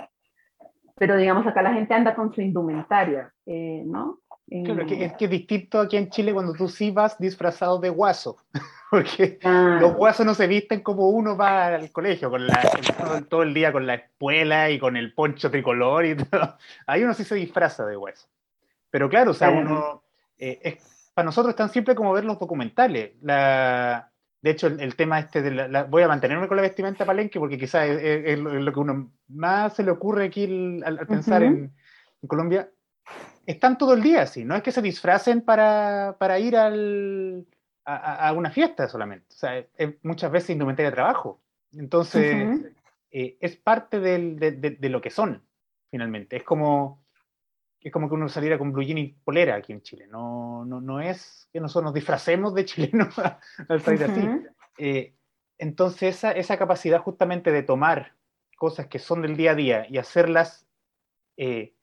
pero 0.96 1.16
digamos, 1.16 1.46
acá 1.46 1.62
la 1.62 1.72
gente 1.74 1.94
anda 1.94 2.14
con 2.14 2.34
su 2.34 2.40
indumentaria, 2.40 3.32
eh, 3.46 3.82
¿no? 3.86 4.18
Claro, 4.64 4.82
Eh, 4.82 4.86
que 4.86 5.04
es 5.04 5.12
que 5.12 5.26
es 5.26 5.30
distinto 5.30 5.78
aquí 5.80 5.96
en 5.96 6.08
Chile 6.10 6.32
cuando 6.32 6.54
tú 6.54 6.68
sí 6.68 6.90
vas 6.90 7.18
disfrazado 7.18 7.78
de 7.78 7.90
guaso, 7.90 8.38
porque 8.90 9.38
ah, 9.44 9.78
los 9.80 9.94
guasos 9.94 10.26
no 10.26 10.34
se 10.34 10.46
visten 10.46 10.80
como 10.80 11.10
uno 11.10 11.36
va 11.36 11.66
al 11.66 11.92
colegio, 11.92 12.30
con 12.30 12.46
la, 12.46 12.60
todo, 12.98 13.22
todo 13.24 13.42
el 13.42 13.54
día 13.54 13.70
con 13.72 13.86
la 13.86 13.94
espuela 13.94 14.70
y 14.70 14.78
con 14.78 14.96
el 14.96 15.12
poncho 15.14 15.50
tricolor 15.50 16.06
y 16.06 16.16
todo. 16.30 16.56
Ahí 16.86 17.04
uno 17.04 17.14
sí 17.14 17.24
se 17.24 17.34
disfraza 17.36 17.84
de 17.86 17.94
guaso. 17.96 18.26
Pero 18.90 19.08
claro, 19.08 19.30
o 19.32 19.34
sea, 19.34 19.50
Claro. 19.50 19.66
uno, 19.66 20.02
eh, 20.38 20.58
es, 20.62 21.10
para 21.14 21.26
nosotros 21.26 21.50
es 21.50 21.56
tan 21.56 21.68
simple 21.68 21.94
como 21.94 22.12
ver 22.12 22.24
los 22.24 22.38
documentales. 22.38 23.12
La, 23.20 24.10
de 24.40 24.50
hecho, 24.50 24.66
el, 24.68 24.80
el 24.80 24.94
tema 24.96 25.18
este 25.18 25.42
de 25.42 25.50
la, 25.50 25.68
la- 25.68 25.84
voy 25.84 26.02
a 26.02 26.08
mantenerme 26.08 26.46
con 26.48 26.56
la 26.56 26.62
vestimenta 26.62 27.04
palenque 27.04 27.38
porque 27.40 27.58
quizás 27.58 27.88
es, 27.88 28.02
es- 28.02 28.24
es 28.26 28.38
lo, 28.38 28.72
que 28.72 28.80
uno 28.80 29.12
más 29.28 29.74
se 29.74 29.82
le 29.82 29.90
ocurre 29.90 30.26
aquí 30.26 30.44
el- 30.44 30.82
al, 30.84 30.98
al 31.00 31.06
pensar 31.06 31.42
Ujú. 31.42 31.52
en, 31.52 31.72
en 32.22 32.28
Colombia. 32.28 32.70
Están 33.46 33.78
todo 33.78 33.94
el 33.94 34.02
día 34.02 34.22
así, 34.22 34.44
no 34.44 34.54
es 34.54 34.62
que 34.62 34.72
se 34.72 34.82
disfracen 34.82 35.40
para, 35.40 36.16
para 36.18 36.38
ir 36.38 36.56
al, 36.56 37.46
a, 37.84 38.28
a- 38.28 38.32
una 38.32 38.50
fiesta 38.50 38.88
solamente. 38.88 39.26
O 39.30 39.36
sea, 39.38 39.58
es, 39.58 39.94
muchas 40.02 40.30
veces 40.30 40.50
indumentaria 40.50 40.90
de 40.90 40.94
trabajo. 40.96 41.40
Entonces, 41.72 42.48
Ujú. 42.48 42.66
eh, 43.10 43.36
es 43.40 43.56
parte 43.56 44.00
del- 44.00 44.38
de, 44.38 44.52
de- 44.52 44.70
de 44.72 44.88
lo 44.90 45.00
que 45.00 45.10
son, 45.10 45.42
finalmente. 45.90 46.36
Es 46.36 46.44
como, 46.44 47.02
es 47.80 47.92
como 47.92 48.08
que 48.08 48.14
uno 48.14 48.28
saliera 48.28 48.58
con 48.58 48.72
blue 48.72 48.82
jean 48.82 48.98
y 48.98 49.08
polera 49.24 49.54
aquí 49.56 49.72
en 49.72 49.82
Chile. 49.82 50.06
No, 50.08 50.64
no, 50.64 50.80
no 50.80 51.00
es 51.00 51.48
que 51.52 51.60
nosotros 51.60 51.84
nos 51.84 51.94
disfracemos 51.94 52.54
de 52.54 52.64
chilenos 52.64 53.14
al 53.68 53.80
salir 53.82 54.04
así. 54.04 54.20
Eh, 54.78 55.14
entonces, 55.58 56.16
esa, 56.16 56.32
esa 56.32 56.56
capacidad 56.58 57.00
justamente 57.00 57.50
de 57.52 57.62
tomar 57.62 58.14
cosas 58.56 58.86
que 58.88 58.98
son 58.98 59.22
del 59.22 59.36
día 59.36 59.52
a 59.52 59.54
día 59.54 59.86
y 59.88 59.98
hacerlas, 59.98 60.66
eh, 61.36 61.74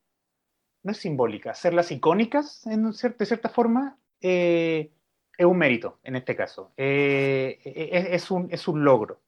no 0.84 0.92
es 0.92 0.98
simbólica, 0.98 1.52
hacerlas 1.52 1.92
icónicas 1.92 2.66
en 2.68 2.86
cier- 2.94 3.18
de 3.18 3.26
cierta 3.26 3.50
forma, 3.50 3.98
eh, 4.22 4.92
es 5.38 5.46
un 5.46 5.58
mérito 5.58 6.00
en 6.04 6.16
este 6.16 6.36
caso. 6.36 6.72
Es, 6.78 7.58
es 7.66 8.32
un, 8.32 8.48
es 8.52 8.68
un 8.68 8.84
logro. 8.84 9.22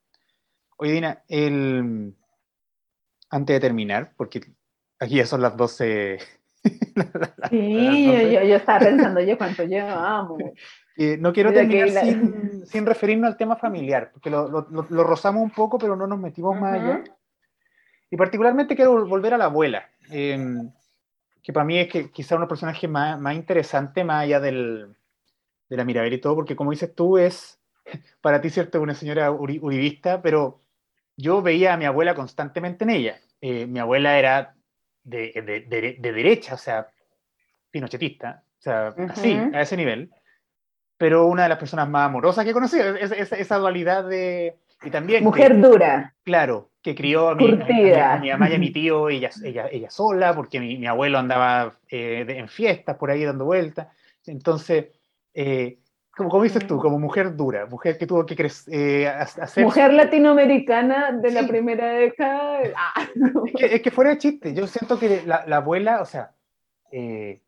Oye, 0.77 0.91
Dina, 0.93 1.23
el, 1.27 2.13
antes 3.29 3.55
de 3.55 3.59
terminar, 3.59 4.13
porque 4.15 4.41
aquí 4.99 5.15
ya 5.15 5.25
son 5.25 5.41
las 5.41 5.57
12. 5.57 6.19
Sí, 7.49 8.05
yo, 8.05 8.21
yo, 8.21 8.43
yo 8.43 8.55
estaba 8.55 8.79
pensando 8.79 9.21
yo 9.21 9.37
cuánto 9.37 9.63
llevamos. 9.67 10.41
Eh, 10.97 11.17
no 11.17 11.31
quiero 11.31 11.49
Mira 11.51 11.61
terminar 11.61 11.89
la- 11.89 12.01
sin, 12.01 12.65
sin 12.65 12.85
referirnos 12.85 13.29
al 13.29 13.37
tema 13.37 13.55
familiar, 13.55 14.09
porque 14.11 14.29
lo, 14.29 14.47
lo- 14.49 14.67
lo- 14.69 14.87
lo 14.89 15.03
rozamos 15.03 15.43
un 15.43 15.51
poco, 15.51 15.77
pero 15.77 15.95
no 15.95 16.07
nos 16.07 16.19
metimos 16.19 16.59
más 16.59 16.77
Ujú. 16.77 16.83
allá. 16.91 17.03
Y 18.09 18.17
particularmente 18.17 18.75
quiero 18.75 18.93
vol- 18.95 19.07
volver 19.07 19.33
a 19.33 19.37
la 19.37 19.45
abuela, 19.45 19.89
eh, 20.11 20.37
que 21.43 21.53
para 21.53 21.65
mí 21.65 21.77
es 21.77 21.87
que 21.87 22.09
quizá 22.11 22.35
uno 22.35 22.41
de 22.41 22.45
los 22.45 22.49
personajes 22.49 22.89
más, 22.89 23.19
más 23.19 23.35
interesantes, 23.35 24.03
más 24.03 24.23
allá 24.23 24.39
del, 24.39 24.95
de 25.69 25.77
la 25.77 25.85
Mirabel 25.85 26.13
y 26.13 26.19
todo, 26.19 26.35
porque 26.35 26.55
como 26.55 26.71
dices 26.71 26.93
tú, 26.95 27.17
es 27.17 27.59
para 28.19 28.41
ti, 28.41 28.49
cierto, 28.49 28.81
una 28.81 28.93
señora 28.95 29.31
uri- 29.31 29.59
uribista, 29.61 30.21
pero 30.21 30.61
yo 31.15 31.41
veía 31.41 31.73
a 31.73 31.77
mi 31.77 31.85
abuela 31.85 32.15
constantemente 32.15 32.83
en 32.83 32.89
ella. 32.89 33.19
Eh, 33.39 33.65
mi 33.67 33.79
abuela 33.79 34.17
era 34.19 34.55
de, 35.07 35.31
de- 35.45 35.61
de- 35.61 35.95
de 35.99 36.11
derecha, 36.11 36.53
o 36.55 36.57
sea, 36.57 36.87
pinochetista, 37.71 38.43
o 38.59 38.61
sea, 38.61 38.93
Ujú. 38.97 39.07
así, 39.11 39.37
a 39.53 39.61
ese 39.61 39.77
nivel, 39.77 40.11
pero 40.97 41.27
una 41.27 41.43
de 41.43 41.49
las 41.49 41.57
personas 41.57 41.87
más 41.89 42.07
amorosas 42.07 42.43
que 42.43 42.51
he 42.51 42.53
conocido, 42.53 42.95
es- 42.95 43.11
es- 43.11 43.31
esa 43.31 43.57
dualidad 43.57 44.03
de... 44.07 44.57
Y 44.83 44.89
también 44.91 45.19
que- 45.19 45.25
Mujer 45.25 45.59
dura. 45.59 46.13
Claro, 46.23 46.69
que 46.81 46.93
crió 46.93 47.29
a 47.29 47.35
mi, 47.35 47.43
a 47.51 48.13
a 48.13 48.19
mi 48.19 48.29
mamá 48.29 48.49
y 48.49 48.53
a 48.55 48.59
mi 48.59 48.71
tío, 48.71 49.09
ella, 49.09 49.29
ella, 49.43 49.67
ella 49.71 49.89
sola, 49.89 50.35
porque 50.35 50.59
mi, 50.59 50.77
mi 50.77 50.87
abuelo 50.87 51.17
andaba 51.17 51.77
eh, 51.89 52.25
en 52.27 52.47
fiestas 52.49 52.97
por 52.97 53.09
ahí 53.09 53.23
dando 53.23 53.45
vueltas. 53.45 53.87
Entonces, 54.25 54.87
eh, 55.33 55.79
como, 56.17 56.29
como 56.29 56.43
dices 56.43 56.65
tú, 56.67 56.79
como 56.79 56.97
mujer 56.99 57.35
dura, 57.35 57.65
mujer 57.67 57.97
que 57.97 58.07
tuvo 58.07 58.25
que 58.25 58.35
crecer, 58.35 58.73
eh, 58.73 59.07
ha- 59.07 59.21
hacer... 59.21 59.63
Mujer 59.63 59.93
latinoamericana 59.93 61.11
de 61.11 61.31
la 61.31 61.47
primera 61.47 61.87
década. 61.91 62.59
Ah, 62.75 63.07
Es 63.45 63.53
que, 63.55 63.75
es 63.75 63.81
que 63.81 63.91
fuera 63.91 64.09
de 64.11 64.17
chiste, 64.17 64.53
yo 64.53 64.65
siento 64.67 64.99
que 64.99 65.21
la, 65.25 65.45
la 65.45 65.57
abuela, 65.57 66.01
o 66.01 66.05
sea, 66.05 66.31
eh, 66.91 67.41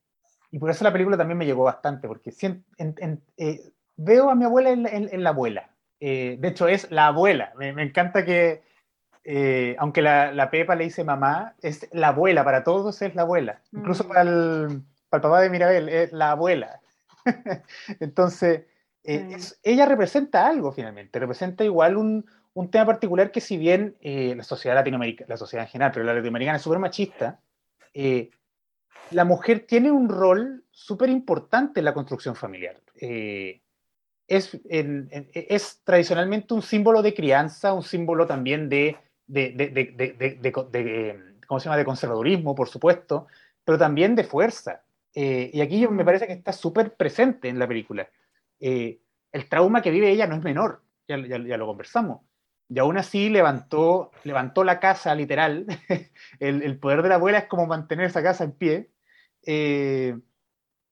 y 0.51 0.59
por 0.59 0.69
eso 0.69 0.83
la 0.83 0.91
película 0.93 1.17
también 1.17 1.37
me 1.37 1.45
llegó 1.45 1.63
bastante, 1.63 2.07
porque 2.07 2.31
sien- 2.31 2.63
en- 2.77 2.95
en- 2.99 3.21
eh, 3.37 3.59
veo 3.97 4.29
a 4.29 4.35
mi 4.35 4.45
abuela 4.45 4.69
en, 4.69 4.83
la- 4.83 4.89
en- 4.89 5.09
en 5.11 5.23
la 5.23 5.29
abuela. 5.31 5.69
Eh, 5.99 6.37
de 6.39 6.47
hecho, 6.47 6.67
es 6.67 6.89
la 6.91 7.07
abuela. 7.07 7.51
Me, 7.57 7.73
me 7.73 7.83
encanta 7.83 8.23
que, 8.23 8.61
eh, 9.23 9.75
aunque 9.79 10.01
la, 10.01 10.31
la 10.31 10.49
Pepa 10.49 10.75
le 10.75 10.85
dice 10.85 11.03
mamá, 11.03 11.55
es 11.61 11.87
la 11.91 12.09
abuela, 12.09 12.43
para 12.43 12.63
todos 12.63 13.01
es 13.01 13.15
la 13.15 13.23
abuela. 13.23 13.61
Incluso 13.73 14.03
Mm. 14.05 14.07
para, 14.07 14.21
el, 14.21 14.81
para 15.09 15.17
el 15.19 15.21
papá 15.21 15.41
de 15.41 15.49
Mirabel, 15.49 15.89
es 15.89 16.13
la 16.13 16.31
abuela. 16.31 16.79
Entonces, 17.99 18.61
eh, 19.03 19.19
Mm. 19.19 19.31
es- 19.33 19.59
ella 19.63 19.85
representa 19.85 20.45
algo 20.47 20.71
finalmente, 20.71 21.19
representa 21.19 21.63
igual 21.63 21.97
un, 21.97 22.25
un 22.53 22.69
tema 22.71 22.85
particular 22.85 23.31
que 23.31 23.41
si 23.41 23.57
bien 23.57 23.95
eh, 24.01 24.33
la 24.35 24.43
sociedad 24.43 24.75
latinoamericana, 24.75 25.27
la 25.29 25.37
sociedad 25.37 25.65
en 25.65 25.71
general, 25.71 25.91
pero 25.93 26.05
la 26.05 26.13
latinoamericana 26.13 26.57
es 26.57 26.63
súper 26.63 26.79
machista, 26.79 27.39
eh, 27.93 28.29
la 29.11 29.25
mujer 29.25 29.65
tiene 29.67 29.91
un 29.91 30.09
rol 30.09 30.63
súper 30.71 31.09
importante 31.09 31.79
en 31.79 31.85
la 31.85 31.93
construcción 31.93 32.35
familiar. 32.35 32.79
Es, 34.27 34.53
en- 34.69 35.07
en- 35.11 35.29
es 35.33 35.81
tradicionalmente 35.83 36.53
un 36.53 36.61
símbolo 36.61 37.01
de 37.01 37.13
crianza, 37.15 37.73
un 37.73 37.81
símbolo 37.83 38.27
también 38.27 38.69
de, 38.69 38.95
¿cómo 41.47 41.59
se 41.59 41.65
llama? 41.65 41.77
de 41.77 41.85
conservadurismo, 41.85 42.53
por 42.53 42.69
supuesto, 42.69 43.27
pero 43.63 43.77
también 43.77 44.15
de 44.15 44.23
fuerza. 44.23 44.83
Eh, 45.15 45.49
y 45.53 45.61
aquí 45.61 45.87
me 45.87 46.05
parece 46.05 46.27
que 46.27 46.33
está 46.33 46.53
súper 46.53 46.95
presente 46.95 47.49
en 47.49 47.59
la 47.59 47.67
película. 47.67 48.09
Eh, 48.59 49.01
el 49.31 49.47
trauma 49.49 49.81
que 49.81 49.91
vive 49.91 50.09
ella 50.11 50.27
no 50.27 50.35
es 50.35 50.43
menor, 50.43 50.83
ya, 51.07 51.17
ya- 51.17 51.37
ya 51.39 51.57
lo 51.57 51.65
conversamos. 51.67 52.21
Y 52.69 52.77
aún 52.79 52.97
así 52.97 53.29
levantó, 53.29 54.11
levantó 54.23 54.63
la 54.63 54.79
casa, 54.79 55.15
literal. 55.15 55.65
el, 56.39 56.61
el 56.61 56.77
poder 56.79 57.01
de 57.01 57.09
la 57.09 57.15
abuela 57.15 57.39
es 57.39 57.45
como 57.45 57.65
mantener 57.65 58.05
esa 58.05 58.21
casa 58.21 58.43
en 58.43 58.51
pie. 58.51 58.91
Eh, 59.45 60.15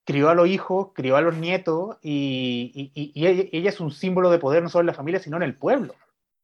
crió 0.04 0.30
a 0.30 0.34
los 0.34 0.48
hijos, 0.48 0.92
crió 0.94 1.16
a 1.16 1.20
los 1.20 1.36
nietos, 1.36 1.98
y, 2.02 2.72
y- 2.74 3.00
y- 3.00 3.12
y 3.14 3.26
ella, 3.26 3.44
ella 3.52 3.68
es 3.68 3.78
un 3.80 3.90
símbolo 3.92 4.30
de 4.30 4.38
poder 4.38 4.62
no 4.62 4.68
solo 4.70 4.80
en 4.82 4.86
la 4.86 4.94
familia, 4.94 5.20
sino 5.20 5.36
en 5.36 5.42
el 5.44 5.54
pueblo. 5.56 5.94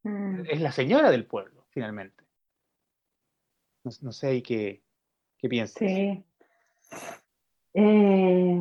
Mm. 0.04 0.42
Es 0.48 0.60
la 0.60 0.70
señora 0.70 1.10
del 1.10 1.24
pueblo, 1.26 1.64
finalmente. 1.70 2.22
No, 3.84 3.90
no 4.02 4.12
sé 4.12 4.26
ahí 4.28 4.42
qué, 4.42 4.82
qué 5.38 5.48
piensas. 5.48 5.78
Sí. 5.78 6.24
Eh, 7.76 8.60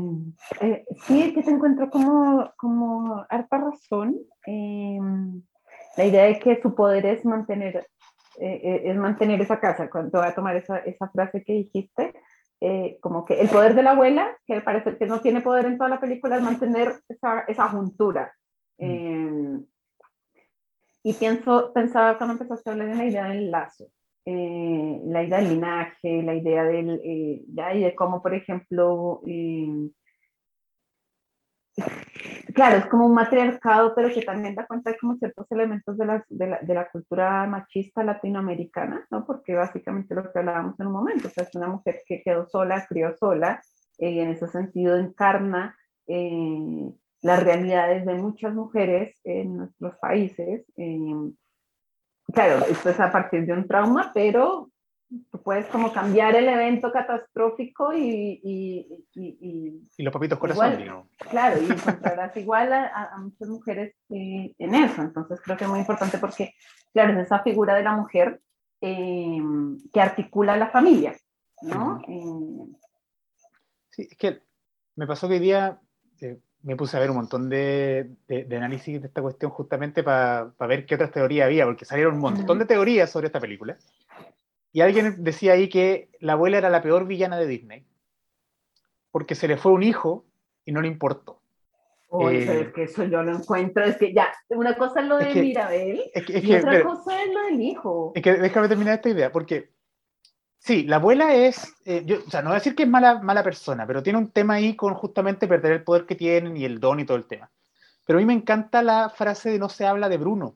eh, 0.61 0.85
sí, 1.05 1.33
que 1.33 1.43
te 1.43 1.51
encuentro 1.51 1.89
como, 1.89 2.51
como 2.57 3.25
harta 3.29 3.59
razón. 3.59 4.17
Eh, 4.47 4.99
la 5.95 6.05
idea 6.05 6.23
de 6.25 6.39
que 6.39 6.59
su 6.61 6.73
poder 6.73 7.05
es 7.05 7.23
mantener, 7.23 7.87
eh, 8.39 8.61
eh, 8.63 8.81
es 8.85 8.97
mantener 8.97 9.39
esa 9.41 9.59
casa. 9.59 9.89
Cuando 9.89 10.19
voy 10.19 10.27
a 10.27 10.35
tomar 10.35 10.55
esa, 10.55 10.79
esa 10.79 11.07
frase 11.09 11.43
que 11.43 11.53
dijiste, 11.53 12.13
eh, 12.59 12.97
como 13.01 13.23
que 13.25 13.39
el 13.39 13.49
poder 13.49 13.75
de 13.75 13.83
la 13.83 13.91
abuela, 13.91 14.35
que 14.47 14.61
parece 14.61 14.97
que 14.97 15.05
no 15.05 15.21
tiene 15.21 15.41
poder 15.41 15.65
en 15.65 15.77
toda 15.77 15.89
la 15.89 15.99
película, 15.99 16.37
es 16.37 16.41
mantener 16.41 16.95
esa, 17.07 17.41
esa 17.41 17.69
juntura. 17.69 18.33
Eh, 18.79 19.59
y 21.03 21.13
pienso, 21.13 21.71
pensaba 21.73 22.17
cuando 22.17 22.33
empezaste 22.33 22.69
a 22.69 22.73
hablar 22.73 22.89
de 22.89 22.95
la 22.95 23.05
idea 23.05 23.25
del 23.25 23.51
lazo 23.51 23.85
eh, 24.25 25.01
la 25.05 25.23
idea 25.23 25.39
del 25.39 25.49
linaje, 25.49 26.23
la 26.23 26.35
idea 26.35 26.63
del, 26.63 27.01
eh, 27.03 27.43
ya, 27.47 27.73
y 27.73 27.83
de 27.83 27.95
cómo, 27.95 28.21
por 28.21 28.33
ejemplo, 28.33 29.21
eh, 29.27 29.89
claro, 32.53 32.77
es 32.77 32.85
como 32.85 33.05
un 33.07 33.13
matriarcado, 33.13 33.93
pero 33.95 34.09
que 34.13 34.21
también 34.21 34.55
da 34.55 34.67
cuenta 34.67 34.91
de 34.91 34.97
como 34.97 35.15
ciertos 35.15 35.51
elementos 35.51 35.97
de 35.97 36.05
la, 36.05 36.25
de 36.29 36.47
la, 36.47 36.59
de 36.59 36.73
la 36.73 36.89
cultura 36.89 37.45
machista 37.47 38.03
latinoamericana, 38.03 39.05
¿no? 39.09 39.25
Porque 39.25 39.55
básicamente 39.55 40.15
lo 40.15 40.31
que 40.31 40.39
hablábamos 40.39 40.79
en 40.79 40.87
un 40.87 40.93
momento, 40.93 41.27
o 41.27 41.31
sea, 41.31 41.43
es 41.43 41.55
una 41.55 41.67
mujer 41.67 42.01
que 42.05 42.21
quedó 42.23 42.47
sola, 42.47 42.85
crió 42.87 43.15
sola, 43.17 43.61
eh, 43.97 44.11
y 44.11 44.19
en 44.19 44.29
ese 44.29 44.47
sentido 44.47 44.97
encarna 44.97 45.75
eh, 46.07 46.91
las 47.21 47.43
realidades 47.43 48.05
de 48.05 48.15
muchas 48.15 48.53
mujeres 48.53 49.19
en 49.23 49.57
nuestros 49.57 49.95
países. 49.97 50.65
Claro, 52.33 52.65
esto 52.65 52.89
es 52.89 52.99
a 52.99 53.11
partir 53.11 53.45
de 53.45 53.53
un 53.53 53.67
trauma, 53.67 54.11
pero 54.13 54.69
tú 55.31 55.41
puedes 55.43 55.67
como 55.67 55.93
cambiar 55.93 56.35
el 56.35 56.49
evento 56.49 56.91
catastrófico 56.91 57.93
y... 57.93 58.41
Y, 58.43 59.05
y, 59.13 59.87
y 59.97 60.03
los 60.03 60.11
papitos 60.11 60.39
corazones, 60.39 60.79
igual, 60.79 61.05
Claro, 61.29 61.61
y 61.61 61.71
encontrarás 61.71 62.35
igual 62.37 62.73
a, 62.73 62.87
a, 62.87 63.17
muchas 63.17 63.47
mujeres 63.47 63.95
eh, 64.09 64.53
en 64.57 64.75
eso. 64.75 65.03
Entonces 65.03 65.39
creo 65.43 65.55
que 65.57 65.65
es 65.65 65.69
muy 65.69 65.79
importante 65.79 66.17
porque, 66.17 66.53
claro, 66.91 67.13
es 67.13 67.27
esa 67.27 67.43
figura 67.43 67.75
de 67.75 67.83
la 67.83 67.93
mujer 67.93 68.41
eh, 68.81 69.41
que 69.93 70.01
articula 70.01 70.57
la 70.57 70.69
familia, 70.69 71.15
¿no? 71.61 72.01
Eh, 72.07 72.75
sí, 73.91 74.07
es 74.09 74.17
que 74.17 74.41
me 74.95 75.07
pasó 75.07 75.27
que 75.27 75.35
hoy 75.35 75.39
día 75.39 75.79
eh, 76.21 76.39
me 76.63 76.77
puse 76.77 76.95
a 76.95 76.99
ver 76.99 77.11
un 77.11 77.17
montón 77.17 77.49
de, 77.49 78.09
de, 78.27 78.45
de 78.45 78.57
análisis 78.57 79.01
de 79.01 79.07
esta 79.07 79.21
cuestión 79.21 79.51
justamente 79.51 80.01
para 80.01 80.51
pa 80.57 80.65
ver 80.65 80.85
qué 80.85 80.95
otras 80.95 81.11
teorías 81.11 81.45
había, 81.45 81.65
porque 81.65 81.85
salieron 81.85 82.15
un 82.15 82.21
montón 82.21 82.57
de 82.57 82.65
teorías 82.65 83.11
sobre 83.11 83.27
esta 83.27 83.41
película. 83.41 83.77
Y 84.71 84.81
alguien 84.81 85.23
decía 85.23 85.53
ahí 85.53 85.69
que 85.69 86.09
la 86.19 86.33
abuela 86.33 86.57
era 86.57 86.69
la 86.69 86.81
peor 86.81 87.05
villana 87.05 87.37
de 87.37 87.47
Disney, 87.47 87.85
porque 89.11 89.35
se 89.35 89.47
le 89.47 89.57
fue 89.57 89.73
un 89.73 89.83
hijo 89.83 90.25
y 90.65 90.71
no 90.71 90.81
le 90.81 90.87
importó. 90.87 91.41
Oye, 92.07 92.43
eh, 92.43 92.61
es 92.61 92.73
que 92.73 92.83
eso 92.83 93.03
yo 93.03 93.23
lo 93.23 93.35
encuentro, 93.35 93.83
es 93.83 93.97
que 93.97 94.13
ya, 94.13 94.31
una 94.49 94.75
cosa 94.75 95.01
es 95.01 95.07
lo 95.07 95.17
de 95.17 95.27
es 95.27 95.33
que, 95.33 95.41
Mirabel 95.41 96.11
es 96.13 96.25
que, 96.25 96.37
es 96.37 96.43
y 96.43 96.47
que, 96.47 96.57
otra 96.57 96.71
pero, 96.71 96.85
cosa 96.85 97.23
es 97.23 97.33
lo 97.33 97.43
del 97.43 97.61
hijo. 97.61 98.11
Es 98.15 98.23
que 98.23 98.33
déjame 98.33 98.67
terminar 98.69 98.95
esta 98.95 99.09
idea, 99.09 99.31
porque 99.31 99.72
sí, 100.63 100.83
la 100.83 100.95
abuela 100.95 101.35
es, 101.35 101.75
eh, 101.85 102.03
yo, 102.05 102.19
o 102.25 102.29
sea, 102.29 102.41
no 102.41 102.49
voy 102.49 102.55
a 102.55 102.59
decir 102.59 102.75
que 102.75 102.83
es 102.83 102.89
mala, 102.89 103.19
mala 103.19 103.43
persona, 103.43 103.85
pero 103.85 104.01
tiene 104.01 104.19
un 104.19 104.31
tema 104.31 104.55
ahí 104.55 104.75
con 104.75 104.93
justamente 104.93 105.47
perder 105.47 105.73
el 105.73 105.83
poder 105.83 106.05
que 106.05 106.15
tienen 106.15 106.55
y 106.55 106.65
el 106.65 106.79
don 106.79 106.99
y 106.99 107.05
todo 107.05 107.17
el 107.17 107.25
tema. 107.25 107.51
Pero 108.05 108.17
a 108.17 108.21
mí 108.21 108.25
me 108.25 108.33
encanta 108.33 108.81
la 108.81 109.09
frase 109.09 109.51
de 109.51 109.59
no 109.59 109.69
se 109.69 109.85
habla 109.85 110.09
de 110.09 110.17
Bruno, 110.17 110.55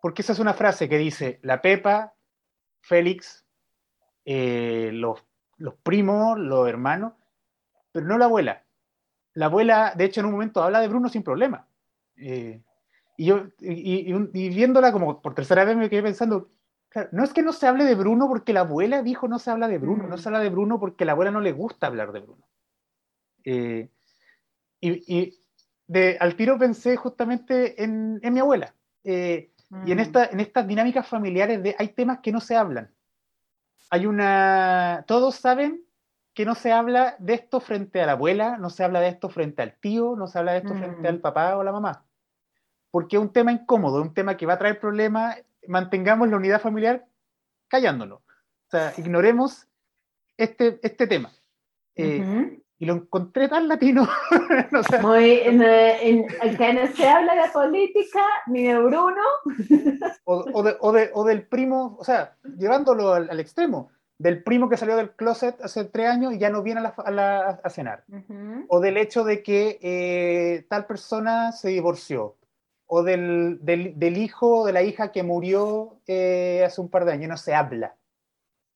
porque 0.00 0.22
esa 0.22 0.32
es 0.32 0.38
una 0.38 0.54
frase 0.54 0.88
que 0.88 0.98
dice, 0.98 1.38
la 1.42 1.62
Pepa 1.62 2.14
Félix, 2.80 3.44
eh, 4.24 4.90
los, 4.92 5.24
los, 5.58 5.74
primos, 5.76 6.38
los 6.38 6.68
hermanos, 6.68 7.12
pero 7.92 8.06
no 8.06 8.18
la 8.18 8.24
abuela. 8.24 8.64
La 9.34 9.46
abuela, 9.46 9.94
de 9.96 10.04
hecho, 10.04 10.20
en 10.20 10.26
un 10.26 10.32
momento 10.32 10.62
habla 10.62 10.80
de 10.80 10.88
Bruno 10.88 11.08
sin 11.08 11.22
problema. 11.22 11.66
Eh, 12.16 12.60
y 13.16 13.26
yo, 13.26 13.44
y, 13.60 14.48
viéndola 14.48 14.92
como 14.92 15.20
por 15.20 15.34
tercera 15.34 15.64
vez, 15.64 15.76
me 15.76 15.90
quedé 15.90 16.02
pensando, 16.02 16.48
claro, 16.90 17.08
no 17.12 17.24
es 17.24 17.32
que 17.32 17.42
no 17.42 17.52
se 17.52 17.66
hable 17.66 17.84
de 17.84 17.94
Bruno 17.94 18.28
porque 18.28 18.52
la 18.52 18.60
abuela 18.60 19.02
dijo 19.02 19.26
no 19.26 19.38
se 19.38 19.50
habla 19.50 19.66
de 19.66 19.78
Bruno, 19.78 20.04
mm. 20.04 20.10
no 20.10 20.18
se 20.18 20.28
habla 20.28 20.40
de 20.40 20.50
Bruno 20.50 20.78
porque 20.78 21.06
la 21.06 21.12
abuela 21.12 21.30
no 21.30 21.40
le 21.40 21.52
gusta 21.52 21.86
hablar 21.86 22.12
de 22.12 22.20
Bruno. 22.20 22.46
Eh, 23.44 23.88
y, 24.82 25.40
de, 25.86 26.16
al 26.20 26.36
tiro 26.36 26.58
pensé 26.58 26.96
justamente 26.96 27.82
en, 27.82 28.20
en 28.22 28.34
mi 28.34 28.40
abuela. 28.40 28.74
Eh, 29.02 29.50
y 29.86 29.92
en, 29.92 29.98
Mm. 29.98 30.00
esta, 30.00 30.26
en 30.26 30.40
estas 30.40 30.66
dinámicas 30.66 31.06
familiares 31.06 31.62
de, 31.62 31.76
hay 31.78 31.88
temas 31.88 32.18
que 32.20 32.32
no 32.32 32.40
se 32.40 32.56
hablan. 32.56 32.92
Hay 33.90 34.06
una... 34.06 35.04
Todos 35.06 35.36
saben 35.36 35.84
que 36.34 36.44
no 36.44 36.54
se 36.54 36.72
habla 36.72 37.16
de 37.18 37.34
esto 37.34 37.60
frente 37.60 38.00
a 38.00 38.06
la 38.06 38.12
abuela, 38.12 38.56
no 38.56 38.70
se 38.70 38.84
habla 38.84 39.00
de 39.00 39.08
esto 39.08 39.28
frente 39.28 39.62
al 39.62 39.74
tío, 39.80 40.16
no 40.16 40.26
se 40.26 40.38
habla 40.38 40.52
de 40.52 40.58
esto 40.58 40.74
Mm. 40.74 40.78
frente 40.78 41.08
al 41.08 41.20
papá 41.20 41.56
o 41.56 41.62
la 41.62 41.72
mamá. 41.72 42.04
Porque 42.90 43.16
es 43.16 43.22
un 43.22 43.32
tema 43.32 43.52
incómodo, 43.52 44.02
un 44.02 44.14
tema 44.14 44.36
que 44.36 44.46
va 44.46 44.54
a 44.54 44.58
traer 44.58 44.80
problemas, 44.80 45.36
mantengamos 45.66 46.28
la 46.28 46.36
unidad 46.36 46.60
familiar 46.60 47.06
callándolo. 47.68 48.16
O 48.16 48.70
sea, 48.70 48.92
ignoremos 48.96 49.66
este, 50.36 50.78
este 50.82 51.06
tema. 51.06 51.30
Eh, 51.96 52.20
Ujú. 52.20 52.62
Y 52.78 52.86
lo 52.86 52.94
encontré 52.94 53.46
tan 53.46 53.68
latino. 53.68 54.08
o 54.78 54.82
sea, 54.84 55.02
Muy, 55.02 55.32
en, 55.40 55.60
en, 55.62 56.26
acá 56.40 56.72
no 56.72 56.86
se 56.86 57.06
habla 57.06 57.34
de 57.34 57.50
política 57.52 58.24
ni 58.46 58.62
de 58.68 58.78
Bruno. 58.78 59.20
o, 60.24 60.44
o 60.54 60.62
de- 60.62 60.76
o 60.80 60.92
de- 60.92 61.10
o 61.12 61.24
del 61.24 61.46
primo, 61.46 61.96
o 62.00 62.04
sea, 62.04 62.36
llevándolo 62.56 63.12
al, 63.12 63.28
al 63.28 63.38
extremo, 63.38 63.90
del 64.16 64.42
primo 64.42 64.70
que 64.70 64.78
salió 64.78 64.96
del 64.96 65.10
closet 65.10 65.60
hace 65.62 65.84
tres 65.84 66.08
años 66.08 66.32
y 66.32 66.38
ya 66.38 66.48
no 66.48 66.62
viene 66.62 66.80
a, 66.80 66.84
la- 66.84 66.94
a 66.96 67.10
la- 67.10 67.60
a 67.62 67.68
cenar. 67.68 68.04
Ujú. 68.08 68.64
O 68.68 68.80
del 68.80 68.96
hecho 68.96 69.24
de 69.24 69.42
que 69.42 69.78
eh, 69.82 70.64
tal 70.70 70.86
persona 70.86 71.52
se 71.52 71.68
divorció. 71.68 72.36
O 72.92 73.04
del, 73.04 73.60
del, 73.62 74.16
hijo 74.16 74.62
o 74.62 74.66
de 74.66 74.72
la 74.72 74.82
hija 74.82 75.12
que 75.12 75.22
murió 75.22 76.00
eh, 76.08 76.64
hace 76.66 76.80
un 76.80 76.90
par 76.90 77.04
de 77.04 77.12
años. 77.12 77.28
No 77.28 77.36
se 77.36 77.54
habla. 77.54 77.96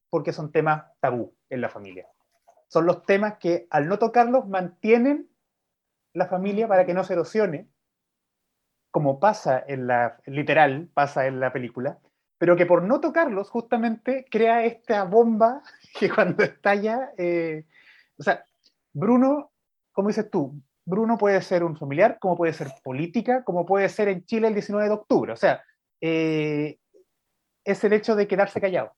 Porque 0.08 0.32
son 0.32 0.52
temas 0.52 0.84
tabú 1.00 1.34
en 1.50 1.60
la 1.60 1.68
familia. 1.68 2.06
Son 2.68 2.86
los 2.86 3.04
temas 3.04 3.38
que 3.38 3.66
al 3.70 3.88
no 3.88 3.98
tocarlos 3.98 4.46
mantienen 4.46 5.28
la 6.12 6.26
familia 6.26 6.68
para 6.68 6.86
que 6.86 6.94
no 6.94 7.04
se 7.04 7.14
erosione, 7.14 7.68
como 8.90 9.18
pasa 9.18 9.62
en 9.66 9.88
la, 9.88 10.18
literal, 10.26 10.88
pasa 10.94 11.26
en 11.26 11.40
la 11.40 11.52
película, 11.52 11.98
pero 12.38 12.56
que 12.56 12.66
por 12.66 12.82
no 12.82 13.00
tocarlos 13.00 13.50
justamente 13.50 14.24
crea 14.30 14.64
esta 14.64 15.04
bomba 15.04 15.62
que 15.98 16.08
cuando 16.08 16.44
estalla, 16.44 17.12
eh, 17.18 17.66
o 18.16 18.22
sea, 18.22 18.44
Bruno, 18.92 19.50
como 19.92 20.08
dices 20.08 20.30
tú, 20.30 20.60
Bruno 20.86 21.16
puede 21.16 21.40
ser 21.42 21.64
un 21.64 21.76
familiar, 21.76 22.18
como 22.20 22.36
puede 22.36 22.52
ser 22.52 22.68
política, 22.82 23.42
como 23.44 23.64
puede 23.64 23.88
ser 23.88 24.08
en 24.08 24.24
Chile 24.24 24.48
el 24.48 24.54
19 24.54 24.88
de 24.88 24.94
octubre, 24.94 25.32
o 25.32 25.36
sea, 25.36 25.62
eh, 26.00 26.78
es 27.64 27.84
el 27.84 27.92
hecho 27.94 28.14
de 28.14 28.28
quedarse 28.28 28.60
callado, 28.60 28.92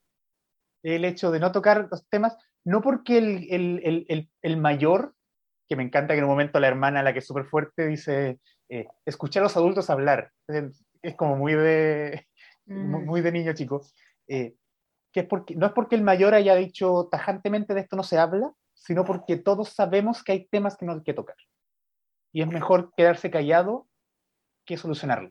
el 0.82 1.04
hecho 1.04 1.30
de 1.30 1.40
no 1.40 1.52
tocar 1.52 1.88
los 1.90 2.08
temas, 2.08 2.36
no 2.64 2.80
porque 2.80 3.18
el, 3.18 3.46
el, 3.50 4.06
el, 4.08 4.30
el, 4.42 4.56
mayor, 4.56 5.14
que 5.68 5.76
me 5.76 5.84
encanta 5.84 6.14
que 6.14 6.18
en 6.18 6.24
un 6.24 6.30
momento 6.30 6.58
la 6.58 6.68
hermana, 6.68 7.02
la 7.02 7.12
que 7.12 7.20
es 7.20 7.26
súper 7.26 7.44
fuerte, 7.44 7.86
dice, 7.86 8.40
eh, 8.68 8.88
escuchar 9.04 9.42
a 9.42 9.44
los 9.44 9.56
adultos 9.56 9.88
hablar, 9.88 10.32
es, 10.48 10.84
es 11.02 11.14
como 11.14 11.36
muy 11.36 11.54
de, 11.54 12.26
muy, 12.66 13.04
muy 13.04 13.20
de 13.20 13.32
niño 13.32 13.52
chico, 13.54 13.86
eh, 14.26 14.56
que 15.12 15.20
es 15.20 15.26
porque, 15.26 15.54
no 15.54 15.66
es 15.66 15.72
porque 15.72 15.94
el 15.94 16.02
mayor 16.02 16.34
haya 16.34 16.56
dicho 16.56 17.08
tajantemente 17.10 17.74
de 17.74 17.80
esto 17.80 17.96
no 17.96 18.02
se 18.02 18.18
habla, 18.18 18.52
sino 18.74 19.04
porque 19.04 19.36
todos 19.36 19.70
sabemos 19.70 20.22
que 20.22 20.32
hay 20.32 20.48
temas 20.48 20.76
que 20.76 20.84
no 20.84 20.92
hay 20.92 21.02
que 21.02 21.14
tocar. 21.14 21.36
Y 22.36 22.42
es 22.42 22.48
mejor 22.48 22.92
quedarse 22.94 23.30
callado 23.30 23.88
que 24.66 24.76
solucionarlo. 24.76 25.30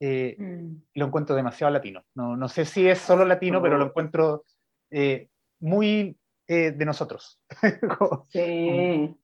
Eh, 0.00 0.34
Mm. 0.38 0.76
lo 0.94 1.06
encuentro 1.08 1.36
demasiado 1.36 1.70
latino. 1.70 2.06
No, 2.14 2.38
no 2.38 2.48
sé 2.48 2.64
si 2.64 2.88
es 2.88 3.00
solo 3.00 3.26
latino, 3.26 3.60
pero 3.60 3.76
lo 3.76 3.84
encuentro 3.84 4.44
eh, 4.90 5.28
muy 5.60 6.18
eh, 6.48 6.70
de 6.70 6.84
nosotros, 6.86 7.38
como, 7.98 8.26
Sí. 8.30 9.14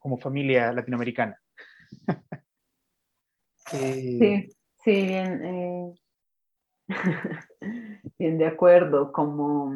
como 0.00 0.18
familia 0.18 0.72
latinoamericana. 0.72 1.40
Sí, 3.70 4.48
sí, 4.82 5.06
bien, 5.06 5.94
bien 8.18 8.38
de 8.38 8.46
acuerdo, 8.46 9.12
como, 9.12 9.72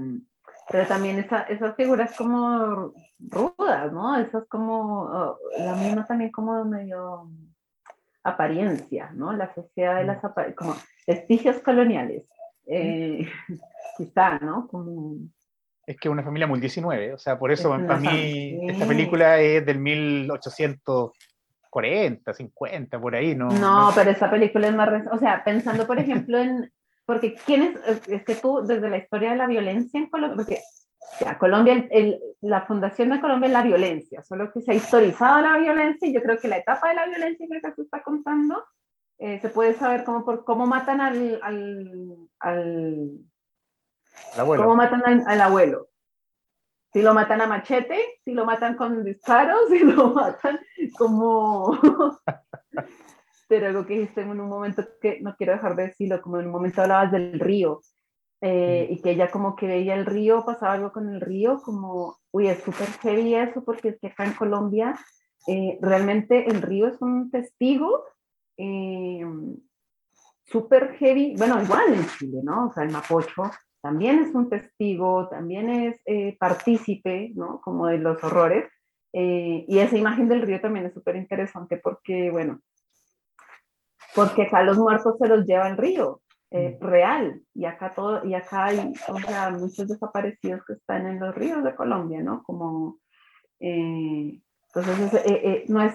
pero 0.73 0.87
también 0.87 1.19
esa, 1.19 1.43
esas 1.43 1.77
figuras 1.77 2.17
como 2.17 2.93
rudas, 3.21 3.93
¿no? 3.93 4.17
Esas 4.19 4.47
como, 4.49 5.03
oh, 5.05 5.39
la 5.59 5.75
misma 5.77 6.07
también 6.07 6.33
como 6.33 6.65
medio 6.65 7.29
apariencia, 8.25 9.11
¿no? 9.15 9.33
La 9.33 9.53
sociedad 9.55 9.97
de 9.99 10.05
las 10.05 10.25
apa- 10.25 10.53
como 10.55 10.75
vestigios 11.07 11.59
coloniales, 11.59 12.25
eh, 12.67 13.29
quizá, 13.97 14.39
¿no? 14.39 14.67
Como, 14.69 15.17
Es 15.87 15.97
que 15.99 16.09
una 16.09 16.23
familia 16.23 16.47
muy 16.47 16.61
19, 16.61 17.13
o 17.15 17.19
sea, 17.19 17.37
por 17.39 17.51
eso 17.53 17.75
Es 17.77 17.83
para 17.85 17.99
mí 18.01 18.07
familia. 18.07 18.73
esta 18.73 18.87
película 18.87 19.41
es 19.41 19.67
del 19.67 19.79
1840, 19.81 22.33
50, 22.33 23.01
por 23.01 23.15
ahí, 23.17 23.35
¿no? 23.35 23.49
No, 23.51 23.91
pero 23.95 24.11
esa 24.11 24.31
película 24.31 24.69
es 24.69 24.75
más, 24.75 24.89
o 25.11 25.19
sea, 25.19 25.43
pensando 25.45 25.87
por 25.87 25.99
ejemplo 25.99 26.39
en, 26.39 26.71
porque 27.13 27.35
quién 27.45 27.63
es, 28.09 28.23
que 28.25 28.35
tú 28.35 28.63
desde 28.65 28.89
la 28.89 28.97
historia 28.97 29.31
de 29.33 29.37
la 29.37 29.47
violencia 29.47 30.01
en 30.01 30.09
Colombia, 30.09 30.37
porque 30.37 30.61
ya, 31.21 31.37
Colombia, 31.37 31.75
el- 31.75 31.89
el- 31.91 32.21
la 32.41 32.63
fundación 32.63 33.11
de 33.11 33.21
Colombia 33.21 33.49
es 33.49 33.53
la 33.53 33.63
violencia, 33.63 34.23
solo 34.23 34.51
que 34.51 34.63
se 34.63 34.73
ha 34.73 34.75
historizado 34.75 35.43
la 35.43 35.59
violencia 35.59 36.09
y 36.09 36.15
yo 36.15 36.23
creo 36.23 36.39
que 36.39 36.49
la 36.49 36.57
etapa 36.57 36.89
de 36.89 36.95
la 36.95 37.07
violencia 37.07 37.47
que 37.51 37.59
acá 37.59 37.75
se 37.75 37.83
está 37.83 38.03
contando, 38.03 38.65
eh, 39.19 39.39
se 39.41 39.51
puede 39.51 39.75
saber 39.75 40.05
cómo, 40.05 40.25
por, 40.25 40.45
cómo 40.45 40.67
matan 40.67 41.01
al, 41.03 41.39
al, 41.43 42.17
al 42.41 43.21
abuelo. 44.41 44.63
cómo 44.65 44.77
matan 44.77 45.03
al, 45.05 45.23
al 45.27 45.41
abuelo. 45.43 45.89
Si 46.95 47.03
lo 47.03 47.13
matan 47.15 47.41
a 47.43 47.47
machete, 47.47 47.99
si 48.25 48.33
lo 48.33 48.45
matan 48.47 48.75
con 48.77 49.05
disparos, 49.05 49.61
si 49.69 49.81
lo 49.81 50.09
matan 50.15 50.59
como... 50.99 51.79
Pero 53.53 53.67
algo 53.67 53.85
que 53.85 53.99
dijiste 53.99 54.23
en 54.23 54.31
un 54.31 54.49
momento 54.49 54.83
que 54.99 55.21
no 55.21 55.37
quiero 55.37 55.53
dejar 55.53 55.77
de 55.77 55.89
decirlo, 55.89 56.23
como 56.23 56.41
en 56.41 56.47
un 56.47 56.53
momento 56.53 56.81
hablabas 56.81 57.13
del 57.13 57.39
río, 57.39 57.83
eh, 58.41 58.89
y 58.89 59.03
que 59.03 59.11
ella 59.11 59.31
como 59.31 59.57
que 59.57 59.67
veía 59.67 59.95
el 59.95 60.07
río, 60.07 60.43
pasaba 60.47 60.73
algo 60.73 60.91
con 60.91 61.11
el 61.11 61.21
río, 61.21 61.61
como, 61.63 62.17
uy, 62.31 62.49
es 62.49 62.63
súper 62.63 62.89
heavy 63.03 63.35
eso, 63.35 63.63
porque 63.63 63.91
es 63.91 64.01
que 64.01 64.07
acá 64.07 64.25
en 64.25 64.33
Colombia 64.33 64.99
eh, 65.47 65.79
realmente 65.83 66.49
el 66.49 66.63
río 66.63 66.87
es 66.87 67.03
un 67.03 67.31
testigo 67.31 68.05
eh, 68.57 69.23
súper 70.47 70.95
heavy, 70.95 71.35
bueno, 71.37 71.63
igual 71.63 71.93
en 71.93 72.07
Chile, 72.07 72.41
¿no? 72.43 72.69
O 72.69 72.73
sea, 72.73 72.85
el 72.85 72.91
Mapocho 72.91 73.51
también 73.83 74.21
es 74.21 74.35
un 74.35 74.49
testigo, 74.49 75.29
también 75.29 75.69
es 75.69 76.01
eh, 76.07 76.39
partícipe, 76.41 77.33
¿no? 77.35 77.61
Como 77.61 77.89
de 77.89 77.99
los 77.99 78.25
horrores. 78.25 78.65
y 79.13 79.79
esa 79.79 79.99
imagen 79.99 80.27
del 80.27 80.41
río 80.41 80.59
también 80.59 80.87
es 80.87 80.95
súper 80.95 81.17
interesante 81.17 81.77
porque, 81.77 82.31
bueno, 82.31 82.63
porque 84.15 84.43
acá 84.43 84.63
los 84.63 84.79
muertos 84.79 85.17
se 85.19 85.29
los 85.29 85.47
lleva 85.47 85.69
el 85.69 85.77
río, 85.77 86.21
mm. 86.51 86.81
real, 86.81 87.43
y 87.55 87.65
acá 87.65 87.93
todo, 87.95 88.25
y 88.25 88.35
acá 88.35 88.67
hay, 88.67 88.93
o 89.09 89.19
sea, 89.19 89.51
muchos 89.51 89.89
desaparecidos 89.89 90.65
que 90.67 90.75
están 90.75 91.07
en 91.07 91.21
los 91.21 91.35
ríos 91.35 91.65
de 91.65 91.75
Colombia, 91.75 92.23
¿no? 92.23 92.43
Como, 92.43 92.99
entonces, 94.75 95.15
eh, 95.15 95.23
eh, 95.27 95.65
no 95.69 95.83
es, 95.83 95.95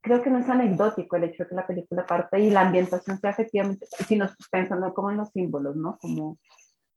creo 0.00 0.22
que 0.22 0.30
no 0.30 0.38
es 0.38 0.48
anecdótico 0.48 1.16
el 1.16 1.24
hecho 1.24 1.44
de 1.44 1.48
que 1.48 1.54
la 1.54 1.66
película 1.66 2.06
parte 2.06 2.40
y 2.40 2.50
la 2.50 2.62
ambientación 2.62 3.18
sea 3.18 3.30
efectivamente, 3.30 3.86
si 4.06 4.16
nos 4.16 4.34
pensando 4.50 4.92
como 4.92 5.10
en 5.10 5.16
los 5.16 5.30
símbolos, 5.30 5.76
¿no? 5.76 5.98
Como, 6.00 6.38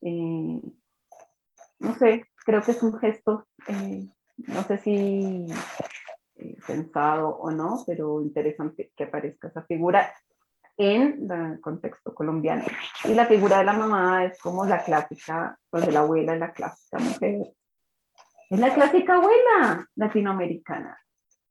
eh, 0.01 0.61
no 1.79 1.95
sé, 1.95 2.25
creo 2.45 2.61
que 2.61 2.71
es 2.71 2.83
un 2.83 2.97
gesto, 2.99 3.47
no 4.37 4.63
sé 4.63 4.77
si 4.79 5.45
pensado 6.67 7.29
o 7.29 7.51
no, 7.51 7.83
pero 7.85 8.21
interesante 8.21 8.91
que 8.95 9.05
aparezca 9.05 9.47
esa 9.47 9.63
figura 9.63 10.11
en 10.77 11.27
el 11.31 11.59
contexto 11.59 12.13
colombiano. 12.13 12.63
Y 13.05 13.13
la 13.13 13.25
figura 13.25 13.59
de 13.59 13.65
la 13.65 13.73
mamá 13.73 14.25
es 14.25 14.39
como 14.39 14.65
la 14.65 14.83
clásica, 14.83 15.57
pues 15.69 15.85
de 15.85 15.91
la 15.91 16.01
abuela 16.01 16.33
es 16.33 16.39
la 16.39 16.51
clásica 16.51 16.99
mujer 16.99 17.53
es 18.49 18.59
la 18.59 18.73
clásica 18.73 19.15
abuela 19.15 19.87
latinoamericana, 19.95 20.97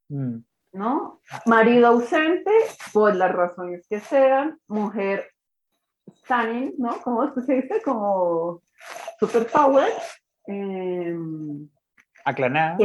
mm. 0.09 0.37
¿no? 0.73 1.21
Marido 1.47 1.89
ausente, 1.89 2.51
por 2.93 3.15
las 3.15 3.33
razones 3.33 3.87
que 3.89 4.01
sean, 4.01 4.59
mujer 4.67 5.31
stunning, 6.23 6.75
¿no? 6.79 7.01
¿Cómo 7.03 7.33
se 7.41 7.55
dice? 7.55 7.83
Como 7.83 8.63
superpower. 9.21 9.93
Eh, 10.47 11.17
aclanada. 12.25 12.79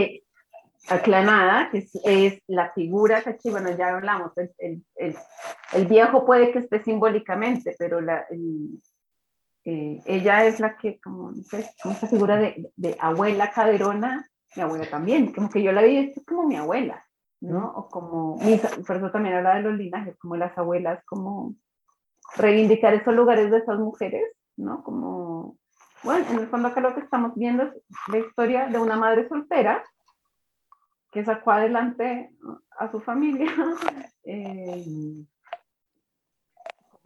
Aclanada, 0.87 1.69
que 1.69 1.87
es, 2.03 2.41
la 2.47 2.71
figura 2.73 3.21
que 3.21 3.31
aquí, 3.31 3.49
bueno, 3.49 3.69
ya 3.77 3.95
hablamos, 3.95 4.31
el, 4.57 4.83
el, 4.95 5.85
viejo 5.87 6.25
puede 6.25 6.51
que 6.51 6.59
esté 6.59 6.83
simbólicamente, 6.83 7.75
pero 7.77 8.01
la, 8.01 8.25
eh, 9.63 10.01
ella 10.05 10.45
es 10.45 10.59
la 10.59 10.75
que, 10.75 10.99
como, 10.99 11.31
no 11.31 11.43
sé, 11.43 11.69
como 11.81 11.93
esa 11.93 12.07
figura 12.07 12.37
de, 12.37 12.71
de, 12.75 12.97
abuela 12.99 13.51
caderona, 13.51 14.27
mi 14.55 14.63
abuela 14.63 14.89
también, 14.89 15.31
como 15.33 15.49
que 15.49 15.61
yo 15.61 15.71
la 15.71 15.83
vi, 15.83 15.97
es 15.97 16.25
como 16.25 16.47
mi 16.47 16.55
abuela, 16.55 17.05
¿no? 17.41 17.71
O 17.75 17.87
como, 17.87 18.39
por 18.87 18.95
eso 18.95 19.11
también 19.11 19.35
habla 19.35 19.55
de 19.55 19.61
los 19.61 19.77
linajes, 19.77 20.17
como 20.17 20.35
las 20.35 20.57
abuelas, 20.57 21.03
como 21.05 21.55
reivindicar 22.35 22.93
esos 22.93 23.13
lugares 23.13 23.51
de 23.51 23.59
esas 23.59 23.79
mujeres, 23.79 24.23
¿no? 24.57 24.83
Como, 24.83 25.57
bueno, 26.03 26.25
en 26.31 26.39
el 26.39 26.47
fondo 26.47 26.69
acá 26.69 26.81
lo 26.81 26.95
que 26.95 27.01
estamos 27.01 27.35
viendo 27.35 27.63
es 27.63 27.73
la 28.07 28.17
historia 28.17 28.67
de 28.67 28.79
una 28.79 28.95
madre 28.95 29.27
soltera 29.27 29.83
que 31.11 31.25
sacó 31.25 31.51
adelante 31.51 32.31
a 32.77 32.91
su 32.91 32.99
familia. 32.99 33.51
Eh, 34.23 34.85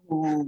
como, 0.06 0.46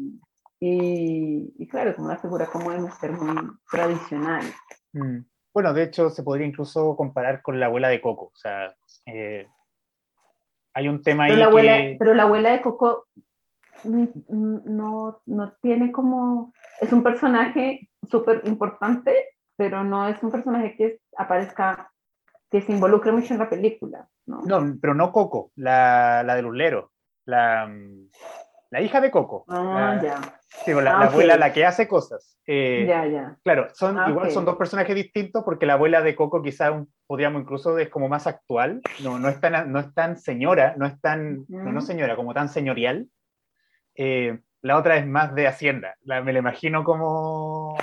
y, 0.60 1.66
claro, 1.70 1.96
como 1.96 2.10
una 2.10 2.18
figura 2.18 2.48
como 2.48 2.72
de 2.72 2.80
mujer 2.80 3.14
muy 3.14 3.38
tradicional. 3.72 4.44
Mm. 4.92 5.20
Bueno, 5.54 5.74
de 5.74 5.84
hecho, 5.84 6.10
se 6.10 6.24
podría 6.24 6.46
incluso 6.46 6.98
comparar 6.98 7.42
con 7.42 7.58
la 7.58 7.68
abuela 7.68 7.88
de 7.88 8.02
Coco. 8.02 8.26
O 8.26 8.36
sea, 8.36 8.76
eh, 9.06 9.48
hay 10.74 10.88
un 10.90 11.02
tema 11.02 11.24
pero 11.24 11.36
ahí. 11.36 11.40
La 11.40 11.46
abuela, 11.46 11.96
Pero 11.98 12.14
la 12.14 12.24
abuela 12.24 12.52
de 12.52 12.62
Coco 12.62 13.08
no, 13.86 15.22
no 15.26 15.54
tiene 15.62 15.92
como. 15.92 16.54
Es 16.82 16.92
un 16.92 17.02
personaje 17.02 17.90
súper 18.10 18.42
importante, 18.46 19.16
pero 19.56 19.84
no 19.84 20.08
es 20.08 20.22
un 20.22 20.32
personaje 20.32 20.76
que 20.76 21.00
aparezca, 21.18 21.92
que 22.50 22.62
se 22.62 22.72
involucre 22.72 23.12
mucho 23.12 23.34
en 23.34 23.40
la 23.40 23.50
película. 23.50 24.08
No, 24.26 24.42
no 24.42 24.78
pero 24.82 24.94
no 24.94 25.12
Coco, 25.12 25.52
la, 25.56 26.24
la 26.24 26.36
del 26.36 26.46
Urlero. 26.46 26.92
La, 27.26 27.68
mm, 27.68 28.10
la 28.70 28.82
hija 28.82 29.02
de 29.02 29.12
Coco. 29.12 29.46
Ah, 29.48 30.00
ya. 30.02 30.40
Sí, 30.66 30.74
la, 30.74 30.98
ah, 30.98 31.04
abuela, 31.06 31.38
la 31.38 31.54
que 31.54 31.66
hace 31.66 31.88
cosas. 31.88 32.38
Eh, 32.46 32.86
ya, 32.88 33.06
ya. 33.06 33.38
Claro, 33.44 33.68
son, 33.74 33.98
ah, 33.98 34.10
igual 34.10 34.32
son 34.32 34.46
dos 34.46 34.56
personajes 34.56 34.96
distintos 34.96 35.44
porque 35.44 35.66
la 35.66 35.74
abuela 35.74 36.02
de 36.02 36.16
Coco 36.16 36.42
quizás 36.42 36.74
podríamos 37.06 37.42
incluso 37.42 37.78
es 37.78 37.90
como 37.90 38.10
más 38.10 38.28
actual, 38.28 38.82
no, 39.04 39.20
no, 39.20 39.30
es, 39.30 39.40
tan, 39.40 39.72
no 39.72 39.80
es 39.80 39.94
tan 39.94 40.18
señora, 40.18 40.76
no 40.78 40.86
es 40.86 41.00
tan, 41.00 41.46
no, 41.48 41.82
señora, 41.82 42.16
como 42.16 42.34
tan 42.34 42.50
señorial. 42.50 43.08
Eh, 43.96 44.40
la 44.62 44.78
otra 44.78 44.98
es 44.98 45.06
más 45.06 45.34
de 45.36 45.48
Hacienda, 45.48 45.96
la, 46.02 46.22
me 46.22 46.34
la 46.34 46.40
imagino 46.40 46.84
como, 46.84 47.78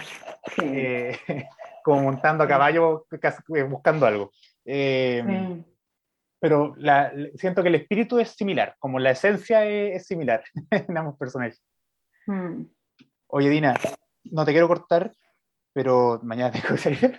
eh, 0.63 1.19
como 1.85 2.03
montando 2.03 2.45
a 2.45 2.49
caballo 2.49 3.07
buscando 3.69 4.07
algo. 4.07 4.31
Sí 4.65 5.65
pero 6.45 6.75
la, 6.77 7.11
siento 7.37 7.63
que 7.63 7.71
el 7.71 7.77
espíritu 7.77 8.19
es 8.19 8.29
similar, 8.33 8.77
como 8.79 8.99
la 8.99 9.13
esencia 9.13 9.65
es, 9.65 10.07
similar 10.07 10.45
en 10.71 10.95
ambos 10.95 11.17
personajes. 11.17 11.65
Hmm. 12.27 12.65
Oye, 13.29 13.49
Dina, 13.49 13.75
no 14.25 14.45
te 14.45 14.53
quiero 14.53 14.69
cortar, 14.69 15.11
pero 15.73 16.21
mañana 16.23 16.51
tengo 16.53 16.69
que 16.69 16.77
salir. 16.77 17.19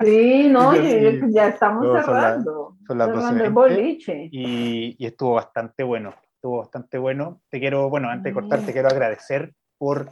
sí, 0.00 0.48
no, 0.48 0.74
ya 0.74 1.46
estamos 1.50 2.04
cerrando. 2.04 2.76
Son, 2.84 2.98
las 2.98 3.12
12 3.12 4.28
y, 4.32 4.96
y 4.98 5.06
estuvo 5.06 5.34
bastante 5.34 5.84
bueno, 5.84 6.12
estuvo 6.34 6.58
bastante 6.58 6.98
bueno. 6.98 7.42
Te 7.48 7.60
quiero, 7.60 7.88
bueno, 7.90 8.08
antes 8.08 8.34
de 8.34 8.40
cortar, 8.40 8.66
te 8.66 8.72
quiero 8.72 8.88
agradecer 8.88 9.54
por 9.78 10.10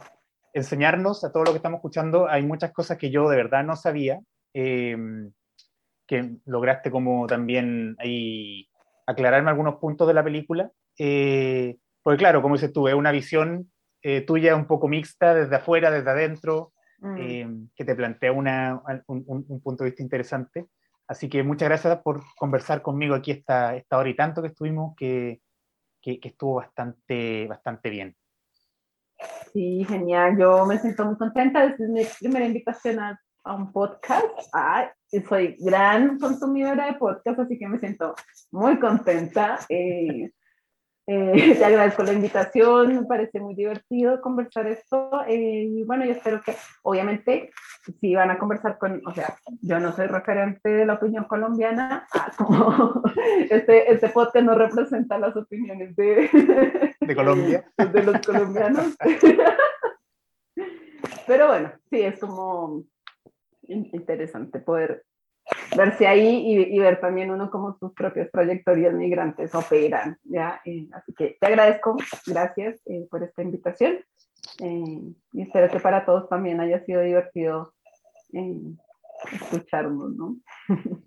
enseñarnos 0.53 1.25
a 1.25 1.33
todo 1.33 1.43
lo 1.43 1.51
que 1.51 1.57
estamos 1.57 1.79
escuchando. 1.79 2.29
Hay 2.29 2.43
muchas 2.43 2.71
cosas 2.71 2.97
que 2.97 3.09
yo 3.09 3.27
de 3.27 3.35
verdad 3.35 3.65
no 3.65 3.75
sabía. 3.75 4.21
Eh, 4.53 4.95
que 6.09 6.37
lograste 6.45 6.89
como 6.89 7.27
también 7.27 7.95
ahí 7.99 8.67
aclararme 9.05 9.51
algunos 9.51 9.75
puntos 9.75 10.07
de 10.07 10.15
la 10.15 10.23
película. 10.23 10.71
Eh, 10.97 11.77
porque 12.01 12.17
claro, 12.17 12.41
como 12.41 12.55
dices 12.55 12.73
tú, 12.73 12.87
es 12.87 12.95
una 12.95 13.11
visión 13.11 13.71
eh, 14.01 14.21
tuya 14.21 14.55
un 14.55 14.65
poco 14.65 14.87
mixta 14.87 15.35
desde 15.35 15.55
afuera, 15.55 15.91
desde 15.91 16.09
adentro, 16.09 16.73
mm. 16.97 17.17
eh, 17.19 17.47
que 17.75 17.85
te 17.85 17.95
plantea 17.95 18.31
una, 18.31 18.81
un, 19.05 19.61
punto 19.61 19.83
de 19.83 19.91
vista 19.91 20.01
interesante. 20.01 20.65
Así 21.07 21.29
que 21.29 21.43
muchas 21.43 21.69
gracias 21.69 21.99
por 21.99 22.23
conversar 22.35 22.81
conmigo 22.81 23.13
aquí 23.13 23.29
esta, 23.29 23.75
esta 23.75 23.99
hora 23.99 24.09
y 24.09 24.15
tanto 24.15 24.41
que 24.41 24.47
estuvimos, 24.47 24.95
que, 24.95 25.41
que, 26.01 26.19
que 26.19 26.29
estuvo 26.29 26.55
bastante, 26.55 27.45
bastante 27.45 27.91
bien. 27.91 28.15
Sí, 29.53 29.85
genial. 29.87 30.39
Yo 30.39 30.65
me 30.65 30.79
siento 30.79 31.05
muy 31.05 31.17
contenta. 31.17 31.65
Es 31.65 31.79
mi 31.79 32.01
primera 32.19 32.45
invitación 32.45 32.99
a 32.99 33.21
a 33.43 33.55
un 33.55 33.71
podcast. 33.71 34.25
Soy 35.27 35.55
gran 35.59 36.19
consumidora 36.19 36.87
de 36.87 36.93
podcast, 36.93 37.39
así 37.39 37.57
que 37.57 37.67
me 37.67 37.79
siento 37.79 38.15
muy 38.51 38.79
contenta. 38.79 39.59
Eh, 39.69 40.31
eh, 41.11 41.55
te 41.57 41.65
agradezco 41.65 42.03
la 42.03 42.13
invitación, 42.13 42.95
me 42.95 43.03
parece 43.03 43.39
muy 43.39 43.55
divertido 43.55 44.21
conversar 44.21 44.67
esto. 44.67 45.09
Eh, 45.27 45.65
y 45.67 45.83
bueno, 45.83 46.05
yo 46.05 46.11
espero 46.11 46.39
que, 46.41 46.55
obviamente, 46.83 47.49
si 47.99 48.13
van 48.13 48.29
a 48.29 48.37
conversar 48.37 48.77
con, 48.77 49.01
o 49.07 49.13
sea, 49.15 49.35
yo 49.61 49.79
no 49.79 49.91
soy 49.91 50.05
referente 50.05 50.69
de 50.69 50.85
la 50.85 50.93
opinión 50.93 51.23
colombiana, 51.23 52.07
ah, 52.13 52.31
como 52.37 53.01
este, 53.49 53.91
este 53.91 54.09
podcast 54.09 54.45
no 54.45 54.53
representa 54.53 55.17
las 55.17 55.35
opiniones 55.35 55.95
de, 55.95 56.29
de 57.01 57.15
Colombia, 57.15 57.65
de 57.75 58.03
los 58.03 58.21
colombianos. 58.21 58.95
Pero 61.25 61.47
bueno, 61.47 61.71
sí, 61.89 62.01
es 62.01 62.19
como 62.19 62.83
interesante 63.69 64.59
poder 64.59 65.03
verse 65.75 66.07
ahí 66.07 66.67
y, 66.71 66.79
ver 66.79 66.99
también 66.99 67.31
uno 67.31 67.49
como 67.49 67.77
sus 67.79 67.93
propias 67.93 68.31
trayectorias 68.31 68.93
migrantes 68.93 69.53
operan, 69.55 70.17
¿ya? 70.23 70.61
así 70.93 71.13
que 71.17 71.37
te 71.39 71.47
agradezco, 71.47 71.97
gracias 72.25 72.79
eh, 72.85 73.07
por 73.09 73.23
esta 73.23 73.41
invitación 73.41 73.99
eh, 74.59 75.13
y 75.33 75.41
espero 75.41 75.69
que 75.69 75.79
para 75.79 76.05
todos 76.05 76.29
también 76.29 76.59
haya 76.59 76.83
sido 76.85 77.01
divertido 77.01 77.73
eh, 78.33 78.61
escucharnos, 79.31 80.15
¿no? 80.15 80.37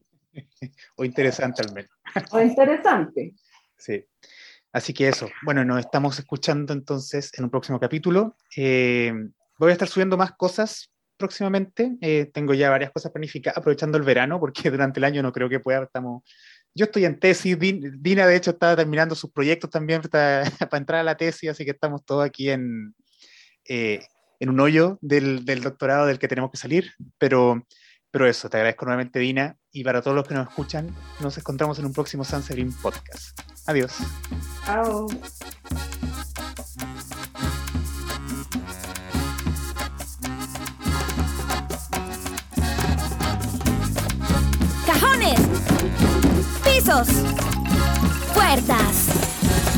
o 0.97 1.05
interesante 1.05 1.63
al 1.63 1.73
menos. 1.73 1.91
o 2.31 2.41
interesante. 2.41 3.35
Sí. 3.77 4.05
Así 4.73 4.95
que 4.95 5.09
eso, 5.09 5.29
bueno, 5.45 5.65
nos 5.65 5.81
estamos 5.81 6.19
escuchando 6.19 6.73
entonces 6.73 7.31
en 7.37 7.45
un 7.45 7.51
próximo 7.51 7.79
capítulo. 7.79 8.37
voy 8.57 9.71
a 9.71 9.73
estar 9.73 9.89
subiendo 9.89 10.17
más 10.17 10.33
cosas 10.33 10.93
próximamente. 11.17 11.97
Eh, 12.01 12.31
tengo 12.33 12.55
ya 12.55 12.71
varias 12.71 12.91
cosas 12.91 13.13
planificadas, 13.13 13.59
aprovechando 13.59 13.99
el 13.99 14.05
verano, 14.05 14.41
porque 14.41 14.71
durante 14.71 15.01
el 15.01 15.05
año 15.05 15.23
no 15.23 15.33
creo 15.33 15.49
que 15.49 15.61
pueda. 15.61 15.85
Estamos, 15.85 16.23
yo 16.75 16.85
estoy 16.87 17.05
en 17.05 17.19
tesis, 17.19 17.57
Dina 17.59 18.27
de 18.27 18.37
hecho 18.37 18.53
está 18.53 18.77
terminando 18.77 19.15
sus 19.15 19.31
proyectos 19.31 19.71
también 19.71 20.03
para, 20.11 20.45
entrar 20.73 21.01
a 21.01 21.05
la 21.05 21.17
tesis, 21.17 21.51
así 21.51 21.65
que 21.65 21.73
estamos 21.73 22.05
todos 22.05 22.25
aquí 22.25 22.51
en, 22.51 22.95
eh, 23.69 24.01
en 24.41 24.51
un 24.51 24.61
hoyo 24.61 24.99
del, 25.01 25.45
del, 25.45 25.63
doctorado 25.63 26.07
del 26.07 26.19
que 26.19 26.29
tenemos 26.29 26.51
que 26.51 26.59
salir, 26.59 26.93
pero 27.19 27.65
Pero 28.13 28.27
eso, 28.29 28.51
te 28.51 28.59
agradezco 28.59 28.85
nuevamente, 28.85 29.19
Dina. 29.19 29.57
Y 29.73 29.85
para 29.85 30.03
todos 30.03 30.15
los 30.15 30.29
que 30.29 30.35
nos 30.35 30.47
escuchan, 30.47 30.95
nos 31.21 31.39
encontramos 31.39 31.79
en 31.79 31.87
un 31.87 31.95
próximo 31.95 32.25
San 32.25 32.43
Severin 32.43 32.73
Podcast. 32.75 33.41
Adiós. 33.67 33.97
Chao. 34.67 35.09
Pisos, 46.93 47.09
puertas. 48.35 49.07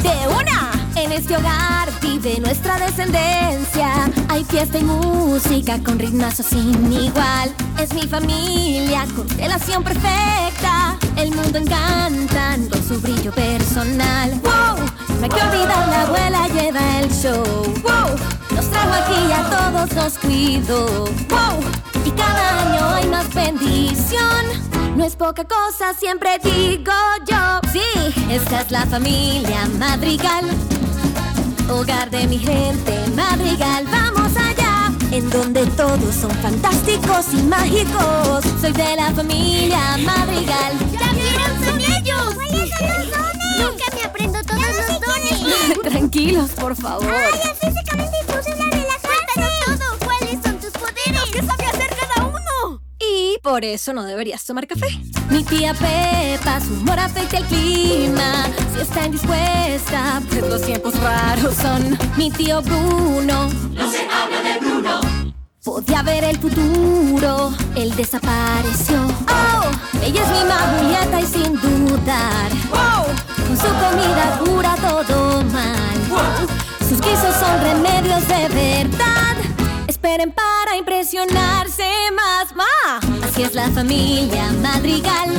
De 0.02 0.28
una, 0.28 0.70
en 0.96 1.12
este 1.12 1.36
hogar 1.36 1.88
vive 2.00 2.40
nuestra 2.40 2.78
descendencia. 2.78 4.10
Hay 4.28 4.44
fiesta 4.44 4.78
y 4.78 4.84
música 4.84 5.78
con 5.82 5.98
ritmazo 5.98 6.42
sin 6.42 6.92
igual. 6.92 7.54
Es 7.80 7.92
mi 7.94 8.02
familia, 8.02 9.06
constelación 9.14 9.82
perfecta. 9.82 10.96
El 11.16 11.34
mundo 11.34 11.58
encantan 11.58 12.68
con 12.68 12.82
su 12.86 13.00
brillo 13.00 13.32
personal. 13.32 14.30
¡Wow! 14.42 14.84
No 15.18 15.22
hay 15.22 15.28
que 15.28 15.42
olvidar, 15.42 15.88
la 15.88 16.02
abuela 16.02 16.48
lleva 16.48 17.00
el 17.00 17.10
show. 17.10 17.44
¡Wow! 17.82 18.16
Nos 18.54 18.70
trajo 18.70 18.92
aquí 18.92 19.32
a 19.32 19.50
todos 19.50 19.92
nos 19.94 20.18
cuidó. 20.18 21.04
¡Wow! 21.28 21.60
Y 22.04 22.10
cada 22.10 22.60
año 22.60 22.88
hay 22.94 23.08
más 23.08 23.32
bendición. 23.32 24.73
No 24.96 25.04
es 25.04 25.16
poca 25.16 25.42
cosa, 25.44 25.92
siempre 25.92 26.38
digo 26.38 26.92
yo. 27.28 27.60
Sí, 27.72 27.80
esta 28.30 28.60
es 28.60 28.70
la 28.70 28.86
familia 28.86 29.68
Madrigal. 29.76 30.44
Hogar 31.68 32.10
de 32.10 32.28
mi 32.28 32.38
gente 32.38 32.96
Madrigal, 33.16 33.86
vamos 33.90 34.32
allá. 34.36 34.92
En 35.10 35.28
donde 35.30 35.66
todos 35.68 36.14
son 36.14 36.30
fantásticos 36.30 37.26
y 37.32 37.42
mágicos. 37.42 38.44
Soy 38.60 38.72
de 38.72 38.94
la 38.94 39.10
familia 39.12 39.96
Madrigal. 39.98 40.78
¿Ya 40.92 41.12
vieron? 41.12 41.64
¡Son 41.64 41.80
ellos! 41.80 42.34
¿Cuáles 42.34 42.70
son 42.70 42.88
los 42.88 43.10
dones? 43.10 43.58
Nunca 43.58 43.84
me 43.96 44.02
aprendo 44.04 44.42
todos 44.42 44.62
los 44.62 45.00
dones. 45.00 45.82
Tranquilos, 45.82 46.50
por 46.50 46.76
favor. 46.76 47.12
¡Ay, 47.12 47.40
es 47.42 47.58
físicamente 47.58 47.93
por 53.44 53.62
eso 53.62 53.92
no 53.92 54.04
deberías 54.04 54.42
tomar 54.44 54.66
café. 54.66 54.88
Mi 55.30 55.44
tía 55.44 55.74
Pepa, 55.74 56.60
su 56.60 56.72
humor 56.72 56.98
afecta 56.98 57.36
el 57.36 57.44
clima. 57.44 58.46
Si 58.74 58.80
está 58.80 59.04
indispuesta, 59.04 60.22
pues 60.30 60.48
los 60.48 60.62
tiempos 60.62 60.98
raros 60.98 61.54
son. 61.54 61.96
Mi 62.16 62.30
tío 62.30 62.62
Bruno. 62.62 63.50
No 63.74 63.90
se 63.90 64.08
habla 64.08 64.40
de 64.42 64.58
Bruno. 64.58 65.00
Podía 65.62 66.02
ver 66.02 66.24
el 66.24 66.38
futuro, 66.38 67.52
él 67.76 67.94
desapareció. 67.94 69.06
Oh, 69.28 69.70
ella 70.02 70.22
es 70.22 70.30
mi 70.30 70.78
Julieta 70.78 71.20
y 71.20 71.26
sin 71.26 71.52
dudar. 71.54 72.50
Wow, 72.70 73.04
con 73.46 73.56
su 73.56 73.68
comida 73.82 74.38
cura 74.38 74.74
todo 74.76 75.44
mal. 75.44 75.98
Wow, 76.08 76.48
sus 76.88 76.98
guisos 76.98 77.34
son 77.38 77.60
remedios 77.60 78.26
de 78.26 78.48
verdad. 78.48 79.23
Esperen 80.04 80.32
para 80.32 80.76
impresionarse 80.76 81.88
más, 82.14 82.54
ma. 82.54 83.24
Así 83.26 83.42
es 83.42 83.54
la 83.54 83.70
familia 83.70 84.52
Madrigal. 84.60 85.30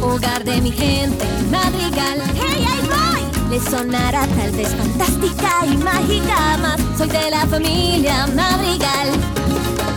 Hogar 0.00 0.42
de 0.42 0.58
mi 0.62 0.72
gente 0.72 1.26
Madrigal. 1.50 2.22
¡Hey, 2.34 2.66
ahí 2.66 2.88
voy! 2.88 3.50
Les 3.50 3.62
sonará 3.64 4.26
tal 4.26 4.52
vez 4.52 4.74
fantástica 4.74 5.66
y 5.66 5.76
mágica 5.76 6.56
más. 6.62 6.80
Soy 6.96 7.08
de 7.08 7.30
la 7.30 7.46
familia 7.46 8.26
Madrigal. 8.28 9.08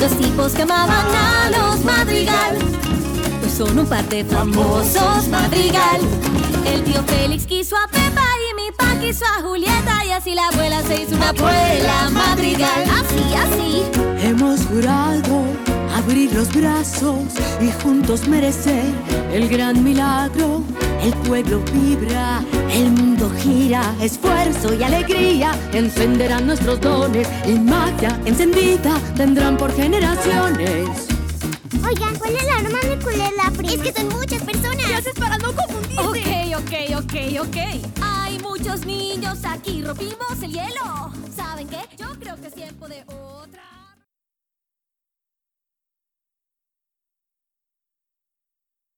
Los 0.02 0.12
tipos 0.18 0.52
que 0.52 0.64
amaban 0.64 1.16
a 1.16 1.50
los 1.52 1.86
Madrigal. 1.86 2.58
Son 3.58 3.80
un 3.80 3.86
par 3.86 4.04
de 4.10 4.26
famosos 4.26 5.30
Madrigal. 5.30 6.02
El 6.66 6.84
tío 6.84 7.02
Félix 7.04 7.46
quiso 7.46 7.78
a 7.78 7.88
Pepa 7.88 8.26
y 8.52 8.56
mi 8.56 8.70
pa 8.78 9.00
quiso 9.00 9.24
a 9.24 9.42
Julieta. 9.44 10.04
Y 10.06 10.12
así 10.12 10.36
la 10.36 10.50
abuela 10.50 10.82
se 10.82 11.04
hizo 11.04 11.16
una 11.16 11.30
abuela 11.30 12.10
Madrigal. 12.12 12.84
Así, 12.84 13.34
así. 13.34 14.28
Hemos 14.28 14.60
jurado 14.66 15.46
abrir 15.96 16.34
los 16.34 16.54
brazos 16.54 17.22
y 17.62 17.72
juntos 17.82 18.28
merecer 18.28 18.84
el 19.32 19.48
gran 19.48 19.82
milagro. 19.86 20.62
El 21.02 21.14
pueblo 21.26 21.62
vibra, 21.72 22.44
el 22.74 22.92
mundo 22.92 23.32
gira, 23.42 23.96
esfuerzo 24.02 24.74
y 24.74 24.84
alegría 24.84 25.54
encenderán 25.72 26.48
nuestros 26.48 26.82
dones 26.82 27.30
y 27.48 27.54
magia 27.54 28.20
encendida 28.26 29.00
tendrán 29.16 29.56
por 29.56 29.74
generaciones. 29.74 31.15
Oigan, 31.86 32.18
¿cuál 32.18 32.36
es 32.36 32.46
la 32.46 32.56
arma 32.58 32.80
de 32.80 32.98
culera 32.98 33.52
prima? 33.56 33.74
Es 33.74 33.82
que 33.82 33.94
son 33.94 34.10
muchas 34.10 34.42
personas. 34.42 34.86
¿Qué 34.88 34.96
haces 34.96 35.14
para 35.14 35.38
no 35.38 35.54
confundirte? 35.54 36.02
Ok, 36.02 36.64
ok, 36.64 37.04
ok, 37.04 37.48
ok. 37.48 37.58
Hay 38.02 38.40
muchos 38.40 38.86
niños 38.86 39.40
aquí, 39.46 39.84
rompimos 39.84 40.42
el 40.42 40.52
hielo. 40.52 41.12
¿Saben 41.36 41.68
qué? 41.68 41.80
Yo 41.98 42.08
creo 42.20 42.36
que 42.38 42.48
es 42.48 42.54
tiempo 42.56 42.88
de. 42.88 43.04